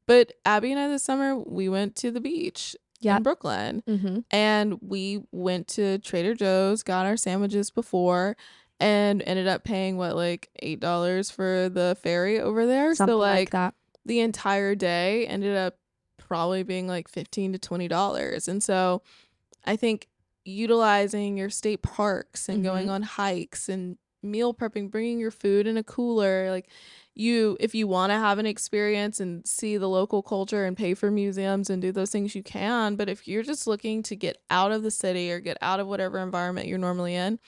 But 0.07 0.33
Abby 0.45 0.71
and 0.71 0.79
I 0.79 0.88
this 0.88 1.03
summer, 1.03 1.35
we 1.38 1.67
went 1.69 1.95
to 1.97 2.09
the 2.11 2.21
beach 2.21 2.75
Yep. 3.00 3.18
in 3.18 3.24
Brooklyn 3.24 3.84
Mm-hmm. 3.88 4.20
and 4.32 4.78
we 4.82 5.22
went 5.32 5.68
to 5.70 6.00
Trader 6.00 6.34
Joe's, 6.34 6.84
got 6.84 7.06
our 7.06 7.18
sandwiches 7.18 7.70
before, 7.70 8.36
and 8.80 9.22
ended 9.26 9.48
up 9.48 9.64
paying 9.64 9.98
what 9.98 10.16
like 10.16 10.50
eight 10.60 10.80
dollars 10.80 11.30
for 11.32 11.70
the 11.70 11.95
ferry 12.02 12.39
over 12.39 12.66
there. 12.66 12.93
Something 12.95 13.14
so 13.14 13.18
like, 13.20 13.36
like, 13.36 13.50
that. 13.52 13.74
the 14.06 14.20
entire 14.20 14.76
day 14.76 15.26
ended 15.28 15.56
up 15.56 15.78
probably 16.18 16.64
being 16.64 16.88
like 16.88 17.08
fifteen 17.08 17.54
to 17.54 17.60
twenty 17.60 17.88
dollars. 17.88 18.48
And 18.48 18.62
so 18.64 19.02
I 19.66 19.76
think 19.76 20.08
utilizing 20.45 21.38
your 21.38 21.50
state 21.50 21.82
parks 21.82 22.50
and 22.50 22.64
going 22.64 22.88
Mhm. 22.88 22.91
on 22.91 23.02
hikes 23.04 23.70
and 23.70 23.98
meal 24.24 24.54
prepping, 24.54 24.89
bringing 24.89 25.20
your 25.20 25.32
food 25.32 25.68
in 25.68 25.78
a 25.78 25.84
cooler, 25.84 26.50
like 26.52 26.70
you 27.20 27.57
if 27.59 27.74
you 27.76 27.88
want 27.88 28.11
to 28.11 28.15
have 28.18 28.38
an 28.39 28.45
experience 28.45 29.20
and 29.20 29.45
see 29.47 29.76
the 29.78 29.88
local 29.89 30.22
culture 30.22 30.65
and 30.65 30.78
pay 30.78 30.93
for 30.93 31.09
museums 31.11 31.70
and 31.70 31.82
do 31.82 31.91
those 31.91 32.11
things 32.11 32.36
you 32.36 32.43
can 32.43 32.95
but 32.95 33.09
if 33.09 33.28
you're 33.28 33.43
just 33.43 33.65
looking 33.68 34.03
to 34.03 34.15
get 34.15 34.38
out 34.49 34.72
of 34.72 34.84
the 34.84 34.91
city 34.91 35.32
or 35.32 35.39
get 35.39 35.57
out 35.61 35.80
of 35.80 35.88
whatever 35.88 36.20
environment 36.20 36.68
you're 36.68 36.78
normally 36.78 37.15
in 37.15 37.39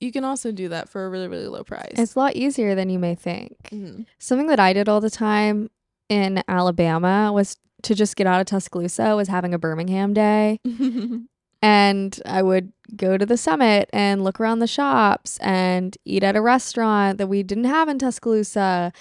you 0.00 0.10
can 0.12 0.24
also 0.24 0.50
do 0.52 0.68
that 0.68 0.88
for 0.88 1.04
a 1.04 1.10
really 1.10 1.28
really 1.28 1.48
low 1.48 1.64
price 1.64 1.92
It's 1.96 2.14
a 2.14 2.18
lot 2.18 2.36
easier 2.36 2.74
than 2.74 2.88
you 2.88 2.98
may 2.98 3.14
think. 3.14 3.56
Mhm. 3.70 4.06
Something 4.18 4.46
that 4.46 4.60
I 4.60 4.72
did 4.72 4.88
all 4.88 5.00
the 5.00 5.10
time 5.10 5.70
in 6.08 6.42
Alabama 6.48 7.30
was 7.32 7.56
to 7.82 7.94
just 7.94 8.16
get 8.16 8.26
out 8.26 8.40
of 8.40 8.46
Tuscaloosa 8.46 9.14
was 9.16 9.28
having 9.28 9.52
a 9.54 9.58
Birmingham 9.58 10.12
day. 10.14 10.58
and 11.62 12.20
I 12.24 12.42
would 12.42 12.72
go 12.96 13.16
to 13.16 13.26
the 13.26 13.36
summit 13.36 13.90
and 13.92 14.24
look 14.24 14.40
around 14.40 14.60
the 14.60 14.66
shops 14.66 15.38
and 15.38 15.96
eat 16.04 16.22
at 16.22 16.36
a 16.36 16.40
restaurant 16.40 17.18
that 17.18 17.26
we 17.28 17.42
didn't 17.42 17.64
have 17.64 17.88
in 17.88 17.98
Tuscaloosa. 17.98 18.92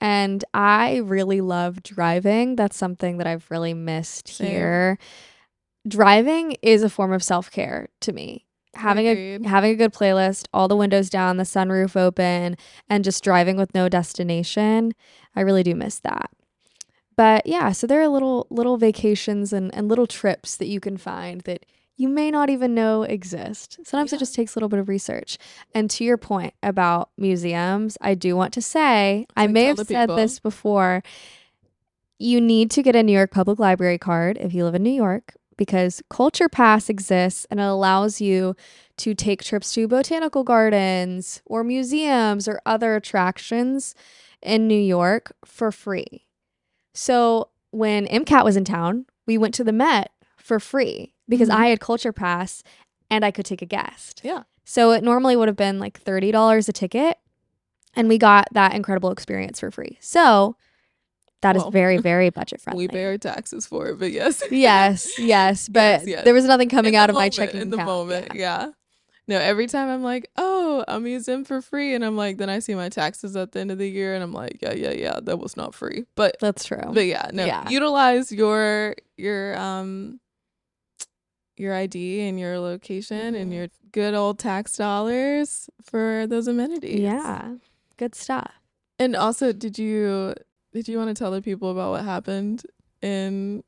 And 0.00 0.44
I 0.54 0.98
really 0.98 1.40
love 1.40 1.82
driving. 1.82 2.56
That's 2.56 2.76
something 2.76 3.18
that 3.18 3.26
I've 3.26 3.50
really 3.50 3.74
missed 3.74 4.28
Same. 4.28 4.46
here. 4.48 4.98
Driving 5.86 6.56
is 6.62 6.82
a 6.82 6.90
form 6.90 7.12
of 7.12 7.22
self-care 7.22 7.88
to 8.00 8.12
me. 8.12 8.44
Having 8.74 9.06
a 9.06 9.48
having 9.48 9.72
a 9.72 9.76
good 9.76 9.92
playlist, 9.92 10.46
all 10.52 10.68
the 10.68 10.76
windows 10.76 11.10
down, 11.10 11.36
the 11.36 11.44
sunroof 11.44 11.96
open, 11.96 12.56
and 12.88 13.02
just 13.02 13.24
driving 13.24 13.56
with 13.56 13.74
no 13.74 13.88
destination. 13.88 14.92
I 15.34 15.40
really 15.40 15.62
do 15.62 15.74
miss 15.74 15.98
that. 16.00 16.30
But 17.16 17.46
yeah, 17.46 17.72
so 17.72 17.88
there 17.88 18.00
are 18.00 18.08
little 18.08 18.46
little 18.50 18.76
vacations 18.76 19.52
and, 19.52 19.74
and 19.74 19.88
little 19.88 20.06
trips 20.06 20.56
that 20.56 20.68
you 20.68 20.78
can 20.78 20.96
find 20.96 21.40
that 21.40 21.64
you 22.00 22.08
may 22.08 22.30
not 22.30 22.48
even 22.48 22.74
know 22.74 23.02
exist. 23.02 23.78
Sometimes 23.84 24.12
Yeah. 24.12 24.16
it 24.16 24.18
just 24.20 24.34
takes 24.34 24.54
a 24.54 24.58
little 24.58 24.68
bit 24.68 24.78
of 24.78 24.88
research. 24.88 25.36
And 25.74 25.90
to 25.90 26.04
your 26.04 26.16
point 26.16 26.54
about 26.62 27.10
museums, 27.18 27.98
I 28.00 28.14
do 28.14 28.36
want 28.36 28.54
to 28.54 28.62
say, 28.62 29.26
I 29.36 29.42
like, 29.42 29.50
may 29.50 29.64
have 29.64 29.78
said 29.78 30.04
people. 30.04 30.16
this 30.16 30.38
before. 30.38 31.02
You 32.18 32.40
need 32.40 32.70
to 32.72 32.82
get 32.82 32.96
a 32.96 33.02
New 33.02 33.12
York 33.12 33.30
Public 33.32 33.58
Library 33.58 33.98
card 33.98 34.38
if 34.38 34.54
you 34.54 34.64
live 34.64 34.74
in 34.76 34.82
New 34.84 34.90
York 34.90 35.34
because 35.56 36.00
Culture 36.08 36.48
Pass 36.48 36.88
exists 36.88 37.46
and 37.50 37.58
it 37.58 37.64
allows 37.64 38.20
you 38.20 38.54
to 38.98 39.12
take 39.14 39.42
trips 39.42 39.72
to 39.74 39.88
botanical 39.88 40.44
gardens 40.44 41.42
or 41.46 41.64
museums 41.64 42.46
or 42.46 42.60
other 42.64 42.94
attractions 42.94 43.94
in 44.40 44.68
New 44.68 44.80
York 44.80 45.32
for 45.44 45.72
free. 45.72 46.26
So 46.94 47.48
when 47.70 48.06
MCAT 48.06 48.44
was 48.44 48.56
in 48.56 48.64
town, 48.64 49.06
we 49.26 49.36
went 49.36 49.54
to 49.54 49.64
the 49.64 49.72
Met 49.72 50.12
for 50.36 50.60
free 50.60 51.12
because 51.28 51.48
Mhm. 51.48 51.54
I 51.54 51.66
had 51.68 51.80
Culture 51.80 52.12
Pass 52.12 52.62
and 53.10 53.24
I 53.24 53.30
could 53.30 53.44
take 53.46 53.62
a 53.62 53.66
guest. 53.66 54.20
Yeah. 54.24 54.42
So 54.64 54.92
it 54.92 55.02
normally 55.02 55.36
would 55.36 55.48
have 55.48 55.56
been 55.56 55.78
like 55.78 56.02
$30 56.02 56.68
a 56.68 56.72
ticket 56.72 57.18
and 57.94 58.08
we 58.08 58.18
got 58.18 58.48
that 58.52 58.74
incredible 58.74 59.10
experience 59.10 59.60
for 59.60 59.70
free. 59.70 59.96
So 60.00 60.56
that 61.40 61.56
is 61.56 61.62
Well, 61.62 61.70
very, 61.70 61.96
very 62.10 62.30
budget 62.30 62.60
friendly. 62.60 62.84
we 62.86 62.88
pay 62.88 63.04
our 63.06 63.16
taxes 63.18 63.64
for 63.66 63.88
it 63.88 63.98
but 63.98 64.10
yes 64.10 64.42
Yes, 64.50 65.08
yes, 65.18 65.68
but 65.68 66.06
yes. 66.06 66.24
there 66.24 66.34
was 66.34 66.44
nothing 66.44 66.68
coming 66.68 66.94
In 66.94 67.00
out 67.00 67.10
of 67.10 67.14
my 67.14 67.20
moment, 67.20 67.34
checking 67.34 67.60
in 67.60 67.70
the 67.70 67.76
account. 67.76 67.86
moment 67.88 68.26
Yeah. 68.34 68.40
yeah. 68.66 68.70
no 69.28 69.38
every 69.38 69.66
time 69.68 69.88
i'm 69.88 70.02
like 70.02 70.28
oh 70.36 70.84
I'm 70.88 71.06
using 71.06 71.44
for 71.44 71.60
free 71.62 71.94
and 71.94 72.04
i'm 72.04 72.16
like 72.16 72.38
then 72.38 72.50
i 72.50 72.58
see 72.58 72.74
my 72.74 72.88
taxes 72.88 73.36
at 73.36 73.52
the 73.52 73.60
end 73.60 73.70
of 73.70 73.78
the 73.78 73.88
year 73.88 74.14
and 74.14 74.22
i'm 74.24 74.32
like 74.32 74.58
yeah 74.62 74.72
yeah 74.72 74.90
yeah 74.90 75.20
that 75.22 75.38
was 75.38 75.56
not 75.56 75.74
free 75.74 76.04
but 76.16 76.36
That's 76.40 76.64
true. 76.64 76.90
but 76.92 77.06
yeah 77.06 77.30
no 77.32 77.44
Yeah. 77.46 77.68
utilize 77.68 78.32
your 78.32 78.94
your 79.16 79.56
um 79.58 80.18
your 81.58 81.74
id 81.74 82.20
and 82.28 82.38
your 82.38 82.58
location 82.58 83.34
and 83.34 83.50
Mhm. 83.50 83.54
your 83.56 83.68
good 83.92 84.14
old 84.14 84.38
tax 84.38 84.76
dollars 84.76 85.68
for 85.82 86.26
those 86.28 86.46
amenities 86.46 87.00
yeah, 87.00 87.54
good 87.96 88.14
stuff. 88.14 88.52
and 88.98 89.14
also 89.16 89.52
did 89.52 89.78
you 89.78 90.34
did 90.72 90.88
you 90.88 90.98
want 90.98 91.08
to 91.08 91.14
tell 91.14 91.30
the 91.30 91.42
people 91.42 91.70
about 91.70 91.90
what 91.90 92.04
happened 92.04 92.62
in 93.02 93.62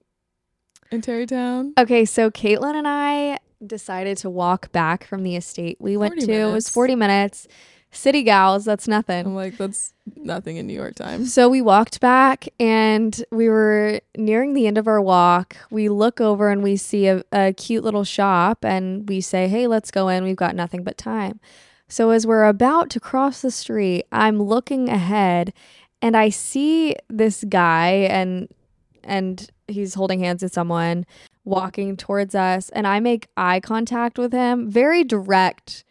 in 0.91 1.01
Tarrytown 1.01 1.73
Okay, 1.79 2.05
so 2.05 2.31
Caitlyn 2.31 2.75
and 2.75 2.87
I 2.89 3.39
decided 3.65 4.17
to 4.19 4.31
walk 4.31 4.73
back 4.73 5.05
from 5.05 5.23
the 5.23 5.37
estate 5.37 5.77
we 5.81 5.97
went 5.97 6.15
40 6.15 6.27
to. 6.27 6.33
It 6.33 6.53
was 6.53 6.69
40 6.69 6.95
minutes. 6.97 7.47
City 7.93 8.23
gals, 8.23 8.65
that's 8.65 8.87
nothing. 8.87 9.27
i'm 9.27 9.35
like 9.35 9.57
that's 9.57 9.93
nothing 10.17 10.57
in 10.57 10.67
new 10.67 10.75
york 10.75 10.95
time 10.95 11.25
So 11.25 11.49
we 11.49 11.61
walked 11.61 12.01
back 12.01 12.49
and 12.59 13.25
we 13.31 13.49
were 13.49 14.01
nearing 14.17 14.55
the 14.55 14.67
end 14.67 14.79
of 14.79 14.87
our 14.87 15.01
walk. 15.01 15.57
We 15.71 15.89
look 15.89 16.21
over 16.21 16.51
and 16.51 16.63
we 16.63 16.77
see 16.77 17.09
a, 17.09 17.23
a 17.33 17.53
cute 17.53 17.83
little 17.85 18.05
shop 18.05 18.65
and 18.65 19.09
we 19.09 19.21
say, 19.21 19.49
Hey, 19.49 19.67
let's 19.67 19.91
go 19.91 20.09
in. 20.09 20.25
We've 20.25 20.37
got 20.37 20.55
nothing 20.55 20.85
but 20.85 20.97
time. 20.97 21.41
So 21.89 22.11
as 22.11 22.27
we're 22.27 22.47
about 22.47 22.91
to 22.91 23.01
cross 23.01 23.43
the 23.43 23.51
street, 23.51 24.05
I'm 24.13 24.41
looking 24.41 24.89
ahead 24.89 25.53
and 26.01 26.17
I 26.17 26.29
see 26.29 26.95
this 27.09 27.45
guy 27.49 27.91
and 28.09 28.49
and 29.03 29.51
he's 29.67 29.95
holding 29.95 30.21
hands 30.21 30.43
with 30.43 30.53
someone 30.53 31.07
walking 31.45 31.97
towards 31.97 32.35
us 32.35 32.69
and 32.71 32.87
I 32.87 33.01
make 33.01 33.29
eye 33.37 33.61
contact 33.61 34.19
with 34.19 34.33
him, 34.33 34.71
very 34.71 35.03
direct, 35.05 35.85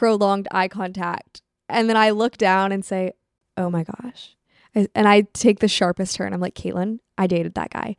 prolonged 0.00 0.48
eye 0.50 0.66
contact. 0.68 1.42
And 1.68 1.86
then 1.90 1.96
I 1.98 2.08
look 2.10 2.38
down 2.38 2.72
and 2.72 2.82
say, 2.82 3.12
"Oh 3.58 3.68
my 3.68 3.84
gosh." 3.84 4.34
I- 4.74 4.88
And 4.94 5.06
I 5.06 5.22
take 5.34 5.58
the 5.60 5.68
sharpest 5.68 6.16
turn. 6.16 6.32
I'm 6.32 6.40
like, 6.40 6.54
"Caitlyn, 6.54 7.00
I 7.18 7.26
dated 7.26 7.52
that 7.54 7.68
guy." 7.70 7.96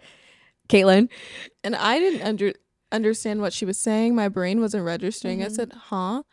Caitlyn, 0.68 1.10
and 1.64 1.76
I 1.76 2.00
didn't 2.00 2.24
under 2.24 2.54
understand 2.92 3.40
what 3.42 3.54
she 3.54 3.66
was 3.66 3.78
saying. 3.78 4.16
My 4.16 4.30
brain 4.30 4.60
wasn't 4.62 4.84
registering. 4.84 5.44
I 5.44 5.48
Mhm. 5.48 5.56
said, 5.56 5.74
"Huh? 5.74 6.24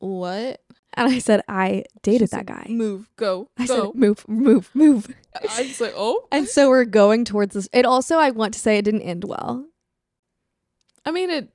What?" 0.00 0.60
and 0.98 1.08
I 1.08 1.18
said, 1.18 1.40
"I 1.48 1.84
dated 2.02 2.28
She 2.30 2.36
that 2.36 2.44
guy." 2.46 2.66
Move, 2.68 3.08
go, 3.16 3.48
I 3.56 3.66
go. 3.66 3.74
said, 3.92 3.94
"Move, 3.94 4.28
move, 4.28 4.70
move." 4.74 5.08
I 5.34 5.62
was 5.62 5.80
like, 5.80 5.94
"Oh." 5.96 6.26
And 6.32 6.46
so 6.46 6.68
we're 6.68 6.84
going 6.84 7.24
towards 7.24 7.54
this. 7.54 7.68
It 7.72 7.86
also, 7.86 8.18
I 8.18 8.30
want 8.32 8.52
to 8.54 8.60
say, 8.60 8.76
it 8.76 8.82
didn't 8.84 9.02
end 9.02 9.24
well. 9.24 9.64
I 11.06 11.10
mean, 11.10 11.30
it. 11.30 11.48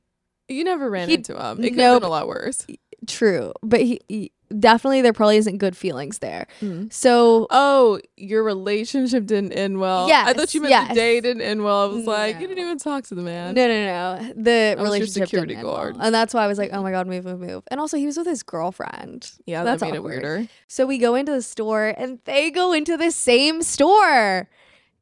You 0.48 0.64
never 0.64 0.90
ran 0.90 1.08
He- 1.10 1.16
into 1.16 1.38
him. 1.40 1.64
It 1.64 1.70
could 1.70 1.78
no, 1.78 1.94
have 1.94 2.02
been 2.02 2.08
a 2.08 2.10
lot 2.10 2.28
worse. 2.28 2.66
True, 3.08 3.54
but 3.64 3.82
he, 3.82 4.00
he 4.08 4.32
definitely 4.60 5.02
there 5.02 5.14
probably 5.14 5.38
isn't 5.38 5.58
good 5.58 5.76
feelings 5.76 6.20
there. 6.20 6.46
Mm. 6.62 6.92
So 6.94 7.48
Oh, 7.50 8.00
your 8.18 8.44
relationship 8.44 9.26
didn't 9.26 9.54
end 9.54 9.80
well. 9.80 10.08
Yeah, 10.08 10.24
I 10.28 10.34
thought 10.34 10.54
you 10.54 10.62
meant 10.62 10.72
yes. 10.72 10.90
the 10.90 10.94
day 10.96 11.20
didn't 11.22 11.42
end 11.42 11.64
well. 11.64 11.84
I 11.90 11.94
was 11.94 12.06
like, 12.06 12.40
you 12.40 12.48
didn't 12.48 12.64
even 12.64 12.78
talk 12.78 13.06
to 13.06 13.16
the 13.16 13.22
man. 13.24 13.56
No, 13.56 13.68
no, 13.68 13.86
no. 14.20 14.34
The 14.36 14.76
was 14.78 14.84
relationship 14.84 15.24
security 15.30 15.56
didn't 15.56 15.60
end 15.60 15.68
well. 15.68 15.76
guard. 15.78 15.98
and 16.00 16.14
that's 16.14 16.34
why 16.34 16.44
I 16.44 16.48
was 16.48 16.58
like, 16.60 16.70
"Oh 16.74 16.84
my 16.84 16.92
god, 16.92 17.08
move, 17.08 17.26
move, 17.26 17.40
move!" 17.40 17.64
And 17.72 17.80
also, 17.80 17.98
he 17.98 18.06
was 18.06 18.18
with 18.18 18.28
his 18.28 18.44
girlfriend. 18.44 19.32
Yeah, 19.46 19.64
That's 19.64 19.80
that 19.80 19.88
made 19.92 19.98
awkward. 19.98 20.14
it 20.18 20.22
weirder. 20.24 20.48
So 20.68 20.86
we 20.86 20.98
go 21.00 21.16
into 21.16 21.32
the 21.32 21.42
store, 21.42 21.94
and 21.98 22.20
they 22.26 22.52
go 22.52 22.74
into 22.74 22.98
the 22.98 23.10
same 23.12 23.64
store. 23.64 24.48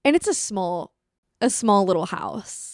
and 0.05 0.15
it's 0.15 0.27
a 0.27 0.33
small 0.33 0.93
a 1.41 1.49
small 1.49 1.85
little 1.85 2.05
house. 2.05 2.68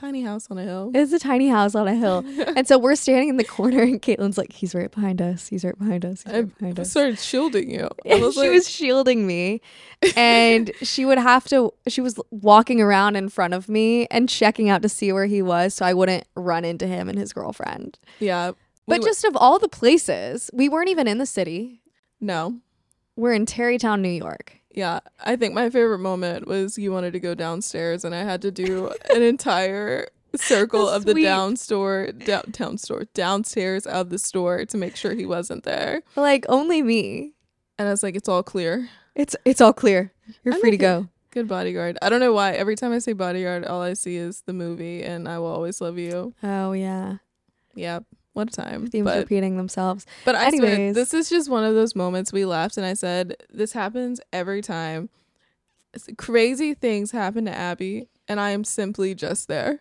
Tiny 0.00 0.22
house 0.22 0.46
on 0.50 0.56
a 0.56 0.62
hill. 0.62 0.90
It's 0.94 1.12
a 1.12 1.18
tiny 1.18 1.48
house 1.50 1.74
on 1.74 1.86
a 1.86 1.94
hill. 1.94 2.24
and 2.56 2.66
so 2.66 2.78
we're 2.78 2.94
standing 2.96 3.28
in 3.28 3.36
the 3.36 3.44
corner 3.44 3.82
and 3.82 4.00
Caitlyn's 4.00 4.38
like, 4.38 4.50
he's 4.50 4.74
right 4.74 4.90
behind 4.90 5.20
us. 5.20 5.46
He's 5.48 5.62
right 5.62 5.78
behind 5.78 6.06
us. 6.06 6.22
He's 6.22 6.32
I 6.32 6.40
right 6.40 6.58
behind 6.58 6.80
us. 6.80 6.90
started 6.90 7.18
shielding 7.18 7.70
you. 7.70 7.86
Was 8.06 8.32
she 8.34 8.40
like, 8.40 8.50
was 8.50 8.68
shielding 8.70 9.26
me 9.26 9.60
and 10.16 10.70
she 10.82 11.04
would 11.04 11.18
have 11.18 11.46
to 11.48 11.74
she 11.86 12.00
was 12.00 12.18
walking 12.30 12.80
around 12.80 13.16
in 13.16 13.28
front 13.28 13.52
of 13.52 13.68
me 13.68 14.06
and 14.06 14.26
checking 14.26 14.70
out 14.70 14.80
to 14.82 14.88
see 14.88 15.12
where 15.12 15.26
he 15.26 15.42
was 15.42 15.74
so 15.74 15.84
I 15.84 15.92
wouldn't 15.92 16.24
run 16.34 16.64
into 16.64 16.86
him 16.86 17.10
and 17.10 17.18
his 17.18 17.34
girlfriend. 17.34 17.98
yeah. 18.20 18.50
we 18.50 18.54
But 18.86 18.94
w- 18.96 19.10
just 19.10 19.24
of 19.24 19.36
all 19.36 19.58
the 19.58 19.68
places, 19.68 20.50
we 20.54 20.68
weren't 20.70 20.88
even 20.88 21.06
in 21.08 21.18
the 21.18 21.26
city. 21.26 21.82
no. 22.20 22.60
We're 23.16 23.34
in 23.34 23.44
Tarrytown, 23.44 24.00
New 24.00 24.08
York. 24.08 24.59
Yeah, 24.72 25.00
I 25.24 25.36
think 25.36 25.52
my 25.54 25.68
favorite 25.68 25.98
moment 25.98 26.46
was 26.46 26.78
you 26.78 26.92
wanted 26.92 27.12
to 27.14 27.20
go 27.20 27.34
downstairs, 27.34 28.04
and 28.04 28.14
I 28.14 28.22
had 28.22 28.40
to 28.42 28.50
do 28.50 28.92
an 29.12 29.22
entire 29.22 30.08
circle 30.36 30.88
A 30.88 30.96
of 30.96 31.04
the 31.04 31.14
down 31.14 31.56
store, 31.56 32.12
down 32.12 32.78
store, 32.78 33.04
downstairs 33.14 33.86
of 33.86 34.10
the 34.10 34.18
store 34.18 34.64
to 34.64 34.76
make 34.76 34.94
sure 34.96 35.14
he 35.14 35.26
wasn't 35.26 35.64
there. 35.64 36.02
Like 36.14 36.46
only 36.48 36.82
me. 36.82 37.32
And 37.78 37.88
I 37.88 37.90
was 37.90 38.02
like, 38.02 38.14
"It's 38.14 38.28
all 38.28 38.42
clear. 38.42 38.88
It's 39.14 39.34
it's 39.44 39.60
all 39.60 39.72
clear. 39.72 40.12
You're 40.44 40.54
I'm 40.54 40.60
free 40.60 40.70
to 40.70 40.76
go. 40.76 41.08
Good 41.30 41.48
bodyguard." 41.48 41.98
I 42.02 42.08
don't 42.08 42.20
know 42.20 42.32
why. 42.32 42.52
Every 42.52 42.76
time 42.76 42.92
I 42.92 42.98
say 42.98 43.12
bodyguard, 43.12 43.64
all 43.64 43.82
I 43.82 43.94
see 43.94 44.16
is 44.16 44.42
the 44.42 44.52
movie, 44.52 45.02
and 45.02 45.28
I 45.28 45.38
will 45.38 45.46
always 45.46 45.80
love 45.80 45.98
you. 45.98 46.34
Oh 46.42 46.72
yeah. 46.72 47.16
Yep. 47.74 48.04
What 48.32 48.48
a 48.48 48.52
time. 48.52 48.86
Themes 48.86 49.04
But 49.04 49.18
repeating 49.18 49.56
themselves. 49.56 50.06
But 50.24 50.34
I 50.36 50.50
swear, 50.50 50.92
this 50.92 51.12
is 51.12 51.28
just 51.28 51.50
one 51.50 51.64
of 51.64 51.74
those 51.74 51.96
moments 51.96 52.32
we 52.32 52.44
laughed 52.44 52.76
and 52.76 52.86
I 52.86 52.94
said, 52.94 53.36
This 53.50 53.72
happens 53.72 54.20
every 54.32 54.62
time. 54.62 55.08
Crazy 56.16 56.74
things 56.74 57.10
happen 57.10 57.46
to 57.46 57.52
Abby, 57.52 58.06
and 58.28 58.38
I 58.38 58.50
am 58.50 58.62
simply 58.62 59.14
just 59.14 59.48
there. 59.48 59.80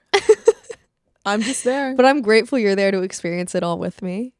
I'm 1.25 1.41
just 1.41 1.63
there. 1.63 1.93
But 1.95 2.05
I'm 2.05 2.21
grateful 2.21 2.57
you're 2.57 2.75
there 2.75 2.89
to 2.91 3.03
experience 3.03 3.53
it 3.53 3.61
all 3.61 3.77
with 3.77 4.01
me. 4.01 4.33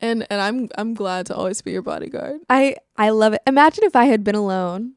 and 0.00 0.26
and 0.30 0.40
I'm 0.40 0.68
I'm 0.78 0.94
glad 0.94 1.26
to 1.26 1.34
always 1.34 1.60
be 1.60 1.72
your 1.72 1.82
bodyguard. 1.82 2.40
I 2.48 2.76
I 2.96 3.10
love 3.10 3.34
it. 3.34 3.42
Imagine 3.46 3.84
if 3.84 3.94
I 3.94 4.06
had 4.06 4.24
been 4.24 4.34
alone. 4.34 4.94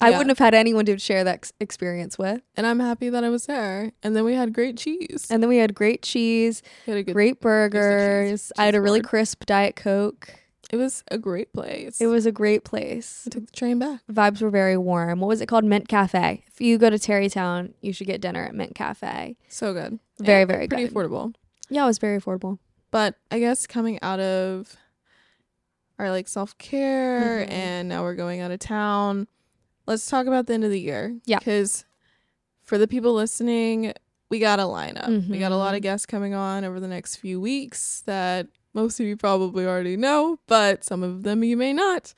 I 0.00 0.10
wouldn't 0.10 0.28
have 0.28 0.38
had 0.38 0.54
anyone 0.54 0.84
to 0.86 0.98
share 0.98 1.24
that 1.24 1.34
ex- 1.34 1.52
experience 1.60 2.18
with. 2.18 2.40
And 2.56 2.66
I'm 2.66 2.80
happy 2.80 3.08
that 3.10 3.24
I 3.24 3.28
was 3.30 3.46
there. 3.46 3.92
And 4.02 4.14
then 4.16 4.24
we 4.24 4.34
had 4.34 4.52
great 4.52 4.76
cheese. 4.76 5.26
And 5.30 5.42
then 5.42 5.48
we 5.48 5.56
had 5.58 5.74
great 5.74 6.02
cheese, 6.02 6.62
We 6.86 6.92
had 6.92 6.98
a 7.00 7.02
good 7.02 7.12
great 7.14 7.34
cheese- 7.34 7.40
burgers. 7.40 8.52
I 8.58 8.64
had 8.66 8.74
a 8.74 8.80
really 8.80 9.00
board. 9.00 9.08
crisp 9.10 9.44
diet 9.46 9.76
coke. 9.76 10.34
it 10.70 10.76
was 10.76 11.02
a 11.10 11.16
great 11.16 11.52
place. 11.54 11.98
It 12.00 12.06
was 12.08 12.26
a 12.26 12.32
great 12.32 12.62
place. 12.64 13.22
I 13.26 13.30
took 13.30 13.46
the 13.46 13.52
train 13.52 13.78
back. 13.78 14.00
Vibes 14.12 14.42
were 14.42 14.50
very 14.50 14.76
warm. 14.76 15.20
What 15.20 15.28
was 15.28 15.40
it 15.40 15.46
called? 15.46 15.64
Mint 15.64 15.88
Cafe. 15.88 16.44
If 16.46 16.60
you 16.60 16.76
go 16.76 16.90
to 16.90 16.98
Tarrytown, 16.98 17.72
you 17.80 17.92
should 17.94 18.06
get 18.06 18.20
dinner 18.20 18.44
at 18.44 18.54
Mint 18.54 18.74
Cafe. 18.74 19.36
So 19.48 19.72
good. 19.72 19.98
Very, 20.20 20.42
And 20.42 20.50
very 20.50 20.68
pretty 20.68 20.84
good. 20.88 20.92
affordable. 20.94 21.34
Yeah, 21.70 21.84
it 21.84 21.86
was 21.86 21.98
very 21.98 22.20
affordable. 22.20 22.58
But 22.90 23.14
I 23.30 23.38
guess 23.38 23.66
coming 23.66 23.98
out 24.02 24.20
of 24.20 24.76
our 25.98 26.10
like 26.10 26.28
self 26.28 26.56
care 26.58 27.46
Mhm. 27.46 27.50
and 27.50 27.88
now 27.88 28.02
we're 28.02 28.14
going 28.14 28.40
out 28.40 28.50
of 28.50 28.58
town, 28.60 29.26
let's 29.88 30.06
talk 30.06 30.26
about 30.26 30.46
the 30.46 30.54
end 30.54 30.64
of 30.64 30.70
the 30.70 30.80
year. 30.80 31.16
Yeah. 31.24 31.38
Because 31.38 31.84
for 32.62 32.78
the 32.78 32.86
people 32.86 33.14
listening, 33.14 33.94
we 34.30 34.38
got 34.38 34.60
a 34.60 34.64
lineup. 34.64 35.28
We 35.28 35.38
got 35.38 35.52
a 35.52 35.56
lot 35.56 35.74
of 35.74 35.78
mm-hmm. 35.78 35.84
guests 35.84 36.06
coming 36.06 36.34
on 36.34 36.64
over 36.64 36.78
the 36.78 36.86
next 36.86 37.16
few 37.16 37.40
weeks 37.40 38.02
that 38.06 38.46
most 38.74 39.00
of 39.00 39.06
you 39.06 39.16
probably 39.16 39.66
already 39.66 39.96
know, 39.96 40.38
but 40.46 40.84
some 40.84 41.02
of 41.02 41.22
them 41.22 41.42
you 41.42 41.56
may 41.56 41.72
not. 41.72 42.12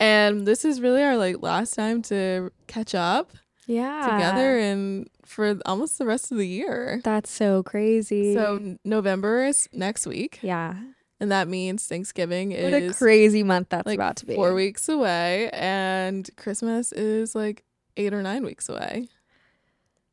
And 0.00 0.46
this 0.46 0.64
is 0.64 0.80
really 0.80 1.02
our 1.02 1.16
like 1.16 1.40
last 1.40 1.74
time 1.74 2.02
to 2.02 2.50
catch 2.66 2.92
up 2.94 3.30
Yeah. 3.66 4.08
together 4.10 4.58
and 4.58 5.08
for 5.24 5.60
almost 5.64 5.98
the 5.98 6.04
rest 6.04 6.32
of 6.32 6.38
the 6.38 6.48
year. 6.48 7.00
That's 7.04 7.30
so 7.30 7.62
crazy. 7.62 8.34
So 8.34 8.76
November 8.84 9.44
is 9.44 9.68
next 9.72 10.06
week, 10.06 10.40
yeah. 10.42 10.74
And 11.22 11.30
that 11.30 11.46
means 11.46 11.86
Thanksgiving 11.86 12.50
is. 12.50 12.64
What 12.64 12.82
a 12.82 12.92
crazy 12.92 13.44
month 13.44 13.68
that's 13.68 13.86
like 13.86 13.96
about 13.96 14.16
to 14.16 14.26
be. 14.26 14.34
four 14.34 14.54
weeks 14.54 14.88
away, 14.88 15.50
and 15.50 16.28
Christmas 16.36 16.90
is 16.90 17.36
like 17.36 17.62
eight 17.96 18.12
or 18.12 18.22
nine 18.22 18.44
weeks 18.44 18.68
away. 18.68 19.06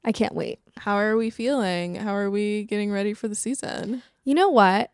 I 0.06 0.11
can't 0.11 0.36
wait. 0.36 0.60
How 0.77 0.98
are 0.98 1.18
we 1.18 1.31
feeling? 1.31 1.95
How 1.95 2.15
are 2.15 2.30
we 2.30 2.64
getting 2.65 2.91
ready 2.91 3.15
for 3.15 3.27
the 3.27 3.34
season? 3.34 4.03
You 4.23 4.36
know 4.36 4.49
what? 4.49 4.91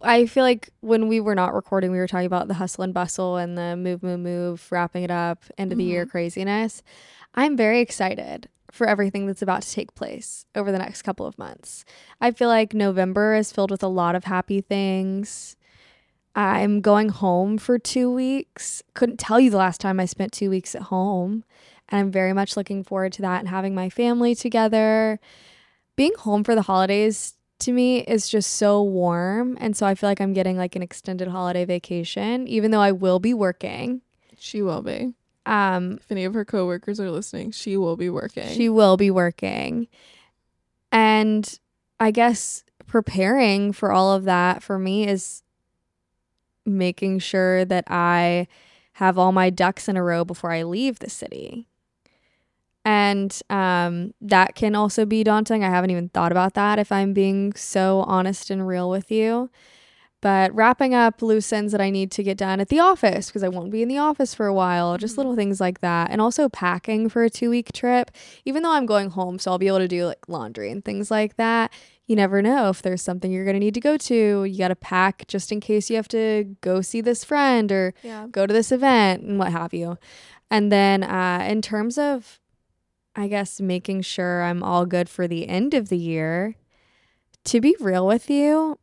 I 0.00 0.24
feel 0.24 0.42
like 0.42 0.70
when 0.80 1.06
we 1.06 1.20
were 1.20 1.34
not 1.34 1.52
recording, 1.52 1.90
we 1.92 1.98
were 1.98 2.08
talking 2.08 2.26
about 2.26 2.48
the 2.48 2.54
hustle 2.54 2.82
and 2.82 2.94
bustle 2.94 3.36
and 3.36 3.58
the 3.58 3.76
move, 3.76 4.02
move, 4.02 4.20
move, 4.20 4.66
wrapping 4.72 5.02
it 5.02 5.10
up, 5.10 5.44
end 5.58 5.70
of 5.70 5.76
the 5.76 5.84
year 5.84 6.04
mm-hmm. 6.04 6.12
craziness. 6.12 6.82
I'm 7.34 7.58
very 7.58 7.80
excited 7.80 8.48
for 8.76 8.86
everything 8.86 9.26
that's 9.26 9.42
about 9.42 9.62
to 9.62 9.72
take 9.72 9.94
place 9.94 10.46
over 10.54 10.70
the 10.70 10.78
next 10.78 11.02
couple 11.02 11.26
of 11.26 11.38
months. 11.38 11.84
I 12.20 12.30
feel 12.30 12.48
like 12.48 12.74
November 12.74 13.34
is 13.34 13.52
filled 13.52 13.70
with 13.70 13.82
a 13.82 13.88
lot 13.88 14.14
of 14.14 14.24
happy 14.24 14.60
things. 14.60 15.56
I'm 16.34 16.82
going 16.82 17.08
home 17.08 17.56
for 17.56 17.78
two 17.78 18.12
weeks. 18.12 18.82
Couldn't 18.94 19.18
tell 19.18 19.40
you 19.40 19.50
the 19.50 19.56
last 19.56 19.80
time 19.80 19.98
I 19.98 20.04
spent 20.04 20.32
two 20.32 20.50
weeks 20.50 20.74
at 20.74 20.82
home. 20.82 21.44
And 21.88 22.00
I'm 22.00 22.10
very 22.10 22.32
much 22.32 22.56
looking 22.56 22.84
forward 22.84 23.12
to 23.14 23.22
that 23.22 23.40
and 23.40 23.48
having 23.48 23.74
my 23.74 23.88
family 23.88 24.34
together. 24.34 25.18
Being 25.96 26.12
home 26.18 26.44
for 26.44 26.54
the 26.54 26.62
holidays 26.62 27.34
to 27.60 27.72
me 27.72 28.00
is 28.00 28.28
just 28.28 28.52
so 28.54 28.82
warm. 28.82 29.56
And 29.60 29.76
so 29.76 29.86
I 29.86 29.94
feel 29.94 30.10
like 30.10 30.20
I'm 30.20 30.34
getting 30.34 30.58
like 30.58 30.76
an 30.76 30.82
extended 30.82 31.28
holiday 31.28 31.64
vacation, 31.64 32.46
even 32.48 32.70
though 32.70 32.80
I 32.80 32.92
will 32.92 33.18
be 33.18 33.32
working. 33.32 34.02
She 34.38 34.60
will 34.60 34.82
be. 34.82 35.14
Um, 35.46 35.98
If 36.02 36.10
any 36.10 36.24
of 36.24 36.34
her 36.34 36.44
coworkers 36.44 36.98
are 37.00 37.10
listening, 37.10 37.52
she 37.52 37.76
will 37.76 37.96
be 37.96 38.10
working. 38.10 38.48
she 38.48 38.68
will 38.68 38.96
be 38.96 39.10
working. 39.10 39.86
And 40.92 41.58
I 42.00 42.10
guess 42.10 42.64
preparing 42.86 43.72
for 43.72 43.92
all 43.92 44.12
of 44.12 44.24
that 44.24 44.62
for 44.62 44.78
me 44.78 45.06
is 45.08 45.42
making 46.64 47.20
sure 47.20 47.64
that 47.64 47.84
I 47.88 48.48
have 48.94 49.18
all 49.18 49.32
my 49.32 49.50
ducks 49.50 49.88
in 49.88 49.96
a 49.96 50.02
row 50.02 50.24
before 50.24 50.52
I 50.52 50.62
leave 50.62 50.98
the 50.98 51.10
city. 51.10 51.68
And 52.84 53.38
um, 53.50 54.14
that 54.20 54.54
can 54.54 54.74
also 54.74 55.04
be 55.04 55.24
daunting. 55.24 55.64
I 55.64 55.70
haven't 55.70 55.90
even 55.90 56.08
thought 56.08 56.32
about 56.32 56.54
that 56.54 56.78
if 56.78 56.92
I'm 56.92 57.12
being 57.12 57.52
so 57.54 58.04
honest 58.06 58.48
and 58.50 58.66
real 58.66 58.88
with 58.88 59.10
you. 59.10 59.50
But 60.26 60.52
wrapping 60.56 60.92
up 60.92 61.22
loose 61.22 61.52
ends 61.52 61.70
that 61.70 61.80
I 61.80 61.88
need 61.88 62.10
to 62.10 62.22
get 62.24 62.36
done 62.36 62.58
at 62.58 62.68
the 62.68 62.80
office 62.80 63.28
because 63.28 63.44
I 63.44 63.48
won't 63.48 63.70
be 63.70 63.80
in 63.82 63.86
the 63.88 63.98
office 63.98 64.34
for 64.34 64.46
a 64.46 64.52
while, 64.52 64.98
just 64.98 65.14
Mhm. 65.14 65.18
little 65.18 65.36
things 65.36 65.60
like 65.60 65.78
that. 65.82 66.10
And 66.10 66.20
also 66.20 66.48
packing 66.48 67.08
for 67.08 67.22
a 67.22 67.30
two 67.30 67.48
week 67.48 67.70
trip, 67.72 68.10
even 68.44 68.64
though 68.64 68.72
I'm 68.72 68.86
going 68.86 69.10
home, 69.10 69.38
so 69.38 69.52
I'll 69.52 69.58
be 69.58 69.68
able 69.68 69.78
to 69.78 69.86
do 69.86 70.04
like 70.04 70.28
laundry 70.28 70.68
and 70.72 70.84
things 70.84 71.12
like 71.12 71.36
that. 71.36 71.72
You 72.06 72.16
never 72.16 72.42
know 72.42 72.70
if 72.70 72.82
there's 72.82 73.02
something 73.02 73.30
you're 73.30 73.44
going 73.44 73.54
to 73.54 73.60
need 73.60 73.74
to 73.74 73.80
go 73.80 73.96
to. 73.96 74.42
You 74.44 74.58
got 74.58 74.68
to 74.68 74.74
pack 74.74 75.28
just 75.28 75.52
in 75.52 75.60
case 75.60 75.90
you 75.90 75.94
have 75.96 76.08
to 76.08 76.56
go 76.60 76.80
see 76.80 77.00
this 77.00 77.22
friend 77.22 77.70
or 77.70 77.94
yeah. 78.02 78.26
go 78.28 78.46
to 78.48 78.52
this 78.52 78.72
event 78.72 79.22
and 79.22 79.38
what 79.38 79.52
have 79.52 79.72
you. 79.72 79.96
And 80.50 80.72
then 80.72 81.04
uh, 81.04 81.46
in 81.48 81.62
terms 81.62 81.98
of, 81.98 82.40
I 83.14 83.28
guess, 83.28 83.60
making 83.60 84.02
sure 84.02 84.42
I'm 84.42 84.64
all 84.64 84.86
good 84.86 85.08
for 85.08 85.28
the 85.28 85.46
end 85.48 85.72
of 85.72 85.88
the 85.88 85.98
year, 85.98 86.56
to 87.44 87.60
be 87.60 87.76
real 87.78 88.04
with 88.08 88.28
you, 88.28 88.78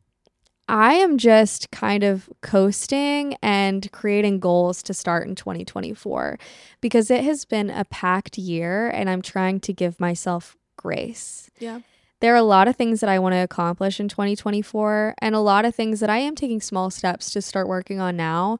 I 0.68 0.94
am 0.94 1.18
just 1.18 1.70
kind 1.70 2.02
of 2.02 2.30
coasting 2.40 3.36
and 3.42 3.90
creating 3.92 4.40
goals 4.40 4.82
to 4.84 4.94
start 4.94 5.28
in 5.28 5.34
2024 5.34 6.38
because 6.80 7.10
it 7.10 7.22
has 7.24 7.44
been 7.44 7.68
a 7.68 7.84
packed 7.84 8.38
year 8.38 8.88
and 8.88 9.10
I'm 9.10 9.20
trying 9.20 9.60
to 9.60 9.72
give 9.74 10.00
myself 10.00 10.56
grace 10.76 11.50
Yeah. 11.58 11.80
there 12.20 12.32
are 12.32 12.38
a 12.38 12.42
lot 12.42 12.66
of 12.68 12.76
things 12.76 13.00
that 13.00 13.10
I 13.10 13.18
want 13.18 13.34
to 13.34 13.38
accomplish 13.38 14.00
in 14.00 14.08
2024 14.08 15.14
and 15.18 15.34
a 15.34 15.40
lot 15.40 15.66
of 15.66 15.74
things 15.74 16.00
that 16.00 16.08
I 16.10 16.18
am 16.18 16.34
taking 16.34 16.60
small 16.62 16.90
steps 16.90 17.30
to 17.32 17.42
start 17.42 17.68
working 17.68 18.00
on 18.00 18.16
now. 18.16 18.58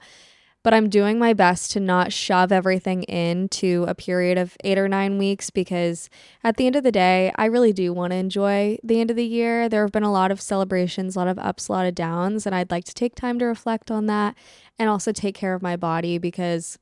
But 0.64 0.72
I'm 0.74 0.88
doing 0.88 1.18
my 1.18 1.34
best 1.34 1.70
to 1.72 1.80
not 1.80 2.10
shove 2.10 2.50
everything 2.50 3.02
into 3.04 3.84
a 3.86 3.94
period 3.94 4.38
of 4.38 4.56
eight 4.64 4.78
or 4.78 4.88
nine 4.88 5.18
weeks 5.18 5.50
because 5.50 6.08
at 6.42 6.56
the 6.56 6.66
end 6.66 6.74
of 6.74 6.82
the 6.82 6.90
day, 6.90 7.30
I 7.36 7.44
really 7.44 7.74
do 7.74 7.92
want 7.92 8.12
to 8.12 8.16
enjoy 8.16 8.78
the 8.82 8.98
end 8.98 9.10
of 9.10 9.16
the 9.16 9.26
year. 9.26 9.68
There 9.68 9.82
have 9.82 9.92
been 9.92 10.02
a 10.02 10.10
lot 10.10 10.32
of 10.32 10.40
celebrations, 10.40 11.14
a 11.14 11.18
lot 11.18 11.28
of 11.28 11.38
ups, 11.38 11.68
a 11.68 11.72
lot 11.72 11.86
of 11.86 11.94
downs, 11.94 12.46
and 12.46 12.54
I'd 12.54 12.70
like 12.70 12.84
to 12.86 12.94
take 12.94 13.14
time 13.14 13.38
to 13.40 13.44
reflect 13.44 13.90
on 13.90 14.06
that 14.06 14.34
and 14.78 14.88
also 14.88 15.12
take 15.12 15.34
care 15.34 15.52
of 15.52 15.60
my 15.62 15.76
body 15.76 16.16
because 16.16 16.78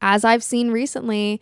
as 0.00 0.24
I've 0.24 0.44
seen 0.44 0.70
recently, 0.70 1.40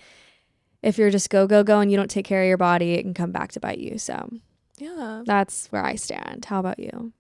if 0.83 0.97
you're 0.97 1.11
just 1.11 1.29
go, 1.29 1.47
go, 1.47 1.63
go 1.63 1.81
and 1.81 1.91
you 1.91 1.99
don't 1.99 2.11
take 2.11 2.25
care 2.25 2.43
of 2.43 2.49
your 2.49 2.57
body, 2.57 2.95
it 2.95 3.03
can 3.03 3.13
come 3.15 3.33
back 3.33 3.53
to 3.53 3.61
bite 3.61 3.79
you. 3.79 3.99
So 3.99 4.31
Yeah. 4.79 5.23
that's 5.27 5.67
where 5.67 5.85
I 5.85 5.97
stand. 5.97 6.47
How 6.47 6.61
about 6.61 6.79
you? 6.79 7.13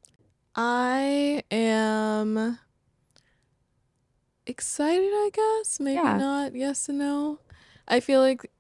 I 0.54 1.42
am 1.50 2.58
excited, 4.46 5.10
I 5.12 5.30
guess. 5.32 5.80
Maybe 5.80 5.96
Yeah. 5.96 6.18
not. 6.18 6.54
Yes 6.54 6.88
and 6.88 6.98
no. 6.98 7.38
I 7.88 8.00
feel 8.00 8.20
like 8.20 8.50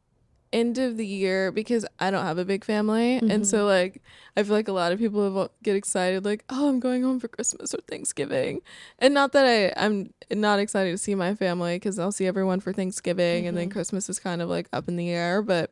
end 0.52 0.78
of 0.78 0.96
the 0.96 1.06
year 1.06 1.50
because 1.50 1.84
I 1.98 2.12
don't 2.12 2.24
have 2.24 2.38
a 2.38 2.44
big 2.44 2.62
family, 2.64 3.16
and 3.16 3.42
Mhm. 3.42 3.46
so 3.46 3.66
like 3.66 4.00
I 4.36 4.42
feel 4.44 4.52
like 4.54 4.68
a 4.68 4.72
lot 4.72 4.92
of 4.92 4.98
people 5.00 5.24
have, 5.38 5.50
get 5.64 5.74
excited 5.74 6.24
like, 6.24 6.44
oh, 6.48 6.68
I'm 6.68 6.78
going 6.78 7.02
home 7.02 7.18
for 7.18 7.26
Christmas 7.28 7.74
or 7.74 7.78
Thanksgiving, 7.88 8.60
and 9.00 9.12
not 9.14 9.32
that 9.32 9.46
I 9.46 9.72
I'm 9.84 10.12
not 10.30 10.60
excited 10.60 10.92
to 10.92 10.98
see 10.98 11.14
my 11.16 11.34
family 11.34 11.76
because 11.76 11.98
I'll 11.98 12.12
see 12.12 12.26
everyone 12.26 12.60
for 12.60 12.72
Thanksgiving, 12.72 13.46
and 13.48 13.56
then 13.58 13.68
Mhm. 13.68 13.72
Christmas 13.72 14.08
is 14.08 14.20
kind 14.20 14.40
of 14.42 14.48
like 14.48 14.68
up 14.72 14.86
in 14.88 14.94
the 14.96 15.10
air, 15.10 15.42
but 15.42 15.70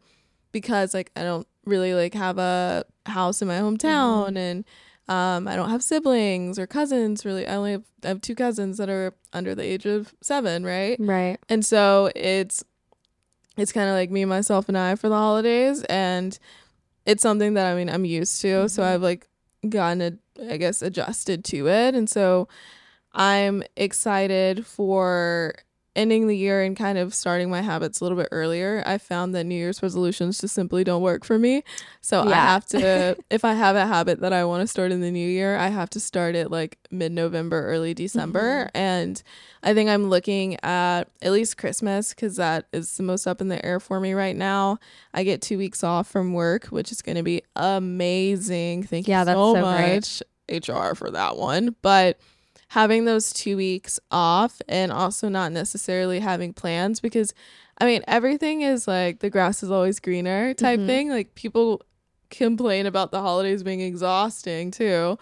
because 0.50 0.94
like 0.94 1.10
I 1.14 1.22
don't 1.22 1.46
really 1.64 1.94
like 1.94 2.14
have 2.14 2.38
a 2.38 2.84
house 3.06 3.40
in 3.40 3.46
my 3.48 3.58
hometown 3.58 4.36
and 4.36 4.64
um 5.08 5.48
I 5.48 5.56
don't 5.56 5.70
have 5.70 5.82
siblings 5.82 6.58
or 6.58 6.66
cousins 6.66 7.24
really. 7.24 7.46
I 7.46 7.56
only 7.56 7.72
have, 7.72 7.84
I 8.04 8.08
have 8.08 8.20
two 8.20 8.34
cousins 8.34 8.78
that 8.78 8.88
are 8.88 9.14
under 9.32 9.54
the 9.54 9.62
age 9.64 9.84
of 9.86 10.14
7, 10.22 10.64
right? 10.64 10.96
Right. 11.00 11.38
And 11.48 11.64
so 11.64 12.10
it's 12.14 12.62
it's 13.56 13.72
kind 13.72 13.88
of 13.88 13.94
like 13.94 14.10
me 14.10 14.24
myself 14.24 14.68
and 14.68 14.78
I 14.78 14.94
for 14.94 15.08
the 15.08 15.16
holidays 15.16 15.82
and 15.84 16.38
it's 17.04 17.22
something 17.22 17.54
that 17.54 17.66
I 17.66 17.74
mean 17.74 17.90
I'm 17.90 18.04
used 18.04 18.40
to, 18.42 18.68
so 18.68 18.82
Mhm. 18.82 18.86
I've 18.86 19.02
like 19.02 19.28
gotten 19.68 20.00
a, 20.00 20.52
I 20.52 20.56
guess 20.56 20.82
adjusted 20.82 21.44
to 21.46 21.68
it 21.68 21.94
and 21.94 22.08
so 22.08 22.48
I'm 23.12 23.62
excited 23.76 24.64
for 24.66 25.54
ending 25.94 26.26
the 26.26 26.36
year 26.36 26.62
and 26.62 26.76
kind 26.76 26.96
of 26.96 27.14
starting 27.14 27.50
my 27.50 27.60
habits 27.60 28.00
a 28.00 28.04
little 28.04 28.16
bit 28.16 28.28
earlier. 28.32 28.82
I 28.86 28.98
found 28.98 29.34
that 29.34 29.44
New 29.44 29.54
Year's 29.54 29.82
resolutions 29.82 30.40
just 30.40 30.54
simply 30.54 30.84
don't 30.84 31.02
work 31.02 31.24
for 31.24 31.38
me. 31.38 31.62
So 32.00 32.22
I 32.22 32.34
have 32.34 32.66
to 32.66 33.16
if 33.30 33.44
I 33.44 33.54
have 33.54 33.76
a 33.76 33.86
habit 33.86 34.20
that 34.20 34.32
I 34.32 34.44
want 34.44 34.62
to 34.62 34.66
start 34.66 34.90
in 34.92 35.00
the 35.00 35.10
new 35.10 35.28
year, 35.28 35.56
I 35.56 35.68
have 35.68 35.90
to 35.90 36.00
start 36.00 36.34
it 36.34 36.50
like 36.50 36.78
mid-November, 36.90 37.66
early 37.66 37.92
December. 37.94 38.64
Mm-hmm. 38.66 38.76
And 38.76 39.22
I 39.62 39.74
think 39.74 39.90
I'm 39.90 40.08
looking 40.08 40.56
at 40.64 41.04
at 41.20 41.32
least 41.32 41.58
Christmas 41.58 42.14
cuz 42.14 42.36
that 42.36 42.66
is 42.72 42.96
the 42.96 43.02
most 43.02 43.26
up 43.26 43.40
in 43.40 43.48
the 43.48 43.64
air 43.64 43.78
for 43.78 44.00
me 44.00 44.14
right 44.14 44.36
now. 44.36 44.78
I 45.12 45.24
get 45.24 45.42
2 45.42 45.58
weeks 45.58 45.84
off 45.84 46.08
from 46.08 46.32
work, 46.32 46.66
which 46.66 46.90
is 46.90 47.02
going 47.02 47.16
to 47.16 47.22
be 47.22 47.42
amazing. 47.54 48.84
Thank 48.84 49.08
Yeah, 49.08 49.20
you 49.20 49.24
that's 49.26 49.36
so 49.36 49.54
so 49.54 49.62
great. 49.62 50.22
HR 50.48 50.94
for 50.94 51.10
that 51.10 51.36
one. 51.36 51.76
But 51.82 52.18
having 52.72 53.04
those 53.04 53.34
two 53.34 53.54
weeks 53.54 54.00
off 54.10 54.62
and 54.66 54.90
also 54.90 55.28
not 55.28 55.52
necessarily 55.52 56.20
having 56.20 56.54
plans 56.54 57.00
because 57.00 57.34
I 57.78 57.84
mean 57.84 58.02
everything 58.08 58.62
is 58.62 58.88
like 58.88 59.18
the 59.20 59.28
grass 59.28 59.62
is 59.62 59.70
always 59.70 60.00
greener 60.00 60.54
type 60.54 60.80
Mhm. 60.80 60.86
thing. 60.86 61.08
Like 61.10 61.34
people 61.34 61.82
complain 62.30 62.86
about 62.86 63.10
the 63.10 63.20
holidays 63.20 63.62
being 63.62 63.82
exhausting 63.82 64.70
too. 64.70 65.18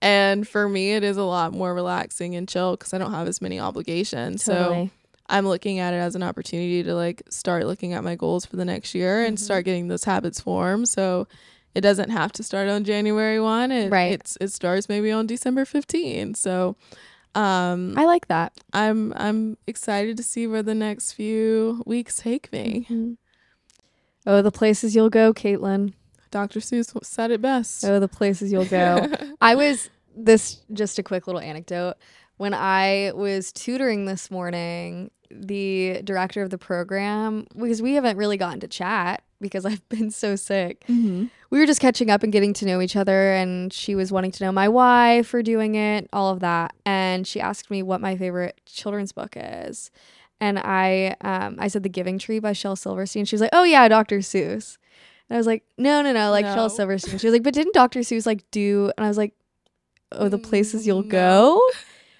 And 0.00 0.46
for 0.46 0.68
me 0.68 0.92
it 0.94 1.02
is 1.02 1.16
a 1.16 1.24
lot 1.24 1.52
more 1.52 1.74
relaxing 1.74 2.36
and 2.36 2.48
chill 2.48 2.76
because 2.76 2.94
I 2.94 2.98
don't 2.98 3.10
have 3.12 3.26
as 3.26 3.42
many 3.42 3.58
obligations. 3.58 4.44
So 4.44 4.88
I'm 5.28 5.48
looking 5.48 5.80
at 5.80 5.94
it 5.94 5.98
as 5.98 6.14
an 6.14 6.22
opportunity 6.22 6.84
to 6.84 6.94
like 6.94 7.22
start 7.28 7.66
looking 7.66 7.92
at 7.94 8.04
my 8.04 8.14
goals 8.14 8.46
for 8.46 8.54
the 8.54 8.64
next 8.64 8.94
year 8.94 9.24
and 9.24 9.36
Mhm. 9.36 9.40
start 9.40 9.64
getting 9.64 9.88
those 9.88 10.04
habits 10.04 10.38
formed. 10.38 10.88
So 10.88 11.26
it 11.74 11.80
doesn't 11.80 12.10
have 12.10 12.32
to 12.32 12.42
start 12.42 12.68
on 12.68 12.84
January 12.84 13.40
1. 13.40 13.72
It, 13.72 13.90
Right. 13.90 14.12
It's 14.12 14.38
it 14.40 14.52
starts 14.52 14.88
maybe 14.88 15.10
on 15.10 15.26
December 15.26 15.64
15. 15.64 16.34
So 16.34 16.76
um 17.34 17.94
I 17.96 18.04
like 18.04 18.28
that. 18.28 18.52
I'm 18.72 19.12
I'm 19.16 19.56
excited 19.66 20.16
to 20.18 20.22
see 20.22 20.46
where 20.46 20.62
the 20.62 20.74
next 20.74 21.12
few 21.12 21.82
weeks 21.86 22.16
take 22.16 22.52
me. 22.52 22.86
Mhm. 22.88 23.16
Oh, 24.26 24.40
the 24.40 24.52
places 24.52 24.94
you'll 24.94 25.10
go, 25.10 25.34
Caitlyn. 25.34 25.92
Dr. 26.30 26.60
Seuss 26.60 26.92
said 27.04 27.30
it 27.30 27.40
best. 27.42 27.84
Oh, 27.84 28.00
the 28.00 28.08
places 28.08 28.50
you'll 28.50 28.64
go. 28.64 29.06
I 29.40 29.54
was 29.54 29.90
this 30.16 30.62
just 30.72 30.98
a 30.98 31.02
quick 31.02 31.26
little 31.26 31.40
anecdote. 31.40 31.94
When 32.36 32.54
I 32.54 33.12
was 33.14 33.52
tutoring 33.52 34.06
this 34.06 34.30
morning, 34.30 35.10
the 35.30 36.00
director 36.02 36.42
of 36.42 36.50
the 36.50 36.58
program, 36.58 37.46
because 37.54 37.80
we 37.82 37.94
haven't 37.94 38.16
really 38.16 38.36
gotten 38.36 38.60
to 38.60 38.68
chat 38.68 39.22
because 39.44 39.64
I've 39.64 39.88
been 39.88 40.10
so 40.10 40.34
sick. 40.34 40.84
Mhm. 40.88 41.30
We 41.50 41.60
were 41.60 41.66
just 41.66 41.80
catching 41.80 42.10
up 42.10 42.24
and 42.24 42.32
getting 42.32 42.52
to 42.54 42.66
know 42.66 42.80
each 42.80 42.96
other 42.96 43.32
and 43.32 43.72
she 43.72 43.94
was 43.94 44.10
wanting 44.10 44.32
to 44.32 44.44
know 44.44 44.50
my 44.50 44.68
why 44.68 45.22
for 45.22 45.40
doing 45.40 45.76
it, 45.76 46.08
all 46.12 46.32
of 46.32 46.40
that. 46.40 46.74
And 46.84 47.24
she 47.28 47.40
asked 47.40 47.70
me 47.70 47.80
what 47.82 48.00
my 48.00 48.16
favorite 48.16 48.60
children's 48.66 49.12
book 49.12 49.34
is. 49.36 49.92
And 50.40 50.58
I 50.58 51.14
um 51.20 51.56
I 51.60 51.68
said 51.68 51.84
The 51.84 51.88
Giving 51.88 52.18
Tree 52.18 52.40
by 52.40 52.52
Shel 52.54 52.74
Silverstein. 52.74 53.24
She 53.24 53.36
was 53.36 53.40
like, 53.40 53.50
"Oh 53.52 53.62
yeah, 53.62 53.86
Dr. 53.86 54.18
Seuss." 54.18 54.78
And 55.28 55.36
I 55.36 55.38
was 55.38 55.46
like, 55.46 55.62
"No, 55.78 56.02
no, 56.02 56.12
no, 56.12 56.30
like 56.32 56.44
No. 56.44 56.54
Shel 56.54 56.70
Silverstein." 56.70 57.18
She 57.18 57.26
was 57.28 57.32
like, 57.32 57.44
"But 57.44 57.54
didn't 57.54 57.72
Dr. 57.74 58.00
Seuss 58.00 58.26
like 58.26 58.50
do?" 58.50 58.90
And 58.96 59.04
I 59.04 59.08
was 59.08 59.16
like, 59.16 59.34
"Oh, 60.10 60.28
the 60.28 60.38
places 60.38 60.86
you'll 60.88 61.04
Mm, 61.04 61.10
go." 61.10 61.62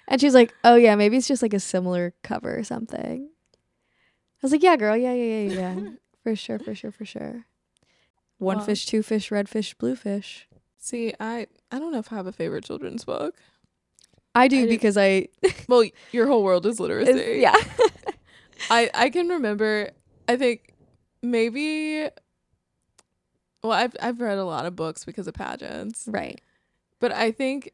And 0.07 0.21
she 0.21 0.27
was 0.27 0.33
like, 0.33 0.53
"Oh 0.63 0.75
yeah, 0.75 0.95
maybe 0.95 1.17
it's 1.17 1.27
just 1.27 1.41
like 1.41 1.53
a 1.53 1.59
similar 1.59 2.13
cover 2.23 2.57
or 2.57 2.63
something." 2.63 3.29
I 3.53 4.41
was 4.41 4.51
like, 4.53 4.63
"Yeah, 4.63 4.77
girl, 4.77 4.95
yeah, 4.95 5.13
yeah, 5.13 5.23
yeah, 5.23 5.49
yeah, 5.49 5.59
yeah. 5.75 5.75
for 6.25 6.35
sure, 6.35 6.57
for 6.59 6.73
sure, 6.73 6.91
for 6.91 7.05
sure." 7.05 7.45
One 8.39 8.57
Well- 8.57 8.65
fish, 8.65 8.85
two 8.87 9.03
fish, 9.03 9.29
red 9.31 9.47
fish, 9.47 9.73
blue 9.75 9.95
fish. 9.95 10.47
See, 10.77 11.13
I 11.19 11.47
I 11.71 11.79
don't 11.79 11.91
know 11.91 11.99
if 11.99 12.11
I 12.11 12.15
have 12.15 12.27
a 12.27 12.31
favorite 12.31 12.65
children's 12.65 13.05
book. 13.05 13.35
I 14.33 14.47
do 14.47 14.55
didn't- 14.57 14.69
because 14.69 14.97
I, 14.97 15.27
Well, 15.69 15.85
your 16.11 16.27
whole 16.27 16.43
world 16.43 16.65
is 16.65 16.79
literacy. 16.79 17.11
it's- 17.11 17.39
yeah, 17.41 17.55
I 18.69 18.89
I 18.93 19.09
can 19.09 19.29
remember. 19.29 19.91
I 20.27 20.35
think 20.37 20.73
maybe. 21.21 22.09
Well, 23.63 23.71
I've 23.73 23.95
I've 24.01 24.19
read 24.21 24.37
a 24.37 24.45
lot 24.45 24.65
of 24.65 24.75
books 24.75 25.05
because 25.05 25.27
of 25.27 25.33
pageants, 25.33 26.05
right. 26.11 26.39
but 26.99 27.11
I 27.11 27.31
think 27.31 27.71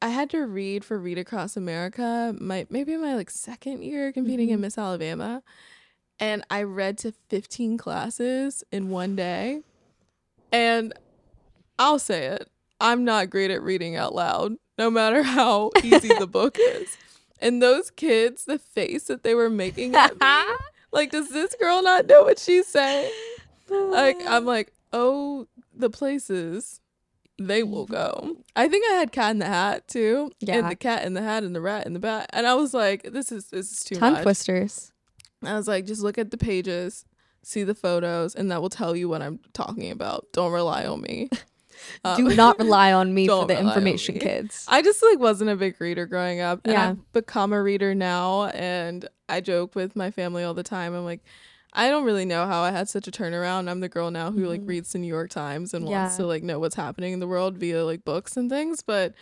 I 0.00 0.08
had 0.08 0.30
to 0.30 0.46
read 0.46 0.84
for 0.84 0.98
Read 0.98 1.18
Across 1.18 1.56
America. 1.56 2.34
My 2.40 2.66
maybe 2.70 2.96
my 2.96 3.14
like 3.14 3.30
second 3.30 3.82
year 3.82 4.12
competing 4.12 4.48
in 4.50 4.58
Mhm. 4.58 4.62
Miss 4.62 4.78
Alabama, 4.78 5.42
and 6.20 6.44
I 6.50 6.62
read 6.62 6.98
to 6.98 7.12
fifteen 7.28 7.76
classes 7.78 8.62
in 8.72 8.90
one 8.90 9.16
day, 9.16 9.62
and 10.52 10.92
I'll 11.78 11.98
say 11.98 12.26
it. 12.26 12.48
I'm 12.80 13.04
not 13.04 13.30
great 13.30 13.50
at 13.50 13.62
reading 13.62 13.96
out 13.96 14.14
loud, 14.14 14.56
no 14.78 14.90
matter 14.90 15.22
how 15.22 15.70
easy 15.82 16.08
the 16.08 16.26
book 16.30 16.56
is. 16.58 16.96
And 17.40 17.62
those 17.62 17.90
kids, 17.90 18.44
the 18.44 18.58
face 18.58 19.04
that 19.04 19.22
they 19.22 19.34
were 19.34 19.50
making 19.50 19.94
at 19.94 20.12
me, 20.12 20.54
like, 20.92 21.10
does 21.10 21.30
this 21.30 21.54
girl 21.58 21.82
not 21.82 22.06
know 22.06 22.22
what 22.24 22.38
she's 22.38 22.66
saying? 22.66 23.10
Like, 23.68 24.16
I'm 24.26 24.44
like, 24.44 24.72
oh, 24.92 25.46
the 25.74 25.90
places 25.90 26.80
they 27.38 27.62
will 27.62 27.86
go. 27.86 28.36
I 28.54 28.68
think 28.68 28.84
I 28.90 28.94
had 28.94 29.12
Cat 29.12 29.32
in 29.32 29.38
the 29.40 29.46
Hat 29.46 29.88
too, 29.88 30.30
Yeah. 30.40 30.58
and 30.58 30.70
the 30.70 30.76
Cat 30.76 31.04
in 31.04 31.14
the 31.14 31.22
Hat 31.22 31.42
and 31.42 31.54
the 31.54 31.60
Rat 31.60 31.86
in 31.86 31.92
the 31.92 31.98
Bat, 32.00 32.30
and 32.32 32.46
I 32.46 32.54
was 32.54 32.72
like, 32.74 33.02
this 33.12 33.32
is 33.32 33.46
this 33.46 33.72
is 33.72 33.84
too 33.84 33.96
tongue 33.96 34.14
much. 34.14 34.22
twisters. 34.22 34.92
I 35.48 35.56
was 35.56 35.68
like, 35.68 35.86
just 35.86 36.02
look 36.02 36.18
at 36.18 36.30
the 36.30 36.36
pages, 36.38 37.04
see 37.42 37.62
the 37.64 37.74
photos, 37.74 38.34
and 38.34 38.50
that 38.50 38.60
will 38.62 38.70
tell 38.70 38.94
you 38.96 39.08
what 39.08 39.22
I'm 39.22 39.38
talking 39.52 39.90
about. 39.90 40.26
Don't 40.32 40.52
rely 40.52 40.86
on 40.86 41.00
me. 41.00 41.28
Uh, 42.04 42.16
Do 42.16 42.34
not 42.34 42.58
rely 42.58 42.92
on 42.92 43.12
me 43.12 43.26
for 43.28 43.46
the 43.46 43.58
information, 43.58 44.18
kids. 44.18 44.64
I 44.68 44.80
just 44.80 45.02
like 45.02 45.18
wasn't 45.18 45.50
a 45.50 45.56
big 45.56 45.78
reader 45.80 46.06
growing 46.06 46.40
up. 46.40 46.60
And 46.64 46.72
Yeah. 46.72 46.90
I've 46.90 47.12
become 47.12 47.52
a 47.52 47.60
reader 47.62 47.94
now 47.94 48.44
and 48.46 49.06
I 49.28 49.40
joke 49.42 49.74
with 49.74 49.94
my 49.94 50.10
family 50.10 50.44
all 50.44 50.54
the 50.54 50.62
time. 50.62 50.94
I'm 50.94 51.04
like, 51.04 51.20
I 51.74 51.90
don't 51.90 52.04
really 52.04 52.24
know 52.24 52.46
how 52.46 52.62
I 52.62 52.70
had 52.70 52.88
such 52.88 53.06
a 53.08 53.10
turnaround. 53.10 53.68
I'm 53.68 53.80
the 53.80 53.88
girl 53.90 54.10
now 54.10 54.30
who 54.30 54.46
like 54.46 54.62
Mhm. 54.62 54.68
reads 54.68 54.92
the 54.92 54.98
New 54.98 55.08
York 55.08 55.30
Times 55.30 55.74
and 55.74 55.86
Yeah. 55.86 56.02
wants 56.02 56.16
to 56.16 56.26
like 56.26 56.42
know 56.44 56.58
what's 56.58 56.76
happening 56.76 57.12
in 57.12 57.18
the 57.20 57.28
world 57.28 57.58
via 57.58 57.84
like 57.84 58.04
books 58.04 58.36
and 58.36 58.48
things. 58.48 58.80
But 58.80 59.12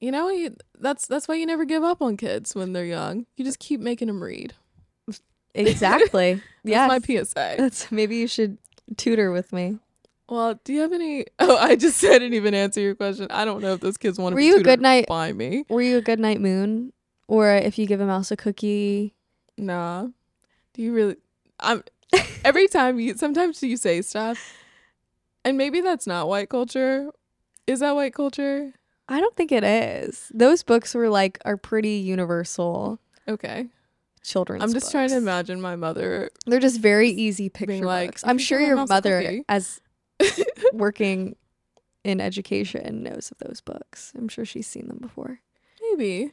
you 0.00 0.10
know, 0.10 0.30
you, 0.30 0.56
that's 0.80 1.06
that's 1.06 1.28
why 1.28 1.34
you 1.36 1.46
never 1.46 1.64
give 1.64 1.84
up 1.84 2.02
on 2.02 2.16
kids 2.16 2.54
when 2.54 2.72
they're 2.72 2.84
young. 2.86 3.26
You 3.36 3.44
just 3.44 3.58
keep 3.58 3.80
making 3.80 4.08
them 4.08 4.22
read. 4.22 4.54
Exactly. 5.54 6.34
That's 6.64 6.70
yes. 6.70 6.88
my 6.88 6.98
PSA. 6.98 7.54
That's 7.58 7.92
maybe 7.92 8.16
you 8.16 8.26
should 8.26 8.58
tutor 8.96 9.30
with 9.30 9.52
me. 9.52 9.78
Well, 10.28 10.58
do 10.64 10.72
you 10.72 10.80
have 10.80 10.92
any? 10.92 11.26
Oh, 11.38 11.56
I 11.56 11.76
just 11.76 12.02
I 12.04 12.08
didn't 12.18 12.34
even 12.34 12.54
answer 12.54 12.80
your 12.80 12.94
question. 12.94 13.26
I 13.30 13.44
don't 13.44 13.60
know 13.60 13.74
if 13.74 13.80
those 13.80 13.96
kids 13.96 14.18
want 14.18 14.32
to 14.32 14.34
Were 14.36 14.40
be 14.40 14.46
you 14.46 14.56
a 14.56 14.62
good 14.62 14.80
night- 14.80 15.06
by 15.06 15.32
me. 15.32 15.64
Were 15.68 15.82
you 15.82 15.98
a 15.98 16.02
good 16.02 16.18
night 16.20 16.40
moon? 16.40 16.92
Or 17.28 17.50
if 17.54 17.78
you 17.78 17.86
give 17.86 18.00
a 18.00 18.06
mouse 18.06 18.30
a 18.30 18.36
cookie? 18.36 19.14
Nah. 19.56 20.08
Do 20.74 20.82
you 20.82 20.92
really? 20.92 21.16
I'm 21.60 21.84
every 22.44 22.66
time 22.68 22.98
you. 22.98 23.14
Sometimes 23.16 23.62
you 23.62 23.76
say 23.76 24.02
stuff, 24.02 24.54
and 25.44 25.56
maybe 25.56 25.80
that's 25.80 26.06
not 26.06 26.28
white 26.28 26.48
culture. 26.48 27.10
Is 27.66 27.80
that 27.80 27.94
white 27.94 28.14
culture? 28.14 28.72
I 29.08 29.20
don't 29.20 29.36
think 29.36 29.52
it 29.52 29.64
is. 29.64 30.30
Those 30.34 30.62
books 30.62 30.94
were 30.94 31.08
like 31.08 31.38
are 31.44 31.56
pretty 31.56 31.96
universal 31.96 32.98
Okay. 33.28 33.66
Children's. 34.24 34.62
I'm 34.64 34.72
just 34.72 34.90
trying 34.90 35.10
to 35.10 35.16
imagine 35.16 35.60
my 35.60 35.76
mother. 35.76 36.30
They're 36.46 36.60
just 36.60 36.80
very 36.80 37.10
easy 37.10 37.48
picture 37.48 37.84
like, 37.84 38.10
books. 38.10 38.22
"If 38.22 38.28
I'm 38.28 38.38
sure 38.38 38.60
your 38.60 38.84
mother, 38.86 39.22
cookie." 39.22 39.44
as 39.48 39.80
working 40.72 41.36
in 42.02 42.20
education, 42.20 43.02
knows 43.02 43.30
of 43.30 43.38
those 43.46 43.60
books. 43.60 44.12
I'm 44.16 44.28
sure 44.28 44.44
she's 44.44 44.66
seen 44.66 44.88
them 44.88 44.98
before. 45.00 45.40
Maybe. 45.90 46.32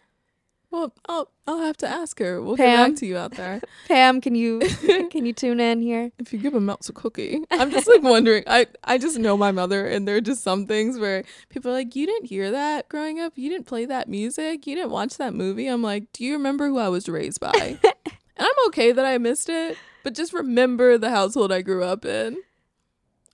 Well, 0.71 0.93
I'll 1.07 1.29
I'll 1.47 1.59
have 1.59 1.75
to 1.77 1.87
ask 1.87 2.17
her. 2.19 2.41
We'll 2.41 2.55
Pam? 2.55 2.77
get 2.77 2.91
back 2.93 2.99
to 3.01 3.05
you 3.05 3.17
out 3.17 3.31
there. 3.31 3.61
Pam, 3.89 4.21
can 4.21 4.35
you 4.35 4.59
can 5.11 5.25
you 5.25 5.33
tune 5.33 5.59
in 5.59 5.81
here? 5.81 6.11
if 6.17 6.31
you 6.31 6.39
give 6.39 6.53
a 6.53 6.61
mouse 6.61 6.87
a 6.87 6.93
cookie, 6.93 7.41
I'm 7.51 7.71
just 7.71 7.87
like 7.89 8.01
wondering. 8.01 8.43
I 8.47 8.67
I 8.83 8.97
just 8.97 9.19
know 9.19 9.35
my 9.35 9.51
mother, 9.51 9.85
and 9.85 10.07
there 10.07 10.15
are 10.15 10.21
just 10.21 10.43
some 10.43 10.65
things 10.67 10.97
where 10.97 11.23
people 11.49 11.71
are 11.71 11.73
like, 11.73 11.93
"You 11.95 12.05
didn't 12.05 12.27
hear 12.27 12.51
that 12.51 12.87
growing 12.87 13.19
up. 13.19 13.33
You 13.35 13.49
didn't 13.49 13.67
play 13.67 13.85
that 13.85 14.07
music. 14.07 14.65
You 14.65 14.75
didn't 14.75 14.91
watch 14.91 15.17
that 15.17 15.33
movie." 15.33 15.67
I'm 15.67 15.83
like, 15.83 16.11
"Do 16.13 16.23
you 16.23 16.33
remember 16.33 16.67
who 16.67 16.77
I 16.77 16.87
was 16.87 17.09
raised 17.09 17.41
by?" 17.41 17.77
and 17.83 17.93
I'm 18.39 18.67
okay 18.67 18.93
that 18.93 19.05
I 19.05 19.17
missed 19.17 19.49
it, 19.49 19.77
but 20.03 20.13
just 20.15 20.31
remember 20.31 20.97
the 20.97 21.09
household 21.09 21.51
I 21.51 21.61
grew 21.63 21.83
up 21.83 22.05
in. 22.05 22.37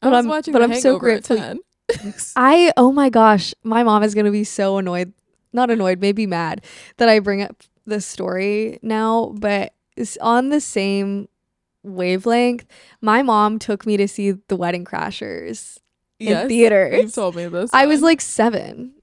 I 0.01 0.07
But 0.07 0.09
was 0.09 0.15
I'm- 0.18 0.27
watching 0.27 0.53
but 0.53 0.64
I'm 0.64 0.73
so 0.73 0.97
grateful 0.97 1.38
I 2.35 2.73
oh 2.77 2.91
my 2.91 3.09
gosh, 3.09 3.53
my 3.64 3.84
mom 3.84 4.01
is 4.01 4.15
gonna 4.15 4.31
be 4.31 4.43
so 4.43 4.77
annoyed. 4.80 5.14
Not 5.58 5.70
annoyed, 5.72 6.00
maybe 6.00 6.26
mad 6.28 6.64
that 6.98 7.10
I 7.10 7.20
bring 7.20 7.42
up 7.42 7.64
this 7.86 8.06
story 8.06 8.80
now, 8.82 9.34
but 9.38 9.74
it's 9.98 10.16
on 10.22 10.50
the 10.50 10.62
same 10.62 11.28
wavelength. 11.84 12.66
My 13.02 13.24
mom 13.24 13.60
took 13.60 13.86
me 13.86 13.98
to 13.98 14.08
see 14.08 14.32
The 14.32 14.56
Wedding 14.56 14.86
Crashers 14.86 15.78
in 16.20 16.48
theaters. 16.48 17.02
you've 17.02 17.14
told 17.16 17.36
me 17.36 17.48
this. 17.48 17.70
I 17.74 17.86
was 17.88 18.02
like 18.02 18.22
seven. 18.22 18.94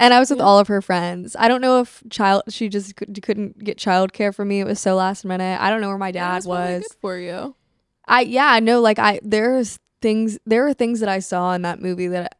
And 0.00 0.12
I 0.12 0.18
was 0.18 0.30
with 0.30 0.40
Yeah. 0.40 0.44
all 0.44 0.58
of 0.58 0.66
her 0.68 0.82
friends. 0.82 1.36
I 1.38 1.46
don't 1.48 1.60
know 1.60 1.80
if 1.80 2.02
child 2.10 2.42
she 2.48 2.68
just 2.68 2.96
cou- 2.96 3.06
couldn't 3.22 3.62
get 3.62 3.78
childcare 3.78 4.34
for 4.34 4.44
me. 4.44 4.58
It 4.60 4.66
was 4.66 4.80
so 4.80 4.96
last 4.96 5.24
minute. 5.24 5.60
I 5.60 5.70
don't 5.70 5.80
know 5.80 5.88
where 5.88 5.98
my 5.98 6.10
dad 6.10 6.44
was. 6.44 6.82
good 6.82 6.96
for 7.00 7.16
you. 7.18 7.54
I 8.08 8.22
yeah, 8.22 8.46
I 8.48 8.58
know 8.58 8.80
like 8.80 8.98
I 8.98 9.20
there's 9.22 9.78
things 10.00 10.38
there 10.44 10.66
are 10.66 10.74
things 10.74 10.98
that 11.00 11.08
I 11.08 11.20
saw 11.20 11.52
in 11.52 11.62
that 11.62 11.80
movie 11.80 12.08
that 12.08 12.36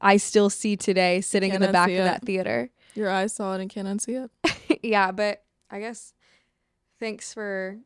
I 0.00 0.18
still 0.18 0.50
see 0.50 0.76
today 0.76 1.20
sitting 1.20 1.52
in 1.52 1.60
the 1.60 1.72
back 1.72 1.88
of 1.88 1.96
it. 1.96 2.04
that 2.04 2.22
theater. 2.24 2.70
Your 2.94 3.10
eyes 3.10 3.32
saw 3.32 3.54
it 3.54 3.60
and 3.60 3.70
can't 3.70 3.88
unsee 3.88 4.28
it. 4.44 4.80
yeah, 4.82 5.12
but 5.12 5.42
I 5.70 5.80
guess 5.80 6.12
thanks 6.98 7.32
for 7.32 7.78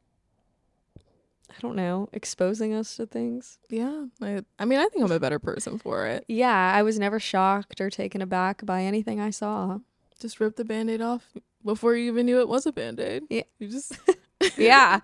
I 1.50 1.60
don't 1.60 1.76
know, 1.76 2.08
exposing 2.12 2.74
us 2.74 2.96
to 2.96 3.06
things. 3.06 3.58
Yeah, 3.68 4.06
I, 4.20 4.42
I 4.58 4.64
mean, 4.64 4.80
I 4.80 4.86
think 4.88 5.04
I'm 5.04 5.12
a 5.12 5.20
better 5.20 5.38
person 5.38 5.78
for 5.78 6.06
it. 6.06 6.24
Yeah, 6.26 6.72
I 6.74 6.82
was 6.82 6.98
never 6.98 7.20
shocked 7.20 7.80
or 7.80 7.90
taken 7.90 8.20
aback 8.20 8.66
by 8.66 8.82
anything 8.82 9.20
I 9.20 9.30
saw. 9.30 9.78
Just 10.18 10.40
ripped 10.40 10.56
the 10.56 10.64
band-aid 10.64 11.00
off 11.00 11.28
before 11.64 11.94
you 11.94 12.10
even 12.10 12.26
knew 12.26 12.40
it 12.40 12.48
was 12.48 12.66
a 12.66 12.72
band-aid. 12.72 13.24
Yeah. 13.30 13.42
You 13.58 13.68
just 13.68 13.92
Yeah. 14.56 14.98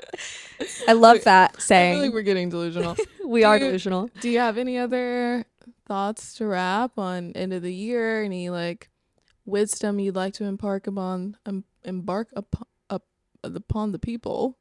I 0.88 0.92
love 0.92 1.22
that 1.24 1.50
I 1.50 1.52
feel 1.54 1.60
saying. 1.60 2.00
like 2.00 2.12
we're 2.12 2.22
getting 2.22 2.48
delusional. 2.48 2.96
we 3.24 3.44
are 3.44 3.56
you- 3.56 3.66
delusional. 3.66 4.10
Do 4.20 4.28
you 4.28 4.38
have 4.40 4.58
any 4.58 4.76
other 4.76 5.44
thoughts 5.86 6.34
to 6.34 6.46
wrap 6.46 6.98
on 6.98 7.32
end 7.34 7.52
of 7.52 7.62
the 7.62 7.72
year? 7.72 8.22
Any 8.24 8.50
like 8.50 8.90
wisdom 9.44 9.98
you'd 9.98 10.16
like 10.16 10.34
to 10.34 10.44
embark 10.44 10.86
upon 10.86 11.36
um, 11.46 11.64
embark 11.84 12.28
upon 12.36 12.66
up 12.88 13.04
upon 13.42 13.92
the 13.92 13.98
people? 13.98 14.56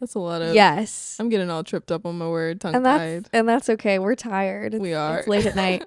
That's 0.00 0.14
a 0.14 0.20
lot 0.20 0.42
of 0.42 0.54
Yes. 0.54 1.16
I'm 1.18 1.28
getting 1.28 1.50
all 1.50 1.64
tripped 1.64 1.90
up 1.90 2.06
on 2.06 2.16
my 2.18 2.28
word, 2.28 2.60
tongue 2.60 2.76
And 2.76 2.86
that's 2.86 3.24
tied. 3.24 3.30
and 3.32 3.48
that's 3.48 3.68
okay. 3.68 3.98
We're 3.98 4.14
tired. 4.14 4.74
We 4.74 4.94
are 4.94 5.18
It's 5.18 5.28
late 5.28 5.44
at 5.46 5.56
night. 5.64 5.84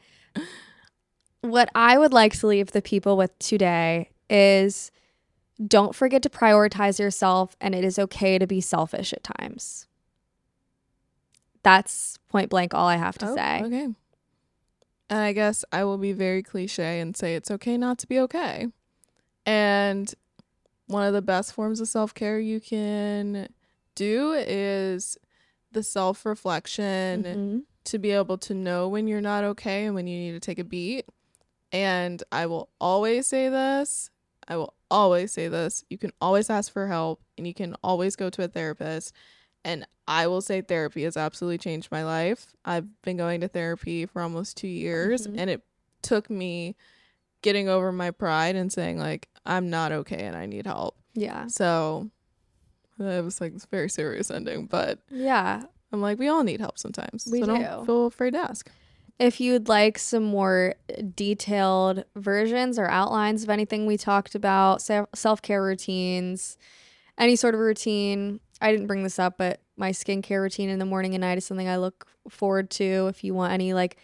what 1.42 1.70
I 1.74 1.98
would 1.98 2.12
like 2.14 2.38
to 2.40 2.48
leave 2.48 2.72
the 2.72 2.82
people 2.82 3.16
with 3.16 3.38
today 3.40 4.10
is 4.30 4.92
don't 5.66 5.96
forget 5.96 6.22
to 6.24 6.30
prioritize 6.30 7.00
yourself 7.00 7.56
and 7.62 7.74
it 7.74 7.84
is 7.86 7.98
okay 8.00 8.38
to 8.38 8.46
be 8.48 8.60
selfish 8.62 9.14
at 9.14 9.24
times. 9.24 9.88
That's 11.64 12.18
point 12.30 12.50
blank 12.50 12.74
all 12.74 12.88
I 12.88 12.98
have 12.98 13.18
to 13.20 13.30
Oh, 13.30 13.36
say. 13.36 13.62
Okay. 13.64 13.88
And 15.12 15.20
I 15.20 15.34
guess 15.34 15.66
I 15.74 15.84
will 15.84 15.98
be 15.98 16.14
very 16.14 16.42
cliche 16.42 17.00
and 17.02 17.16
say 17.16 17.36
it's 17.36 17.52
okay 17.52 17.78
not 17.78 18.00
to 18.00 18.08
be 18.08 18.18
okay. 18.22 18.68
And 19.46 20.12
one 20.88 21.06
of 21.06 21.14
the 21.14 21.22
best 21.22 21.52
forms 21.54 21.82
of 21.82 21.88
self 21.90 22.14
care 22.14 22.40
you 22.40 22.62
can 22.62 23.50
do 23.94 24.32
is 24.34 25.18
the 25.74 25.84
self 25.84 26.26
reflection 26.26 27.24
Mhm. 27.24 27.64
to 27.86 28.00
be 28.00 28.12
able 28.12 28.38
to 28.38 28.54
know 28.54 28.88
when 28.88 29.08
you're 29.08 29.20
not 29.22 29.44
okay 29.44 29.86
and 29.86 29.96
when 29.96 30.08
you 30.08 30.18
need 30.18 30.32
to 30.32 30.40
take 30.40 30.60
a 30.60 30.64
beat. 30.64 31.06
And 31.74 32.24
I 32.32 32.46
will 32.46 32.70
always 32.80 33.28
say 33.28 33.50
this. 33.50 34.10
I 34.48 34.56
will 34.56 34.74
always 34.90 35.32
say 35.34 35.50
this. 35.50 35.84
You 35.90 35.98
can 35.98 36.12
always 36.22 36.50
ask 36.50 36.72
for 36.72 36.88
help 36.88 37.22
and 37.38 37.46
you 37.46 37.54
can 37.54 37.76
always 37.84 38.16
go 38.16 38.30
to 38.30 38.44
a 38.44 38.48
therapist. 38.48 39.14
And 39.64 39.86
I 40.08 40.28
will 40.28 40.42
say 40.42 40.62
therapy 40.62 41.04
has 41.04 41.16
absolutely 41.16 41.58
changed 41.60 41.92
my 41.92 42.04
life. 42.04 42.48
I've 42.66 43.02
been 43.04 43.18
going 43.18 43.42
to 43.42 43.48
therapy 43.48 44.06
for 44.06 44.22
almost 44.22 44.58
two 44.58 44.68
years 44.68 45.28
Mhm. 45.28 45.36
and 45.38 45.50
it 45.50 45.62
took 46.02 46.30
me 46.30 46.76
getting 47.42 47.70
over 47.70 47.92
my 47.92 48.12
pride 48.12 48.56
and 48.56 48.72
saying, 48.72 48.98
like, 49.00 49.30
I'm 49.46 49.70
not 49.70 49.92
okay 49.92 50.24
and 50.26 50.36
I 50.36 50.46
need 50.46 50.66
help. 50.66 50.96
Yeah. 51.14 51.48
So 51.48 52.10
it 53.00 53.24
was 53.24 53.40
like 53.42 53.54
this 53.54 53.66
very 53.66 53.90
serious 53.90 54.30
ending, 54.32 54.66
but 54.68 55.00
Yeah. 55.10 55.64
I'm 55.92 56.02
like, 56.02 56.20
we 56.20 56.28
all 56.28 56.44
need 56.44 56.60
help 56.60 56.78
sometimes. 56.80 57.28
We 57.32 57.40
so 57.40 57.46
do. 57.48 57.58
don't 57.58 57.86
feel 57.86 58.06
afraid 58.06 58.32
to 58.32 58.40
ask. 58.40 58.70
If 59.20 59.40
you'd 59.40 59.68
like 59.68 60.00
some 60.00 60.24
more 60.24 60.76
detailed 61.16 62.06
versions 62.16 62.80
or 62.80 62.88
outlines 62.88 63.44
of 63.44 63.50
anything 63.50 63.86
we 63.86 63.98
talked 63.98 64.34
about, 64.36 64.82
self 64.82 65.42
care 65.42 65.62
routines, 65.64 66.58
any 67.18 67.36
sort 67.36 67.54
of 67.54 67.60
routine, 67.60 68.40
I 68.62 68.72
didn't 68.72 68.88
bring 68.88 69.04
this 69.04 69.20
up, 69.20 69.38
but 69.38 69.60
my 69.76 69.92
skincare 69.92 70.42
routine 70.42 70.70
in 70.70 70.80
the 70.80 70.86
morning 70.86 71.16
and 71.16 71.22
night 71.22 71.38
is 71.38 71.46
something 71.46 71.68
I 71.68 71.78
look 71.78 72.08
forward 72.30 72.70
to. 72.72 73.08
If 73.08 73.24
you 73.24 73.34
want 73.34 73.54
any 73.54 73.74
like 73.74 73.98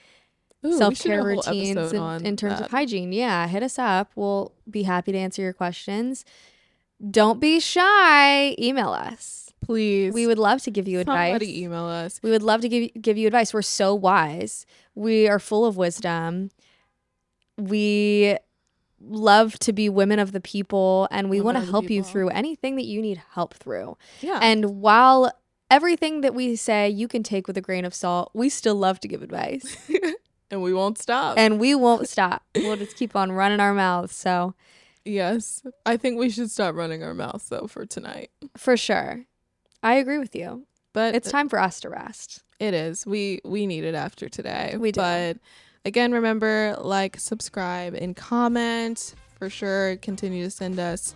Ooh, 0.65 0.69
we 0.69 0.71
should 0.71 0.77
self 0.79 0.99
care 0.99 1.23
routines 1.23 1.93
in, 1.93 2.25
in 2.25 2.35
terms 2.35 2.59
that. 2.59 2.65
of 2.65 2.71
hygiene, 2.71 3.11
yeah, 3.11 3.47
hit 3.47 3.63
us 3.63 3.77
up. 3.77 4.11
We'll 4.15 4.53
be 4.69 4.83
happy 4.83 5.11
to 5.11 5.17
answer 5.17 5.41
your 5.41 5.53
questions. 5.53 6.25
Don't 7.11 7.39
be 7.39 7.59
shy. 7.59 8.55
Email 8.57 8.89
us. 8.89 9.53
Please. 9.63 10.13
We 10.13 10.27
would 10.27 10.39
love 10.39 10.61
to 10.63 10.71
give 10.71 10.87
you 10.87 10.99
advice. 10.99 11.31
Somebody 11.31 11.63
email 11.63 11.85
us. 11.85 12.19
We 12.23 12.31
would 12.31 12.43
love 12.43 12.61
to 12.61 12.69
give 12.69 12.91
give 12.99 13.17
you 13.17 13.27
advice. 13.27 13.53
We're 13.53 13.61
so 13.61 13.93
wise. 13.93 14.65
We 14.95 15.27
are 15.27 15.39
full 15.39 15.65
of 15.65 15.77
wisdom. 15.77 16.49
We 17.57 18.37
love 18.99 19.57
to 19.59 19.73
be 19.73 19.89
women 19.89 20.19
of 20.19 20.31
the 20.31 20.41
people 20.41 21.07
and 21.11 21.29
we 21.29 21.39
want 21.41 21.57
to 21.57 21.63
help 21.63 21.89
you 21.89 22.01
through 22.03 22.29
anything 22.29 22.75
that 22.75 22.85
you 22.85 23.01
need 23.01 23.21
help 23.33 23.53
through. 23.53 23.97
Yeah. 24.21 24.39
And 24.41 24.81
while 24.81 25.31
everything 25.69 26.21
that 26.21 26.33
we 26.33 26.55
say 26.55 26.89
you 26.89 27.07
can 27.07 27.23
take 27.23 27.47
with 27.47 27.57
a 27.57 27.61
grain 27.61 27.85
of 27.85 27.93
salt, 27.93 28.31
we 28.33 28.49
still 28.49 28.75
love 28.75 28.99
to 29.01 29.07
give 29.07 29.21
advice. 29.21 29.77
and 30.51 30.61
we 30.61 30.73
won't 30.73 30.97
stop. 30.97 31.37
and 31.37 31.59
we 31.59 31.75
won't 31.75 32.07
stop. 32.09 32.43
We'll 32.55 32.77
just 32.77 32.95
keep 32.97 33.15
on 33.15 33.31
running 33.31 33.59
our 33.59 33.73
mouths. 33.73 34.15
So, 34.15 34.55
yes. 35.05 35.61
I 35.85 35.97
think 35.97 36.17
we 36.17 36.29
should 36.29 36.49
stop 36.51 36.75
running 36.75 37.03
our 37.03 37.13
mouths 37.13 37.49
though 37.49 37.67
for 37.67 37.85
tonight. 37.85 38.31
for 38.55 38.75
sure. 38.77 39.25
I 39.83 39.95
agree 39.95 40.17
with 40.17 40.35
you. 40.35 40.65
But 40.93 41.13
It's 41.13 41.29
time 41.29 41.47
for 41.47 41.59
us 41.59 41.79
to 41.81 41.89
rest. 41.89 42.43
It 42.59 42.73
is. 42.73 43.05
We 43.05 43.39
we 43.45 43.67
need 43.67 43.83
it 43.83 43.93
after 43.93 44.27
today. 44.29 44.75
We 44.79 44.91
do. 44.91 44.99
But 44.99 45.37
again, 45.87 46.11
remember 46.11 46.75
like, 46.81 47.19
subscribe, 47.19 47.93
and 47.95 48.15
comment 48.15 49.15
for 49.39 49.49
sure. 49.49 49.95
Continue 49.97 50.43
to 50.43 50.51
send 50.51 50.79
us 50.79 51.15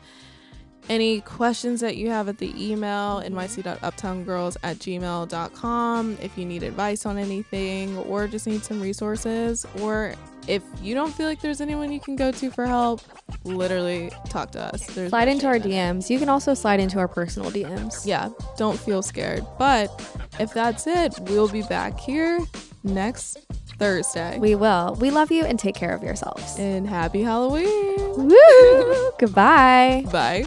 any 0.89 1.21
questions 1.21 1.79
that 1.81 1.95
you 1.95 2.09
have 2.09 2.27
at 2.27 2.39
the 2.39 2.51
email 2.57 3.21
nyc.uptowngirls 3.21 4.57
at 4.63 4.77
gmail.com 4.77 6.17
if 6.19 6.35
you 6.37 6.43
need 6.43 6.63
advice 6.63 7.05
on 7.05 7.19
anything 7.19 7.95
or 7.99 8.27
just 8.27 8.47
need 8.47 8.63
some 8.63 8.81
resources 8.81 9.63
or 9.79 10.15
if 10.47 10.63
you 10.81 10.95
don't 10.95 11.13
feel 11.13 11.27
like 11.27 11.39
there's 11.39 11.61
anyone 11.61 11.91
you 11.91 11.99
can 11.99 12.15
go 12.15 12.31
to 12.31 12.49
for 12.49 12.65
help 12.65 12.99
literally 13.43 14.11
talk 14.29 14.51
to 14.51 14.59
us 14.59 14.87
there's 14.87 15.11
Slide 15.11 15.27
into 15.27 15.45
our. 15.45 15.59
DMs. 15.59 16.09
You 16.09 16.17
can 16.17 16.29
also 16.29 16.55
slide 16.55 16.79
into 16.79 16.97
our 16.97 17.07
personal 17.07 17.51
DMs. 17.51 18.03
yeah 18.05 18.29
don't 18.57 18.77
feel 18.79 19.03
scared 19.03 19.45
but 19.59 19.87
if 20.39 20.51
that's 20.51 20.87
it 20.87 21.13
we'll 21.29 21.47
be 21.47 21.61
back 21.61 21.99
here 21.99 22.39
next 22.83 23.37
thursday 23.81 24.37
We 24.39 24.55
will. 24.55 24.95
We 25.01 25.09
love 25.11 25.31
you 25.31 25.43
and 25.43 25.57
take 25.59 25.75
care 25.75 25.93
of 25.93 26.03
yourselves. 26.03 26.57
and 26.59 26.87
happy 26.87 27.21
halloween 27.21 27.97
Woo! 28.15 29.11
Goodbye. 29.19 30.05
bye 30.11 30.45